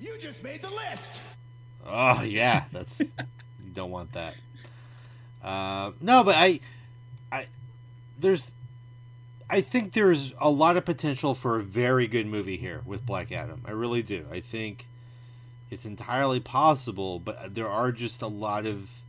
You 0.00 0.16
just 0.18 0.42
made 0.42 0.62
the 0.62 0.70
list. 0.70 1.20
Oh 1.86 2.22
yeah, 2.22 2.64
that's 2.72 3.00
you 3.00 3.08
don't 3.74 3.90
want 3.90 4.12
that. 4.12 4.34
Uh, 5.42 5.92
no, 6.00 6.24
but 6.24 6.34
I, 6.34 6.60
I, 7.30 7.46
there's, 8.18 8.54
I 9.48 9.60
think 9.60 9.92
there's 9.92 10.34
a 10.40 10.50
lot 10.50 10.76
of 10.76 10.84
potential 10.84 11.34
for 11.34 11.56
a 11.56 11.62
very 11.62 12.06
good 12.08 12.26
movie 12.26 12.56
here 12.56 12.80
with 12.84 13.06
Black 13.06 13.30
Adam. 13.30 13.62
I 13.64 13.70
really 13.70 14.02
do. 14.02 14.26
I 14.32 14.40
think 14.40 14.86
it's 15.70 15.84
entirely 15.84 16.40
possible, 16.40 17.18
but 17.18 17.54
there 17.54 17.68
are 17.68 17.92
just 17.92 18.22
a 18.22 18.26
lot 18.26 18.66
of 18.66 19.02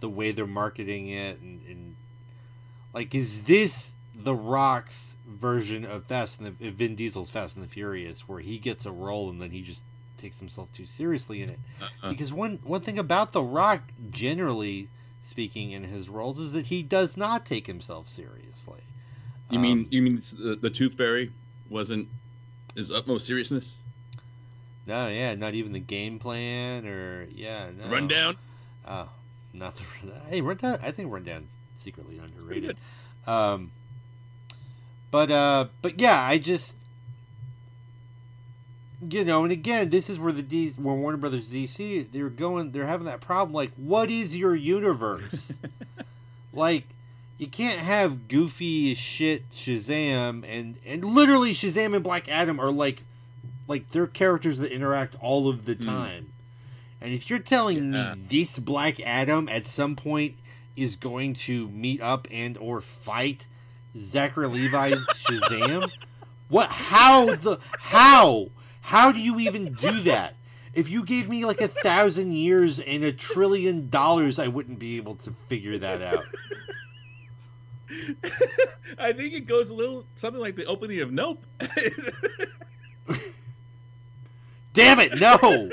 the 0.00 0.08
way 0.08 0.32
they're 0.32 0.46
marketing 0.46 1.08
it 1.08 1.40
and, 1.40 1.60
and 1.68 1.96
like, 2.92 3.14
is 3.14 3.44
this 3.44 3.92
the 4.14 4.34
Rock's 4.34 5.16
version 5.26 5.84
of 5.84 6.04
Fast 6.04 6.40
and 6.40 6.56
the 6.58 6.70
Vin 6.70 6.94
Diesel's 6.94 7.30
Fast 7.30 7.56
and 7.56 7.64
the 7.64 7.68
Furious, 7.68 8.28
where 8.28 8.40
he 8.40 8.58
gets 8.58 8.86
a 8.86 8.92
role 8.92 9.28
and 9.30 9.40
then 9.42 9.50
he 9.50 9.62
just 9.62 9.84
takes 10.16 10.38
himself 10.38 10.72
too 10.72 10.86
seriously 10.86 11.42
in 11.42 11.50
it? 11.50 11.58
Uh-uh. 11.82 12.10
Because 12.10 12.32
one 12.32 12.60
one 12.62 12.80
thing 12.82 12.98
about 12.98 13.32
The 13.32 13.42
Rock, 13.42 13.82
generally 14.10 14.88
speaking, 15.22 15.72
in 15.72 15.82
his 15.84 16.08
roles, 16.08 16.38
is 16.38 16.52
that 16.52 16.66
he 16.66 16.82
does 16.82 17.16
not 17.16 17.44
take 17.46 17.66
himself 17.66 18.08
seriously. 18.08 18.82
You 19.50 19.58
Um, 19.58 19.62
mean 19.62 19.88
you 19.90 20.02
mean 20.02 20.22
the, 20.38 20.54
the 20.54 20.70
Tooth 20.70 20.94
Fairy 20.94 21.32
wasn't 21.68 22.08
his 22.76 22.90
utmost 22.92 23.26
seriousness? 23.26 23.74
No, 24.86 25.08
yeah, 25.08 25.34
not 25.34 25.54
even 25.54 25.72
the 25.72 25.80
game 25.80 26.18
plan 26.18 26.86
or 26.86 27.26
yeah, 27.34 27.70
no. 27.78 27.90
Rundown. 27.90 28.36
Oh, 28.86 29.08
not 29.52 29.76
the 29.76 29.84
hey 30.28 30.40
Rundown. 30.40 30.78
I 30.82 30.90
think 30.90 31.12
Rundown's 31.12 31.56
secretly 31.76 32.18
underrated. 32.18 32.76
Um, 33.26 33.70
but 35.10 35.30
uh, 35.30 35.66
but 35.80 35.98
yeah, 35.98 36.20
I 36.20 36.38
just 36.38 36.76
you 39.10 39.24
know, 39.24 39.42
and 39.42 39.52
again, 39.52 39.90
this 39.90 40.08
is 40.08 40.18
where 40.18 40.32
the 40.32 40.42
D, 40.42 40.70
where 40.70 40.94
Warner 40.94 41.18
Brothers 41.18 41.48
DC, 41.48 42.10
they're 42.12 42.28
going, 42.28 42.70
they're 42.70 42.86
having 42.86 43.06
that 43.06 43.20
problem. 43.20 43.52
Like, 43.52 43.72
what 43.76 44.10
is 44.10 44.36
your 44.36 44.54
universe? 44.54 45.52
like, 46.52 46.84
you 47.38 47.46
can't 47.46 47.78
have 47.78 48.28
goofy 48.28 48.92
as 48.92 48.98
shit 48.98 49.50
Shazam 49.50 50.44
and 50.48 50.76
and 50.86 51.04
literally 51.04 51.52
Shazam 51.52 51.94
and 51.94 52.04
Black 52.04 52.28
Adam 52.28 52.60
are 52.60 52.70
like, 52.70 53.02
like 53.66 53.90
they're 53.90 54.06
characters 54.06 54.58
that 54.58 54.72
interact 54.72 55.16
all 55.20 55.48
of 55.48 55.64
the 55.64 55.74
hmm. 55.74 55.84
time. 55.84 56.32
And 57.00 57.12
if 57.12 57.28
you're 57.28 57.38
telling 57.38 57.92
Yeah. 57.92 58.14
me 58.14 58.22
this 58.28 58.58
Black 58.58 59.00
Adam 59.00 59.48
at 59.48 59.64
some 59.64 59.96
point 59.96 60.36
is 60.76 60.96
going 60.96 61.34
to 61.34 61.68
meet 61.68 62.00
up 62.00 62.26
and 62.30 62.56
or 62.58 62.80
fight 62.80 63.46
Zachary 63.98 64.48
Levi's 64.48 65.06
Shazam, 65.14 65.90
what? 66.48 66.70
How 66.70 67.34
the 67.34 67.58
how? 67.78 68.48
How 68.80 69.12
do 69.12 69.18
you 69.18 69.38
even 69.40 69.72
do 69.72 70.00
that? 70.02 70.34
If 70.74 70.90
you 70.90 71.04
gave 71.04 71.28
me 71.28 71.44
like 71.44 71.60
a 71.60 71.68
thousand 71.68 72.32
years 72.32 72.80
and 72.80 73.04
a 73.04 73.12
trillion 73.12 73.88
dollars, 73.88 74.38
I 74.38 74.48
wouldn't 74.48 74.78
be 74.78 74.96
able 74.96 75.14
to 75.16 75.30
figure 75.48 75.78
that 75.78 76.02
out. 76.02 76.24
I 78.98 79.12
think 79.12 79.34
it 79.34 79.46
goes 79.46 79.70
a 79.70 79.74
little 79.74 80.04
something 80.16 80.40
like 80.40 80.56
the 80.56 80.66
opening 80.66 81.00
of 81.00 81.12
Nope. 81.12 81.46
Damn 84.74 85.00
it, 85.00 85.18
no! 85.18 85.34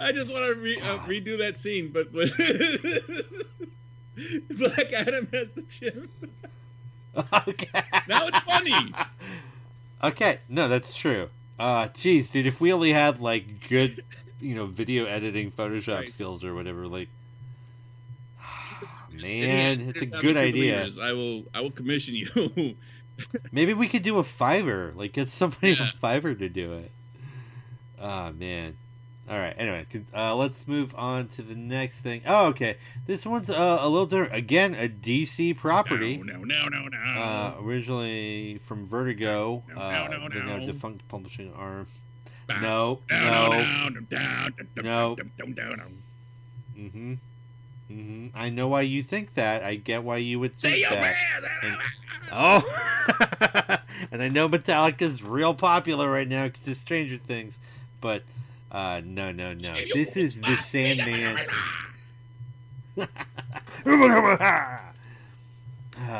I 0.00 0.12
just 0.12 0.32
want 0.32 0.44
to 0.44 0.54
re- 0.60 0.78
uh, 0.80 0.98
redo 0.98 1.38
that 1.38 1.58
scene, 1.58 1.90
but, 1.92 2.12
but 2.12 2.28
Black 4.58 4.92
Adam 4.92 5.26
has 5.32 5.50
the 5.52 5.62
chin. 5.62 6.08
okay. 7.48 7.82
Now 8.08 8.26
it's 8.26 8.38
funny. 8.40 8.92
Okay, 10.00 10.38
no, 10.48 10.68
that's 10.68 10.94
true. 10.94 11.28
Uh, 11.58 11.88
jeez, 11.88 12.30
dude, 12.30 12.46
if 12.46 12.60
we 12.60 12.72
only 12.72 12.92
had 12.92 13.18
like 13.20 13.68
good, 13.68 14.04
you 14.40 14.54
know, 14.54 14.66
video 14.66 15.06
editing, 15.06 15.50
Photoshop 15.50 15.96
Right. 15.98 16.08
skills 16.08 16.44
or 16.44 16.54
whatever, 16.54 16.86
like, 16.86 17.08
man, 19.12 19.92
it's 19.96 20.12
a 20.12 20.20
good 20.20 20.36
idea. 20.36 20.88
I 21.02 21.12
will. 21.14 21.42
I 21.52 21.62
will 21.62 21.72
commission 21.72 22.14
you. 22.14 22.76
Maybe 23.50 23.74
we 23.74 23.88
could 23.88 24.02
do 24.02 24.18
a 24.18 24.22
Fiverr, 24.22 24.94
like 24.94 25.14
get 25.14 25.28
somebody 25.28 25.72
on 25.72 25.88
Fiverr 26.00 26.38
to 26.38 26.48
do 26.48 26.74
it. 26.74 26.92
Ah, 28.00 28.30
man. 28.30 28.76
All 29.28 29.38
right. 29.38 29.54
Anyway, 29.58 29.86
uh, 30.14 30.34
let's 30.34 30.66
move 30.66 30.94
on 30.96 31.28
to 31.28 31.42
the 31.42 31.54
next 31.54 32.00
thing. 32.00 32.22
Oh, 32.26 32.46
okay. 32.46 32.76
This 33.06 33.26
one's 33.26 33.50
uh, 33.50 33.78
a 33.80 33.88
little 33.88 34.06
different. 34.06 34.34
Again, 34.34 34.74
a 34.74 34.88
DC 34.88 35.56
property. 35.56 36.16
no, 36.16 36.38
no, 36.44 36.68
no, 36.68 36.88
no. 36.88 36.98
Uh, 37.20 37.54
originally 37.62 38.58
from 38.64 38.86
Vertigo, 38.86 39.64
No, 39.68 39.80
uh, 39.80 40.08
no, 40.10 40.28
the 40.30 40.40
now 40.40 40.56
no. 40.56 40.66
defunct 40.66 41.06
publishing 41.08 41.52
arm. 41.54 41.86
No, 42.62 43.00
no, 43.10 43.50
no. 44.82 45.16
down. 45.16 45.98
Mm-hmm. 46.78 47.14
Mm-hmm. 47.90 48.26
I 48.34 48.48
know 48.50 48.68
why 48.68 48.82
you 48.82 49.02
think 49.02 49.34
that. 49.34 49.62
I 49.62 49.74
get 49.74 50.04
why 50.04 50.18
you 50.18 50.40
would 50.40 50.56
think 50.58 50.74
Say 50.74 50.80
your 50.80 50.90
that. 50.90 51.14
And- 51.62 51.76
oh, 52.32 53.78
and 54.10 54.22
I 54.22 54.28
know 54.28 54.48
Metallica's 54.48 55.22
real 55.22 55.54
popular 55.54 56.10
right 56.10 56.28
now 56.28 56.44
because 56.46 56.66
of 56.68 56.76
Stranger 56.76 57.16
Things, 57.16 57.58
but 58.00 58.22
uh, 58.70 59.00
no, 59.04 59.32
no, 59.32 59.54
no. 59.54 59.74
This 59.92 60.16
is 60.16 60.40
the 60.40 60.54
Sandman. 60.54 61.38
Uh, 62.98 64.76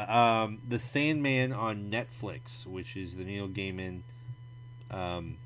um, 0.47 0.59
the 0.67 0.79
Sandman 0.79 1.53
on 1.53 1.91
Netflix, 1.91 2.67
which 2.67 2.97
is 2.97 3.17
the 3.17 3.25
Neil 3.25 3.49
Gaiman 3.49 4.01
um, 4.91 5.37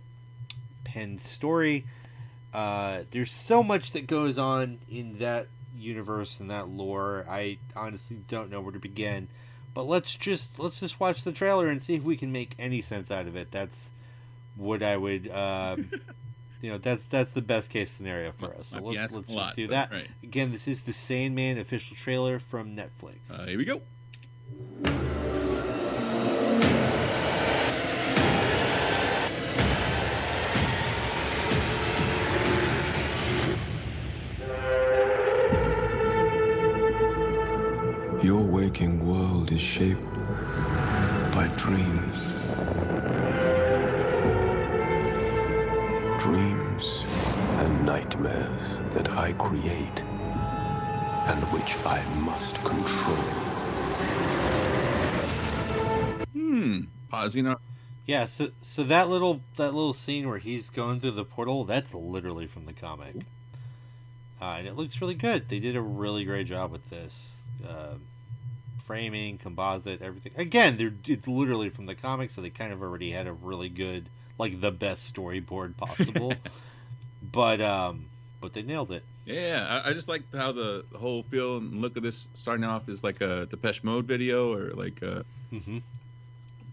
pen 0.85 1.19
story. 1.19 1.85
Uh, 2.53 3.03
there's 3.11 3.33
so 3.33 3.63
much 3.63 3.93
that 3.93 4.07
goes 4.07 4.39
on 4.39 4.79
in 4.91 5.19
that 5.19 5.49
universe 5.77 6.39
and 6.39 6.51
that 6.51 6.69
lore. 6.69 7.27
I 7.29 7.59
honestly 7.75 8.19
don't 8.29 8.51
know 8.51 8.61
where 8.61 8.73
to 8.73 8.79
begin. 8.79 9.29
But 9.75 9.85
let's 9.85 10.15
just 10.15 10.59
let's 10.59 10.81
just 10.81 11.01
watch 11.01 11.23
the 11.23 11.33
trailer 11.33 11.69
and 11.69 11.83
see 11.83 11.95
if 11.95 12.03
we 12.03 12.17
can 12.17 12.31
make 12.31 12.55
any 12.59 12.83
sense 12.83 13.11
out 13.11 13.27
of 13.27 13.37
it. 13.37 13.51
That's 13.51 13.91
what 14.55 14.83
I 14.83 14.97
would. 14.97 15.31
Um, 15.31 15.91
you 16.63 16.71
know, 16.71 16.79
that's 16.79 17.07
that's 17.07 17.33
the 17.33 17.43
best 17.43 17.71
case 17.71 17.91
scenario 17.91 18.31
for 18.33 18.55
us. 18.55 18.69
So 18.69 18.77
Might 18.81 18.97
let's 18.97 19.15
let's 19.15 19.27
just 19.27 19.37
lot, 19.37 19.57
do 19.57 19.67
that. 19.69 19.91
right. 19.91 20.09
Again, 20.23 20.53
this 20.53 20.69
is 20.69 20.85
the 20.85 20.93
Sandman 20.93 21.59
official 21.59 21.97
trailer 21.97 22.39
from 22.39 22.77
Netflix. 22.77 23.31
Uh, 23.37 23.47
here 23.47 23.59
we 23.59 23.65
go. 23.65 23.83
Your 38.23 38.45
waking 38.45 39.05
world 39.05 39.51
is 39.51 39.61
shaped 39.61 39.99
by 41.33 41.49
dreams. 41.57 41.79
Dreams 41.83 42.32
nightmares 48.03 48.79
that 48.91 49.09
I 49.11 49.33
create 49.35 50.03
and 51.27 51.39
which 51.53 51.77
I 51.87 52.03
must 52.21 52.55
control. 52.65 53.17
Hmm. 56.33 56.81
Pausing 57.09 57.47
on. 57.47 57.59
Yeah, 58.07 58.25
so 58.25 58.51
so 58.61 58.83
that 58.83 59.09
little 59.09 59.43
that 59.57 59.73
little 59.75 59.93
scene 59.93 60.29
where 60.29 60.39
he's 60.39 60.69
going 60.69 60.99
through 60.99 61.13
the 61.13 61.25
portal, 61.25 61.65
that's 61.65 61.95
literally 61.95 62.47
from 62.49 62.67
the 62.67 62.73
comic, 62.73 63.15
uh, 64.41 64.57
and 64.59 64.67
it 64.67 64.75
looks 64.75 65.01
really 65.01 65.15
good. 65.15 65.49
They 65.49 65.61
did 65.61 65.77
a 65.77 65.81
really 65.81 66.25
great 66.25 66.49
job 66.49 66.73
with 66.73 66.91
this. 66.91 67.43
Uh, 67.67 67.95
framing, 68.79 69.39
composite, 69.39 70.03
everything. 70.03 70.33
Again, 70.37 70.77
they're 70.77 70.95
it's 71.07 71.29
literally 71.29 71.71
from 71.71 71.87
the 71.87 71.95
comic, 71.95 72.31
so 72.31 72.41
they 72.41 72.51
kind 72.51 72.73
of 72.73 72.83
already 72.83 73.13
had 73.13 73.29
a 73.29 73.33
really 73.33 73.69
good, 73.69 74.09
like 74.39 74.61
the 74.61 74.73
best 74.73 75.15
storyboard 75.15 75.77
possible. 75.77 76.35
but 77.33 77.61
um, 77.61 78.07
but 78.41 78.53
they 78.53 78.63
nailed 78.63 78.93
it. 78.93 79.03
Yeah, 79.25 79.83
I, 79.85 79.91
I 79.91 79.93
just 79.93 80.09
like 80.09 80.23
how 80.35 80.53
the, 80.53 80.85
the 80.91 80.99
whole 80.99 81.23
feel 81.23 81.57
and 81.59 81.81
look 81.81 81.97
of 81.97 82.03
this 82.03 82.29
starting 82.35 82.65
off 82.65 82.89
is 82.89 83.03
like 83.05 83.21
a 83.21 83.47
Depeche 83.47 83.85
Mode 83.85 84.05
video 84.05 84.53
or 84.53 84.71
like 84.73 85.01
a, 85.03 85.25
mm-hmm. 85.53 85.79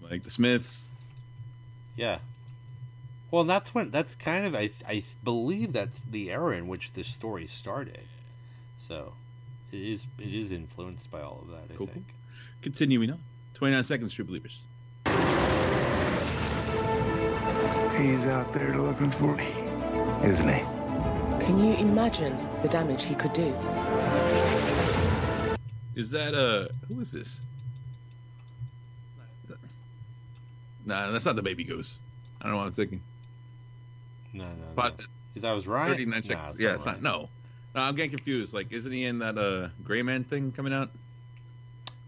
like 0.10 0.24
the 0.24 0.30
Smiths. 0.32 0.84
Yeah. 1.96 2.20
Well, 3.32 3.44
that's 3.44 3.76
when 3.76 3.92
that's 3.92 4.16
kind 4.16 4.46
of 4.46 4.56
I 4.56 4.72
I 4.88 5.04
believe 5.24 5.74
that's 5.74 6.02
the 6.04 6.32
era 6.32 6.58
in 6.58 6.68
which 6.68 6.94
this 6.94 7.08
story 7.08 7.46
started. 7.46 8.02
So, 8.88 9.14
it 9.72 9.78
is 9.80 10.08
it 10.18 10.34
is 10.34 10.52
influenced 10.52 11.12
by 11.12 11.22
all 11.22 11.40
of 11.44 11.50
that. 11.52 11.72
I 11.72 11.78
Cool. 11.78 11.88
think. 11.88 12.08
Continuing 12.64 13.12
on, 13.12 13.20
29 13.54 13.84
seconds, 13.84 14.14
True 14.14 14.26
Believers. 14.26 14.62
He's 17.98 18.26
out 18.28 18.52
there 18.54 18.74
looking 18.76 19.12
for 19.12 19.36
me, 19.36 19.54
isn't 20.24 20.48
he? 20.48 20.62
Can 21.46 21.60
you 21.64 21.74
imagine 21.76 22.38
the 22.62 22.68
damage 22.68 23.04
he 23.04 23.16
could 23.16 23.34
do? 23.34 23.56
Is 25.96 26.12
that 26.12 26.34
uh 26.34 26.68
who 26.88 27.00
is 27.00 27.12
this? 27.12 27.42
Nah, 30.86 31.12
that's 31.12 31.26
not 31.26 31.36
the 31.36 31.44
baby 31.44 31.64
goose. 31.64 31.98
I 32.42 32.46
don't 32.46 32.54
know 32.54 32.60
what 32.60 32.66
I'm 32.68 32.72
thinking. 32.72 33.02
No, 34.34 34.46
no. 34.46 34.50
But 34.76 34.98
no. 35.36 35.42
That 35.42 35.52
was 35.54 35.68
Ryan. 35.68 35.92
39 35.92 36.16
Nah, 36.16 36.22
seconds. 36.22 36.50
it's 36.52 36.60
yeah, 36.60 36.70
not 36.70 36.76
it's 36.76 36.86
not. 36.86 37.02
No. 37.02 37.30
no, 37.76 37.82
I'm 37.82 37.96
getting 37.96 38.12
confused. 38.12 38.54
Like, 38.54 38.72
isn't 38.72 38.92
he 38.92 39.06
in 39.06 39.20
that 39.20 39.38
uh 39.38 39.70
Gray 39.84 40.02
Man 40.02 40.24
thing 40.24 40.52
coming 40.52 40.74
out? 40.74 40.90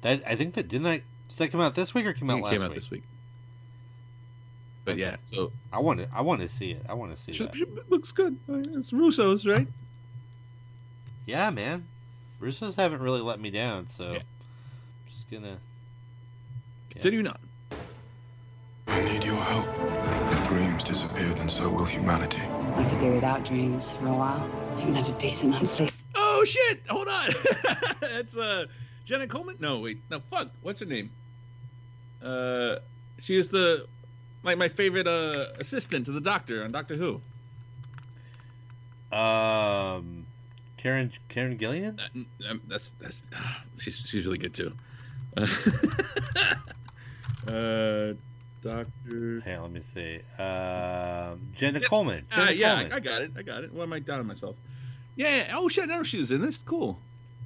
That 0.01 0.23
I 0.25 0.35
think 0.35 0.55
that 0.55 0.67
didn't 0.67 0.83
that 0.83 1.01
does 1.27 1.37
that 1.37 1.49
come 1.51 1.61
out 1.61 1.75
this 1.75 1.93
week 1.93 2.05
or 2.07 2.13
come 2.13 2.29
I 2.29 2.33
out 2.33 2.35
think 2.37 2.41
it 2.41 2.45
last 2.45 2.53
came 2.53 2.61
out 2.63 2.69
week? 2.69 2.75
this 2.75 2.91
week. 2.91 3.03
But 4.83 4.97
yeah, 4.97 5.17
so 5.23 5.51
I 5.71 5.79
want 5.79 5.99
to 5.99 6.07
I 6.13 6.21
want 6.21 6.41
to 6.41 6.49
see 6.49 6.71
it. 6.71 6.83
I 6.89 6.93
want 6.93 7.15
to 7.15 7.21
see 7.21 7.33
should, 7.33 7.47
that. 7.49 7.55
should- 7.55 7.89
looks 7.89 8.11
good. 8.11 8.37
Uh, 8.49 8.57
It's 8.77 8.91
Russo's, 8.91 9.45
right? 9.45 9.67
Yeah, 11.25 11.49
man. 11.51 11.85
Russo's 12.39 12.75
haven't 12.75 13.01
really 13.01 13.21
let 13.21 13.39
me 13.39 13.51
down, 13.51 13.87
so 13.87 14.05
i'm 14.05 14.21
just 15.07 15.29
gonna. 15.29 15.57
Continuing 16.89 17.27
on. 17.27 17.37
I 18.87 19.01
need 19.03 19.23
your 19.23 19.35
help. 19.35 19.67
If 20.33 20.47
dreams 20.47 20.83
disappear, 20.83 21.29
then 21.35 21.47
so 21.47 21.69
will 21.69 21.85
humanity. 21.85 22.41
We 22.77 22.83
could 22.85 22.99
do 22.99 23.11
without 23.11 23.45
dreams 23.45 23.93
for 23.93 24.07
a 24.07 24.13
while. 24.13 24.49
I 24.75 24.79
haven't 24.79 24.95
had 24.95 25.07
a 25.07 25.11
decent 25.19 25.51
night's 25.53 25.71
sleep. 25.71 25.91
Oh 26.15 26.43
shit! 26.43 26.81
Hold 26.89 27.07
on. 27.07 27.29
That's 28.01 28.35
uh 28.35 28.65
Jenna 29.05 29.27
Coleman. 29.27 29.57
No, 29.59 29.79
wait. 29.79 29.99
No, 30.09 30.19
fuck. 30.19 30.49
What's 30.61 30.79
her 30.79 30.85
name? 30.87 31.11
Uh, 32.21 32.77
she 33.19 33.35
is 33.37 33.49
the 33.49 33.85
like 34.43 34.57
my 34.57 34.67
favorite 34.67 35.07
uh 35.07 35.47
assistant 35.59 36.05
to 36.05 36.11
the 36.11 36.21
Doctor 36.21 36.63
on 36.63 36.71
Doctor 36.71 36.95
Who. 36.95 37.21
Um, 39.11 40.25
Karen 40.77 41.11
Karen 41.29 41.57
Gillan. 41.57 41.99
Um, 42.49 42.61
that's 42.67 42.91
that's 42.99 43.23
ah, 43.35 43.63
she's 43.77 43.95
she's 43.97 44.25
really 44.25 44.37
good 44.37 44.53
too. 44.53 44.73
uh, 47.47 48.13
Doctor. 48.61 49.41
Hey, 49.41 49.57
let 49.57 49.71
me 49.71 49.81
see. 49.81 50.19
Um, 50.37 51.51
Jenna 51.53 51.79
Coleman. 51.81 52.25
Uh, 52.31 52.35
Jenna 52.35 52.51
yeah, 52.51 52.75
Coleman. 52.75 52.93
I, 52.93 52.95
I 52.95 52.99
got 52.99 53.21
it. 53.21 53.31
I 53.37 53.41
got 53.41 53.63
it. 53.63 53.73
Why 53.73 53.83
am 53.83 53.93
I 53.93 53.99
doubting 53.99 54.27
myself? 54.27 54.55
Yeah. 55.15 55.35
yeah. 55.35 55.55
Oh 55.55 55.67
shit! 55.67 55.87
No, 55.89 56.03
she 56.03 56.17
was 56.17 56.31
in 56.31 56.41
this. 56.41 56.63
Cool. 56.63 56.99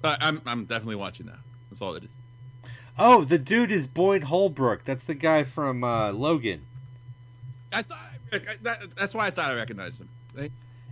Uh, 0.04 0.16
I'm 0.20 0.42
I'm 0.46 0.66
definitely 0.66 0.98
watching 0.98 1.26
now. 1.26 1.40
That's 1.70 1.82
all 1.82 1.96
it 1.96 2.04
is. 2.04 2.16
Oh, 2.98 3.26
the 3.26 3.38
dude 3.38 3.72
is 3.72 3.88
Boyd 3.88 4.24
Holbrook. 4.24 4.86
That's 4.86 5.04
the 5.04 5.16
guy 5.16 5.44
from 5.44 5.84
uh, 5.84 6.14
Logan. 6.14 6.66
I 7.76 7.82
thought 7.82 8.00
I, 8.34 8.40
that, 8.64 8.96
that's 8.96 9.14
why 9.14 9.28
I 9.28 9.30
thought 9.32 9.52
I 9.52 9.56
recognized 9.56 10.02
him. 10.02 10.10
They- 10.34 10.52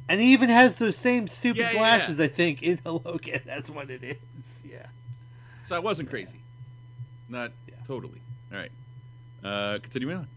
And 0.10 0.20
he 0.22 0.34
even 0.34 0.50
has 0.50 0.78
those 0.78 0.96
same 0.98 1.28
stupid 1.28 1.60
Yeah, 1.60 1.72
yeah, 1.72 1.78
glasses, 1.80 2.20
I 2.20 2.28
think, 2.28 2.62
in 2.62 2.80
the 2.84 2.94
Logan. 2.94 3.42
That's 3.46 3.70
what 3.70 3.90
it 3.90 4.04
is. 4.04 4.62
Yeah. 4.70 4.86
So 5.64 5.76
I 5.76 5.80
wasn't 5.80 6.10
crazy. 6.10 6.42
Not 7.30 7.52
totally. 7.88 8.22
All 8.52 8.58
right. 8.60 8.72
Uh, 9.44 9.80
continuing 9.82 10.18
on. 10.18 10.28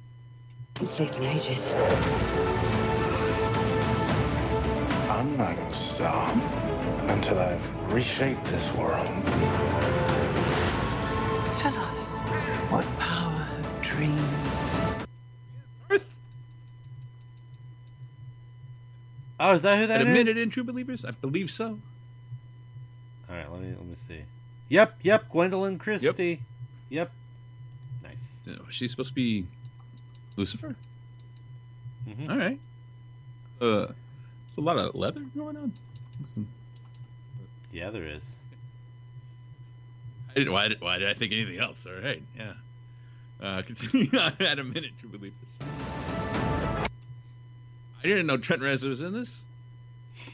Been 0.74 0.86
sleeping 0.86 1.24
ages. 1.24 1.74
I'm 5.10 5.36
not 5.36 5.56
gonna 5.56 5.74
stop 5.74 6.36
until 7.10 7.38
I've 7.38 7.92
reshaped 7.92 8.44
this 8.46 8.70
world. 8.74 9.06
Tell 11.54 11.74
us 11.90 12.18
what 12.70 12.84
power 12.98 13.48
of 13.58 13.82
dreams. 13.82 14.20
Oh, 19.38 19.52
is 19.54 19.62
that 19.62 19.78
who 19.78 19.86
that 19.88 20.00
At 20.00 20.06
is? 20.06 20.12
a 20.12 20.16
minute 20.16 20.36
in 20.38 20.50
True 20.50 20.64
Believers, 20.64 21.04
I 21.04 21.10
believe 21.10 21.50
so. 21.50 21.78
All 23.28 23.36
right, 23.36 23.50
let 23.52 23.60
me 23.60 23.68
let 23.76 23.84
me 23.86 23.94
see. 23.94 24.20
Yep, 24.68 24.94
yep, 25.02 25.30
Gwendoline 25.30 25.78
Christie. 25.78 26.40
Yep. 26.90 27.10
Nice. 28.02 28.40
No, 28.46 28.54
she's 28.70 28.90
supposed 28.92 29.10
to 29.10 29.14
be 29.14 29.46
Lucifer. 30.36 30.74
Mhm. 32.08 32.30
All 32.30 32.36
right. 32.38 32.58
Uh, 33.60 33.86
there's 33.86 34.58
a 34.58 34.60
lot 34.60 34.78
of 34.78 34.94
leather 34.94 35.22
going 35.36 35.56
on. 35.56 35.72
Yeah, 37.72 37.90
there 37.90 38.06
is. 38.06 38.24
I 40.30 40.34
didn't. 40.34 40.52
Why 40.52 40.68
did, 40.68 40.80
why 40.80 40.98
did 40.98 41.08
I 41.08 41.14
think 41.14 41.32
anything 41.32 41.58
else? 41.58 41.84
All 41.86 42.00
right. 42.00 42.22
Yeah. 42.36 42.52
Uh, 43.40 43.62
continue 43.62 44.08
on 44.18 44.32
at 44.40 44.58
a 44.58 44.64
minute, 44.64 44.92
True 45.00 45.10
Believers. 45.10 46.35
I 48.02 48.08
didn't 48.08 48.26
know 48.26 48.36
Trent 48.36 48.62
Reznor 48.62 48.90
was 48.90 49.00
in 49.00 49.12
this. 49.12 49.42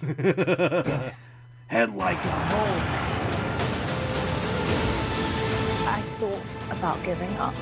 Head 1.68 1.94
like 1.94 2.18
a 2.18 2.30
hole. 2.30 2.82
I 5.88 6.02
thought 6.18 6.42
about 6.70 7.02
giving 7.04 7.30
up, 7.36 7.54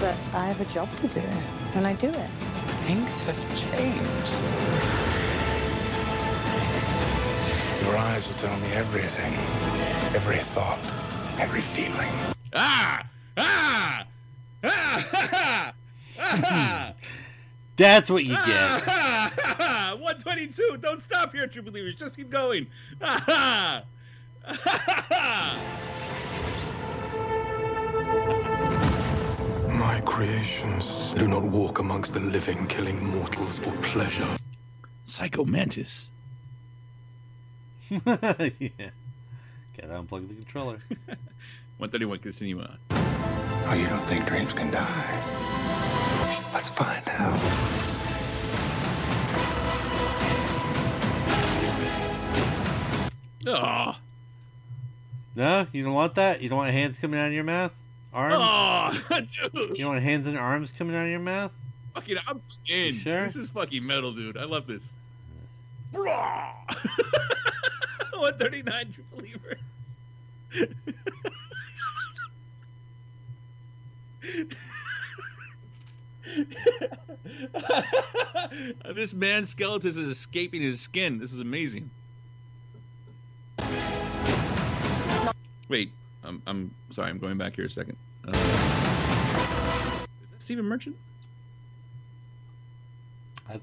but 0.00 0.16
I 0.34 0.46
have 0.46 0.60
a 0.60 0.72
job 0.72 0.94
to 0.96 1.08
do, 1.08 1.22
and 1.74 1.86
I 1.86 1.94
do 1.94 2.08
it. 2.08 2.30
Things 2.86 3.22
have 3.22 3.38
changed. 3.56 4.42
Your 7.84 7.96
eyes 7.96 8.26
will 8.26 8.34
tell 8.34 8.56
me 8.58 8.68
everything. 8.72 9.34
Every 10.14 10.38
thought, 10.38 10.80
every 11.38 11.60
feeling. 11.60 12.10
Ah! 12.54 13.06
Ah! 13.36 14.06
Ah! 14.64 15.72
Ah! 16.18 16.42
Ah! 16.42 16.92
That's 17.76 18.08
what 18.10 18.24
you 18.24 18.34
get. 18.34 18.46
Ah! 18.46 19.96
122. 20.00 20.78
Don't 20.80 21.02
stop 21.02 21.32
here, 21.32 21.46
True 21.46 21.62
Believers. 21.62 21.94
Just 21.94 22.16
keep 22.16 22.30
going. 22.30 22.66
Ah! 23.02 23.82
My 29.68 30.00
creations 30.02 31.12
do 31.14 31.28
not 31.28 31.42
walk 31.42 31.78
amongst 31.78 32.14
the 32.14 32.20
living, 32.20 32.66
killing 32.66 33.04
mortals 33.04 33.58
for 33.58 33.72
pleasure. 33.82 34.36
Psycho 35.04 35.44
Mantis. 35.44 36.10
yeah. 37.90 37.98
Gotta 39.76 40.02
unplug 40.02 40.28
the 40.28 40.34
controller. 40.34 40.78
131. 41.78 42.18
Continue 42.20 42.60
on. 42.60 42.78
Oh, 42.90 43.74
you 43.78 43.86
don't 43.88 44.04
think 44.08 44.26
dreams 44.26 44.52
can 44.52 44.70
die? 44.70 45.45
Let's 46.52 46.70
find 46.70 47.02
out. 47.08 47.40
Oh. 53.48 53.94
No, 55.36 55.66
you 55.72 55.84
don't 55.84 55.92
want 55.92 56.16
that. 56.16 56.40
You 56.40 56.48
don't 56.48 56.58
want 56.58 56.72
hands 56.72 56.98
coming 56.98 57.20
out 57.20 57.26
of 57.26 57.32
your 57.32 57.44
mouth, 57.44 57.72
arms. 58.12 58.36
Oh, 58.38 59.00
dude. 59.52 59.70
You 59.70 59.84
don't 59.84 59.92
want 59.92 60.02
hands 60.02 60.26
and 60.26 60.36
arms 60.38 60.72
coming 60.72 60.96
out 60.96 61.04
of 61.04 61.10
your 61.10 61.20
mouth. 61.20 61.52
Fucking, 61.94 62.16
I'm 62.26 62.42
in. 62.68 62.94
Sure? 62.94 63.22
This 63.22 63.36
is 63.36 63.50
fucking 63.50 63.86
metal, 63.86 64.12
dude. 64.12 64.36
I 64.36 64.44
love 64.44 64.66
this. 64.66 64.90
Raw. 65.92 66.52
139 68.12 68.92
True 68.92 69.04
Believers. 69.12 69.60
this 78.94 79.14
man's 79.14 79.50
skeleton 79.50 79.88
is 79.88 79.96
escaping 79.98 80.62
his 80.62 80.80
skin. 80.80 81.18
This 81.18 81.32
is 81.32 81.40
amazing. 81.40 81.90
Wait, 85.68 85.90
I'm, 86.24 86.40
I'm 86.46 86.74
sorry. 86.90 87.10
I'm 87.10 87.18
going 87.18 87.38
back 87.38 87.56
here 87.56 87.66
a 87.66 87.70
second. 87.70 87.96
Uh, 88.26 88.30
is 88.30 88.36
that 90.30 90.42
Stephen 90.42 90.64
Merchant? 90.64 90.96
I- 93.48 93.60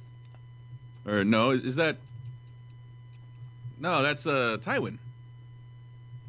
Or 1.05 1.23
no? 1.23 1.51
Is 1.51 1.77
that? 1.77 1.97
No, 3.79 4.01
that's 4.01 4.27
uh 4.27 4.57
Tywin. 4.61 4.97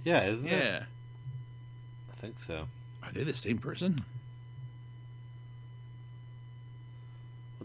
Yeah, 0.05 0.25
isn't 0.27 0.49
it? 0.49 0.53
Yeah. 0.53 0.83
I 2.13 2.17
think 2.17 2.39
so. 2.39 2.67
Are 3.03 3.13
they 3.13 3.25
the 3.25 3.35
same 3.35 3.59
person? 3.59 4.05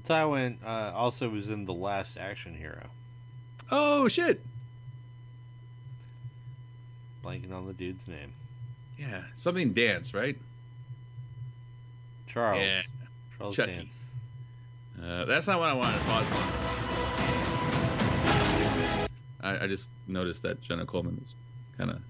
Well, 0.07 0.27
Tywin 0.27 0.57
uh, 0.65 0.91
also 0.93 1.29
was 1.29 1.49
in 1.49 1.65
The 1.65 1.73
Last 1.73 2.17
Action 2.17 2.55
Hero. 2.55 2.87
Oh 3.71 4.07
shit! 4.07 4.41
Blanking 7.23 7.53
on 7.53 7.67
the 7.67 7.73
dude's 7.73 8.07
name. 8.07 8.31
Yeah, 8.97 9.21
something 9.35 9.73
dance, 9.73 10.13
right? 10.13 10.37
Charles. 12.27 12.59
Yeah. 12.59 12.81
Charles 13.37 13.55
Chucky. 13.55 13.73
Dance. 13.73 14.11
Uh, 15.01 15.25
that's 15.25 15.47
not 15.47 15.59
what 15.59 15.69
I 15.69 15.73
wanted 15.73 15.97
to 15.97 16.03
pause 16.05 16.31
on. 16.31 16.51
I, 19.41 19.63
I 19.63 19.67
just 19.67 19.89
noticed 20.07 20.43
that 20.43 20.61
Jenna 20.61 20.85
Coleman 20.85 21.19
is 21.23 21.33
kind 21.77 21.89
of 21.91 22.01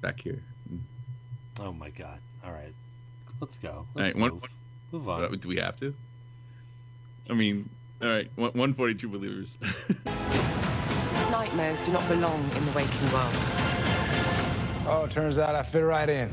back 0.00 0.20
here. 0.20 0.42
Oh 1.60 1.72
my 1.72 1.90
god. 1.90 2.18
All 2.44 2.52
right. 2.52 2.72
Let's 3.40 3.58
go. 3.58 3.68
All 3.68 3.86
Let's 3.94 4.14
right, 4.14 4.16
one, 4.16 4.30
move. 4.32 4.42
move 4.92 5.08
on. 5.08 5.36
Do 5.36 5.48
we 5.48 5.56
have 5.56 5.76
to? 5.80 5.94
I 7.30 7.34
mean, 7.34 7.70
all 8.02 8.08
right, 8.08 8.28
one- 8.34 8.50
142 8.52 9.08
believers. 9.08 9.56
Nightmares 11.30 11.78
do 11.86 11.92
not 11.92 12.06
belong 12.08 12.42
in 12.56 12.64
the 12.66 12.72
waking 12.72 13.12
world. 13.12 13.32
Oh, 14.86 15.06
turns 15.08 15.38
out 15.38 15.54
I 15.54 15.62
fit 15.62 15.82
right 15.84 16.08
in. 16.08 16.32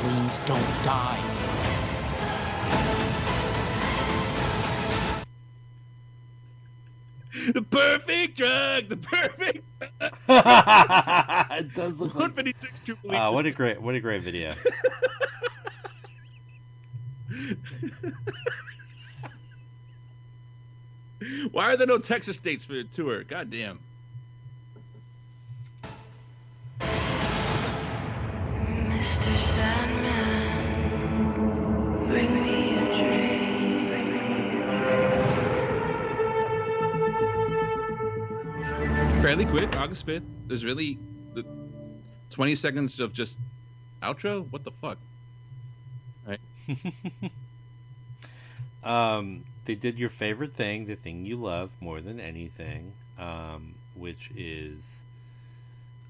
Dreams 0.00 0.38
don't 0.46 0.84
die. 0.84 1.20
the 7.54 7.62
perfect 7.62 8.36
drug, 8.36 8.88
the 8.88 8.96
perfect. 8.96 9.64
it 11.58 11.74
does 11.74 11.98
look 12.00 12.14
like. 12.14 12.20
156 12.36 12.80
true 12.80 12.96
believers. 13.02 13.20
Uh, 13.20 13.32
what 13.32 13.44
a 13.44 13.50
great, 13.50 13.82
what 13.82 13.96
a 13.96 14.00
great 14.00 14.22
video. 14.22 14.54
Why 21.52 21.72
are 21.72 21.76
there 21.76 21.86
no 21.86 21.98
Texas 21.98 22.36
states 22.36 22.64
for 22.64 22.72
the 22.74 22.82
tour? 22.84 23.22
God 23.24 23.50
damn. 23.50 23.80
Mr. 28.90 29.38
Sandman, 29.52 30.88
bring 32.08 32.42
me 32.42 32.76
a 32.76 32.80
Fairly 39.22 39.44
quick, 39.44 39.76
August 39.76 40.06
5th. 40.06 40.24
There's 40.46 40.64
really 40.64 40.98
the 41.34 41.44
20 42.30 42.54
seconds 42.54 42.98
of 43.00 43.12
just 43.12 43.38
outro. 44.02 44.50
What 44.50 44.64
the 44.64 44.72
fuck? 44.80 44.96
Um, 48.82 49.44
they 49.66 49.74
did 49.74 49.98
your 49.98 50.08
favorite 50.08 50.54
thing, 50.54 50.86
the 50.86 50.96
thing 50.96 51.26
you 51.26 51.36
love 51.36 51.70
more 51.80 52.00
than 52.00 52.18
anything, 52.18 52.94
um, 53.18 53.74
which 53.94 54.30
is 54.34 55.00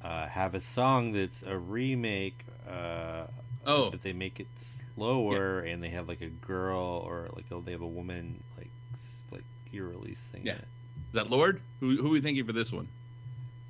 uh, 0.05 0.29
have 0.29 0.55
a 0.55 0.61
song 0.61 1.13
that's 1.13 1.43
a 1.43 1.57
remake. 1.59 2.45
Uh, 2.69 3.25
Oh. 3.67 3.91
but 3.91 4.03
they 4.03 4.15
make 4.15 4.41
it 4.41 4.47
slower, 4.57 5.61
and 5.61 5.83
they 5.83 5.91
have 5.91 6.09
like 6.09 6.23
a 6.23 6.29
girl 6.29 7.05
or 7.05 7.29
like 7.37 7.45
oh, 7.53 7.61
they 7.61 7.73
have 7.73 7.83
a 7.83 7.87
woman 7.87 8.43
like 8.57 8.71
like 9.31 9.45
eerily 9.75 10.15
singing 10.15 10.47
Yeah. 10.47 10.53
it. 10.55 10.59
Is 11.09 11.15
that 11.15 11.29
Lorde? 11.29 11.61
Who 11.81 11.97
who 12.01 12.07
are 12.07 12.11
we 12.11 12.21
thinking 12.23 12.47
for 12.47 12.53
this 12.55 12.73
one? 12.73 12.89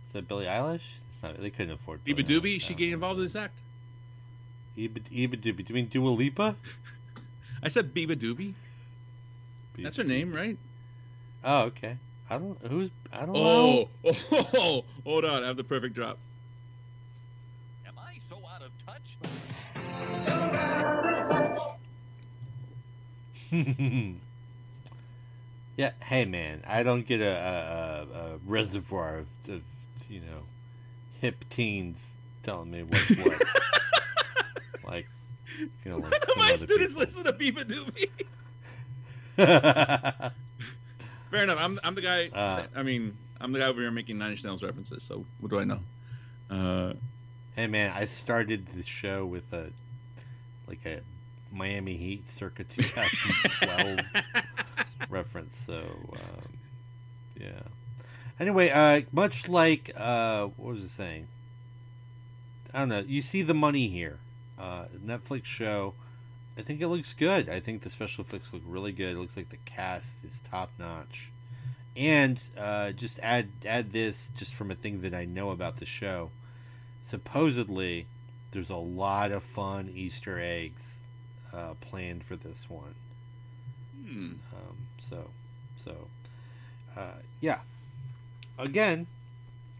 Is 0.06 0.12
that 0.12 0.28
Billie 0.28 0.44
Eilish? 0.46 0.98
It's 1.08 1.20
not. 1.22 1.40
They 1.40 1.50
couldn't 1.50 1.72
afford. 1.72 2.04
Billie 2.04 2.22
Doobie? 2.22 2.60
She 2.60 2.74
getting 2.74 2.92
involved 2.92 3.18
in 3.18 3.24
this 3.24 3.34
act? 3.34 3.58
Eva 4.80 5.00
Eva 5.10 5.36
Doobie. 5.36 5.64
Do 5.64 5.72
you 5.72 5.74
mean 5.74 5.86
Dua 5.88 6.08
Lipa? 6.08 6.56
I 7.62 7.68
said 7.68 7.92
Biba 7.94 8.16
Doobie. 8.16 8.54
That's 9.78 9.96
her 9.96 10.04
name, 10.04 10.32
right? 10.32 10.56
Oh, 11.44 11.62
okay. 11.64 11.96
I 12.28 12.38
don't. 12.38 12.58
Who's? 12.66 12.90
I 13.12 13.26
don't 13.26 13.36
Oh, 13.36 13.88
know. 14.04 14.12
oh, 14.32 14.46
oh, 14.54 14.84
hold 15.04 15.24
on. 15.24 15.42
I 15.42 15.46
have 15.48 15.56
the 15.56 15.64
perfect 15.64 15.94
drop. 15.94 16.18
Am 17.86 17.94
I 17.98 18.18
so 18.28 18.36
out 18.46 18.62
of 18.62 18.70
touch? 18.86 19.16
yeah. 25.76 25.90
Hey, 26.02 26.24
man. 26.24 26.62
I 26.66 26.82
don't 26.82 27.06
get 27.06 27.20
a, 27.20 27.24
a, 27.24 28.18
a, 28.18 28.34
a 28.34 28.38
reservoir 28.46 29.18
of, 29.18 29.26
of 29.48 29.62
you 30.08 30.20
know 30.20 30.42
hip 31.20 31.44
teens 31.48 32.16
telling 32.42 32.70
me 32.70 32.82
what's 32.82 33.10
what. 33.24 33.42
you 35.60 35.90
know, 35.90 35.98
like 35.98 36.12
My 36.36 36.54
students 36.54 36.94
people. 36.94 37.02
listen 37.02 37.24
to 37.24 37.32
Biba 37.32 37.64
Doobie. 37.64 38.10
Fair 41.30 41.44
enough. 41.44 41.58
I'm 41.60 41.78
I'm 41.84 41.94
the 41.94 42.00
guy. 42.02 42.28
Uh, 42.32 42.64
I 42.74 42.82
mean, 42.82 43.16
I'm 43.40 43.52
the 43.52 43.60
guy 43.60 43.66
over 43.66 43.80
here 43.80 43.90
making 43.90 44.18
Nine 44.18 44.32
Inch 44.32 44.44
Nails 44.44 44.62
references. 44.62 45.02
So 45.02 45.24
what 45.40 45.50
do 45.50 45.58
I 45.60 45.64
know? 45.64 45.80
Uh, 46.50 46.94
Hey 47.56 47.66
man, 47.66 47.92
I 47.94 48.04
started 48.06 48.66
the 48.68 48.82
show 48.84 49.26
with 49.26 49.52
a 49.52 49.70
like 50.66 50.86
a 50.86 51.00
Miami 51.52 51.96
Heat 51.96 52.26
circa 52.28 52.62
2012 52.68 53.98
reference. 55.10 55.56
So 55.66 55.82
um, 56.14 56.58
yeah. 57.38 57.60
Anyway, 58.38 58.70
uh, 58.70 59.02
much 59.12 59.48
like 59.48 59.90
uh, 59.96 60.46
what 60.56 60.74
was 60.74 60.84
I 60.84 60.86
saying? 60.86 61.26
I 62.72 62.78
don't 62.80 62.88
know. 62.88 63.00
You 63.00 63.20
see 63.20 63.42
the 63.42 63.52
money 63.52 63.88
here. 63.88 64.18
Uh, 64.60 64.84
Netflix 65.04 65.46
show. 65.46 65.94
I 66.58 66.62
think 66.62 66.80
it 66.80 66.88
looks 66.88 67.14
good. 67.14 67.48
I 67.48 67.60
think 67.60 67.82
the 67.82 67.90
special 67.90 68.24
effects 68.24 68.52
look 68.52 68.62
really 68.66 68.92
good. 68.92 69.16
It 69.16 69.18
looks 69.18 69.36
like 69.36 69.48
the 69.48 69.56
cast 69.64 70.24
is 70.24 70.40
top 70.40 70.70
notch. 70.78 71.30
And 71.96 72.42
uh, 72.58 72.92
just 72.92 73.18
add 73.22 73.48
add 73.64 73.92
this 73.92 74.30
just 74.36 74.54
from 74.54 74.70
a 74.70 74.74
thing 74.74 75.00
that 75.02 75.14
I 75.14 75.24
know 75.24 75.50
about 75.50 75.76
the 75.76 75.86
show 75.86 76.30
supposedly 77.02 78.06
there's 78.52 78.70
a 78.70 78.76
lot 78.76 79.32
of 79.32 79.42
fun 79.42 79.90
Easter 79.94 80.38
eggs 80.40 80.98
uh, 81.52 81.74
planned 81.80 82.24
for 82.24 82.36
this 82.36 82.68
one. 82.68 82.94
hmm. 84.04 84.32
Um, 84.52 84.76
so, 84.98 85.30
so, 85.76 86.08
uh, 86.96 87.20
yeah. 87.40 87.60
Again, 88.58 89.06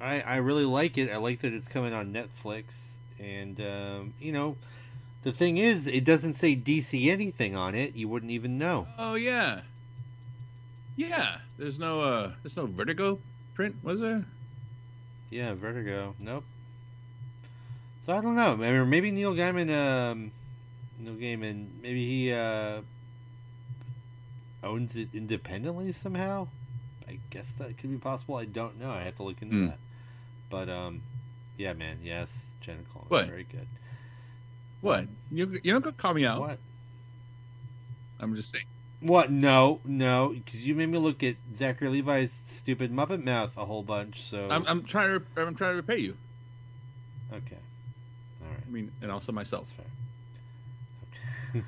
I 0.01 0.21
I 0.23 0.37
really 0.37 0.65
like 0.65 0.97
it. 0.97 1.11
I 1.11 1.19
like 1.19 1.41
that 1.41 1.53
it's 1.53 1.69
coming 1.69 1.93
on 1.93 2.13
Netflix, 2.13 2.95
and 3.21 3.61
um, 3.61 4.15
you 4.21 4.33
know, 4.33 4.57
the 5.23 5.33
thing 5.33 5.59
is, 5.59 5.87
it 5.87 6.05
doesn't 6.05 6.33
say 6.35 6.57
DC 6.57 7.09
anything 7.11 7.55
on 7.57 7.75
it. 7.75 7.95
You 7.95 8.09
wouldn't 8.09 8.33
even 8.33 8.59
know. 8.59 8.87
Oh 8.99 9.15
yeah. 9.15 9.61
Yeah. 10.97 11.39
There's 11.59 11.79
no 11.79 12.01
uh. 12.03 12.33
There's 12.43 12.57
no 12.57 12.67
Vertigo 12.67 13.19
print. 13.55 13.77
Was 13.83 14.01
there? 14.01 14.25
Yeah, 15.31 15.55
Vertigo. 15.55 16.15
Nope. 16.19 16.45
So 18.07 18.13
I 18.15 18.21
don't 18.21 18.35
know. 18.35 18.57
Maybe 18.57 19.11
Neil 19.11 19.35
Gaiman. 19.35 19.71
Um, 19.71 20.33
Neil 20.99 21.15
Gaiman. 21.15 21.67
Maybe 21.83 22.07
he 22.07 22.33
uh, 22.33 22.81
owns 24.65 24.97
it 24.97 25.09
independently 25.15 25.93
somehow. 25.93 26.49
I 27.09 27.19
guess 27.31 27.53
that 27.55 27.77
could 27.79 27.91
be 27.91 27.97
possible. 27.99 28.37
I 28.37 28.45
don't 28.47 28.81
know. 28.81 28.91
I 28.91 29.03
have 29.03 29.17
to 29.17 29.23
look 29.23 29.43
into 29.43 29.55
Hmm. 29.57 29.67
that. 29.67 29.79
But 30.49 30.69
um, 30.69 31.03
yeah, 31.61 31.75
man. 31.75 31.99
Yes, 32.03 32.53
Jenna 32.63 32.81
Coleman. 32.91 33.09
What? 33.09 33.27
Very 33.27 33.45
good. 33.45 33.69
What? 34.81 35.07
You 35.31 35.61
you 35.63 35.79
don't 35.79 35.97
call 35.99 36.15
me 36.15 36.25
out. 36.25 36.41
What? 36.41 36.59
I'm 38.19 38.35
just 38.35 38.51
saying. 38.51 38.65
What? 39.01 39.31
No, 39.31 39.81
no, 39.85 40.31
because 40.31 40.67
you 40.67 40.75
made 40.75 40.87
me 40.87 40.97
look 40.97 41.23
at 41.23 41.37
Zachary 41.55 41.89
Levi's 41.89 42.33
stupid 42.33 42.91
Muppet 42.93 43.23
mouth 43.23 43.57
a 43.59 43.67
whole 43.67 43.83
bunch. 43.83 44.23
So 44.23 44.49
I'm 44.51 44.65
I'm 44.67 44.83
trying 44.83 45.21
to 45.21 45.25
I'm 45.37 45.55
trying 45.55 45.73
to 45.73 45.77
repay 45.77 45.99
you. 45.99 46.17
okay. 47.31 47.59
All 48.43 48.49
right. 48.51 48.63
I 48.67 48.71
mean, 48.71 48.93
and 49.03 49.13
also 49.13 49.31
myself. 49.31 49.69
Fair. 49.69 49.85
Okay. 51.55 51.67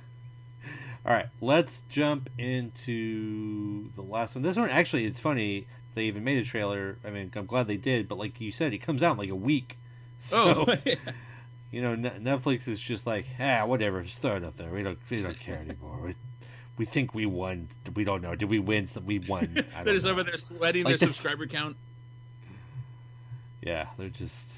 All 1.06 1.12
right, 1.12 1.28
let's 1.42 1.82
jump 1.90 2.30
into 2.38 3.90
the 3.92 4.02
last 4.02 4.34
one. 4.34 4.42
This 4.42 4.56
one, 4.56 4.70
actually, 4.70 5.04
it's 5.04 5.20
funny. 5.20 5.66
They 5.94 6.04
even 6.04 6.24
made 6.24 6.38
a 6.38 6.44
trailer. 6.44 6.96
I 7.04 7.10
mean, 7.10 7.30
I'm 7.36 7.44
glad 7.44 7.66
they 7.66 7.76
did, 7.76 8.08
but 8.08 8.16
like 8.16 8.40
you 8.40 8.50
said, 8.50 8.72
it 8.72 8.78
comes 8.78 9.02
out 9.02 9.12
in 9.12 9.18
like 9.18 9.28
a 9.28 9.34
week. 9.34 9.76
So, 10.24 10.64
Oh, 10.68 10.74
yeah. 10.84 10.94
you 11.72 11.82
know, 11.82 11.94
Ne- 11.96 12.10
Netflix 12.20 12.68
is 12.68 12.78
just 12.78 13.06
like, 13.06 13.26
ah, 13.40 13.64
whatever, 13.66 14.02
just 14.02 14.22
throw 14.22 14.36
it 14.36 14.44
up 14.44 14.56
there. 14.56 14.70
We 14.70 14.82
don't, 14.84 14.98
we 15.10 15.20
don't 15.22 15.38
care 15.38 15.56
anymore. 15.56 15.98
We, 16.04 16.14
we 16.78 16.84
think 16.84 17.12
we 17.14 17.26
won. 17.26 17.68
We 17.94 18.04
don't 18.04 18.22
know. 18.22 18.34
Did 18.36 18.48
we 18.48 18.58
win? 18.60 18.88
We 19.04 19.18
won. 19.18 19.48
I 19.76 19.82
They're 19.84 19.94
just 19.94 20.06
know. 20.06 20.12
over 20.12 20.22
there 20.22 20.36
sweating 20.36 20.84
Like 20.84 20.98
their 20.98 21.08
subscriber 21.08 21.46
count. 21.46 21.76
Yeah, 23.64 23.86
they're 23.96 24.08
just 24.08 24.54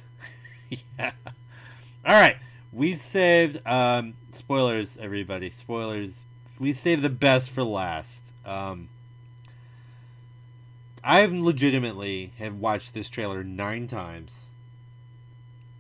yeah. 0.71 1.11
All 2.07 2.15
right, 2.15 2.37
we 2.73 2.95
saved 2.95 3.61
um 3.67 4.15
spoilers 4.31 4.97
everybody. 4.97 5.51
Spoilers. 5.51 6.25
We 6.59 6.73
saved 6.73 7.03
the 7.03 7.11
best 7.11 7.51
for 7.51 7.63
last. 7.65 8.33
Um 8.47 8.89
I 11.03 11.21
have 11.21 11.33
legitimately 11.35 12.33
have 12.39 12.55
watched 12.55 12.95
this 12.95 13.11
trailer 13.11 13.45
9 13.45 13.87
times. 13.89 14.47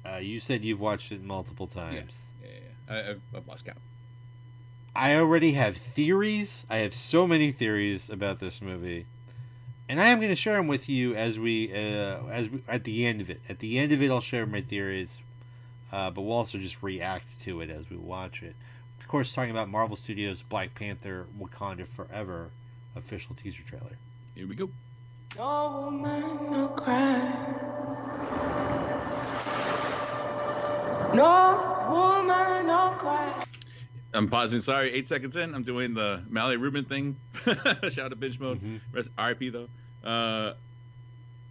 Uh, 0.04 0.16
you 0.16 0.38
said 0.38 0.64
you've 0.64 0.80
watched 0.80 1.12
it 1.12 1.22
multiple 1.22 1.66
times. 1.66 2.26
Yeah, 2.42 2.48
yeah, 2.48 2.58
yeah. 2.88 2.94
I, 2.94 3.10
I've, 3.10 3.22
I've 3.34 3.48
lost 3.48 3.64
count. 3.64 3.78
I 4.94 5.16
already 5.16 5.52
have 5.52 5.76
theories. 5.76 6.66
I 6.70 6.78
have 6.78 6.94
so 6.94 7.26
many 7.26 7.50
theories 7.50 8.08
about 8.08 8.38
this 8.38 8.62
movie, 8.62 9.06
and 9.88 10.00
I 10.00 10.06
am 10.06 10.18
going 10.18 10.28
to 10.30 10.36
share 10.36 10.56
them 10.56 10.68
with 10.68 10.88
you 10.88 11.16
as 11.16 11.38
we 11.38 11.72
uh, 11.72 12.24
as 12.30 12.48
we, 12.48 12.62
at 12.68 12.84
the 12.84 13.04
end 13.06 13.20
of 13.20 13.28
it. 13.28 13.40
At 13.48 13.58
the 13.58 13.78
end 13.78 13.90
of 13.92 14.00
it, 14.02 14.10
I'll 14.10 14.20
share 14.20 14.46
my 14.46 14.60
theories, 14.60 15.22
uh, 15.90 16.10
but 16.10 16.22
we'll 16.22 16.36
also 16.36 16.58
just 16.58 16.82
react 16.82 17.40
to 17.40 17.60
it 17.60 17.70
as 17.70 17.90
we 17.90 17.96
watch 17.96 18.42
it. 18.42 18.54
Of 19.00 19.08
course, 19.08 19.32
talking 19.32 19.50
about 19.50 19.68
Marvel 19.68 19.96
Studios' 19.96 20.42
Black 20.42 20.74
Panther: 20.74 21.26
Wakanda 21.36 21.88
Forever 21.88 22.50
official 22.94 23.34
teaser 23.34 23.62
trailer. 23.62 23.98
Here 24.34 24.46
we 24.46 24.54
go. 24.54 24.70
No 25.36 25.90
woman, 25.90 26.70
no 31.14 31.86
woman, 31.90 32.66
no 32.66 32.94
cry. 32.98 33.32
I'm 34.12 34.28
pausing. 34.28 34.60
Sorry, 34.60 34.92
eight 34.92 35.06
seconds 35.06 35.36
in. 35.36 35.54
I'm 35.54 35.64
doing 35.64 35.94
the 35.94 36.22
Mally 36.28 36.56
Rubin 36.56 36.84
thing. 36.84 37.16
Shout 37.44 37.98
out 37.98 38.10
to 38.10 38.16
binge 38.16 38.38
mode. 38.38 38.60
Mm-hmm. 38.60 39.22
RIP 39.22 39.52
though. 39.52 39.68
Uh, 40.08 40.54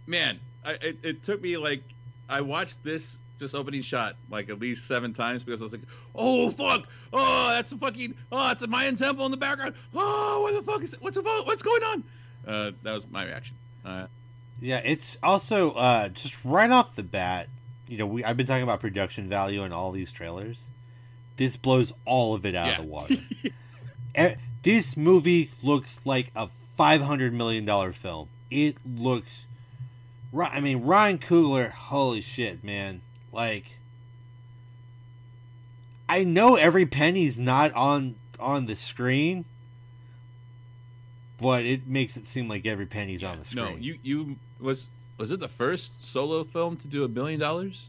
man, 0.06 0.40
I, 0.64 0.72
it, 0.80 0.98
it 1.02 1.22
took 1.22 1.42
me 1.42 1.56
like 1.56 1.82
I 2.28 2.40
watched 2.40 2.82
this 2.82 3.16
just 3.38 3.54
opening 3.54 3.82
shot 3.82 4.16
like 4.30 4.48
at 4.48 4.60
least 4.60 4.86
seven 4.86 5.12
times 5.12 5.44
because 5.44 5.60
I 5.60 5.64
was 5.64 5.72
like, 5.72 5.82
oh 6.14 6.50
fuck, 6.50 6.86
oh 7.12 7.48
that's 7.50 7.72
a 7.72 7.76
fucking, 7.76 8.14
oh 8.32 8.50
it's 8.52 8.62
a 8.62 8.66
Mayan 8.66 8.96
temple 8.96 9.24
in 9.26 9.30
the 9.30 9.36
background. 9.36 9.74
Oh 9.94 10.42
what 10.42 10.54
the 10.64 10.72
fuck 10.72 10.82
is 10.82 10.94
it? 10.94 11.02
what's 11.02 11.16
the 11.16 11.22
fuck, 11.22 11.46
what's 11.46 11.62
going 11.62 11.82
on? 11.82 12.04
Uh, 12.46 12.70
that 12.82 12.94
was 12.94 13.06
my 13.10 13.24
reaction. 13.24 13.56
Uh, 13.84 14.06
Yeah, 14.60 14.80
it's 14.84 15.18
also 15.22 15.72
uh, 15.72 16.08
just 16.10 16.42
right 16.44 16.70
off 16.70 16.94
the 16.96 17.02
bat. 17.02 17.48
You 17.88 17.98
know, 17.98 18.06
we 18.06 18.24
I've 18.24 18.36
been 18.36 18.46
talking 18.46 18.62
about 18.62 18.80
production 18.80 19.28
value 19.28 19.62
in 19.62 19.72
all 19.72 19.92
these 19.92 20.10
trailers. 20.10 20.68
This 21.36 21.56
blows 21.56 21.92
all 22.04 22.34
of 22.34 22.46
it 22.46 22.54
out 22.54 22.70
of 22.70 22.76
the 22.84 22.90
water. 22.90 23.16
Eh, 24.16 24.36
this 24.62 24.96
movie 24.96 25.50
looks 25.60 26.00
like 26.04 26.30
a 26.36 26.48
five 26.76 27.00
hundred 27.00 27.32
million 27.32 27.64
dollar 27.64 27.90
film. 27.90 28.28
It 28.48 28.76
looks. 28.86 29.46
I 30.38 30.60
mean, 30.60 30.84
Ryan 30.84 31.18
Coogler. 31.18 31.72
Holy 31.72 32.20
shit, 32.20 32.62
man! 32.62 33.00
Like, 33.32 33.72
I 36.08 36.22
know 36.22 36.54
every 36.54 36.86
penny's 36.86 37.40
not 37.40 37.72
on 37.74 38.14
on 38.38 38.66
the 38.66 38.76
screen, 38.76 39.46
but 41.40 41.64
it 41.64 41.88
makes 41.88 42.16
it 42.16 42.24
seem 42.26 42.48
like 42.48 42.66
every 42.66 42.86
penny's 42.86 43.24
on 43.24 43.40
the 43.40 43.44
screen. 43.44 43.64
no, 43.64 43.76
you 43.76 43.98
you 44.04 44.36
was 44.60 44.88
was 45.18 45.30
it 45.30 45.40
the 45.40 45.48
first 45.48 46.04
solo 46.04 46.44
film 46.44 46.76
to 46.78 46.88
do 46.88 47.04
a 47.04 47.08
billion 47.08 47.40
dollars? 47.40 47.86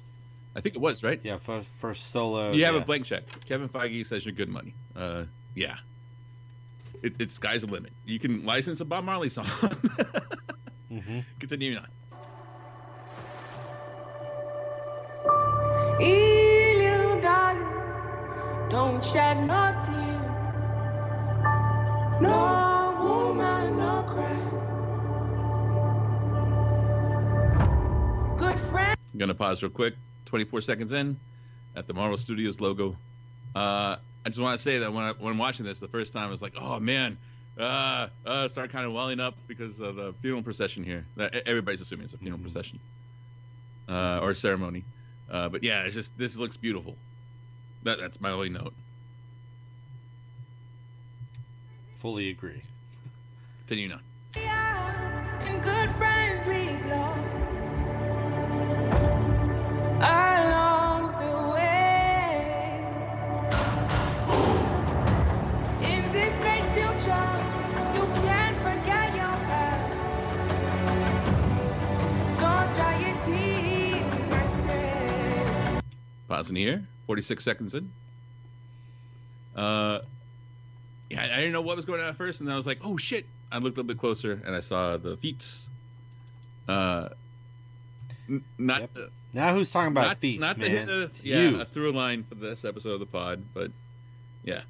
I 0.56 0.62
think 0.62 0.76
it 0.76 0.82
was 0.82 1.04
right. 1.04 1.20
Yeah, 1.24 1.38
first 1.38 1.68
first 1.80 2.12
solo. 2.12 2.52
You 2.52 2.66
have 2.66 2.76
yeah. 2.76 2.82
a 2.82 2.86
blank 2.86 3.06
check. 3.06 3.24
Kevin 3.46 3.68
Feige 3.68 4.06
says 4.06 4.26
you're 4.26 4.34
good 4.34 4.50
money. 4.50 4.74
Uh, 4.96 5.24
yeah. 5.54 5.76
It, 7.04 7.16
it's 7.20 7.34
sky's 7.34 7.62
the 7.62 7.68
limit. 7.68 7.92
You 8.06 8.20
can 8.20 8.46
license 8.46 8.80
a 8.80 8.86
Bob 8.86 9.04
Marley 9.04 9.30
song. 9.30 9.48
Mm-hmm. 10.92 11.20
Continuing 11.40 11.78
on. 11.78 11.88
Hey, 16.00 16.76
little 16.78 17.20
darling, 17.20 18.70
don't 18.70 19.04
shed 19.04 19.46
no 19.46 19.76
tear. 19.84 20.22
No 22.22 22.98
woman, 23.04 23.78
no 23.78 24.04
cry. 24.08 24.45
Friend. 29.16 29.32
I'm 29.32 29.38
gonna 29.38 29.38
pause 29.38 29.64
real 29.64 29.72
quick. 29.72 29.96
24 30.26 30.62
seconds 30.62 30.94
in, 30.94 31.20
at 31.76 31.88
the 31.88 31.94
Marvel 31.94 32.18
Studios 32.18 32.60
logo. 32.60 32.98
Uh, 33.56 33.98
I 34.26 34.30
just 34.30 34.40
want 34.40 34.58
to 34.58 34.62
say 34.62 34.80
that 34.80 34.92
when 34.92 35.06
I, 35.06 35.12
when 35.12 35.38
watching 35.38 35.66
this 35.66 35.80
the 35.80 35.88
first 35.88 36.14
time, 36.14 36.28
I 36.28 36.32
was 36.32 36.42
like, 36.42 36.54
oh 36.60 36.80
man, 36.80 37.18
uh, 37.60 38.08
uh, 38.26 38.48
start 38.48 38.72
kind 38.72 38.86
of 38.86 38.94
welling 38.94 39.20
up 39.20 39.36
because 39.48 39.80
of 39.80 39.96
the 39.96 40.14
funeral 40.22 40.44
procession 40.44 40.84
here. 40.84 41.06
Everybody's 41.46 41.82
assuming 41.82 42.06
it's 42.06 42.14
a 42.14 42.18
funeral 42.18 42.42
procession, 42.42 42.80
uh, 43.88 44.20
or 44.22 44.34
ceremony. 44.34 44.84
Uh, 45.30 45.50
but 45.50 45.64
yeah, 45.64 45.84
it's 45.84 45.96
just 45.96 46.18
this 46.18 46.38
looks 46.38 46.58
beautiful. 46.58 46.96
That 47.84 48.00
that's 48.00 48.20
my 48.20 48.32
only 48.32 48.50
note. 48.50 48.74
Fully 51.96 52.30
agree. 52.30 52.62
Continuing 53.68 53.94
on. 53.94 54.02
Pausing 76.36 76.58
here. 76.58 76.86
46 77.08 77.44
seconds 77.46 77.74
in. 77.74 77.90
Uh, 79.56 80.00
yeah, 81.10 81.22
I 81.22 81.34
I 81.34 81.38
didn't 81.38 81.54
know 81.54 81.62
what 81.62 81.78
was 81.78 81.86
going 81.86 82.02
on 82.02 82.08
at 82.10 82.18
first, 82.18 82.42
and 82.42 82.48
then 82.50 82.54
I 82.54 82.58
was 82.58 82.68
like, 82.68 82.80
oh 82.84 82.98
shit. 82.98 83.26
I 83.52 83.60
looked 83.60 83.78
a 83.78 83.80
little 83.82 83.84
bit 83.88 84.00
closer, 84.00 84.42
and 84.46 84.54
I 84.54 84.60
saw 84.60 84.98
the 84.98 85.16
feet. 85.16 85.48
Uh, 86.68 87.08
n- 88.30 88.44
not 88.58 88.82
uh, 88.82 88.88
Now 89.34 89.54
who's 89.54 89.72
talking 89.72 89.92
about 89.94 90.08
not, 90.08 90.18
feet, 90.18 90.40
not 90.42 90.58
man? 90.58 90.70
hit 90.72 90.90
a, 90.90 91.02
It's 91.04 91.24
yeah 91.24 91.42
you. 91.42 91.62
a 91.62 91.64
through 91.64 91.94
line 91.94 92.26
for 92.28 92.36
this 92.36 92.66
episode 92.66 92.92
of 92.96 93.00
the 93.00 93.06
pod, 93.06 93.42
but 93.54 93.72
yeah. 94.44 94.62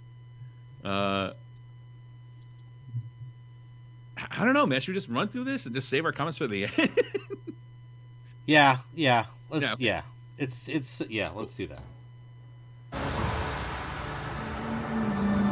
Uh, 0.84 1.32
I 4.18 4.28
I 4.42 4.46
don't 4.46 4.54
know, 4.54 4.68
man. 4.68 4.82
Should 4.82 4.90
we 4.94 5.00
just 5.00 5.10
run 5.10 5.30
through 5.30 5.46
this 5.46 5.66
and 5.66 5.74
just 5.74 5.90
save 5.90 6.06
our 6.06 6.12
comments 6.12 6.38
for 6.38 6.46
the 6.48 6.66
end? 6.78 6.90
Yeah, 8.46 8.78
yeah. 8.94 9.26
Let's 9.50 9.64
Yeah, 9.66 9.76
yeah. 9.80 10.02
It's 10.38 10.68
it's 10.68 11.02
yeah, 11.10 11.30
let's 11.34 11.56
do 11.56 11.68
that. 11.68 11.82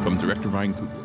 From 0.03 0.15
director 0.15 0.49
Ryan 0.49 0.73
Coogler. 0.73 1.02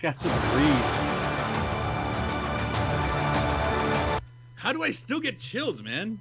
Forgot 0.00 0.16
to 0.16 0.28
breathe. 0.54 1.10
How 4.54 4.72
do 4.72 4.82
I 4.82 4.90
still 4.92 5.20
get 5.20 5.38
chills, 5.38 5.82
man? 5.82 6.18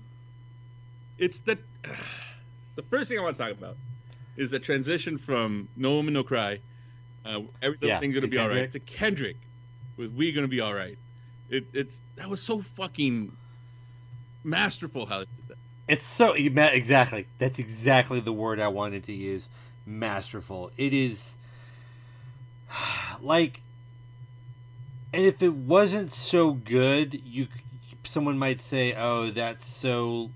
It's 1.18 1.40
the 1.40 1.58
the 2.76 2.84
first 2.84 3.10
thing 3.10 3.20
I 3.20 3.22
want 3.22 3.38
to 3.38 3.42
talk 3.42 3.52
about 3.52 3.78
is 4.36 4.52
the 4.52 4.60
transition 4.60 5.18
from 5.18 5.70
No 5.78 5.96
Woman 5.96 6.14
No 6.14 6.24
Cry, 6.24 6.60
uh, 7.26 7.42
everything's 7.62 7.90
Yeah, 7.90 8.00
gonna 8.02 8.22
to 8.22 8.28
be 8.28 8.38
all 8.38 8.50
right, 8.50 8.70
Kendrick. 8.70 8.72
to 8.72 8.80
Kendrick 8.80 9.38
with 9.96 10.14
We 10.14 10.34
Gonna 10.34 10.48
Be 10.50 10.60
All 10.60 10.74
Right. 10.74 10.98
It, 11.50 11.66
it's 11.74 12.02
that 12.16 12.30
was 12.30 12.42
so 12.42 12.62
fucking 12.62 13.32
masterful 14.44 15.06
how 15.06 15.20
they 15.20 15.26
did 15.38 15.48
that. 15.48 15.58
It's 15.88 16.04
so 16.04 16.34
exactly. 16.34 17.28
That's 17.38 17.60
exactly 17.60 18.20
the 18.20 18.34
word 18.34 18.60
I 18.60 18.68
wanted 18.68 19.04
to 19.04 19.14
use. 19.14 19.48
Masterful. 19.86 20.72
It 20.78 20.94
is 20.94 21.38
like 23.22 23.62
if 25.14 25.42
it 25.42 25.54
wasn't 25.54 26.12
so 26.12 26.52
good, 26.54 27.22
you 27.26 27.48
someone 28.04 28.38
might 28.38 28.60
say, 28.60 28.94
"Oh, 28.98 29.32
that's 29.32 29.66
so 29.66 30.32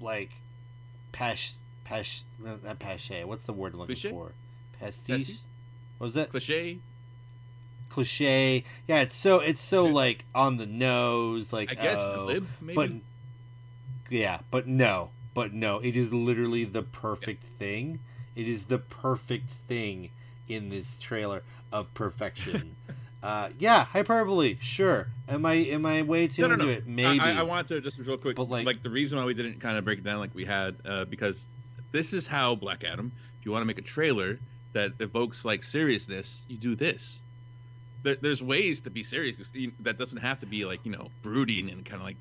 like 0.00 0.30
pash 1.12 1.54
pash 1.84 2.24
not 2.38 2.78
pache. 2.78 3.24
What's 3.24 3.44
the 3.44 3.52
word 3.52 3.72
I'm 3.72 3.80
looking 3.80 3.94
Cliche? 3.94 4.10
for? 4.10 4.32
Pastiche. 4.78 5.18
Pastiche? 5.18 5.38
What 5.98 6.06
was 6.06 6.14
that? 6.14 6.30
Cliche. 6.30 6.78
Cliche. 7.88 8.64
Yeah, 8.86 9.00
it's 9.00 9.14
so 9.14 9.40
it's 9.40 9.60
so 9.60 9.86
like 9.86 10.24
on 10.34 10.56
the 10.56 10.66
nose. 10.66 11.52
Like 11.52 11.72
I 11.72 11.74
guess 11.74 12.02
oh, 12.04 12.26
glib, 12.26 12.46
maybe? 12.60 12.74
but 12.74 12.90
yeah, 14.10 14.40
but 14.50 14.66
no, 14.66 15.10
but 15.34 15.52
no. 15.52 15.78
It 15.78 15.96
is 15.96 16.12
literally 16.12 16.64
the 16.64 16.82
perfect 16.82 17.42
thing. 17.42 18.00
It 18.36 18.46
is 18.46 18.66
the 18.66 18.78
perfect 18.78 19.48
thing 19.48 20.10
in 20.48 20.68
this 20.68 20.98
trailer 20.98 21.42
of 21.72 21.92
perfection. 21.94 22.76
uh, 23.22 23.48
yeah, 23.58 23.84
hyperbole. 23.84 24.56
Sure. 24.60 25.08
Am 25.28 25.44
I 25.44 25.54
am 25.54 25.84
I 25.86 26.02
way 26.02 26.28
too 26.28 26.42
no, 26.42 26.48
no, 26.48 26.54
into 26.54 26.66
no. 26.66 26.72
it? 26.72 26.86
Maybe. 26.86 27.20
I, 27.20 27.40
I 27.40 27.42
want 27.42 27.68
to 27.68 27.80
just 27.80 27.98
real 27.98 28.16
quick, 28.16 28.36
But, 28.36 28.48
like- 28.48 28.66
like, 28.66 28.82
the 28.82 28.90
reason 28.90 29.18
why 29.18 29.24
we 29.24 29.34
didn't 29.34 29.60
kind 29.60 29.76
of 29.76 29.84
break 29.84 29.98
it 29.98 30.04
down 30.04 30.18
like 30.20 30.34
we 30.34 30.44
had, 30.44 30.76
uh, 30.84 31.04
because 31.04 31.46
this 31.92 32.12
is 32.12 32.26
how 32.26 32.54
Black 32.54 32.84
Adam. 32.84 33.10
If 33.40 33.46
you 33.46 33.52
want 33.52 33.62
to 33.62 33.66
make 33.66 33.78
a 33.78 33.82
trailer 33.82 34.38
that 34.72 34.92
evokes 35.00 35.44
like 35.44 35.62
seriousness, 35.62 36.42
you 36.48 36.56
do 36.56 36.74
this. 36.74 37.20
There, 38.02 38.14
there's 38.16 38.42
ways 38.42 38.80
to 38.82 38.90
be 38.90 39.02
serious 39.02 39.50
That 39.80 39.98
doesn't 39.98 40.18
have 40.18 40.38
to 40.40 40.46
be 40.46 40.64
like 40.64 40.80
you 40.84 40.92
know 40.92 41.08
brooding 41.22 41.68
and 41.70 41.84
kind 41.84 42.00
of 42.00 42.06
like 42.06 42.16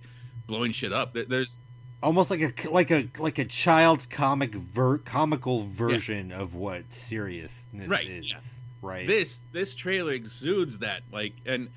blowing 0.47 0.71
shit 0.71 0.91
up. 0.93 1.13
There- 1.13 1.25
There's 1.25 1.61
almost 2.03 2.29
like 2.31 2.41
a 2.41 2.69
like 2.69 2.91
a 2.91 3.07
like 3.19 3.37
a 3.39 3.45
child's 3.45 4.05
comic 4.05 4.53
ver- 4.55 4.97
comical 4.99 5.63
version 5.63 6.31
of 6.31 6.55
what 6.55 6.91
seriousness 6.93 7.87
Right, 7.87 8.05
is. 8.07 8.31
yeah. 8.31 8.39
Right. 8.81 9.07
this 9.07 9.41
this 9.51 9.73
trailer 9.75 10.11
exudes 10.13 10.79
that 10.79 11.01
like 11.11 11.33
and 11.45 11.69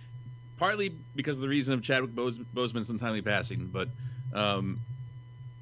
partly 0.58 0.94
because 1.16 1.38
of 1.38 1.42
the 1.42 1.48
reason 1.48 1.72
of 1.74 1.82
Chadwick 1.82 2.14
Bose- 2.14 2.38
Boseman's 2.54 2.90
untimely 2.90 3.22
passing, 3.22 3.66
but 3.72 3.88
um 4.34 4.80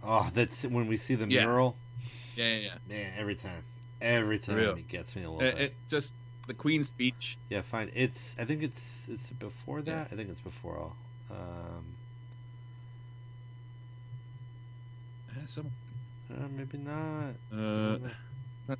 Oh, 0.03 0.29
that's 0.33 0.63
when 0.65 0.87
we 0.87 0.97
see 0.97 1.15
the 1.17 1.29
Yeah. 1.29 1.43
mural. 1.47 1.77
yeah 2.37 2.45
yeah, 2.49 2.59
yeah. 2.59 2.75
Man, 2.89 3.13
every 3.19 3.35
time, 3.35 3.63
every 4.01 4.39
time 4.39 4.57
real. 4.57 4.75
it 4.77 4.89
gets 4.89 5.15
me 5.17 5.23
a 5.25 5.31
little 5.31 5.47
It, 5.47 5.55
bit. 5.57 5.65
it 5.65 5.75
just 5.89 6.15
the 6.47 6.55
Queen's 6.55 6.89
speech. 6.89 7.37
Yeah, 7.51 7.61
fine. 7.61 7.91
It's. 7.95 8.35
I 8.39 8.45
think 8.47 8.63
it's. 8.63 9.07
It's 9.11 9.29
before 9.31 9.83
that. 9.83 10.09
I 10.11 10.17
think 10.17 10.31
it's 10.31 10.41
before 10.41 10.79
all. 10.79 10.97
Um, 11.31 11.85
Eh, 15.31 15.47
some- 15.47 15.71
uh, 16.31 16.49
maybe 16.57 16.79
not. 16.79 17.35
Uh, 17.53 17.99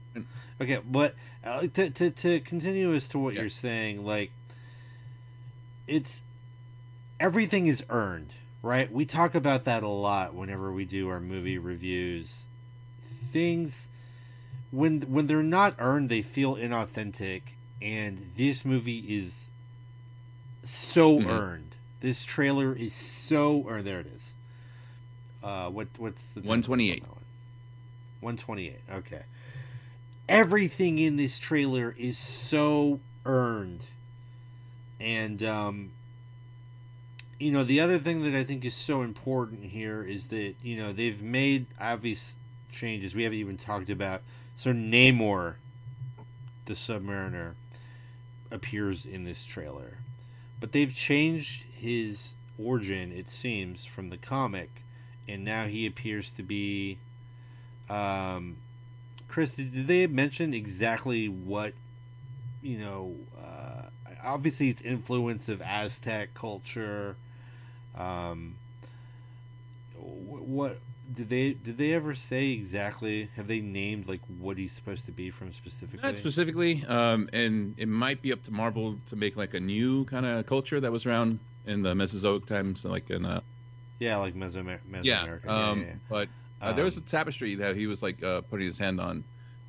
Okay, 0.61 0.81
but 0.85 1.15
uh, 1.45 1.69
to, 1.75 1.89
to 1.91 2.11
to 2.11 2.41
continue 2.41 2.93
as 2.93 3.09
to 3.11 3.19
what 3.19 3.35
Yeah. 3.35 3.43
you're 3.43 3.49
saying, 3.49 4.05
like 4.05 4.33
it's 5.87 6.21
everything 7.21 7.67
is 7.69 7.85
earned, 7.89 8.33
right? 8.63 8.91
We 8.93 9.05
talk 9.05 9.35
about 9.37 9.63
that 9.65 9.83
a 9.85 9.89
lot 9.89 10.35
whenever 10.35 10.73
we 10.73 10.85
do 10.85 11.09
our 11.09 11.21
movie 11.21 11.59
reviews. 11.59 12.47
Things 13.01 13.89
when 14.73 15.03
when 15.03 15.29
they're 15.29 15.43
not 15.45 15.75
earned, 15.79 16.09
they 16.09 16.23
feel 16.23 16.57
inauthentic, 16.57 17.43
and 17.81 18.33
this 18.37 18.65
movie 18.65 18.99
is 19.09 19.49
so 20.65 21.21
Mhm. 21.21 21.27
earned. 21.29 21.77
This 22.01 22.25
trailer 22.25 22.75
is 22.75 22.95
so 22.95 23.59
or 23.59 23.81
there 23.83 24.01
it 24.01 24.07
is. 24.09 24.35
Uh, 25.43 25.71
what 25.71 25.87
what's 25.99 26.33
the 26.33 26.41
128. 26.41 27.03
on 27.03 27.09
that 27.09 27.15
one? 27.15 27.25
128. 28.21 28.81
Okay. 28.93 29.23
Everything 30.29 30.99
in 30.99 31.17
this 31.17 31.39
trailer 31.39 31.95
is 31.99 32.19
so 32.19 33.01
earned. 33.25 33.83
And 35.01 35.43
um 35.43 35.91
you 37.39 37.53
know, 37.53 37.63
the 37.63 37.79
other 37.81 37.99
thing 37.99 38.23
that 38.25 38.35
I 38.35 38.43
think 38.43 38.65
is 38.65 38.75
so 38.75 39.03
important 39.03 39.67
here 39.67 40.03
is 40.03 40.27
that, 40.29 40.57
you 40.61 40.77
know, 40.77 40.93
they've 40.93 41.23
made 41.23 41.67
obvious 41.81 42.35
changes 42.73 43.15
we 43.15 43.23
haven't 43.23 43.39
even 43.39 43.57
talked 43.57 43.91
about. 43.91 44.23
So 44.57 44.73
Namor 44.73 45.55
the 46.65 46.75
Submariner 46.75 47.55
appears 48.51 49.07
in 49.07 49.25
this 49.25 49.45
trailer. 49.45 49.99
But 50.61 50.73
they've 50.73 50.93
changed 50.93 51.65
his 51.73 52.35
origin, 52.59 53.13
it 53.13 53.29
seems, 53.29 53.85
from 53.85 54.11
the 54.11 54.17
comic, 54.17 54.83
and 55.27 55.45
now 55.45 55.67
he 55.67 55.87
appears 55.87 56.31
to 56.33 56.43
be. 56.43 56.99
Um, 57.89 58.59
Chris, 59.29 59.57
did, 59.57 59.87
they 59.87 60.07
mention 60.07 60.55
exactly 60.55 61.29
what, 61.29 61.75
you 62.63 62.79
know? 62.79 63.15
Uh, 63.39 63.83
obviously, 64.25 64.69
it's 64.71 64.81
influence 64.81 65.49
of 65.49 65.61
Aztec 65.63 66.35
culture. 66.35 67.17
Um, 67.97 68.57
what 69.95 70.79
did 71.13 71.29
they 71.29 71.53
did 71.53 71.79
they 71.79 71.93
ever 71.93 72.15
say 72.15 72.51
exactly? 72.51 73.31
Have 73.37 73.47
they 73.49 73.61
named 73.61 74.09
like 74.09 74.21
what 74.39 74.57
he's 74.59 74.73
supposed 74.73 75.07
to 75.07 75.13
be 75.13 75.31
from 75.31 75.53
specifically? 75.53 76.07
Not 76.07 76.19
specifically, 76.19 76.85
um, 76.87 77.29
and 77.33 77.75
it 77.79 77.89
might 77.89 78.23
be 78.23 78.33
up 78.33 78.43
to 78.45 78.51
Marvel 78.51 78.99
to 79.07 79.17
make 79.17 79.37
like 79.37 79.55
a 79.55 79.61
new 79.61 80.05
kind 80.05 80.27
of 80.27 80.47
culture 80.47 80.81
that 80.81 80.93
was 80.93 81.07
around 81.07 81.39
in 81.67 81.83
the 81.83 81.95
Mesozoic 81.95 82.47
times, 82.47 82.85
like 82.85 83.11
in 83.11 83.25
uh, 83.25 83.41
Yeah, 83.99 84.19
like 84.19 84.35
Mesoamer- 84.35 84.81
Mesoamerica. 84.91 85.45
yeah, 85.45 85.69
um, 85.71 85.81
yeah, 85.81 85.87
yeah. 85.87 85.95
but 86.09 86.29
uh, 86.61 86.73
there 86.73 86.85
was 86.85 86.97
a 86.97 87.01
Um, 87.01 87.07
tapestry 87.07 87.55
that 87.57 87.77
he 87.77 87.87
was 87.87 88.03
like 88.03 88.23
uh, 88.23 88.41
putting 88.43 88.67
his 88.67 88.79
hand 88.79 89.01
on 89.01 89.25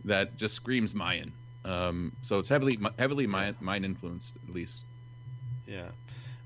that 0.06 0.38
just 0.38 0.56
screams 0.56 0.96
Mayan. 0.96 1.32
Um, 1.66 2.14
so 2.22 2.40
it's 2.40 2.50
heavily 2.50 2.80
heavily 2.98 3.28
Mayan, 3.28 3.56
Mayan 3.60 3.86
influenced, 3.86 4.36
at 4.48 4.54
least. 4.54 4.84
Yeah, 5.68 5.90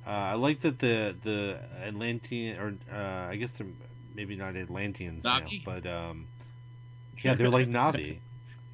uh, 0.06 0.10
I 0.10 0.34
like 0.36 0.60
that 0.62 0.80
the 0.80 1.16
the 1.24 1.60
Atlantean 1.86 2.58
or 2.58 2.76
uh, 2.92 3.28
I 3.30 3.36
guess 3.38 3.52
they're 3.52 3.68
maybe 4.16 4.36
not 4.36 4.56
Atlanteans 4.56 5.24
now, 5.24 5.48
but 5.66 5.86
um, 5.86 6.28
yeah, 7.24 7.36
they're 7.36 7.50
like 7.50 7.68
Na'vi. 7.70 8.18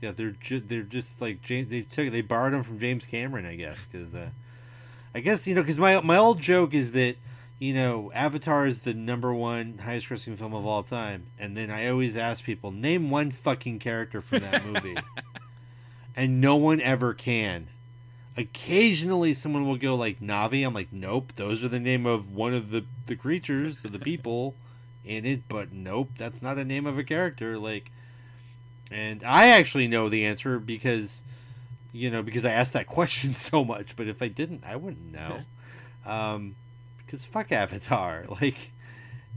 Yeah, 0.01 0.11
they're 0.11 0.31
ju- 0.31 0.61
they're 0.61 0.81
just 0.83 1.21
like 1.21 1.41
James. 1.41 1.69
They 1.69 1.81
took 1.81 2.11
they 2.11 2.21
borrowed 2.21 2.53
them 2.53 2.63
from 2.63 2.79
James 2.79 3.05
Cameron, 3.05 3.45
I 3.45 3.55
guess, 3.55 3.85
because 3.85 4.15
uh, 4.15 4.29
I 5.13 5.19
guess 5.19 5.45
you 5.45 5.53
know 5.55 5.61
because 5.61 5.77
my 5.77 5.99
my 6.01 6.17
old 6.17 6.39
joke 6.39 6.73
is 6.73 6.93
that 6.93 7.17
you 7.60 7.73
know 7.73 8.11
Avatar 8.14 8.65
is 8.65 8.81
the 8.81 8.94
number 8.94 9.34
one 9.34 9.80
highest 9.80 10.10
grossing 10.10 10.38
film 10.38 10.53
of 10.53 10.65
all 10.65 10.81
time, 10.81 11.27
and 11.38 11.56
then 11.56 11.69
I 11.69 11.88
always 11.88 12.18
ask 12.18 12.44
people 12.44 12.72
name 12.72 13.10
one 13.10 13.31
fucking 13.31 13.80
character 13.80 14.22
from 14.22 14.40
that 14.40 14.65
movie, 14.65 14.98
and 16.15 16.41
no 16.41 16.56
one 16.56 16.81
ever 16.81 17.14
can. 17.14 17.68
Occasionally, 18.38 19.34
someone 19.34 19.68
will 19.68 19.77
go 19.77 19.95
like 19.95 20.22
Na'vi. 20.22 20.65
I'm 20.65 20.73
like, 20.73 20.94
nope, 20.94 21.34
those 21.36 21.61
are 21.64 21.68
the 21.68 21.80
name 21.80 22.06
of 22.06 22.34
one 22.34 22.53
of 22.53 22.72
the 22.72 22.86
the 23.06 23.15
creatures, 23.15 23.84
of 23.84 23.91
the 23.91 23.99
people 23.99 24.56
in 25.06 25.26
it, 25.26 25.41
but 25.49 25.73
nope, 25.73 26.11
that's 26.18 26.41
not 26.41 26.57
a 26.57 26.64
name 26.64 26.86
of 26.86 26.98
a 26.98 27.03
character. 27.03 27.57
Like, 27.57 27.91
and 28.91 29.23
I 29.23 29.48
actually 29.48 29.88
know 29.88 30.07
the 30.07 30.26
answer 30.26 30.60
because, 30.60 31.23
you 31.91 32.10
know, 32.10 32.22
because 32.22 32.45
I 32.45 32.52
asked 32.52 32.73
that 32.73 32.88
question 32.88 33.34
so 33.34 33.65
much. 33.65 33.95
But 33.95 34.07
if 34.07 34.22
I 34.22 34.27
didn't, 34.27 34.64
I 34.65 34.76
wouldn't 34.76 35.11
know. 35.11 35.41
um, 36.06 36.56
because 37.10 37.26
fuck 37.26 37.52
Avatar, 37.52 38.26
like, 38.41 38.72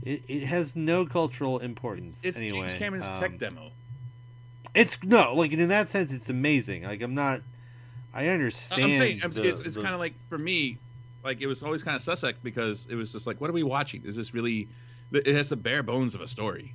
it, 0.03 0.21
it 0.27 0.43
has 0.43 0.75
no 0.75 1.05
cultural 1.05 1.59
importance. 1.59 2.19
It's 2.23 2.37
anyway, 2.37 2.59
James 2.59 2.73
Cameron's 2.73 3.07
um, 3.07 3.15
tech 3.15 3.37
demo. 3.39 3.71
It's 4.75 5.01
no, 5.03 5.33
like 5.33 5.51
in 5.51 5.67
that 5.69 5.87
sense, 5.89 6.13
it's 6.13 6.29
amazing. 6.29 6.83
Like 6.83 7.01
I'm 7.01 7.15
not. 7.15 7.41
I 8.13 8.27
understand. 8.27 8.83
I'm 8.83 8.99
saying 8.99 9.21
I'm, 9.23 9.31
the- 9.31 9.47
it's, 9.47 9.61
it's 9.61 9.75
the- 9.75 9.81
kind 9.81 9.93
of 9.93 9.99
like 9.99 10.13
for 10.29 10.37
me, 10.37 10.77
like 11.23 11.41
it 11.41 11.47
was 11.47 11.63
always 11.63 11.83
kind 11.83 11.95
of 11.95 12.01
suspect 12.01 12.43
because 12.43 12.87
it 12.89 12.95
was 12.95 13.11
just 13.11 13.25
like, 13.25 13.41
what 13.41 13.49
are 13.49 13.53
we 13.53 13.63
watching? 13.63 14.03
Is 14.05 14.15
this 14.15 14.33
really? 14.33 14.67
It 15.11 15.27
has 15.27 15.49
the 15.49 15.57
bare 15.57 15.83
bones 15.83 16.15
of 16.15 16.21
a 16.21 16.27
story. 16.27 16.73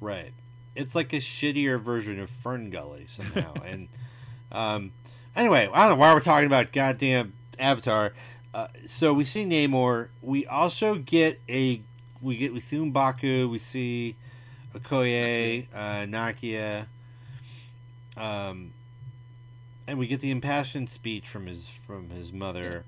Right. 0.00 0.32
It's 0.74 0.94
like 0.94 1.14
a 1.14 1.16
shittier 1.16 1.80
version 1.80 2.20
of 2.20 2.28
Fern 2.28 2.68
Gully 2.68 3.06
somehow. 3.08 3.54
and 3.64 3.88
um, 4.52 4.92
anyway, 5.34 5.70
I 5.72 5.88
don't 5.88 5.96
know 5.96 6.00
why 6.00 6.12
we're 6.12 6.20
talking 6.20 6.46
about 6.46 6.72
goddamn 6.72 7.32
Avatar. 7.58 8.12
Uh, 8.56 8.68
so 8.86 9.12
we 9.12 9.22
see 9.22 9.44
Namor. 9.44 10.08
We 10.22 10.46
also 10.46 10.94
get 10.94 11.42
a 11.46 11.82
we 12.22 12.38
get 12.38 12.54
we 12.54 12.60
see 12.60 12.78
M'Baku. 12.78 13.50
We 13.50 13.58
see 13.58 14.16
Okoye, 14.74 15.66
uh, 15.74 16.06
Nakia. 16.06 16.86
Um, 18.16 18.72
and 19.86 19.98
we 19.98 20.06
get 20.06 20.20
the 20.20 20.30
impassioned 20.30 20.88
speech 20.88 21.28
from 21.28 21.44
his 21.48 21.66
from 21.66 22.08
his 22.08 22.32
mother. 22.32 22.86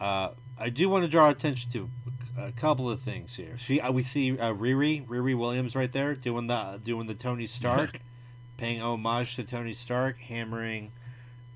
Uh, 0.00 0.30
I 0.58 0.68
do 0.68 0.88
want 0.88 1.04
to 1.04 1.08
draw 1.08 1.30
attention 1.30 1.70
to 1.70 1.88
a 2.36 2.50
couple 2.50 2.90
of 2.90 3.00
things 3.00 3.36
here. 3.36 3.56
She, 3.56 3.80
uh, 3.80 3.92
we 3.92 4.02
see 4.02 4.36
uh, 4.36 4.52
Riri, 4.52 5.06
Riri 5.06 5.38
Williams, 5.38 5.76
right 5.76 5.92
there 5.92 6.16
doing 6.16 6.48
the 6.48 6.80
doing 6.82 7.06
the 7.06 7.14
Tony 7.14 7.46
Stark, 7.46 8.00
paying 8.56 8.80
homage 8.80 9.36
to 9.36 9.44
Tony 9.44 9.74
Stark, 9.74 10.18
hammering 10.18 10.90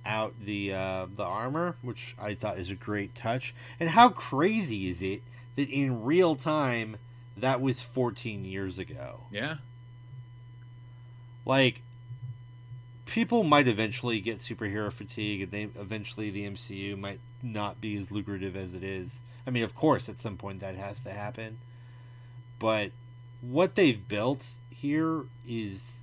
out 0.05 0.35
the 0.45 0.73
uh, 0.73 1.07
the 1.15 1.25
armor, 1.25 1.77
which 1.83 2.15
I 2.19 2.35
thought 2.35 2.59
is 2.59 2.71
a 2.71 2.75
great 2.75 3.15
touch. 3.15 3.55
And 3.79 3.91
how 3.91 4.09
crazy 4.09 4.89
is 4.89 5.03
it 5.03 5.23
that 5.57 5.69
in 5.69 6.03
real 6.03 6.37
time 6.37 6.97
that 7.37 7.61
was 7.61 7.83
14 7.83 8.45
years 8.45 8.79
ago? 8.79 9.25
Yeah. 9.31 9.57
Like 11.45 11.83
people 13.07 13.43
might 13.43 13.69
eventually 13.69 14.21
get 14.21 14.39
superhero 14.39 14.93
fatigue, 14.93 15.43
and 15.43 15.51
they 15.51 15.63
eventually 15.81 16.31
the 16.31 16.49
MCU 16.49 16.99
might 16.99 17.21
not 17.43 17.81
be 17.81 17.97
as 17.97 18.11
lucrative 18.11 18.57
as 18.57 18.75
it 18.75 18.83
is. 18.83 19.21
I 19.47 19.51
mean, 19.51 19.65
of 19.65 19.75
course, 19.75 20.09
at 20.09 20.19
some 20.19 20.37
point 20.37 20.61
that 20.61 20.77
has 20.77 21.03
to 21.03 21.11
happen, 21.11 21.59
but 22.59 22.93
what 23.41 23.75
they've 23.75 24.07
built 24.07 24.47
here 24.71 25.25
is, 25.49 25.99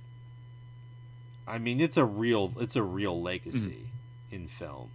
I 1.48 1.58
mean, 1.58 1.80
it's 1.80 1.96
a 1.96 2.04
real 2.04 2.52
it's 2.58 2.76
a 2.76 2.82
real 2.82 3.20
legacy 3.20 3.89
in 4.30 4.46
film, 4.46 4.90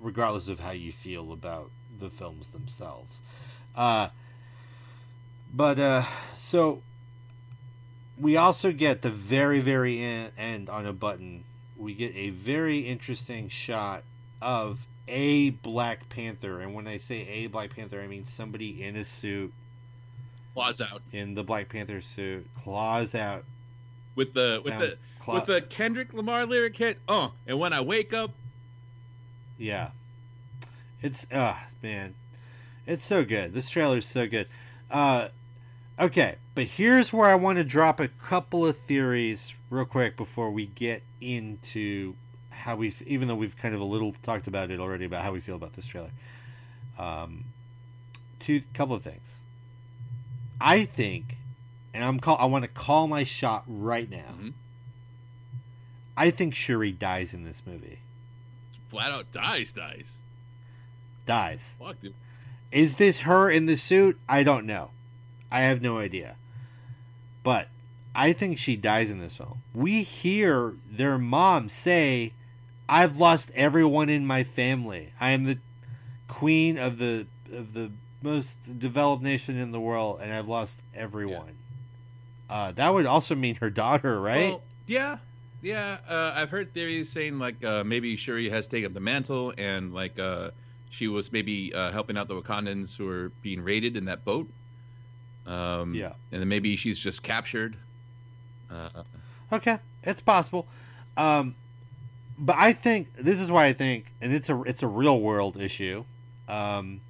regardless 0.00 0.48
of 0.48 0.60
how 0.60 0.72
you 0.72 0.92
feel 0.92 1.32
about 1.32 1.70
the 1.98 2.10
films 2.10 2.50
themselves. 2.50 3.22
Uh, 3.74 4.08
but 5.52 5.78
uh, 5.78 6.04
so 6.36 6.82
we 8.18 8.36
also 8.36 8.72
get 8.72 9.02
the 9.02 9.10
very 9.10 9.60
very 9.60 10.00
en- 10.00 10.30
end 10.38 10.68
on 10.68 10.86
a 10.86 10.92
button. 10.92 11.44
We 11.76 11.94
get 11.94 12.14
a 12.14 12.30
very 12.30 12.78
interesting 12.78 13.48
shot 13.48 14.02
of 14.40 14.86
a 15.08 15.50
Black 15.50 16.08
Panther, 16.08 16.60
and 16.60 16.74
when 16.74 16.86
I 16.86 16.98
say 16.98 17.26
a 17.28 17.46
Black 17.46 17.74
Panther, 17.74 18.00
I 18.00 18.06
mean 18.06 18.24
somebody 18.24 18.82
in 18.82 18.96
a 18.96 19.04
suit, 19.04 19.52
Claws 20.54 20.80
out 20.80 21.02
in 21.12 21.34
the 21.34 21.44
Black 21.44 21.68
Panther 21.68 22.00
suit, 22.00 22.46
claws 22.62 23.14
out. 23.14 23.44
with 24.14 24.32
the 24.32 24.60
with 24.64 24.72
Found 24.72 24.84
the 24.84 24.98
Cla- 25.20 25.34
with 25.34 25.46
the 25.46 25.60
Kendrick 25.60 26.12
Lamar 26.14 26.46
lyric 26.46 26.76
hit. 26.76 26.98
Oh, 27.08 27.32
and 27.46 27.58
when 27.60 27.72
I 27.72 27.82
wake 27.82 28.14
up, 28.14 28.30
Yeah. 29.58 29.90
It's 31.02 31.26
uh 31.30 31.56
man. 31.82 32.14
It's 32.86 33.04
so 33.04 33.24
good. 33.24 33.54
This 33.54 33.68
trailer 33.68 33.98
is 33.98 34.06
so 34.06 34.26
good. 34.26 34.48
Uh 34.90 35.28
okay, 35.98 36.36
but 36.54 36.64
here's 36.64 37.12
where 37.12 37.28
I 37.28 37.34
want 37.34 37.58
to 37.58 37.64
drop 37.64 38.00
a 38.00 38.08
couple 38.08 38.66
of 38.66 38.76
theories 38.76 39.54
real 39.70 39.84
quick 39.84 40.16
before 40.16 40.50
we 40.50 40.66
get 40.66 41.02
into 41.20 42.14
how 42.50 42.76
we 42.76 42.94
even 43.06 43.28
though 43.28 43.34
we've 43.34 43.56
kind 43.56 43.74
of 43.74 43.80
a 43.80 43.84
little 43.84 44.12
talked 44.22 44.46
about 44.46 44.70
it 44.70 44.80
already 44.80 45.04
about 45.04 45.24
how 45.24 45.32
we 45.32 45.40
feel 45.40 45.56
about 45.56 45.74
this 45.74 45.86
trailer. 45.86 46.10
Um 46.98 47.44
two 48.38 48.62
couple 48.74 48.94
of 48.94 49.02
things. 49.02 49.42
I 50.60 50.84
think 50.84 51.36
and 51.92 52.04
I'm 52.04 52.20
call 52.20 52.36
I 52.38 52.46
want 52.46 52.64
to 52.64 52.70
call 52.70 53.08
my 53.08 53.24
shot 53.24 53.64
right 53.66 54.10
now. 54.10 54.34
Mm-hmm. 54.34 54.48
I 56.16 56.30
think 56.30 56.54
Shuri 56.54 56.92
dies 56.92 57.34
in 57.34 57.44
this 57.44 57.62
movie. 57.66 57.98
Flat 58.96 59.12
out 59.12 59.30
dies, 59.32 59.72
dies. 59.72 60.16
Dies. 61.26 61.74
Fuck, 61.78 62.00
dude. 62.00 62.14
Is 62.72 62.96
this 62.96 63.20
her 63.20 63.50
in 63.50 63.66
the 63.66 63.76
suit? 63.76 64.18
I 64.28 64.42
don't 64.42 64.64
know. 64.66 64.90
I 65.50 65.60
have 65.60 65.82
no 65.82 65.98
idea. 65.98 66.36
But 67.42 67.68
I 68.14 68.32
think 68.32 68.58
she 68.58 68.76
dies 68.76 69.10
in 69.10 69.20
this 69.20 69.36
film. 69.36 69.62
We 69.74 70.02
hear 70.02 70.74
their 70.90 71.18
mom 71.18 71.68
say, 71.68 72.32
"I've 72.88 73.16
lost 73.16 73.50
everyone 73.54 74.08
in 74.08 74.26
my 74.26 74.42
family. 74.42 75.12
I 75.20 75.30
am 75.30 75.44
the 75.44 75.58
queen 76.26 76.78
of 76.78 76.98
the 76.98 77.26
of 77.52 77.74
the 77.74 77.92
most 78.22 78.78
developed 78.78 79.22
nation 79.22 79.58
in 79.58 79.72
the 79.72 79.80
world, 79.80 80.20
and 80.22 80.32
I've 80.32 80.48
lost 80.48 80.82
everyone." 80.94 81.56
Uh, 82.48 82.72
that 82.72 82.94
would 82.94 83.06
also 83.06 83.34
mean 83.34 83.56
her 83.56 83.70
daughter, 83.70 84.20
right? 84.20 84.52
Well, 84.52 84.62
yeah, 84.86 85.18
yeah. 85.62 85.98
Uh, 86.08 86.32
I've 86.34 86.50
heard 86.50 86.72
theories 86.72 87.10
saying 87.10 87.38
like 87.38 87.64
uh, 87.64 87.84
maybe 87.84 88.16
Shuri 88.16 88.48
has 88.50 88.68
taken 88.68 88.86
up 88.86 88.94
the 88.94 89.00
mantle 89.00 89.52
and 89.56 89.92
like 89.94 90.18
uh, 90.18 90.50
she 90.90 91.08
was 91.08 91.32
maybe 91.32 91.74
uh, 91.74 91.90
helping 91.92 92.16
out 92.16 92.28
the 92.28 92.40
Wakandans 92.40 92.96
who 92.96 93.08
are 93.08 93.30
being 93.42 93.62
raided 93.62 93.96
in 93.96 94.06
that 94.06 94.24
boat. 94.24 94.48
Um, 95.46 95.94
Yeah. 95.94 96.12
and 96.32 96.40
then 96.40 96.48
maybe 96.48 96.76
she's 96.76 96.98
just 96.98 97.22
captured. 97.22 97.76
Uh, 98.70 98.88
Okay, 99.52 99.78
it's 100.02 100.20
possible. 100.20 100.66
Um, 101.16 101.54
but 102.36 102.56
I 102.58 102.72
think 102.72 103.14
this 103.16 103.38
is 103.38 103.50
why 103.50 103.66
I 103.66 103.72
think, 103.72 104.06
and 104.20 104.32
it's 104.32 104.48
a 104.48 104.60
it's 104.62 104.82
a 104.82 104.88
real 104.88 105.20
world 105.20 105.56
issue. 105.56 106.04
Um, 106.48 107.00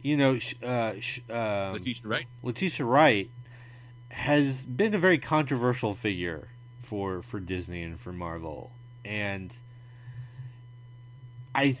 you 0.00 0.16
know, 0.16 0.38
uh, 0.62 0.92
um, 1.28 1.72
Letitia 1.72 2.06
Wright. 2.06 2.26
Letitia 2.42 2.86
Wright 2.86 3.30
has 4.10 4.64
been 4.64 4.94
a 4.94 4.98
very 4.98 5.18
controversial 5.18 5.92
figure 5.92 6.48
for 6.94 7.22
for 7.22 7.40
Disney 7.40 7.82
and 7.82 7.98
for 7.98 8.12
Marvel, 8.12 8.70
and 9.04 9.52
I. 11.52 11.64
Th- 11.64 11.78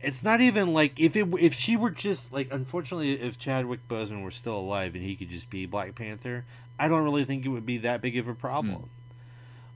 it's 0.00 0.24
not 0.24 0.40
even 0.40 0.72
like 0.72 0.98
if 0.98 1.14
it 1.14 1.28
if 1.38 1.54
she 1.54 1.76
were 1.76 1.90
just 1.90 2.32
like 2.32 2.48
unfortunately 2.50 3.12
if 3.12 3.38
Chadwick 3.38 3.86
Boseman 3.88 4.24
were 4.24 4.32
still 4.32 4.56
alive 4.56 4.96
and 4.96 5.04
he 5.04 5.14
could 5.14 5.28
just 5.28 5.48
be 5.48 5.64
Black 5.66 5.94
Panther, 5.94 6.44
I 6.78 6.88
don't 6.88 7.04
really 7.04 7.24
think 7.24 7.44
it 7.44 7.50
would 7.50 7.66
be 7.66 7.76
that 7.78 8.00
big 8.00 8.16
of 8.16 8.26
a 8.26 8.34
problem. 8.34 8.74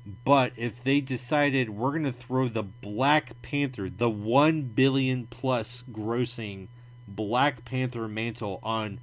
Hmm. 0.04 0.10
But 0.24 0.52
if 0.56 0.82
they 0.82 1.00
decided 1.00 1.70
we're 1.70 1.90
going 1.90 2.04
to 2.04 2.12
throw 2.12 2.48
the 2.48 2.62
Black 2.62 3.40
Panther, 3.42 3.90
the 3.90 4.10
1 4.10 4.62
billion 4.62 5.26
plus 5.26 5.84
grossing 5.90 6.68
Black 7.06 7.64
Panther 7.64 8.08
mantle 8.08 8.58
on 8.62 9.00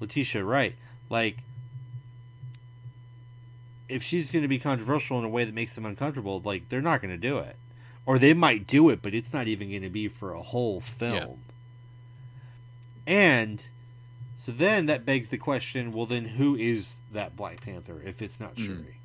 Letitia 0.00 0.44
Wright, 0.44 0.74
like 1.08 1.38
if 3.90 4.02
she's 4.02 4.30
going 4.30 4.42
to 4.42 4.48
be 4.48 4.58
controversial 4.58 5.18
in 5.18 5.24
a 5.24 5.28
way 5.28 5.44
that 5.44 5.54
makes 5.54 5.74
them 5.74 5.84
uncomfortable, 5.84 6.40
like 6.44 6.68
they're 6.68 6.80
not 6.80 7.02
going 7.02 7.10
to 7.12 7.28
do 7.28 7.38
it. 7.38 7.56
Or 8.06 8.18
they 8.18 8.34
might 8.34 8.66
do 8.66 8.88
it, 8.90 9.02
but 9.02 9.14
it's 9.14 9.32
not 9.32 9.46
even 9.46 9.68
going 9.70 9.82
to 9.82 9.90
be 9.90 10.08
for 10.08 10.32
a 10.32 10.42
whole 10.42 10.80
film. 10.80 11.40
And 13.06 13.64
so 14.38 14.52
then 14.52 14.86
that 14.86 15.04
begs 15.04 15.28
the 15.28 15.38
question, 15.38 15.92
well 15.92 16.06
then 16.06 16.24
who 16.24 16.56
is 16.56 17.00
that 17.12 17.36
Black 17.36 17.60
Panther 17.60 18.00
if 18.04 18.22
it's 18.22 18.40
not 18.40 18.54
Mhm. 18.56 18.66
Shuri? 18.66 18.96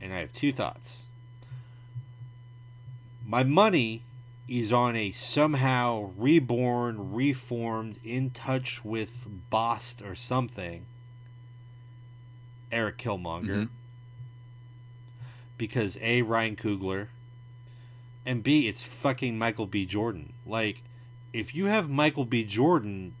And 0.00 0.12
I 0.12 0.18
have 0.18 0.32
two 0.32 0.52
thoughts. 0.52 1.02
My 3.24 3.44
money 3.44 4.02
is 4.48 4.72
on 4.72 4.96
a 4.96 5.12
somehow 5.12 6.12
reborn, 6.16 7.12
reformed, 7.12 7.98
in 8.02 8.30
touch 8.30 8.84
with 8.84 9.26
Bost 9.50 10.00
or 10.02 10.14
something. 10.14 10.86
Eric 12.70 12.98
Killmonger. 12.98 13.64
Mhm. 13.64 13.68
Because 15.56 15.98
A, 16.00 16.22
Ryan 16.22 16.56
Coogler, 16.56 17.08
and 18.24 18.42
B, 18.42 18.68
it's 18.68 18.82
fucking 18.82 19.38
Michael 19.38 19.66
B. 19.66 19.84
Jordan. 19.86 20.32
Like, 20.46 20.82
if 21.32 21.54
you 21.54 21.66
have 21.66 21.90
Michael 21.90 22.24
B. 22.24 22.44
Jordan 22.44 23.14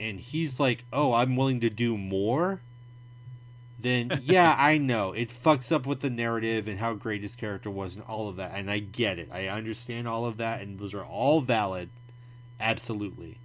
and 0.00 0.18
he's 0.20 0.58
like, 0.58 0.84
oh, 0.92 1.12
I'm 1.12 1.36
willing 1.36 1.60
to 1.60 1.70
do 1.70 1.98
more, 1.98 2.60
then 3.78 4.20
yeah, 4.24 4.54
I 4.58 4.78
know. 4.78 5.12
It 5.12 5.28
fucks 5.28 5.70
up 5.70 5.86
with 5.86 6.00
the 6.00 6.10
narrative 6.10 6.66
and 6.66 6.78
how 6.78 6.94
great 6.94 7.22
his 7.22 7.36
character 7.36 7.70
was 7.70 7.96
and 7.96 8.04
all 8.04 8.28
of 8.28 8.36
that. 8.36 8.52
And 8.54 8.70
I 8.70 8.78
get 8.78 9.18
it. 9.18 9.28
I 9.32 9.48
understand 9.48 10.08
all 10.08 10.24
of 10.24 10.36
that, 10.38 10.62
and 10.62 10.78
those 10.78 10.94
are 10.94 11.04
all 11.04 11.40
valid. 11.42 11.90
Absolutely. 12.58 13.38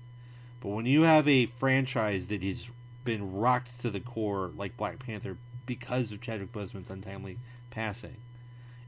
But 0.62 0.70
when 0.70 0.86
you 0.86 1.02
have 1.02 1.28
a 1.28 1.46
franchise 1.48 2.28
that 2.28 2.42
has 2.44 2.70
been 3.10 3.34
rocked 3.34 3.80
to 3.82 3.90
the 3.90 4.00
core, 4.00 4.52
like 4.56 4.78
Black 4.78 5.00
Panther, 5.00 5.36
because 5.66 6.12
of 6.12 6.22
Chadwick 6.22 6.52
Boseman's 6.52 6.92
untimely 6.92 7.40
passing, 7.72 8.18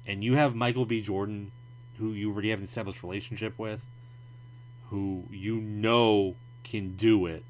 and 0.05 0.23
you 0.23 0.35
have 0.35 0.53
Michael 0.53 0.85
B. 0.85 1.01
Jordan, 1.01 1.51
who 1.97 2.11
you 2.11 2.31
already 2.31 2.51
have 2.51 2.59
an 2.59 2.65
established 2.65 3.01
relationship 3.01 3.57
with, 3.57 3.83
who 4.91 5.23
you 5.31 5.55
know 5.55 6.35
can 6.63 6.95
do 6.95 7.25
it, 7.25 7.43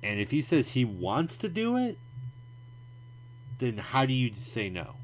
and 0.00 0.20
if 0.20 0.30
he 0.30 0.40
says 0.40 0.70
he 0.70 0.84
wants 0.84 1.36
to 1.38 1.48
do 1.48 1.76
it, 1.76 1.98
then 3.58 3.78
how 3.78 4.06
do 4.06 4.14
you 4.14 4.32
say 4.32 4.70
no? 4.70 4.94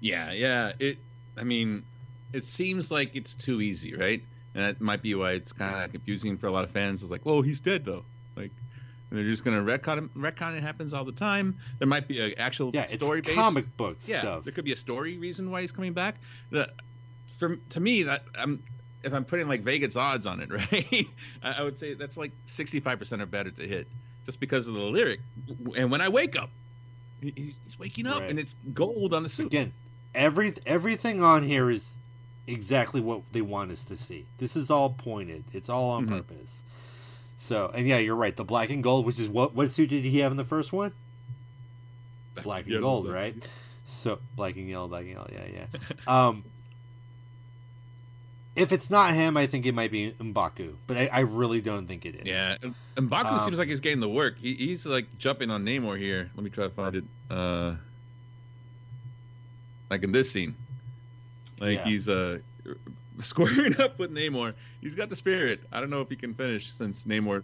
Yeah, 0.00 0.32
yeah. 0.32 0.72
It. 0.80 0.98
I 1.36 1.44
mean, 1.44 1.84
it 2.32 2.44
seems 2.44 2.90
like 2.90 3.14
it's 3.14 3.36
too 3.36 3.60
easy, 3.60 3.94
right? 3.94 4.20
And 4.56 4.64
that 4.64 4.80
might 4.80 5.00
be 5.00 5.14
why 5.14 5.34
it's 5.34 5.52
kind 5.52 5.84
of 5.84 5.92
confusing 5.92 6.38
for 6.38 6.48
a 6.48 6.50
lot 6.50 6.64
of 6.64 6.72
fans. 6.72 7.02
It's 7.02 7.12
like, 7.12 7.22
whoa, 7.22 7.42
he's 7.42 7.60
dead 7.60 7.84
though. 7.84 8.04
They're 9.10 9.24
just 9.24 9.44
gonna 9.44 9.62
retcon 9.62 9.98
him. 9.98 10.10
Retcon 10.16 10.56
it 10.56 10.62
happens 10.62 10.92
all 10.92 11.04
the 11.04 11.12
time. 11.12 11.56
There 11.78 11.88
might 11.88 12.06
be 12.08 12.20
an 12.20 12.34
actual 12.38 12.70
Yeah, 12.74 12.86
story 12.86 13.20
based 13.22 13.36
comic 13.36 13.76
book 13.76 13.96
yeah, 14.06 14.18
stuff. 14.20 14.44
there 14.44 14.52
could 14.52 14.64
be 14.66 14.72
a 14.72 14.76
story 14.76 15.16
reason 15.16 15.50
why 15.50 15.62
he's 15.62 15.72
coming 15.72 15.92
back. 15.94 16.16
The, 16.50 16.70
for 17.38 17.56
to 17.56 17.80
me, 17.80 18.02
that 18.04 18.22
I'm 18.38 18.62
if 19.02 19.12
I'm 19.14 19.24
putting 19.24 19.48
like 19.48 19.62
Vegas 19.62 19.96
odds 19.96 20.26
on 20.26 20.40
it, 20.40 20.50
right? 20.52 21.06
I, 21.42 21.52
I 21.52 21.62
would 21.62 21.78
say 21.78 21.94
that's 21.94 22.16
like 22.16 22.32
65 22.44 22.98
percent 22.98 23.22
or 23.22 23.26
better 23.26 23.50
to 23.50 23.62
hit, 23.66 23.86
just 24.26 24.40
because 24.40 24.68
of 24.68 24.74
the 24.74 24.80
lyric. 24.80 25.20
And 25.76 25.90
when 25.90 26.00
I 26.02 26.08
wake 26.08 26.36
up, 26.36 26.50
he's, 27.22 27.58
he's 27.64 27.78
waking 27.78 28.06
up, 28.06 28.20
Right. 28.20 28.30
and 28.30 28.38
it's 28.38 28.54
gold 28.74 29.14
on 29.14 29.22
the 29.22 29.28
suit. 29.30 29.46
Again, 29.46 29.72
every 30.14 30.52
everything 30.66 31.22
on 31.22 31.44
here 31.44 31.70
is 31.70 31.94
exactly 32.46 33.00
what 33.00 33.22
they 33.32 33.40
want 33.42 33.70
us 33.70 33.84
to 33.84 33.96
see. 33.96 34.26
This 34.38 34.56
is 34.56 34.70
all 34.70 34.90
pointed. 34.90 35.44
It's 35.52 35.68
all 35.68 35.90
on 35.90 36.06
Mhm. 36.06 36.08
purpose. 36.10 36.62
So, 37.38 37.70
and 37.72 37.86
yeah, 37.86 37.98
you're 37.98 38.16
right. 38.16 38.34
The 38.34 38.44
black 38.44 38.68
and 38.70 38.82
gold, 38.82 39.06
which 39.06 39.18
is 39.20 39.28
what 39.28 39.54
what 39.54 39.70
suit 39.70 39.90
did 39.90 40.04
he 40.04 40.18
have 40.18 40.32
in 40.32 40.36
the 40.36 40.44
first 40.44 40.72
one? 40.72 40.92
Black 42.42 42.64
and 42.64 42.72
Yellow, 42.72 42.82
gold, 42.82 43.04
black. 43.06 43.14
right? 43.14 43.48
So 43.84 44.18
black 44.36 44.56
and 44.56 44.68
yellow, 44.68 44.86
black 44.88 45.02
and 45.02 45.10
yellow. 45.12 45.30
Yeah, 45.32 45.66
yeah. 45.72 45.76
um, 46.06 46.44
if 48.54 48.72
it's 48.72 48.90
not 48.90 49.14
him, 49.14 49.36
I 49.36 49.46
think 49.46 49.66
it 49.66 49.72
might 49.72 49.90
be 49.92 50.10
M'Baku, 50.20 50.74
but 50.86 50.96
I, 50.96 51.06
I 51.12 51.20
really 51.20 51.60
don't 51.60 51.86
think 51.86 52.04
it 52.04 52.16
is. 52.16 52.26
Yeah, 52.26 52.56
and 52.62 52.74
Um, 53.12 53.40
seems 53.40 53.58
like 53.58 53.68
he's 53.68 53.80
getting 53.80 54.00
the 54.00 54.08
work. 54.08 54.36
He, 54.38 54.54
he's 54.54 54.84
like 54.84 55.06
jumping 55.18 55.50
on 55.50 55.64
Namor 55.64 55.96
here. 55.98 56.30
Let 56.34 56.42
me 56.44 56.50
try 56.50 56.64
to 56.64 56.70
find 56.70 56.96
it. 56.96 57.04
Uh, 57.30 57.76
like 59.90 60.02
in 60.02 60.12
this 60.12 60.30
scene. 60.30 60.54
Like 61.60 61.78
Yeah. 61.78 61.84
he's 61.84 62.08
uh 62.08 62.38
squaring 63.24 63.80
up 63.80 63.98
with 63.98 64.12
Namor. 64.14 64.54
He's 64.80 64.94
got 64.94 65.08
the 65.10 65.16
spirit. 65.16 65.60
I 65.72 65.80
don't 65.80 65.90
know 65.90 66.00
if 66.00 66.08
he 66.08 66.16
can 66.16 66.34
finish 66.34 66.72
since 66.72 67.04
Namor. 67.04 67.42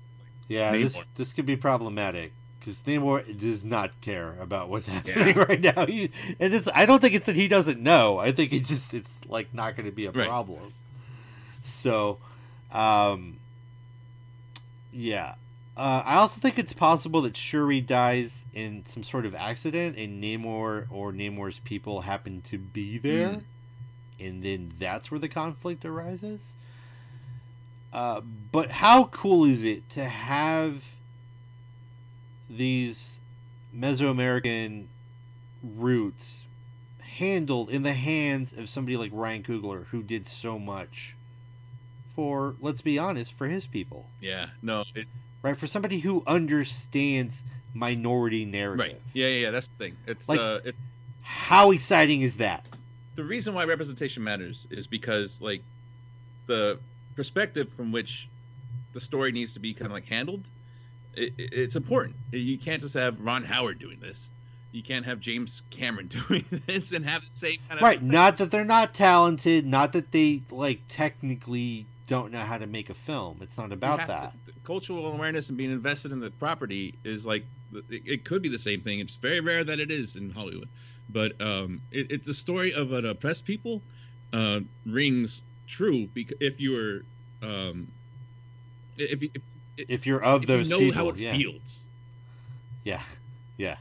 Yeah, 0.48 0.72
Namor. 0.74 0.82
this 0.82 1.04
this 1.16 1.32
could 1.32 1.46
be 1.46 1.56
problematic 1.56 2.32
because 2.60 2.78
Namor 2.84 3.38
does 3.38 3.64
not 3.64 3.98
care 4.00 4.36
about 4.40 4.68
what's 4.68 4.86
happening 4.86 5.36
right 5.48 5.60
now. 5.60 5.86
He, 5.86 6.10
and 6.40 6.54
it's 6.54 6.68
I 6.74 6.86
don't 6.86 7.00
think 7.00 7.14
it's 7.14 7.26
that 7.26 7.36
he 7.36 7.48
doesn't 7.48 7.80
know. 7.80 8.18
I 8.18 8.32
think 8.32 8.52
it 8.52 8.64
just 8.64 8.94
it's 8.94 9.18
like 9.28 9.52
not 9.54 9.76
going 9.76 9.86
to 9.86 9.92
be 9.92 10.06
a 10.06 10.10
Right. 10.10 10.26
problem. 10.26 10.72
So, 11.62 12.18
um, 12.72 13.38
yeah. 14.92 15.34
Uh, 15.76 16.02
I 16.04 16.14
also 16.16 16.40
think 16.40 16.56
it's 16.58 16.72
possible 16.72 17.22
that 17.22 17.36
Shuri 17.36 17.80
dies 17.80 18.44
in 18.54 18.86
some 18.86 19.02
sort 19.02 19.26
of 19.26 19.34
accident, 19.34 19.96
and 19.98 20.22
Namor 20.22 20.86
or 20.88 21.12
Namor's 21.12 21.58
people 21.58 22.02
happen 22.02 22.42
to 22.42 22.58
be 22.58 22.96
there, 22.98 23.28
Mm. 23.28 23.42
And 24.20 24.42
then 24.42 24.72
that's 24.78 25.10
where 25.10 25.20
the 25.20 25.28
conflict 25.28 25.84
arises. 25.84 26.54
Uh, 27.92 28.20
but 28.20 28.70
how 28.72 29.04
cool 29.04 29.44
is 29.44 29.62
it 29.62 29.88
to 29.90 30.04
have 30.04 30.94
these 32.50 33.20
Mesoamerican 33.76 34.86
roots 35.62 36.42
handled 37.00 37.70
in 37.70 37.82
the 37.82 37.92
hands 37.94 38.52
of 38.52 38.68
somebody 38.68 38.96
like 38.96 39.10
Ryan 39.12 39.42
Coogler, 39.42 39.86
who 39.86 40.02
did 40.02 40.26
so 40.26 40.58
much 40.58 41.14
for, 42.08 42.54
let's 42.60 42.80
be 42.80 42.98
honest, 42.98 43.32
for 43.32 43.46
his 43.48 43.66
people, 43.66 44.08
Yeah, 44.20 44.48
no, 44.62 44.84
it, 44.94 45.06
right? 45.42 45.56
For 45.56 45.66
somebody 45.66 46.00
who 46.00 46.22
understands 46.26 47.42
minority 47.72 48.44
narrative. 48.44 48.86
right. 48.86 49.00
Yeah, 49.12 49.28
yeah, 49.28 49.36
yeah. 49.46 49.50
That's 49.50 49.68
the 49.70 49.76
thing. 49.76 49.96
It's 50.06 50.28
Like- 50.28 50.40
uh, 50.40 50.60
it's 50.64 50.80
How 51.22 51.70
exciting 51.70 52.22
is 52.22 52.36
that? 52.36 52.64
The 53.14 53.24
reason 53.24 53.54
why 53.54 53.64
representation 53.64 54.22
matters 54.24 54.66
is 54.70 54.86
because 54.86 55.40
like 55.40 55.62
the 56.46 56.78
perspective 57.16 57.72
from 57.72 57.92
which 57.92 58.28
the 58.92 59.00
story 59.00 59.32
needs 59.32 59.54
to 59.54 59.60
be 59.60 59.72
kind 59.72 59.86
of 59.86 59.92
like 59.92 60.06
handled 60.06 60.46
it, 61.14 61.32
it- 61.38 61.52
it's 61.52 61.76
important 61.76 62.16
you 62.32 62.58
can't 62.58 62.82
just 62.82 62.94
have 62.94 63.20
ron 63.20 63.44
howard 63.44 63.78
doing 63.78 63.98
this 64.00 64.30
you 64.72 64.82
can't 64.82 65.04
have 65.06 65.20
james 65.20 65.62
cameron 65.70 66.08
doing 66.28 66.44
this 66.66 66.92
and 66.92 67.04
have 67.04 67.20
the 67.22 67.30
same 67.30 67.58
kind 67.68 67.78
of 67.80 67.82
Right. 67.84 68.02
Not 68.02 68.38
that 68.38 68.50
they're 68.50 68.64
not 68.64 68.92
talented, 68.94 69.64
not 69.66 69.92
that 69.92 70.10
they 70.10 70.42
like 70.50 70.80
technically 70.88 71.86
don't 72.06 72.32
know 72.32 72.40
how 72.40 72.58
to 72.58 72.66
make 72.66 72.90
a 72.90 72.94
film. 72.94 73.38
It's 73.40 73.56
not 73.56 73.72
about 73.72 74.06
that. 74.08 74.32
to- 74.46 74.52
cultural 74.64 75.06
awareness 75.12 75.48
and 75.50 75.56
being 75.58 75.70
invested 75.70 76.10
in 76.12 76.20
the 76.20 76.30
property 76.30 76.94
is 77.04 77.24
like 77.26 77.44
it, 77.90 78.02
it 78.04 78.24
could 78.24 78.40
be 78.42 78.48
the 78.48 78.58
same 78.58 78.80
thing 78.80 78.98
it's 78.98 79.14
very 79.16 79.40
rare 79.40 79.62
that 79.62 79.78
it 79.78 79.90
is 79.90 80.16
in 80.16 80.30
hollywood 80.30 80.68
but 81.10 81.40
um 81.40 81.80
it, 81.92 82.10
it's 82.10 82.26
the 82.26 82.34
story 82.34 82.72
of 82.72 82.92
an 82.92 83.06
oppressed 83.06 83.44
people 83.44 83.82
uh 84.32 84.60
rings 84.86 85.42
true 85.66 86.06
because 86.14 86.36
if 86.40 86.60
you 86.60 86.72
were 86.72 87.04
um 87.48 87.88
if 88.96 89.22
you 89.22 89.30
if, 89.34 89.90
If 89.90 90.06
you're 90.06 90.22
of 90.22 90.44
if 90.44 90.48
you 90.48 90.56
those 90.56 90.70
know 90.70 90.78
people, 90.78 90.94
how 90.94 91.08
it 91.10 91.16
yeah. 91.18 91.36
feels 91.36 91.78
Yeah, 92.84 93.02
yeah, 93.56 93.76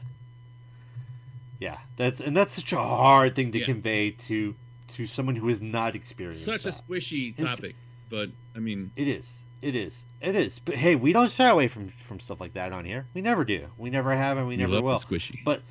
yeah. 1.60 1.78
That's 1.96 2.20
and 2.20 2.36
that's 2.36 2.54
such 2.54 2.72
a 2.72 2.78
hard 2.78 3.34
thing 3.36 3.52
to 3.52 3.58
Yeah. 3.58 3.64
convey 3.66 4.10
to 4.10 4.54
to 4.88 5.06
someone 5.06 5.36
who 5.36 5.48
has 5.48 5.60
not 5.62 5.94
experienced. 5.94 6.44
such 6.44 6.66
a 6.66 6.68
squishy 6.68 7.36
topic 7.36 7.74
but 8.10 8.28
i 8.54 8.58
mean 8.60 8.90
It 8.96 9.08
is. 9.08 9.40
It 9.62 9.74
is. 9.74 10.04
It 10.20 10.36
is. 10.36 10.58
But 10.58 10.74
hey, 10.74 10.94
we 10.94 11.12
don't 11.14 11.30
shy 11.32 11.48
away 11.48 11.68
from 11.68 11.88
from 11.88 12.20
stuff 12.20 12.38
like 12.38 12.52
that 12.52 12.72
on 12.72 12.84
here. 12.84 13.06
We 13.14 13.22
never 13.22 13.44
do. 13.46 13.68
We 13.78 13.88
never 13.88 14.14
have, 14.14 14.36
and 14.36 14.46
we 14.46 14.56
We 14.56 14.62
never 14.62 14.82
will. 14.82 14.98
squishy. 14.98 15.42
But 15.42 15.62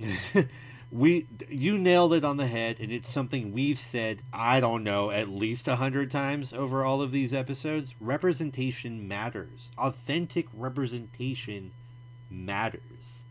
we, 0.90 1.26
you 1.48 1.78
nailed 1.78 2.14
it 2.14 2.24
on 2.24 2.36
the 2.36 2.46
head, 2.46 2.76
and 2.80 2.90
it's 2.92 3.10
something 3.10 3.52
we've 3.52 3.78
said. 3.78 4.20
I 4.32 4.60
don't 4.60 4.84
know 4.84 5.10
at 5.10 5.28
least 5.28 5.68
a 5.68 5.76
hundred 5.76 6.10
times 6.10 6.52
over 6.52 6.84
all 6.84 7.02
of 7.02 7.12
these 7.12 7.32
episodes. 7.32 7.94
Representation 8.00 9.06
matters. 9.06 9.70
Authentic 9.78 10.46
representation 10.52 11.72
matters. 12.30 13.24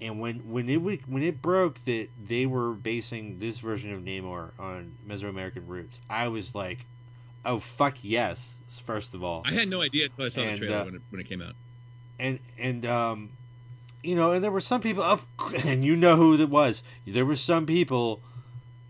And 0.00 0.20
when 0.20 0.50
when 0.50 0.68
it 0.68 0.78
when 0.78 1.22
it 1.22 1.40
broke 1.40 1.84
that 1.84 2.08
they 2.22 2.46
were 2.46 2.72
basing 2.72 3.38
this 3.38 3.58
version 3.58 3.92
of 3.92 4.00
Namor 4.02 4.50
on 4.58 4.96
Mesoamerican 5.08 5.66
roots, 5.66 6.00
I 6.10 6.28
was 6.28 6.54
like, 6.54 6.84
"Oh 7.44 7.58
fuck 7.60 7.98
yes!" 8.02 8.58
First 8.68 9.14
of 9.14 9.22
all, 9.22 9.42
i 9.46 9.52
had 9.52 9.68
no 9.68 9.80
idea 9.80 10.06
until 10.06 10.26
i 10.26 10.28
saw 10.28 10.40
And, 10.40 10.56
the 10.58 10.66
trailer 10.66 10.76
uh, 10.76 10.84
when, 10.84 10.94
it, 10.96 11.02
when 11.10 11.20
it 11.20 11.28
came 11.28 11.40
out 11.40 11.54
and 12.18 12.38
and 12.58 12.84
um, 12.86 13.30
you 14.04 14.14
know, 14.14 14.32
and 14.32 14.44
there 14.44 14.50
were 14.50 14.60
some 14.60 14.80
people, 14.80 15.02
of, 15.02 15.26
and 15.64 15.84
you 15.84 15.96
know 15.96 16.16
who 16.16 16.36
that 16.36 16.48
was. 16.48 16.82
There 17.06 17.26
were 17.26 17.36
some 17.36 17.66
people 17.66 18.20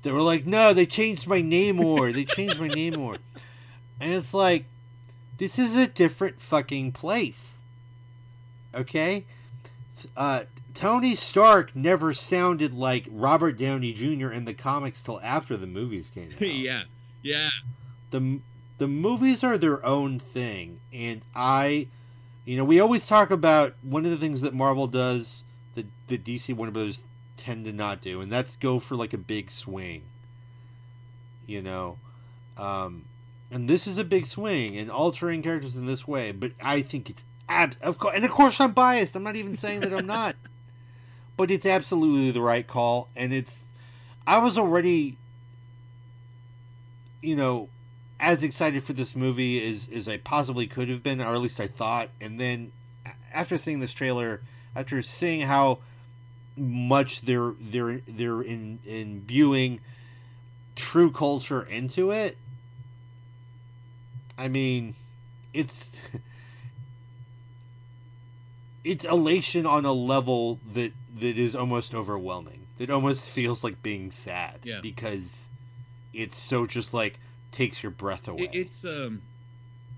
that 0.02 0.12
were 0.12 0.22
like, 0.22 0.46
"No, 0.46 0.72
they 0.72 0.86
changed 0.86 1.26
my 1.26 1.40
name 1.40 1.82
or 1.82 2.12
They 2.12 2.24
changed 2.24 2.60
my 2.60 2.68
name 2.68 2.98
or," 2.98 3.16
and 4.00 4.12
it's 4.12 4.34
like, 4.34 4.64
this 5.38 5.58
is 5.58 5.76
a 5.76 5.86
different 5.86 6.40
fucking 6.40 6.92
place. 6.92 7.58
Okay, 8.74 9.24
uh, 10.16 10.44
Tony 10.74 11.14
Stark 11.14 11.74
never 11.74 12.12
sounded 12.12 12.74
like 12.74 13.06
Robert 13.10 13.56
Downey 13.56 13.92
Jr. 13.92 14.30
in 14.30 14.44
the 14.44 14.54
comics 14.54 15.02
till 15.02 15.20
after 15.22 15.56
the 15.56 15.66
movies 15.66 16.10
came 16.10 16.30
out 16.32 16.40
yeah 16.40 16.82
yeah 17.22 17.48
the 18.10 18.40
the 18.78 18.88
movies 18.88 19.44
are 19.44 19.56
their 19.56 19.84
own 19.86 20.18
thing 20.18 20.80
and 20.92 21.22
i 21.34 21.86
you 22.44 22.56
know 22.56 22.64
we 22.64 22.80
always 22.80 23.06
talk 23.06 23.30
about 23.30 23.74
one 23.82 24.04
of 24.04 24.10
the 24.10 24.16
things 24.16 24.40
that 24.40 24.54
marvel 24.54 24.86
does 24.86 25.44
that 25.74 25.86
the 26.08 26.18
dc 26.18 26.54
warner 26.54 26.72
brothers 26.72 27.04
tend 27.36 27.64
to 27.64 27.72
not 27.72 28.00
do 28.00 28.20
and 28.20 28.30
that's 28.30 28.56
go 28.56 28.78
for 28.78 28.94
like 28.96 29.12
a 29.12 29.18
big 29.18 29.50
swing 29.50 30.02
you 31.46 31.60
know? 31.60 31.98
Um 32.56 33.04
and 33.50 33.68
this 33.68 33.86
is 33.86 33.98
a 33.98 34.04
big 34.04 34.26
swing 34.26 34.76
and 34.76 34.90
altering 34.90 35.42
characters 35.42 35.76
in 35.76 35.86
this 35.86 36.08
way 36.08 36.32
but 36.32 36.52
i 36.62 36.82
think 36.82 37.08
it's 37.08 37.24
ab- 37.48 37.76
of 37.82 37.98
course 37.98 38.14
and 38.16 38.24
of 38.24 38.30
course 38.30 38.60
i'm 38.60 38.72
biased 38.72 39.14
i'm 39.14 39.22
not 39.22 39.36
even 39.36 39.54
saying 39.54 39.80
that 39.80 39.92
i'm 39.92 40.06
not 40.06 40.34
but 41.36 41.50
it's 41.50 41.66
absolutely 41.66 42.30
the 42.30 42.40
right 42.40 42.66
call 42.66 43.08
and 43.14 43.32
it's 43.32 43.64
i 44.26 44.38
was 44.38 44.58
already 44.58 45.18
you 47.22 47.36
know 47.36 47.68
as 48.20 48.42
excited 48.42 48.82
for 48.84 48.92
this 48.92 49.16
movie 49.16 49.64
as, 49.68 49.88
as 49.92 50.08
I 50.08 50.18
possibly 50.18 50.66
could 50.66 50.88
have 50.88 51.02
been, 51.02 51.20
or 51.20 51.34
at 51.34 51.40
least 51.40 51.60
I 51.60 51.66
thought. 51.66 52.10
And 52.20 52.40
then 52.40 52.72
after 53.32 53.58
seeing 53.58 53.80
this 53.80 53.92
trailer, 53.92 54.40
after 54.74 55.02
seeing 55.02 55.42
how 55.42 55.78
much 56.56 57.22
they're 57.22 57.52
they're 57.60 58.00
they're 58.06 58.40
in 58.40 58.78
imbuing 58.86 59.80
true 60.76 61.10
culture 61.10 61.62
into 61.62 62.12
it, 62.12 62.36
I 64.38 64.48
mean, 64.48 64.94
it's 65.52 65.90
it's 68.84 69.04
elation 69.04 69.66
on 69.66 69.84
a 69.84 69.92
level 69.92 70.60
that 70.72 70.92
that 71.18 71.38
is 71.38 71.54
almost 71.56 71.94
overwhelming. 71.94 72.60
That 72.78 72.90
almost 72.90 73.22
feels 73.22 73.62
like 73.62 73.82
being 73.82 74.10
sad 74.10 74.58
Yeah. 74.64 74.80
because 74.82 75.48
it's 76.12 76.36
so 76.36 76.66
just 76.66 76.92
like 76.92 77.20
takes 77.54 77.82
your 77.82 77.90
breath 77.92 78.28
away. 78.28 78.42
It, 78.42 78.50
it's 78.54 78.84
um, 78.84 79.22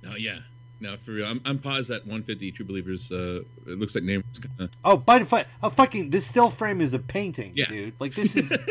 oh 0.08 0.14
yeah, 0.16 0.38
no 0.80 0.96
for 0.96 1.12
real. 1.12 1.26
I'm, 1.26 1.40
I'm 1.44 1.58
paused 1.58 1.90
at 1.90 2.02
150 2.02 2.52
True 2.52 2.66
Believers. 2.66 3.10
Uh, 3.10 3.42
it 3.66 3.78
looks 3.78 3.94
like 3.94 4.04
name. 4.04 4.22
Uh, 4.60 4.66
Oh, 4.84 4.96
by 4.96 5.18
the 5.18 5.24
way, 5.34 5.44
a 5.62 5.70
fucking 5.70 6.10
this 6.10 6.26
still 6.26 6.50
frame 6.50 6.80
is 6.80 6.92
a 6.94 6.98
painting, 6.98 7.52
Yeah. 7.54 7.66
dude. 7.66 7.94
Like 7.98 8.14
this 8.14 8.36
is. 8.36 8.52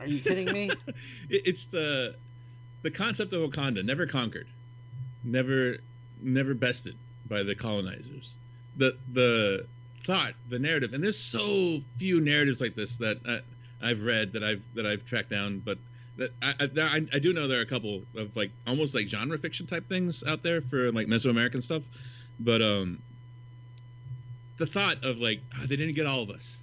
Are 0.00 0.06
you 0.06 0.20
kidding 0.20 0.50
me? 0.52 0.70
it, 1.28 1.42
it's 1.44 1.64
the 1.66 2.14
the 2.82 2.90
concept 2.90 3.32
of 3.32 3.40
Wakanda 3.50 3.84
never 3.84 4.06
conquered, 4.06 4.46
never 5.24 5.78
never 6.22 6.54
bested 6.54 6.94
by 7.28 7.42
the 7.42 7.54
colonizers. 7.54 8.36
The 8.76 8.96
the 9.12 9.66
thought, 10.04 10.34
the 10.48 10.58
narrative, 10.58 10.94
and 10.94 11.02
there's 11.02 11.18
so 11.18 11.80
few 11.96 12.20
narratives 12.20 12.60
like 12.60 12.74
this 12.76 12.96
that 12.98 13.18
uh, 13.26 13.38
I've 13.82 14.04
read 14.04 14.32
that 14.34 14.44
I've 14.44 14.62
that 14.74 14.86
I've 14.86 15.04
tracked 15.04 15.30
down, 15.30 15.58
but. 15.64 15.78
That 16.18 16.32
I, 16.42 16.54
I, 16.60 17.06
I, 17.14 17.18
do 17.20 17.32
know 17.32 17.46
there 17.46 17.60
are 17.60 17.62
a 17.62 17.66
couple 17.66 18.02
of 18.16 18.36
like 18.36 18.50
almost 18.66 18.94
like 18.94 19.06
genre 19.06 19.38
fiction 19.38 19.66
type 19.66 19.86
things 19.86 20.24
out 20.24 20.42
there 20.42 20.60
for 20.60 20.90
like 20.90 21.06
Mesoamerican 21.06 21.62
stuff, 21.62 21.84
but 22.40 22.60
um, 22.60 23.00
the 24.56 24.66
thought 24.66 25.04
of 25.04 25.20
like 25.20 25.40
"Ah, 25.54 25.62
they 25.66 25.76
didn't 25.76 25.94
get 25.94 26.06
all 26.06 26.22
of 26.22 26.30
us. 26.30 26.58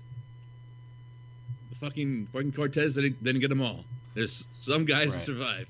The 1.69 1.75
fucking 1.77 2.27
fucking 2.27 2.51
Cortez 2.51 2.95
didn't, 2.95 3.23
didn't 3.23 3.39
get 3.39 3.49
them 3.49 3.61
all. 3.61 3.85
There's 4.13 4.45
some 4.49 4.83
guys 4.83 5.13
that 5.13 5.19
survived, 5.19 5.69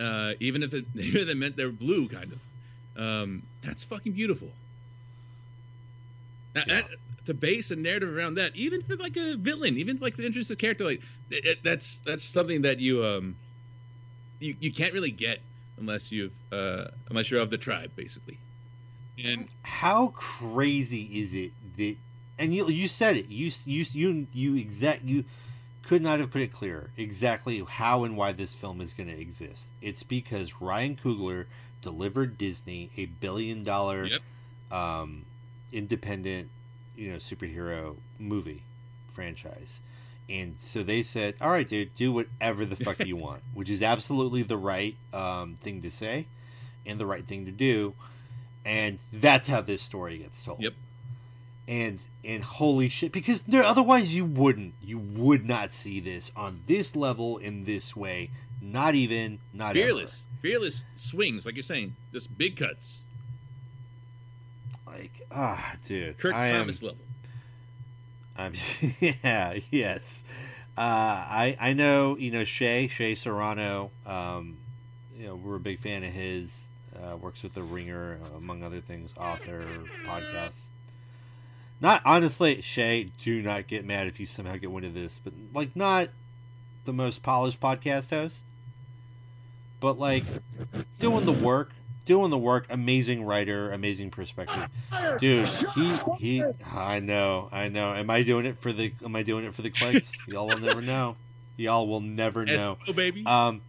uh, 0.00 0.32
even 0.40 0.62
if 0.62 0.72
it 0.72 0.86
even 0.96 1.20
if 1.20 1.28
it 1.28 1.36
meant 1.36 1.54
they're 1.54 1.70
blue, 1.70 2.08
kind 2.08 2.32
of. 2.32 3.02
Um, 3.02 3.42
that's 3.60 3.84
fucking 3.84 4.12
beautiful. 4.12 4.48
That, 6.54 6.68
that, 6.68 6.86
the 7.24 7.34
base 7.34 7.70
a 7.70 7.76
narrative 7.76 8.14
around 8.16 8.34
that, 8.34 8.54
even 8.56 8.82
for 8.82 8.96
like 8.96 9.16
a 9.16 9.36
villain, 9.36 9.78
even 9.78 9.98
like 9.98 10.16
the 10.16 10.26
interesting 10.26 10.56
character, 10.56 10.84
like 10.84 11.02
it, 11.30 11.44
it- 11.44 11.62
that's 11.62 11.98
that's 11.98 12.24
something 12.24 12.62
that 12.62 12.78
you 12.80 13.04
um 13.04 13.36
you, 14.40 14.56
you 14.60 14.72
can't 14.72 14.92
really 14.92 15.10
get 15.10 15.40
unless 15.78 16.10
you've 16.12 16.32
uh 16.52 16.86
unless 17.10 17.30
you're 17.30 17.40
of 17.40 17.50
the 17.50 17.58
tribe, 17.58 17.92
basically. 17.96 18.38
And 19.22 19.48
How 19.62 20.08
crazy 20.08 21.02
is 21.20 21.34
it 21.34 21.52
that? 21.76 21.96
And 22.38 22.54
you 22.54 22.68
you 22.68 22.88
said 22.88 23.16
it. 23.16 23.28
You 23.28 23.50
you 23.64 23.84
you 23.92 24.26
you 24.32 24.56
exact 24.56 25.04
you 25.04 25.24
could 25.82 26.02
not 26.02 26.20
have 26.20 26.30
put 26.30 26.40
it 26.40 26.52
clearer 26.52 26.90
exactly 26.96 27.62
how 27.68 28.04
and 28.04 28.16
why 28.16 28.32
this 28.32 28.54
film 28.54 28.80
is 28.80 28.94
going 28.94 29.08
to 29.08 29.20
exist. 29.20 29.66
It's 29.80 30.02
because 30.02 30.60
Ryan 30.60 30.96
Coogler 30.96 31.46
delivered 31.82 32.38
Disney 32.38 32.90
a 32.96 33.06
billion 33.06 33.64
dollar 33.64 34.06
Yep. 34.06 34.20
um, 34.70 35.24
independent, 35.72 36.48
you 36.96 37.10
know, 37.10 37.16
superhero 37.16 37.96
movie 38.18 38.62
franchise. 39.12 39.80
And 40.28 40.56
so 40.58 40.82
they 40.82 41.02
said, 41.02 41.34
"All 41.40 41.50
right, 41.50 41.68
dude, 41.68 41.94
do 41.94 42.12
whatever 42.12 42.64
the 42.64 42.76
fuck 42.76 43.04
you 43.04 43.16
want," 43.26 43.42
which 43.54 43.68
is 43.68 43.82
absolutely 43.82 44.42
the 44.42 44.56
right 44.56 44.96
um, 45.12 45.56
thing 45.56 45.82
to 45.82 45.90
say 45.90 46.26
and 46.86 46.98
the 46.98 47.06
right 47.06 47.26
thing 47.26 47.44
to 47.46 47.52
do. 47.52 47.94
And 48.64 48.98
that's 49.12 49.48
how 49.48 49.60
this 49.60 49.82
story 49.82 50.18
gets 50.18 50.44
told. 50.44 50.60
Yep. 50.60 50.74
And 51.68 52.00
and 52.24 52.42
holy 52.42 52.88
shit, 52.88 53.12
because 53.12 53.42
there 53.42 53.64
otherwise 53.64 54.14
you 54.14 54.24
wouldn't, 54.24 54.74
you 54.82 54.98
would 54.98 55.46
not 55.46 55.72
see 55.72 56.00
this 56.00 56.30
on 56.36 56.60
this 56.66 56.96
level 56.96 57.38
in 57.38 57.64
this 57.64 57.96
way. 57.96 58.30
Not 58.60 58.94
even, 58.94 59.40
not 59.52 59.76
ever. 59.76 59.86
Fearless, 59.86 60.22
fearless 60.40 60.84
swings, 60.94 61.46
like 61.46 61.56
you're 61.56 61.64
saying, 61.64 61.96
just 62.12 62.36
big 62.38 62.56
cuts. 62.56 63.01
Like 64.92 65.26
ah, 65.30 65.74
dude, 65.86 66.18
Kirk 66.18 66.34
I 66.34 66.48
am- 66.48 66.60
Thomas 66.60 66.82
level. 66.82 66.98
I'm 68.36 68.54
yeah, 69.00 69.58
yes. 69.70 70.22
Uh, 70.76 70.80
I 70.80 71.56
I 71.60 71.72
know 71.74 72.16
you 72.16 72.30
know 72.30 72.44
Shea 72.44 72.88
Shea 72.88 73.14
Serrano. 73.14 73.90
Um, 74.06 74.58
you 75.18 75.26
know 75.26 75.34
we're 75.36 75.56
a 75.56 75.60
big 75.60 75.80
fan 75.80 76.04
of 76.04 76.12
his. 76.12 76.66
Uh, 76.94 77.16
works 77.16 77.42
with 77.42 77.54
the 77.54 77.62
Ringer 77.62 78.18
among 78.36 78.62
other 78.62 78.80
things. 78.80 79.12
Author, 79.16 79.64
podcast. 80.06 80.66
Not 81.80 82.02
honestly, 82.04 82.60
Shea. 82.60 83.04
Do 83.18 83.42
not 83.42 83.66
get 83.66 83.84
mad 83.84 84.06
if 84.06 84.20
you 84.20 84.26
somehow 84.26 84.56
get 84.56 84.70
wind 84.70 84.86
of 84.86 84.94
this, 84.94 85.18
but 85.22 85.32
like 85.54 85.74
not 85.74 86.10
the 86.84 86.92
most 86.92 87.22
polished 87.22 87.60
podcast 87.60 88.10
host, 88.10 88.44
but 89.80 89.98
like 89.98 90.24
doing 90.98 91.24
the 91.24 91.32
work, 91.32 91.72
doing 92.04 92.30
the 92.30 92.38
work. 92.38 92.66
Amazing 92.70 93.24
writer, 93.24 93.70
amazing 93.72 94.10
perspective, 94.10 94.68
dude. 95.18 95.48
He 95.74 95.94
he. 96.18 96.44
I 96.74 97.00
know, 97.00 97.48
I 97.52 97.68
know. 97.68 97.94
Am 97.94 98.10
I 98.10 98.22
doing 98.22 98.46
it 98.46 98.58
for 98.58 98.72
the? 98.72 98.92
Am 99.04 99.14
I 99.16 99.22
doing 99.22 99.44
it 99.44 99.54
for 99.54 99.62
the 99.62 99.70
clicks? 99.70 100.12
Y'all 100.28 100.48
will 100.48 100.58
never 100.58 100.82
know. 100.82 101.16
Y'all 101.56 101.86
will 101.86 102.00
never 102.00 102.44
know. 102.44 102.76
SO, 102.84 102.92
baby. 102.92 103.24
Um. 103.26 103.62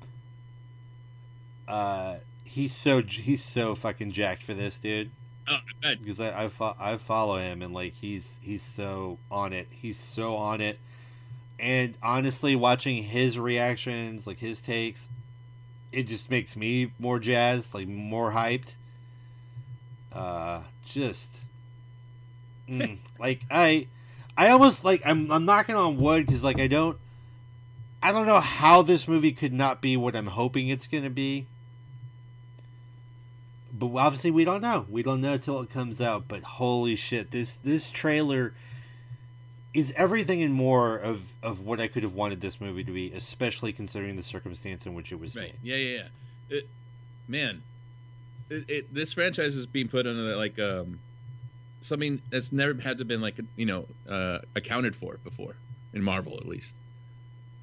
Uh, 1.68 2.18
he's 2.43 2.76
so 2.76 3.01
he's 3.01 3.43
so 3.43 3.76
fucking 3.76 4.11
jacked 4.11 4.43
for 4.43 4.53
this, 4.53 4.80
dude. 4.80 5.11
Oh, 5.47 5.57
I. 5.84 5.95
Because 5.95 6.19
I 6.19 6.43
I, 6.43 6.47
fo- 6.47 6.76
I 6.80 6.97
follow 6.97 7.38
him 7.38 7.61
and 7.61 7.73
like 7.73 7.93
he's 7.95 8.39
he's 8.41 8.64
so 8.64 9.19
on 9.31 9.53
it. 9.53 9.68
He's 9.72 9.97
so 9.97 10.35
on 10.35 10.61
it. 10.61 10.80
And 11.60 11.97
honestly, 12.01 12.55
watching 12.55 13.03
his 13.03 13.39
reactions, 13.39 14.27
like 14.27 14.39
his 14.39 14.61
takes, 14.61 15.07
it 15.94 16.03
just 16.03 16.30
makes 16.30 16.56
me 16.56 16.91
more 16.99 17.20
jazzed, 17.20 17.74
like 17.74 17.88
more 17.88 18.32
hyped. 18.32 18.74
Uh, 20.11 20.61
just 20.86 21.40
mm, 22.68 22.98
like 23.20 23.41
I, 23.49 23.88
I 24.36 24.49
almost 24.49 24.84
like 24.84 25.02
I'm 25.06 25.32
I'm 25.32 25.45
knocking 25.45 25.76
on 25.76 25.98
wood 25.98 26.26
because 26.26 26.44
like 26.44 26.60
I 26.60 26.68
don't, 26.68 26.98
I 28.02 28.11
don't 28.11 28.26
know 28.26 28.40
how 28.40 28.82
this 28.82 29.07
movie 29.07 29.32
could 29.32 29.53
not 29.53 29.82
be 29.82 29.95
what 29.95 30.15
I'm 30.15 30.28
hoping 30.28 30.68
it's 30.68 30.88
gonna 30.88 31.10
be. 31.10 31.45
But 33.72 33.88
obviously 33.95 34.32
we 34.32 34.45
don't 34.45 34.61
know. 34.61 34.86
We 34.90 35.03
don't 35.03 35.22
know 35.22 35.38
till 35.38 35.60
it 35.61 35.70
comes 35.70 35.99
out. 36.02 36.28
But 36.28 36.44
holy 36.44 36.95
shit, 36.95 37.32
this 37.32 37.57
this 37.57 37.91
trailer 37.91 38.53
is 39.74 39.91
everything 39.95 40.41
and 40.44 40.54
more 40.54 40.95
of 40.98 41.32
of 41.41 41.62
what 41.66 41.80
I 41.80 41.88
could 41.88 42.04
have 42.04 42.14
wanted 42.14 42.41
this 42.41 42.62
movie 42.62 42.84
to 42.84 42.91
be, 42.91 43.12
especially 43.14 43.74
considering 43.74 44.16
the 44.16 44.24
circumstance 44.24 44.86
in 44.86 44.94
which 44.94 45.12
it 45.12 45.20
was 45.20 45.36
Right. 45.36 45.54
made. 45.54 45.56
Yeah, 45.64 45.76
yeah, 45.78 45.98
yeah. 46.50 46.58
It, 46.58 46.68
man, 47.28 47.64
it, 48.50 48.70
it, 48.70 48.94
this 48.94 49.14
franchise 49.14 49.56
is 49.56 49.66
being 49.66 49.88
put 49.88 50.06
under 50.06 50.36
like 50.36 50.60
um 50.60 51.00
something 51.82 52.22
that's 52.30 52.52
never 52.52 52.80
had 52.82 52.98
to 53.00 53.06
been 53.06 53.22
like 53.22 53.38
you 53.56 53.66
know 53.66 53.86
uh, 54.08 54.40
accounted 54.56 54.95
for 54.95 55.18
before 55.24 55.56
in 55.94 56.02
Marvel 56.04 56.38
at 56.38 56.48
least. 56.48 56.76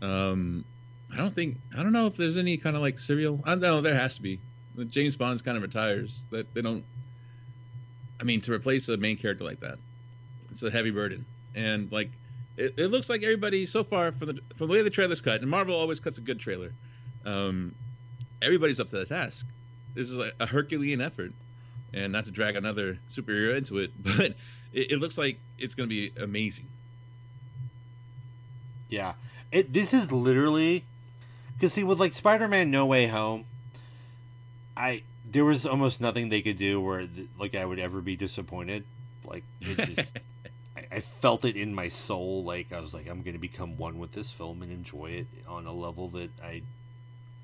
Um, 0.03 0.65
I 1.13 1.17
don't 1.17 1.35
think 1.35 1.59
I 1.77 1.83
don't 1.83 1.93
know 1.93 2.07
if 2.07 2.17
there's 2.17 2.37
any 2.37 2.57
kind 2.57 2.77
of 2.77 2.83
like 2.83 2.99
serial. 2.99 3.41
I 3.45 3.51
don't 3.51 3.61
know 3.61 3.81
there 3.81 3.95
has 3.95 4.17
to 4.17 4.23
be. 4.23 4.39
James 4.89 5.17
Bond's 5.17 5.43
kind 5.43 5.57
of 5.57 5.63
retires 5.63 6.25
that 6.31 6.53
they 6.55 6.63
don't. 6.63 6.85
I 8.21 8.25
mean, 8.25 8.41
to 8.43 8.53
replace 8.53 8.89
a 8.89 8.97
main 8.97 9.17
character 9.17 9.45
like 9.45 9.61
that, 9.61 9.79
it's 10.51 10.63
a 10.63 10.71
heavy 10.71 10.91
burden, 10.91 11.25
and 11.55 11.91
like 11.91 12.11
it, 12.57 12.75
it 12.77 12.87
looks 12.89 13.09
like 13.09 13.23
everybody 13.23 13.67
so 13.67 13.85
far 13.85 14.13
from 14.13 14.29
the 14.29 14.41
from 14.55 14.69
the 14.69 14.75
way 14.75 14.83
the 14.83 14.91
trailer's 14.91 15.21
cut, 15.21 15.41
and 15.41 15.51
Marvel 15.51 15.75
always 15.75 16.01
cuts 16.01 16.19
a 16.19 16.21
good 16.21 16.39
trailer. 16.39 16.73
Um, 17.25 17.75
everybody's 18.43 18.81
up 18.81 18.89
to 18.89 18.97
the 18.97 19.07
task. 19.07 19.47
This 19.95 20.11
is 20.11 20.17
like 20.17 20.35
a 20.41 20.47
Herculean 20.47 21.01
effort, 21.01 21.33
and 21.93 22.13
not 22.13 22.25
to 22.25 22.31
drag 22.31 22.57
another 22.57 22.99
superhero 23.09 23.57
into 23.57 23.79
it, 23.79 23.91
but 24.03 24.35
it, 24.73 24.93
it 24.93 24.99
looks 25.01 25.19
like 25.19 25.39
it's 25.59 25.75
going 25.75 25.89
to 25.89 25.95
be 25.95 26.13
amazing. 26.23 26.67
Yeah, 28.89 29.15
it. 29.53 29.73
This 29.73 29.95
is 29.95 30.11
literally 30.11 30.85
because 31.55 31.73
see 31.73 31.85
with 31.85 32.01
like 32.01 32.15
Spider-Man: 32.15 32.71
No 32.71 32.87
Way 32.87 33.07
Home, 33.07 33.45
I 34.77 35.03
there 35.31 35.45
was 35.45 35.65
almost 35.65 36.01
nothing 36.01 36.29
they 36.29 36.43
could 36.43 36.57
do 36.57 36.81
where 36.81 37.07
like 37.39 37.55
I 37.55 37.65
would 37.65 37.79
ever 37.79 38.01
be 38.01 38.17
disappointed. 38.17 38.85
Like 39.25 39.45
it 39.61 39.95
just, 39.95 40.19
I, 40.91 41.01
felt 41.01 41.45
it 41.45 41.57
in 41.57 41.75
my 41.75 41.89
soul. 41.89 42.43
Like 42.43 42.73
I 42.73 42.81
was 42.81 42.93
like, 42.95 43.09
I'm 43.09 43.23
gonna 43.23 43.39
become 43.39 43.77
one 43.77 43.99
with 43.99 44.13
this 44.13 44.31
film 44.31 44.63
and 44.63 44.73
enjoy 44.73 45.07
it 45.07 45.27
on 45.47 45.67
a 45.67 45.73
level 45.73 46.09
that 46.09 46.31
I 46.43 46.63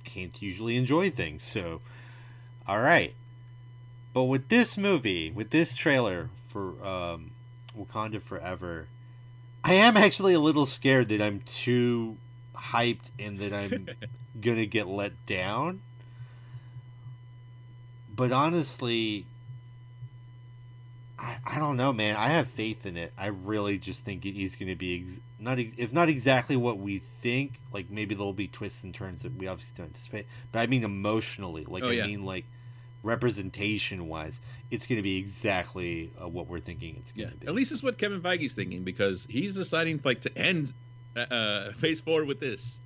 can't 0.05 0.41
usually 0.41 0.77
enjoy 0.77 1.11
things. 1.11 1.43
So, 1.43 1.81
all 2.67 2.81
right. 2.81 3.15
But 4.13 4.25
with 4.25 4.49
this 4.49 4.79
movie, 4.79 5.31
with 5.31 5.51
this 5.51 5.77
trailer 5.77 6.31
for 6.47 6.83
um, 6.85 7.33
Wakanda 7.79 8.21
Forever, 8.23 8.89
I 9.63 9.75
am 9.75 9.97
actually 9.97 10.33
a 10.33 10.41
little 10.41 10.65
scared 10.65 11.09
that 11.09 11.21
I'm 11.21 11.41
too 11.41 12.17
hyped 12.55 13.11
and 13.19 13.39
that 13.41 13.53
I'm 13.53 13.89
gonna 14.41 14.67
get 14.67 14.87
let 14.87 15.27
down. 15.27 15.83
But 18.15 18.33
honestly, 18.33 19.27
I, 21.19 21.39
I 21.45 21.59
don't 21.59 21.77
know, 21.77 21.93
man. 21.93 22.15
I 22.17 22.29
have 22.29 22.47
faith 22.49 22.85
in 22.85 22.97
it. 22.97 23.13
I 23.17 23.29
really 23.29 23.79
just 23.79 24.05
think 24.05 24.27
it 24.27 24.39
is 24.41 24.55
going 24.57 24.69
to 24.69 24.77
be 24.77 25.03
ex- 25.03 25.21
not 25.39 25.59
ex- 25.59 25.75
if 25.79 25.93
not 25.93 26.09
exactly 26.11 26.57
what 26.57 26.79
we 26.79 26.99
think. 26.99 27.61
Like 27.73 27.91
maybe 27.91 28.15
there'll 28.15 28.33
be 28.35 28.49
twists 28.49 28.85
and 28.85 28.95
turns 28.95 29.23
that 29.23 29.35
we 29.35 29.47
obviously 29.47 29.75
don't 29.79 29.87
anticipate. 29.87 30.27
But 30.53 30.59
I 30.61 30.67
mean 30.67 30.85
emotionally, 30.85 31.65
like 31.65 31.83
Oh, 31.85 31.89
I 31.89 31.93
yeah. 31.93 32.07
mean 32.07 32.25
like 32.25 32.45
representation 33.03 34.09
wise, 34.09 34.41
it's 34.71 34.87
going 34.87 34.97
to 34.97 35.03
be 35.03 35.17
exactly 35.19 36.11
uh, 36.21 36.29
what 36.29 36.49
we're 36.49 36.61
thinking 36.61 36.97
it's 36.97 37.13
going 37.13 37.29
Yeah, 37.29 37.35
be. 37.41 37.47
at 37.47 37.55
least 37.55 37.73
it's 37.73 37.83
what 37.83 37.99
Kevin 37.99 38.21
Feige's 38.21 38.53
thinking 38.53 38.83
because 38.83 39.27
he's 39.31 39.55
deciding 39.55 40.01
like 40.05 40.23
to 40.23 40.37
end 40.39 40.73
uh, 41.17 41.21
uh, 41.21 41.73
Phase 41.73 42.01
Four 42.01 42.25
with 42.25 42.41
this. 42.41 42.79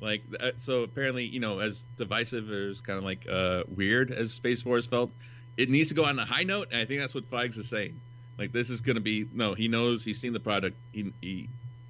Like, 0.00 0.22
uh, 0.38 0.52
so 0.56 0.84
apparently, 0.84 1.24
you 1.24 1.40
know, 1.40 1.58
as 1.58 1.86
divisive 1.98 2.48
or 2.50 2.68
as 2.68 2.80
kind 2.80 2.98
of 2.98 3.04
like 3.04 3.26
uh, 3.28 3.64
weird 3.68 4.12
as 4.12 4.38
Phase 4.38 4.62
Four 4.62 4.80
felt, 4.82 5.10
it 5.58 5.68
needs 5.68 5.90
to 5.90 5.94
go 5.94 6.04
on 6.04 6.18
a 6.18 6.24
high 6.24 6.44
note, 6.44 6.68
and 6.70 6.80
I 6.80 6.84
think 6.84 7.00
that's 7.00 7.14
what 7.14 7.28
Feige's 7.30 7.58
is 7.58 7.68
saying. 7.68 8.00
Like, 8.38 8.52
this 8.52 8.70
is 8.70 8.80
going 8.80 8.94
to 8.94 9.02
be 9.02 9.26
no. 9.34 9.54
He 9.54 9.68
knows 9.68 10.04
he's 10.04 10.20
seen 10.20 10.32
the 10.32 10.40
product. 10.40 10.76
He, 10.92 11.12
he 11.20 11.48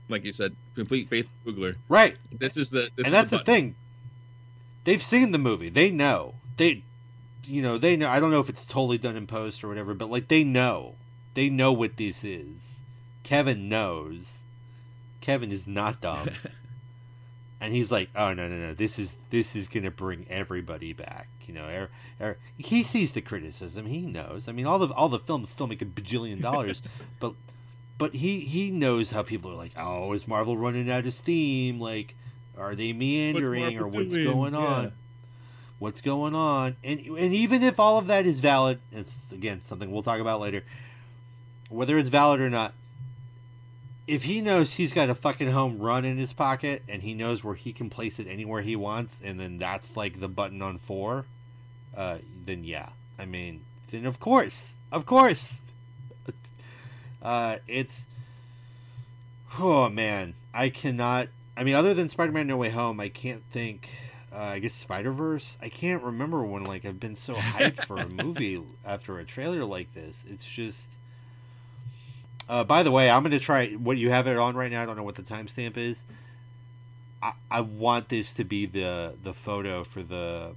like 0.09 0.24
you 0.24 0.32
said, 0.32 0.57
complete 0.74 1.09
faith 1.09 1.28
Coogler. 1.47 1.77
Right. 1.89 2.16
This 2.32 2.57
is 2.57 2.70
the. 2.70 2.90
This 2.97 3.07
and 3.07 3.07
is 3.07 3.12
that's 3.12 3.31
the, 3.31 3.36
button. 3.36 3.55
thing. 3.55 3.74
They've 4.85 5.03
seen 5.03 5.32
the 5.32 5.39
movie. 5.39 5.69
They 5.69 5.90
know. 5.90 6.35
They, 6.57 6.82
you 7.45 7.61
know, 7.61 7.77
they 7.77 7.97
know. 7.97 8.09
I 8.09 8.19
don't 8.19 8.31
know 8.31 8.40
if 8.40 8.49
it's 8.49 8.65
totally 8.65 8.99
done 8.99 9.16
in 9.16 9.27
post 9.27 9.62
or 9.62 9.69
whatever, 9.69 9.93
but 9.93 10.11
like 10.11 10.28
they 10.28 10.45
know. 10.45 10.95
They 11.35 11.51
know 11.51 11.73
what 11.73 11.99
this 11.99 12.24
is. 12.24 12.81
Kevin 13.23 13.69
knows. 13.69 14.43
Kevin 15.20 15.53
is 15.53 15.69
not 15.69 16.01
dumb. 16.01 16.31
and 17.60 17.72
he's 17.74 17.90
like, 17.90 18.09
"Oh 18.14 18.32
no, 18.32 18.48
no, 18.48 18.56
no! 18.56 18.74
This 18.74 18.98
is 18.98 19.16
this 19.30 19.56
is 19.56 19.68
gonna 19.68 19.90
bring 19.90 20.26
everybody 20.30 20.93
back." 20.93 21.28
You 21.47 21.55
know, 21.55 21.66
er, 21.66 21.90
er, 22.20 22.36
he 22.56 22.82
sees 22.82 23.12
the 23.12 23.20
criticism. 23.20 23.86
He 23.86 24.02
knows. 24.02 24.48
I 24.48 24.52
mean, 24.52 24.66
all 24.66 24.78
the 24.78 24.93
all 24.94 25.09
the 25.09 25.18
films 25.18 25.51
still 25.51 25.66
make 25.66 25.82
a 25.82 25.86
bajillion 25.86 26.40
dollars, 26.40 26.82
but 27.20 27.35
but 27.97 28.14
he 28.14 28.40
he 28.40 28.70
knows 28.70 29.10
how 29.10 29.22
people 29.22 29.51
are 29.51 29.56
like, 29.56 29.72
"Oh, 29.76 30.12
is 30.12 30.28
Marvel 30.28 30.56
running 30.56 30.90
out 30.90 31.06
of 31.06 31.12
steam? 31.12 31.80
Like, 31.80 32.14
are 32.56 32.74
they 32.74 32.93
meandering 32.93 33.78
or 33.78 33.89
what's 33.89 34.14
going 34.14 34.55
on?" 34.55 34.85
Yeah. 34.85 34.90
What's 35.80 36.01
going 36.01 36.35
on? 36.35 36.76
And 36.82 37.01
and 37.01 37.32
even 37.35 37.62
if 37.62 37.78
all 37.78 37.98
of 37.98 38.09
that 38.09 38.26
is 38.26 38.40
valid, 38.40 38.80
it's 38.93 39.32
again 39.32 39.62
something 39.64 39.90
we'll 39.90 40.02
talk 40.02 40.20
about 40.20 40.40
later. 40.40 40.64
Whether 41.68 41.98
it's 41.98 42.09
valid 42.09 42.40
or 42.40 42.51
not, 42.51 42.72
if 44.09 44.24
he 44.24 44.40
knows 44.40 44.74
he's 44.74 44.94
got 44.94 45.10
a 45.10 45.14
fucking 45.14 45.51
home 45.51 45.78
run 45.78 46.06
in 46.06 46.16
his 46.16 46.32
pocket 46.32 46.82
and 46.89 47.02
he 47.02 47.12
knows 47.12 47.44
where 47.44 47.55
he 47.55 47.74
can 47.74 47.90
place 47.90 48.18
it 48.18 48.26
anywhere 48.26 48.62
he 48.62 48.74
wants, 48.74 49.20
and 49.22 49.39
then 49.39 49.59
that's 49.59 49.97
like 49.97 50.18
the 50.18 50.28
button 50.28 50.62
on 50.62 50.78
four, 50.78 51.26
uh, 51.94 52.18
then 52.47 52.64
yeah. 52.64 52.89
I 53.18 53.26
mean, 53.26 53.60
then 53.90 54.06
of 54.06 54.18
course, 54.18 54.74
of 54.90 55.06
course. 55.06 55.60
Uh, 57.20 57.56
it's 57.66 58.05
oh 59.59 59.89
man, 59.89 60.35
I 60.55 60.68
cannot. 60.68 61.26
I 61.56 61.64
mean, 61.64 61.74
other 61.74 61.93
than 61.93 62.09
Spider-Man: 62.09 62.47
No 62.47 62.56
Way 62.56 62.70
Home, 62.70 63.01
I 63.01 63.09
can't 63.09 63.43
think. 63.51 63.89
Uh, 64.32 64.36
I 64.36 64.59
guess 64.60 64.72
Spider 64.72 65.10
Verse. 65.10 65.59
I 65.60 65.68
can't 65.68 66.01
remember 66.05 66.44
when 66.44 66.62
like 66.62 66.85
I've 66.85 67.01
been 67.01 67.16
so 67.16 67.35
hyped 67.35 67.86
for 67.86 67.97
a 67.97 68.09
movie 68.22 68.62
after 68.86 69.18
a 69.18 69.24
trailer 69.24 69.64
like 69.64 69.94
this. 69.94 70.24
It's 70.30 70.48
just. 70.48 70.98
Uh, 72.49 72.65
by 72.65 72.83
the 72.83 72.91
way, 72.91 73.11
I'm 73.11 73.23
gonna 73.23 73.39
try 73.39 73.69
what 73.73 73.99
you 73.99 74.11
have 74.11 74.27
it 74.27 74.37
on 74.37 74.57
right 74.57 74.70
now. 74.70 74.83
I 74.83 74.87
don't 74.87 74.97
know 74.97 75.03
what 75.03 75.16
the 75.16 75.23
timestamp 75.23 75.77
is. 75.77 76.03
I, 77.23 77.33
I 77.51 77.61
want 77.61 78.09
this 78.09 78.33
to 78.35 78.45
be 78.45 78.66
the 78.66 79.15
the 79.23 79.35
photo 79.35 79.85
for 79.85 80.03
the 80.03 80.55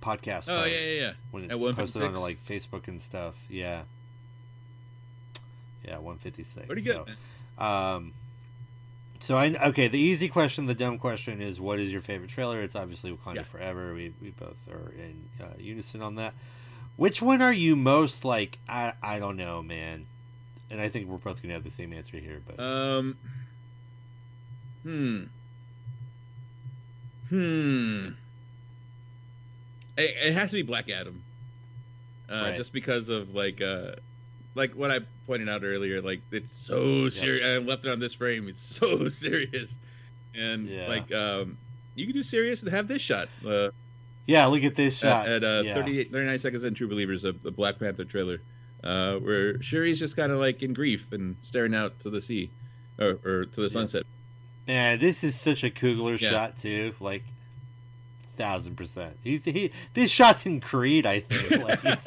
podcast. 0.00 0.46
Oh, 0.48 0.64
yeah, 0.64 0.78
yeah, 0.78 1.00
yeah. 1.00 1.12
When 1.30 1.50
it's 1.50 1.62
posted 1.74 2.02
on 2.02 2.14
like 2.14 2.44
Facebook 2.44 2.88
and 2.88 3.00
stuff. 3.00 3.34
Yeah. 3.48 3.82
Yeah, 5.84 5.98
156. 5.98 6.66
Pretty 6.66 6.82
good, 6.82 7.02
So, 7.58 7.64
um, 7.64 8.12
so 9.20 9.36
I 9.36 9.52
okay. 9.68 9.88
The 9.88 9.98
easy 9.98 10.28
question, 10.28 10.66
the 10.66 10.74
dumb 10.74 10.98
question 10.98 11.42
is, 11.42 11.60
what 11.60 11.80
is 11.80 11.90
your 11.90 12.00
favorite 12.00 12.30
trailer? 12.30 12.60
It's 12.60 12.76
obviously 12.76 13.10
Wakanda 13.12 13.36
Yeah. 13.36 13.42
Forever. 13.44 13.94
We 13.94 14.12
we 14.20 14.30
both 14.30 14.56
are 14.70 14.92
in 14.92 15.28
uh, 15.40 15.54
unison 15.58 16.00
on 16.02 16.14
that. 16.16 16.34
Which 16.96 17.20
one 17.20 17.42
are 17.42 17.52
you 17.52 17.74
most 17.74 18.24
like? 18.24 18.58
I 18.68 18.92
I 19.02 19.18
don't 19.18 19.36
know, 19.36 19.62
man. 19.62 20.06
And 20.72 20.80
I 20.80 20.88
think 20.88 21.06
we're 21.06 21.18
both 21.18 21.40
gonna 21.42 21.52
have 21.54 21.62
the 21.64 21.70
same 21.70 21.92
answer 21.92 22.16
here, 22.16 22.40
but 22.46 22.58
Um. 22.60 23.16
Hmm. 24.82 25.24
Hmm. 27.28 28.08
It, 29.96 30.14
it 30.28 30.32
has 30.34 30.50
to 30.50 30.56
be 30.56 30.62
Black 30.62 30.90
Adam. 30.90 31.22
Uh, 32.28 32.44
Right. 32.46 32.56
Just 32.56 32.72
because 32.72 33.10
of 33.10 33.34
like, 33.34 33.60
uh, 33.60 33.92
like 34.54 34.72
what 34.72 34.90
I 34.90 35.00
pointed 35.26 35.48
out 35.48 35.62
earlier, 35.62 36.00
like 36.00 36.22
it's 36.30 36.54
so 36.54 37.08
serious. 37.10 37.44
I 37.44 37.58
left 37.64 37.84
it 37.84 37.92
on 37.92 38.00
this 38.00 38.14
frame. 38.14 38.48
It's 38.48 38.60
so 38.60 39.08
serious, 39.08 39.76
and 40.34 40.66
Yeah. 40.68 40.88
like, 40.88 41.12
um, 41.12 41.58
you 41.94 42.06
can 42.06 42.14
do 42.14 42.22
serious 42.22 42.62
and 42.62 42.70
have 42.72 42.88
this 42.88 43.02
shot. 43.02 43.28
Uh, 43.46 43.68
yeah. 44.26 44.46
Look 44.46 44.64
at 44.64 44.74
this 44.74 44.98
shot. 44.98 45.28
at, 45.28 45.44
at 45.44 45.44
uh, 45.44 45.62
yeah. 45.64 45.74
38, 45.74 46.10
39 46.10 46.38
seconds 46.38 46.64
in 46.64 46.74
True 46.74 46.88
Believers, 46.88 47.24
of 47.24 47.42
the 47.42 47.50
Black 47.50 47.78
Panther 47.78 48.04
trailer, 48.04 48.40
uh, 48.84 49.16
where 49.16 49.58
Shuri's 49.62 49.98
just 49.98 50.16
kind 50.16 50.32
of 50.32 50.38
like 50.40 50.62
in 50.62 50.72
grief 50.72 51.12
and 51.12 51.36
staring 51.40 51.74
out 51.74 51.98
to 52.00 52.10
the 52.10 52.20
sea, 52.20 52.50
or, 52.98 53.18
or 53.24 53.44
to 53.46 53.60
the 53.60 53.70
sunset. 53.70 54.04
Man, 54.66 54.98
this 54.98 55.24
is 55.24 55.34
such 55.38 55.64
a 55.64 55.70
Coogler 55.70 56.20
Yeah. 56.20 56.30
shot 56.30 56.56
too. 56.56 56.94
Like 57.00 57.22
thousand 58.36 58.76
percent. 58.76 59.16
He's 59.22 59.44
he. 59.44 59.70
This 59.94 60.10
shot's 60.10 60.46
in 60.46 60.60
Creed, 60.60 61.06
I 61.06 61.20
think. 61.20 61.62
Like 61.84 62.00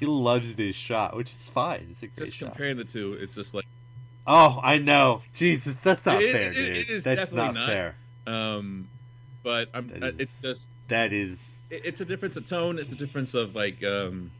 he 0.00 0.06
loves 0.06 0.54
this 0.56 0.76
shot, 0.76 1.16
which 1.16 1.32
is 1.32 1.48
fine. 1.48 1.88
It's 1.90 2.02
a 2.02 2.06
great 2.06 2.16
Just 2.16 2.36
shot. 2.36 2.50
comparing 2.50 2.76
the 2.76 2.84
two, 2.84 3.14
it's 3.14 3.34
just 3.34 3.54
like 3.54 3.64
Oh, 4.28 4.58
I 4.62 4.78
know. 4.78 5.22
Jesus, 5.36 5.76
that's 5.76 6.04
not 6.04 6.20
It- 6.20 6.32
fair, 6.32 6.50
it- 6.50 6.54
dude. 6.54 6.76
it 6.76 6.88
is 6.90 7.04
that's 7.04 7.20
definitely 7.30 7.46
not, 7.46 7.54
not. 7.54 7.68
fair. 7.68 7.94
Um, 8.26 8.88
but 9.42 9.68
I'm. 9.72 9.88
That 9.88 10.14
is- 10.14 10.20
it's 10.20 10.42
just. 10.42 10.70
That 10.88 11.12
is 11.12 11.58
it- 11.70 11.82
It's 11.84 12.00
a 12.00 12.04
difference 12.04 12.36
of 12.36 12.44
tone. 12.44 12.78
It's 12.78 12.92
a 12.92 12.96
difference 12.96 13.34
of 13.34 13.54
like 13.54 13.82
um, 13.84 14.30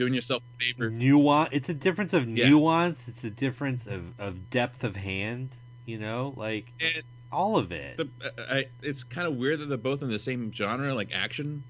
doing 0.00 0.14
yourself 0.14 0.42
a 0.58 0.64
favor. 0.64 0.90
nuance. 0.90 1.50
It's 1.52 1.68
a 1.68 1.74
difference 1.74 2.12
of 2.14 2.26
Yeah. 2.28 2.48
nuance. 2.48 3.06
It's 3.06 3.22
a 3.22 3.30
difference 3.30 3.86
of, 3.86 4.18
of 4.18 4.48
depth 4.50 4.82
of 4.82 4.96
hand. 4.96 5.50
You 5.86 5.98
know, 5.98 6.34
like 6.36 6.66
And 6.80 7.02
all 7.32 7.56
of 7.58 7.70
it. 7.72 7.96
the, 7.96 8.08
I, 8.48 8.66
it's 8.82 9.02
kind 9.04 9.26
of 9.28 9.36
weird 9.36 9.58
that 9.60 9.66
they're 9.68 9.76
both 9.78 10.02
in 10.02 10.08
the 10.08 10.18
same 10.18 10.52
genre, 10.52 10.94
like 10.94 11.10
action, 11.12 11.62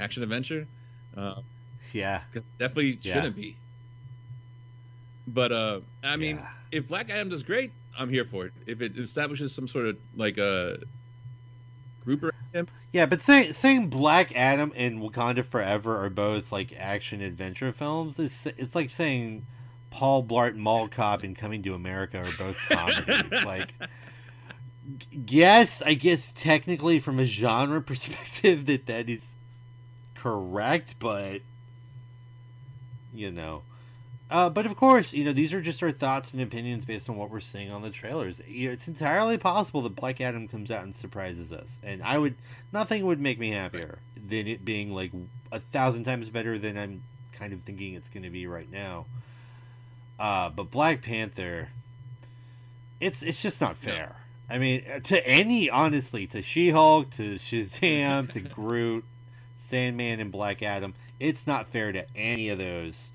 action 0.00 0.22
adventure. 0.22 0.66
Uh, 1.16 1.40
yeah, 1.92 2.22
because 2.30 2.48
definitely 2.58 2.98
Yeah. 3.02 3.14
shouldn't 3.14 3.36
be. 3.36 3.56
But 5.28 5.52
uh, 5.52 5.80
I 6.02 6.16
mean, 6.16 6.36
Yeah. 6.36 6.48
if 6.72 6.88
Black 6.88 7.10
Adam 7.10 7.28
does 7.28 7.42
great, 7.42 7.70
I'm 7.98 8.08
here 8.10 8.24
for 8.24 8.46
it. 8.46 8.52
If 8.66 8.80
it 8.82 8.98
establishes 8.98 9.54
some 9.54 9.68
sort 9.68 9.86
of 9.86 9.96
like 10.16 10.38
a 10.38 10.78
group 12.04 12.22
around 12.22 12.32
him, 12.52 12.68
Yeah, 12.92 13.06
but 13.06 13.20
saying 13.20 13.52
saying 13.52 13.88
Black 13.88 14.34
Adam 14.36 14.72
and 14.76 15.00
Wakanda 15.00 15.44
Forever 15.44 16.04
are 16.04 16.10
both 16.10 16.52
like 16.52 16.74
action 16.78 17.20
adventure 17.20 17.72
films. 17.72 18.18
It's 18.18 18.46
it's 18.46 18.74
like 18.74 18.90
saying 18.90 19.46
Paul 19.90 20.24
Blart 20.24 20.56
Mall 20.56 20.88
Cop 20.88 21.22
and 21.22 21.36
Coming 21.36 21.62
to 21.62 21.74
America 21.74 22.18
are 22.18 22.32
both 22.38 22.58
comedies. 22.70 23.44
like, 23.44 23.74
yes, 25.10 25.82
I 25.82 25.94
guess 25.94 26.32
technically 26.32 26.98
from 26.98 27.18
a 27.18 27.24
genre 27.24 27.80
perspective 27.82 28.66
that 28.66 28.86
that 28.86 29.08
is 29.08 29.36
correct, 30.14 30.96
but 30.98 31.42
you 33.14 33.30
know. 33.30 33.62
Uh, 34.32 34.48
but 34.48 34.64
of 34.64 34.74
course, 34.76 35.12
you 35.12 35.24
know 35.24 35.32
these 35.34 35.52
are 35.52 35.60
just 35.60 35.82
our 35.82 35.92
thoughts 35.92 36.32
and 36.32 36.40
opinions 36.40 36.86
based 36.86 37.10
on 37.10 37.16
what 37.16 37.28
we're 37.28 37.38
seeing 37.38 37.70
on 37.70 37.82
the 37.82 37.90
trailers. 37.90 38.40
It's 38.46 38.88
entirely 38.88 39.36
possible 39.36 39.82
that 39.82 39.94
Black 39.94 40.22
Adam 40.22 40.48
comes 40.48 40.70
out 40.70 40.84
and 40.84 40.94
surprises 40.94 41.52
us, 41.52 41.78
and 41.82 42.02
I 42.02 42.16
would 42.16 42.36
nothing 42.72 43.04
would 43.04 43.20
make 43.20 43.38
me 43.38 43.50
happier 43.50 43.98
than 44.16 44.46
it 44.48 44.64
being 44.64 44.90
like 44.94 45.12
a 45.52 45.60
thousand 45.60 46.04
times 46.04 46.30
better 46.30 46.58
than 46.58 46.78
I'm 46.78 47.02
kind 47.32 47.52
of 47.52 47.60
thinking 47.60 47.92
it's 47.92 48.08
going 48.08 48.22
to 48.22 48.30
be 48.30 48.46
right 48.46 48.72
now. 48.72 49.04
Uh, 50.18 50.48
but 50.48 50.70
Black 50.70 51.02
Panther, 51.02 51.68
it's 53.00 53.22
it's 53.22 53.42
just 53.42 53.60
not 53.60 53.76
fair. 53.76 54.16
I 54.48 54.56
mean, 54.56 54.82
uh, 54.90 55.00
to 55.00 55.28
any 55.28 55.68
honestly, 55.68 56.26
to 56.28 56.40
She 56.40 56.70
Hulk, 56.70 57.10
to 57.10 57.34
Shazam, 57.34 58.32
to 58.32 58.40
Groot, 58.40 59.04
Sandman, 59.58 60.20
and 60.20 60.32
Black 60.32 60.62
Adam, 60.62 60.94
it's 61.20 61.46
not 61.46 61.68
fair 61.68 61.92
to 61.92 62.06
any 62.16 62.48
of 62.48 62.56
those 62.56 63.10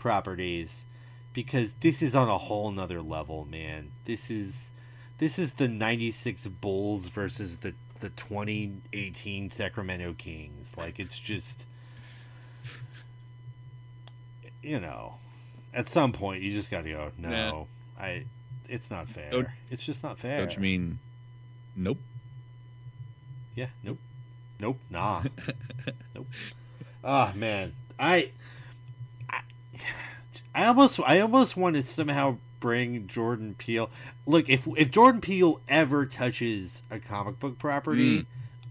properties 0.00 0.84
because 1.32 1.74
this 1.74 2.00
is 2.02 2.16
on 2.16 2.28
a 2.28 2.38
whole 2.38 2.70
nother 2.70 3.02
level, 3.02 3.46
man. 3.48 3.92
This 4.06 4.30
is 4.30 4.72
this 5.18 5.38
is 5.38 5.54
the 5.54 5.68
'96 5.68 6.46
Bulls 6.46 7.06
versus 7.06 7.58
the 7.58 7.74
the 8.00 8.08
2018 8.10 9.50
Sacramento 9.50 10.14
Kings. 10.16 10.74
Like 10.76 10.98
it's 10.98 11.18
just, 11.18 11.66
you 14.62 14.80
know, 14.80 15.14
at 15.74 15.86
some 15.86 16.12
point 16.12 16.42
you 16.42 16.50
just 16.52 16.70
got 16.70 16.84
to 16.84 16.90
go. 16.90 17.12
No, 17.18 17.66
I. 17.98 18.24
It's 18.68 18.90
not 18.90 19.08
fair. 19.08 19.30
Don't- 19.30 19.48
it's 19.70 19.84
just 19.84 20.02
not 20.02 20.18
fair. 20.18 20.38
don't 20.38 20.54
you 20.54 20.62
mean? 20.62 20.98
Nope. 21.76 21.98
Yeah. 23.54 23.66
Nope. 23.82 23.98
Nope. 24.60 24.78
Nah. 24.88 25.22
nope. 26.14 26.26
Ah 27.02 27.32
man, 27.34 27.72
I, 27.98 28.14
I, 28.14 28.30
I 30.54 30.64
almost, 30.66 31.00
I 31.06 31.20
almost 31.20 31.56
want 31.56 31.76
to 31.76 31.82
somehow 31.82 32.38
bring 32.58 33.06
Jordan 33.06 33.54
Peele. 33.56 33.88
Look, 34.26 34.48
if 34.48 34.66
if 34.76 34.90
Jordan 34.90 35.20
Peele 35.20 35.60
ever 35.68 36.04
touches 36.06 36.82
a 36.90 36.98
comic 36.98 37.38
book 37.40 37.58
property, 37.58 38.20
Mm. 38.20 38.26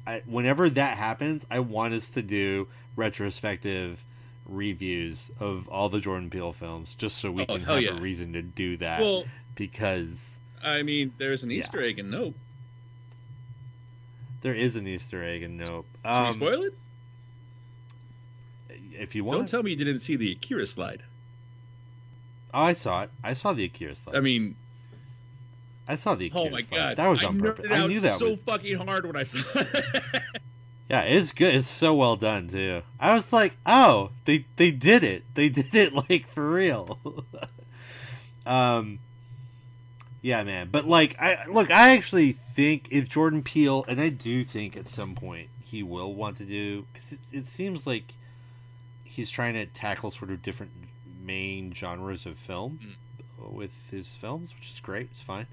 I, 0.08 0.22
whenever 0.26 0.70
that 0.70 0.98
happens, 0.98 1.46
I 1.52 1.60
want 1.60 1.94
us 1.94 2.10
to 2.10 2.22
do 2.22 2.68
retrospective 2.96 4.04
reviews 4.46 5.30
of 5.40 5.68
all 5.70 5.90
the 5.90 6.00
Jordan 6.00 6.30
Peele 6.30 6.54
films, 6.54 6.96
just 6.96 7.18
so 7.18 7.32
we 7.32 7.44
Oh, 7.44 7.56
can 7.58 7.62
have 7.62 7.82
yeah. 7.82 7.92
a 7.98 8.00
reason 8.02 8.34
to 8.34 8.42
do 8.42 8.78
that. 8.78 9.02
Well- 9.02 9.26
because 9.56 10.38
I 10.64 10.84
mean, 10.84 11.14
there's 11.18 11.44
an 11.44 11.52
Easter 11.52 11.82
egg 11.82 12.00
in 12.00 12.10
Nope. 12.10 12.36
there 14.42 14.54
is 14.54 14.76
an 14.76 14.88
Easter 14.88 15.24
egg 15.24 15.44
in 15.44 15.58
Nope. 15.58 15.86
Should 16.04 16.10
Um, 16.12 16.26
we 16.28 16.32
spoil 16.34 16.62
it? 16.64 16.74
If 18.94 19.16
you 19.16 19.24
want, 19.24 19.40
Don't 19.40 19.50
tell 19.50 19.64
me 19.64 19.72
you 19.72 19.78
didn't 19.78 20.00
see 20.02 20.16
the 20.16 20.32
Akira 20.32 20.66
slide. 20.68 21.04
Oh, 22.54 22.62
I 22.62 22.74
saw 22.74 23.04
it. 23.04 23.10
I 23.24 23.34
saw 23.34 23.54
the 23.54 23.66
Akira 23.66 23.96
slide. 23.96 24.16
I 24.16 24.20
mean, 24.20 24.56
I 25.88 25.96
saw 25.96 26.16
the 26.16 26.28
Akira 26.28 26.46
oh 26.46 26.50
my 26.50 26.62
slide. 26.62 26.78
god, 26.78 26.98
that 26.98 27.08
was 27.08 27.24
I 27.24 27.28
on 27.28 27.40
purpose. 27.40 27.66
I 27.70 27.88
knew 27.88 28.00
that 28.00 28.18
so 28.18 28.32
was. 28.32 28.40
fucking 28.40 28.78
hard 28.78 29.06
when 29.06 29.16
I 29.16 29.24
saw. 29.24 29.40
it. 29.60 30.04
Yeah, 30.90 31.02
it's 31.02 31.32
good. 31.34 31.54
It's 31.54 31.68
so 31.68 31.94
well 31.94 32.16
done 32.16 32.48
too. 32.48 32.82
I 33.00 33.14
was 33.14 33.32
like, 33.32 33.56
oh, 33.66 34.10
they 34.26 34.46
they 34.56 34.72
did 34.72 35.04
it. 35.04 35.24
They 35.36 35.48
did 35.50 35.76
it 35.76 35.94
like 35.94 36.26
for 36.28 36.50
real. 36.50 37.26
um, 38.46 38.98
yeah, 40.24 40.44
man. 40.44 40.70
But 40.72 40.88
like, 40.88 41.16
I 41.22 41.46
look. 41.48 41.70
I 41.70 41.96
actually 41.96 42.32
think 42.32 42.88
if 42.90 43.08
Jordan 43.08 43.44
Peele, 43.44 43.86
and 43.88 44.02
I 44.02 44.10
do 44.10 44.44
think 44.44 44.76
at 44.76 44.88
some 44.88 45.14
point 45.14 45.50
he 45.64 45.84
will 45.84 46.16
want 46.16 46.38
to 46.38 46.46
do, 46.46 46.88
because 46.92 47.12
it 47.12 47.20
it 47.32 47.46
seems 47.46 47.86
like 47.86 48.14
he's 49.04 49.30
trying 49.30 49.54
to 49.54 49.68
tackle 49.68 50.10
sort 50.10 50.32
of 50.32 50.42
different 50.42 50.72
main 51.30 51.74
genres 51.74 52.26
of 52.26 52.38
film 52.38 52.96
with 53.38 53.92
his 53.92 54.16
films, 54.16 54.54
which 54.56 54.70
is 54.70 54.80
great. 54.80 55.10
It's 55.12 55.22
fine. 55.22 55.48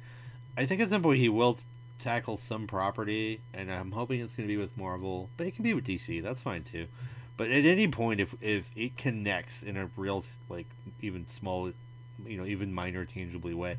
I 0.56 0.64
think 0.64 0.80
at 0.80 0.88
some 0.88 1.02
point 1.02 1.18
he 1.18 1.28
will 1.28 1.54
t- 1.54 1.64
tackle 1.98 2.36
some 2.36 2.66
property, 2.66 3.40
and 3.52 3.70
I'm 3.70 3.92
hoping 3.92 4.20
it's 4.20 4.34
going 4.34 4.48
to 4.48 4.54
be 4.54 4.56
with 4.56 4.76
Marvel, 4.76 5.28
but 5.36 5.46
it 5.46 5.54
can 5.54 5.62
be 5.62 5.74
with 5.74 5.84
DC. 5.84 6.22
That's 6.22 6.40
fine 6.40 6.62
too. 6.62 6.86
But 7.36 7.50
at 7.50 7.64
any 7.66 7.88
point, 7.88 8.20
if 8.20 8.34
if 8.40 8.70
it 8.74 8.96
connects 8.96 9.62
in 9.62 9.76
a 9.76 9.90
real 9.96 10.24
like 10.48 10.66
even 11.02 11.28
small, 11.28 11.72
you 12.26 12.38
know, 12.38 12.46
even 12.46 12.72
minor 12.72 13.04
tangibly 13.04 13.52
way, 13.52 13.76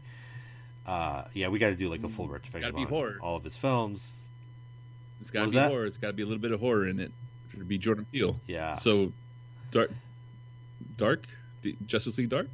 uh, 0.85 1.23
yeah, 1.33 1.47
we 1.47 1.57
got 1.57 1.69
to 1.69 1.75
do 1.75 1.89
like 1.89 2.03
a 2.03 2.09
full 2.09 2.27
retrospective 2.27 2.75
be 2.75 2.83
on 2.83 2.87
horror. 2.87 3.17
all 3.21 3.35
of 3.35 3.43
his 3.43 3.57
films. 3.57 4.25
It's 5.19 5.31
got 5.31 5.45
to 5.45 5.49
be 5.49 5.55
that? 5.55 5.71
horror. 5.71 5.87
It's 5.87 5.97
got 5.97 6.07
to 6.07 6.13
be 6.13 6.21
a 6.21 6.27
little 6.27 6.41
bit 6.41 6.51
of 6.51 6.59
horror 6.59 6.85
in 6.85 6.99
it 6.99 7.11
it 7.57 7.59
to 7.59 7.65
be 7.65 7.77
Jordan 7.77 8.05
Peele. 8.11 8.39
Yeah. 8.47 8.75
So, 8.75 9.11
dark, 9.71 9.91
dark, 10.95 11.25
D- 11.71 11.77
Justice 11.85 12.17
League 12.17 12.29
Dark, 12.29 12.47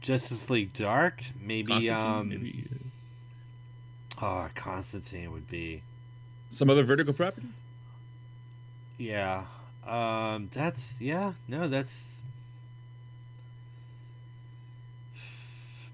Justice 0.00 0.50
League 0.50 0.72
Dark, 0.72 1.22
maybe. 1.40 1.72
Constantine, 1.72 2.06
um, 2.06 2.28
maybe. 2.28 2.68
Oh, 4.20 4.48
Constantine 4.54 5.32
would 5.32 5.48
be. 5.48 5.82
Some 6.50 6.70
other 6.70 6.84
vertical 6.84 7.12
property? 7.12 7.48
Yeah. 8.98 9.44
Um, 9.86 10.48
that's 10.52 10.94
yeah. 11.00 11.32
No, 11.48 11.66
that's. 11.66 12.20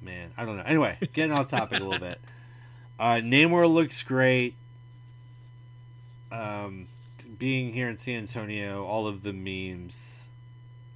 Man, 0.02 0.30
I 0.36 0.44
don't 0.44 0.56
know. 0.56 0.62
Anyway, 0.64 0.96
getting 1.12 1.32
off 1.32 1.50
topic 1.50 1.80
a 1.80 1.84
little 1.84 2.00
bit. 2.00 2.20
Uh, 3.00 3.20
Namor 3.22 3.72
looks 3.72 4.02
great. 4.02 4.54
Um, 6.32 6.88
being 7.38 7.72
here 7.72 7.88
in 7.88 7.96
San 7.96 8.18
Antonio, 8.18 8.84
all 8.84 9.06
of 9.06 9.22
the 9.22 9.32
memes 9.32 10.17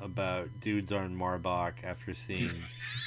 about 0.02 0.60
dudes 0.60 0.90
on 0.92 1.16
Marbach 1.16 1.74
after 1.84 2.12
seeing 2.14 2.50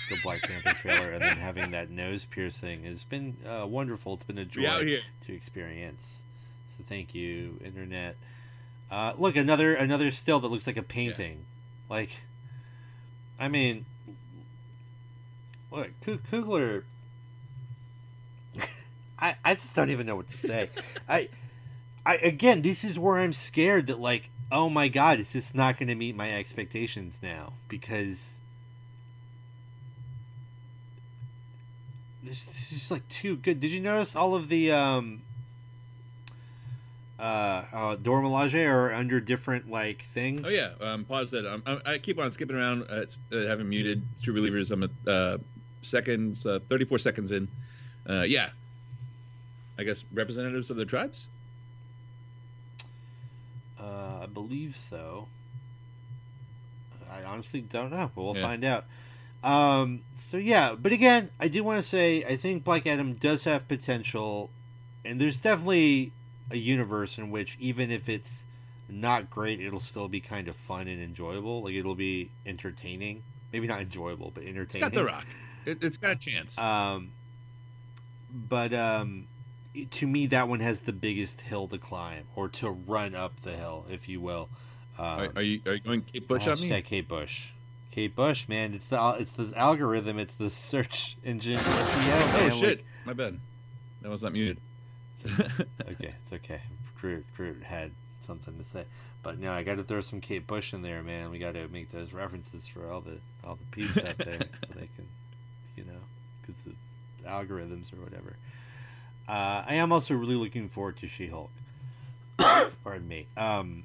the 0.10 0.18
Black 0.24 0.42
Panther 0.44 0.74
trailer 0.74 1.12
and 1.12 1.22
then 1.22 1.38
having 1.38 1.72
that 1.72 1.90
nose 1.90 2.26
piercing 2.26 2.84
has 2.84 3.04
been 3.04 3.38
uh, 3.46 3.66
wonderful. 3.68 4.14
It's 4.14 4.24
been 4.24 4.38
a 4.38 4.46
joy 4.46 4.62
We 4.62 4.68
out 4.68 4.86
here. 4.86 5.02
to 5.26 5.34
experience. 5.34 6.24
So 6.78 6.84
thank 6.88 7.14
you, 7.16 7.60
internet. 7.64 8.16
Uh, 8.92 9.14
look, 9.18 9.36
another 9.36 9.74
another 9.76 10.12
still 10.12 10.40
that 10.40 10.48
looks 10.48 10.68
like 10.68 10.78
a 10.78 10.84
painting. 10.84 11.46
Like, 11.90 12.22
I 13.40 13.48
mean, 13.48 13.86
look, 15.72 15.90
Coogler. 16.02 16.84
I 19.20 19.36
I 19.44 19.56
just 19.56 19.76
don't 19.76 19.90
even 19.90 20.06
know 20.06 20.16
what 20.16 20.28
to 20.28 20.38
say. 20.38 20.70
I 21.10 21.30
I 22.06 22.16
again, 22.18 22.62
this 22.62 22.84
is 22.84 23.00
where 23.00 23.18
I'm 23.18 23.34
scared 23.34 23.88
that 23.88 24.00
like, 24.00 24.30
oh 24.52 24.70
my 24.70 24.88
god, 24.88 25.20
is 25.20 25.34
this 25.34 25.54
not 25.54 25.78
going 25.78 25.88
to 25.88 25.96
meet 25.96 26.16
my 26.16 26.32
expectations 26.32 27.20
now? 27.22 27.54
Because 27.68 28.40
this, 32.24 32.46
this 32.46 32.72
is 32.72 32.80
just 32.80 32.92
like 32.92 33.08
too 33.08 33.36
good. 33.38 33.60
Did 33.60 33.72
you 33.72 33.80
notice 33.80 34.16
all 34.16 34.36
of 34.36 34.50
the 34.50 34.72
um 34.72 35.22
uh, 37.18 37.64
uh 37.72 37.96
Dora 37.96 38.28
are 38.28 38.94
under 38.94 39.20
different 39.20 39.70
like 39.70 40.04
things? 40.04 40.42
Oh 40.46 40.50
yeah, 40.50 40.72
um, 40.82 41.06
pause 41.06 41.32
that. 41.32 41.46
I, 41.66 41.94
I 41.94 41.98
keep 41.98 42.20
on 42.20 42.30
skipping 42.32 42.56
around. 42.56 42.84
Uh, 42.84 43.02
it's, 43.02 43.18
uh, 43.32 43.38
haven't 43.48 43.70
muted 43.70 44.04
True 44.22 44.34
Believers. 44.34 44.72
I'm 44.72 44.84
at 44.84 45.08
uh, 45.08 45.38
seconds, 45.82 46.46
uh, 46.46 46.60
34 46.70 47.00
seconds 47.00 47.32
in. 47.32 47.48
Uh, 48.08 48.26
yeah, 48.28 48.50
I 49.80 49.84
guess 49.84 50.04
representatives 50.14 50.70
of 50.70 50.78
the 50.78 50.86
tribes. 50.86 51.28
I 54.26 54.28
believe 54.28 54.76
so. 54.76 55.28
I 57.12 57.22
honestly 57.24 57.62
don't 57.62 57.92
know, 57.92 58.10
but 58.16 58.24
we'll 58.24 58.36
Yeah. 58.36 58.42
find 58.42 58.66
out. 58.66 58.86
Um, 59.44 60.02
so 60.16 60.38
yeah, 60.38 60.74
but 60.74 60.92
again, 60.92 61.30
I 61.40 61.48
do 61.48 61.64
want 61.64 61.78
to 61.78 61.88
say 61.88 62.24
I 62.24 62.36
think 62.36 62.64
Black 62.64 62.88
Adam 62.88 63.14
does 63.14 63.44
have 63.44 63.68
potential, 63.68 64.50
and 65.06 65.22
there's 65.22 65.40
definitely 65.40 66.12
a 66.50 66.58
universe 66.58 67.20
in 67.20 67.30
which 67.30 67.56
even 67.60 67.92
if 67.92 68.10
it's 68.10 68.46
not 68.90 69.30
great, 69.30 69.60
it'll 69.62 69.80
still 69.80 70.08
be 70.08 70.20
kind 70.20 70.48
of 70.48 70.56
fun 70.56 70.88
and 70.88 71.00
enjoyable. 71.00 71.62
Like 71.64 71.76
it'll 71.76 71.94
be 71.94 72.32
entertaining. 72.48 73.22
Maybe 73.54 73.68
not 73.68 73.82
enjoyable, 73.82 74.32
but 74.34 74.42
It's 74.42 74.50
entertaining. 74.50 74.90
got 74.90 74.94
the 74.96 75.06
rock. 75.06 75.26
It, 75.66 75.84
it's 75.84 75.98
got 75.98 76.12
a 76.12 76.16
chance. 76.16 76.58
Um, 76.58 77.12
but 78.32 78.74
um, 78.74 79.28
to 79.92 80.08
me, 80.08 80.28
that 80.28 80.48
one 80.48 80.60
has 80.60 80.84
the 80.84 80.94
biggest 80.94 81.42
hill 81.42 81.68
to 81.68 81.78
climb, 81.78 82.26
or 82.36 82.48
to 82.50 82.70
run 82.70 83.16
up 83.16 83.42
the 83.42 83.52
hill, 83.52 83.86
if 83.90 84.08
you 84.08 84.22
will. 84.22 84.50
Um, 84.98 85.06
are, 85.06 85.32
are 85.38 85.42
you 85.42 85.62
are 85.66 85.74
you 85.74 85.80
going 85.80 86.02
Kate 86.02 86.28
Bush 86.28 86.48
on 86.48 86.60
me? 86.60 86.82
Kate 86.82 87.08
Bush. 87.08 87.48
Kate 87.92 88.16
Bush, 88.16 88.48
man, 88.48 88.74
it's 88.74 88.90
the 88.90 89.16
it's 89.20 89.32
the 89.32 89.52
algorithm, 89.58 90.20
it's 90.20 90.36
the 90.36 90.50
search 90.50 91.18
engine 91.24 91.58
SEO. 91.58 91.66
Oh 91.66 92.40
man. 92.40 92.52
shit, 92.52 92.78
Like, 92.78 92.86
my 93.06 93.14
bad. 93.14 93.40
That 94.02 94.12
was 94.12 94.24
not 94.24 94.34
muted. 94.34 94.58
okay, 95.26 96.14
it's 96.22 96.34
okay. 96.34 96.62
Groot, 97.00 97.26
Groot 97.36 97.64
had 97.64 97.92
something 98.22 98.58
to 98.58 98.64
say, 98.64 98.86
but 99.24 99.40
no, 99.40 99.52
I 99.52 99.64
got 99.64 99.78
to 99.78 99.84
throw 99.84 100.02
some 100.02 100.22
Kate 100.22 100.46
Bush 100.46 100.74
in 100.74 100.82
there, 100.82 101.02
man. 101.04 101.32
We 101.32 101.40
got 101.40 101.54
to 101.54 101.68
make 101.70 101.92
those 101.92 102.14
references 102.14 102.68
for 102.68 102.90
all 102.90 103.02
the 103.02 103.18
all 103.44 103.56
the 103.56 103.66
peeps 103.72 103.98
out 103.98 104.18
there, 104.18 104.40
so 104.68 104.74
they 104.76 104.90
can, 104.96 105.08
you 105.76 105.86
know, 105.86 106.00
because 106.42 106.66
of 106.66 106.74
algorithms 107.26 107.94
or 107.94 108.04
whatever. 108.04 108.36
Uh, 109.28 109.64
I 109.68 109.76
am 109.76 109.92
also 109.92 110.14
really 110.14 110.36
looking 110.36 110.70
forward 110.70 110.98
to 110.98 111.08
She-Hulk. 111.08 111.50
Pardon 112.38 113.08
me. 113.08 113.28
Um, 113.36 113.84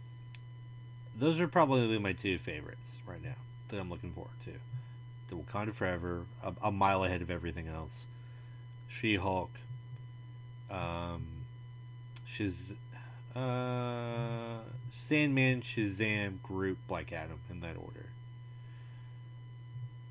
those 1.17 1.41
are 1.41 1.49
probably 1.49 1.99
my 1.99 2.13
two 2.13 2.37
favorites 2.39 2.93
right 3.07 3.23
now 3.23 3.35
that 3.69 3.79
I'm 3.81 3.89
looking 3.91 4.13
forward 4.13 4.39
to. 4.45 4.53
The 5.29 5.37
Wakanda 5.37 5.73
Forever, 5.73 6.25
a, 6.43 6.53
a 6.65 6.73
mile 6.73 7.05
ahead 7.05 7.23
of 7.23 7.31
everything 7.31 7.69
else. 7.69 8.07
She-Hulk, 8.89 9.51
um, 10.71 11.27
Shiz, 12.27 12.73
uh, 13.35 14.59
Sandman, 14.91 15.63
Shazam, 15.63 16.43
Groot, 16.43 16.79
Black 16.89 17.13
Adam 17.13 17.39
in 17.49 17.61
that 17.61 17.77
order. 17.77 18.07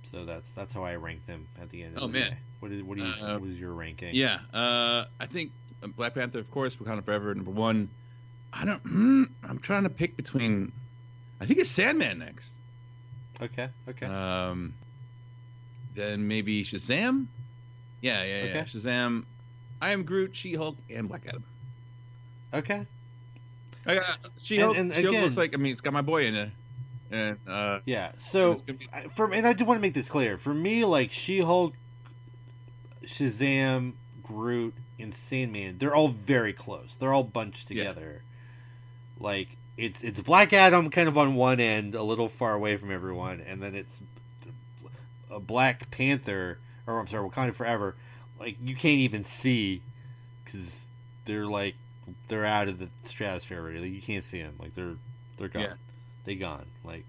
So 0.04 0.26
that's 0.26 0.50
that's 0.52 0.72
how 0.74 0.84
I 0.84 0.96
rank 0.96 1.28
them 1.28 1.48
at 1.62 1.70
the 1.70 1.84
end. 1.84 1.98
Of 1.98 2.04
Oh, 2.04 2.08
the 2.08 2.20
man. 2.20 2.30
day. 2.32 2.38
What 2.60 2.72
is 2.72 2.84
what 2.84 2.98
is 3.00 3.22
Uh, 3.22 3.38
what 3.40 3.50
is 3.50 3.60
your 3.60 3.74
ranking? 3.74 4.14
Yeah, 4.14 4.40
uh, 4.54 5.06
I 5.20 5.26
think 5.26 5.52
Black 5.96 6.14
Panther, 6.14 6.40
of 6.40 6.50
course, 6.52 6.76
Wakanda 6.76 7.04
Forever, 7.04 7.34
number 7.34 7.52
one. 7.52 7.90
I 8.52 8.66
don't. 8.66 8.84
Mm, 8.84 9.26
I'm 9.48 9.60
trying 9.60 9.84
to 9.84 9.90
pick 9.90 10.18
between. 10.18 10.72
I 11.40 11.46
think 11.46 11.60
it's 11.60 11.70
Sandman 11.70 12.20
next. 12.20 12.56
Okay. 13.42 13.70
Okay. 13.88 14.06
Um, 14.06 14.74
then 15.96 16.28
maybe 16.28 16.64
Shazam. 16.64 17.28
Yeah, 18.02 18.24
yeah, 18.24 18.44
yeah. 18.44 18.50
Okay. 18.50 18.60
Shazam. 18.62 19.26
I 19.82 19.92
am 19.92 20.04
Groot, 20.04 20.36
She 20.36 20.56
Hulk, 20.56 20.78
and 20.90 21.08
Black 21.08 21.26
Adam. 21.28 21.44
okay. 22.54 22.86
I 23.86 23.96
got 23.96 24.18
She 24.38 24.58
Hulk. 24.60 24.76
She 24.76 25.04
Hulk 25.04 25.22
looks 25.22 25.38
like. 25.38 25.54
I 25.54 25.58
mean, 25.58 25.72
it's 25.72 25.82
got 25.82 25.94
my 25.94 26.02
boy 26.02 26.26
in 26.26 26.36
it. 26.36 26.50
And 27.12 27.38
uh, 27.48 27.80
Yeah. 27.86 28.12
So 28.18 28.56
be- 28.56 28.88
for 29.12 29.32
and 29.34 29.48
I 29.48 29.54
do 29.54 29.66
want 29.66 29.78
to 29.78 29.82
make 29.82 29.94
this 29.94 30.10
clear. 30.10 30.38
For 30.38 30.54
me, 30.54 30.86
like 30.86 31.12
She-Hulk, 31.12 31.74
Shazam, 33.10 33.94
Groot, 34.24 34.74
and 35.00 35.14
Sandman, 35.14 35.78
they're 35.80 35.96
all 35.96 36.10
very 36.10 36.54
close. 36.54 36.96
They're 36.96 37.14
all 37.14 37.24
bunched 37.24 37.72
Yeah. 37.72 37.86
together. 37.86 38.24
Like 39.20 39.50
it's 39.78 40.04
it's 40.04 40.22
Black 40.22 40.54
Adam 40.54 40.90
kind 40.90 41.08
of 41.08 41.18
on 41.18 41.36
one 41.36 41.60
end, 41.60 41.96
a 41.96 42.04
little 42.04 42.30
far 42.30 42.54
away 42.54 42.78
from 42.78 42.92
everyone, 42.92 43.42
and 43.42 43.62
then 43.62 43.76
it's 43.76 44.02
a 45.32 45.40
Black 45.40 45.90
Panther, 45.92 46.60
or 46.88 47.00
I'm 47.00 47.08
sorry, 47.08 47.28
Wakanda 47.30 47.54
Forever. 47.54 47.96
Like 48.40 48.58
you 48.62 48.76
can't 48.76 49.00
even 49.00 49.24
see 49.24 49.82
because 50.44 50.88
they're 51.26 51.46
like 51.48 51.76
they're 52.28 52.46
out 52.46 52.68
of 52.68 52.80
the 52.80 52.90
stratosphere 53.04 53.60
already. 53.60 53.80
Like, 53.80 53.92
you 53.92 54.02
can't 54.02 54.24
see 54.24 54.42
them. 54.42 54.56
Like 54.60 54.76
they're 54.76 54.96
they're 55.38 55.48
gone. 55.50 55.62
Yeah. 55.64 55.74
They 56.26 56.36
gone. 56.36 56.66
Like 56.84 57.06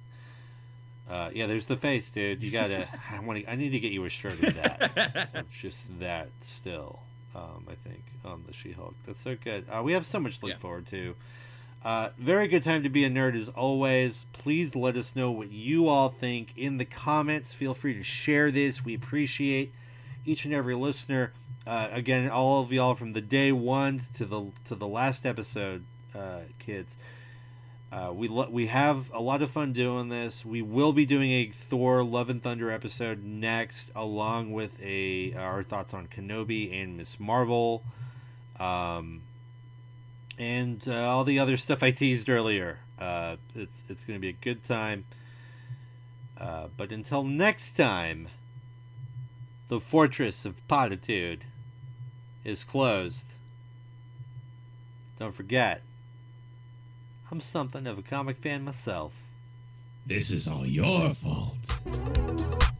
uh, 1.10 1.30
yeah, 1.34 1.46
there's 1.46 1.66
the 1.66 1.76
face, 1.76 2.10
dude. 2.12 2.42
You 2.42 2.50
gotta. 2.50 2.86
I 3.10 3.18
want 3.20 3.40
to. 3.40 3.50
I 3.50 3.56
need 3.56 3.70
to 3.70 3.80
get 3.80 3.92
you 3.92 4.04
a 4.04 4.08
shirt 4.08 4.34
of 4.42 4.54
that. 4.54 5.44
just 5.50 5.98
that 6.00 6.28
still. 6.40 7.00
Um, 7.34 7.66
I 7.68 7.74
think 7.88 8.02
on 8.24 8.42
the 8.46 8.52
She-Hulk. 8.52 8.94
That's 9.06 9.20
so 9.20 9.36
good. 9.42 9.64
Uh, 9.70 9.82
we 9.84 9.92
have 9.92 10.04
so 10.04 10.18
much 10.20 10.38
to 10.40 10.46
look 10.46 10.54
Yeah. 10.54 10.58
forward 10.58 10.86
to. 10.86 11.14
Uh, 11.84 12.10
very 12.18 12.46
good 12.48 12.62
time 12.62 12.82
to 12.82 12.88
be 12.88 13.04
a 13.04 13.10
nerd 13.10 13.34
as 13.36 13.48
always. 13.50 14.26
Please 14.32 14.74
let 14.76 14.96
us 14.96 15.14
know 15.16 15.30
what 15.30 15.50
you 15.50 15.88
all 15.88 16.08
think 16.10 16.52
in 16.56 16.76
the 16.78 16.84
comments. 16.84 17.54
Feel 17.54 17.72
free 17.72 17.94
to 17.94 18.02
share 18.02 18.50
this. 18.50 18.84
We 18.84 18.94
appreciate 18.94 19.72
each 20.26 20.44
and 20.44 20.52
every 20.52 20.74
listener. 20.74 21.32
Uh, 21.66 21.88
again, 21.92 22.28
all 22.28 22.62
of 22.62 22.72
y'all 22.72 22.94
from 22.94 23.12
the 23.14 23.20
day 23.20 23.52
one 23.52 24.00
to 24.14 24.24
the 24.26 24.46
to 24.64 24.74
the 24.74 24.88
last 24.88 25.24
episode, 25.24 25.84
uh, 26.14 26.40
kids. 26.58 26.96
Uh, 27.92 28.12
we 28.14 28.28
lo- 28.28 28.48
we 28.48 28.68
have 28.68 29.10
a 29.12 29.20
lot 29.20 29.42
of 29.42 29.50
fun 29.50 29.72
doing 29.72 30.08
this. 30.10 30.44
We 30.44 30.62
will 30.62 30.92
be 30.92 31.04
doing 31.04 31.32
a 31.32 31.46
Thor: 31.46 32.04
Love 32.04 32.30
and 32.30 32.40
Thunder 32.40 32.70
episode 32.70 33.24
next, 33.24 33.90
along 33.96 34.52
with 34.52 34.80
a 34.80 35.34
our 35.34 35.64
thoughts 35.64 35.92
on 35.92 36.06
Kenobi 36.06 36.72
and 36.72 36.96
Ms. 36.96 37.18
Marvel, 37.18 37.82
um, 38.60 39.22
and 40.38 40.84
uh, 40.86 41.00
all 41.08 41.24
the 41.24 41.40
other 41.40 41.56
stuff 41.56 41.82
I 41.82 41.90
teased 41.90 42.30
earlier. 42.30 42.78
Uh, 42.96 43.36
it's 43.56 43.82
it's 43.88 44.04
going 44.04 44.16
to 44.16 44.20
be 44.20 44.28
a 44.28 44.32
good 44.40 44.62
time. 44.62 45.04
Uh, 46.38 46.68
but 46.76 46.92
until 46.92 47.24
next 47.24 47.76
time, 47.76 48.28
the 49.68 49.80
Fortress 49.80 50.44
of 50.44 50.66
Potitude 50.68 51.44
is 52.44 52.62
closed. 52.62 53.32
Don't 55.18 55.34
forget. 55.34 55.82
I'm 57.32 57.40
something 57.40 57.86
of 57.86 57.96
a 57.96 58.02
comic 58.02 58.38
fan 58.38 58.64
myself. 58.64 59.12
This 60.04 60.32
is 60.32 60.48
all 60.48 60.66
your 60.66 61.10
fault. 61.10 62.79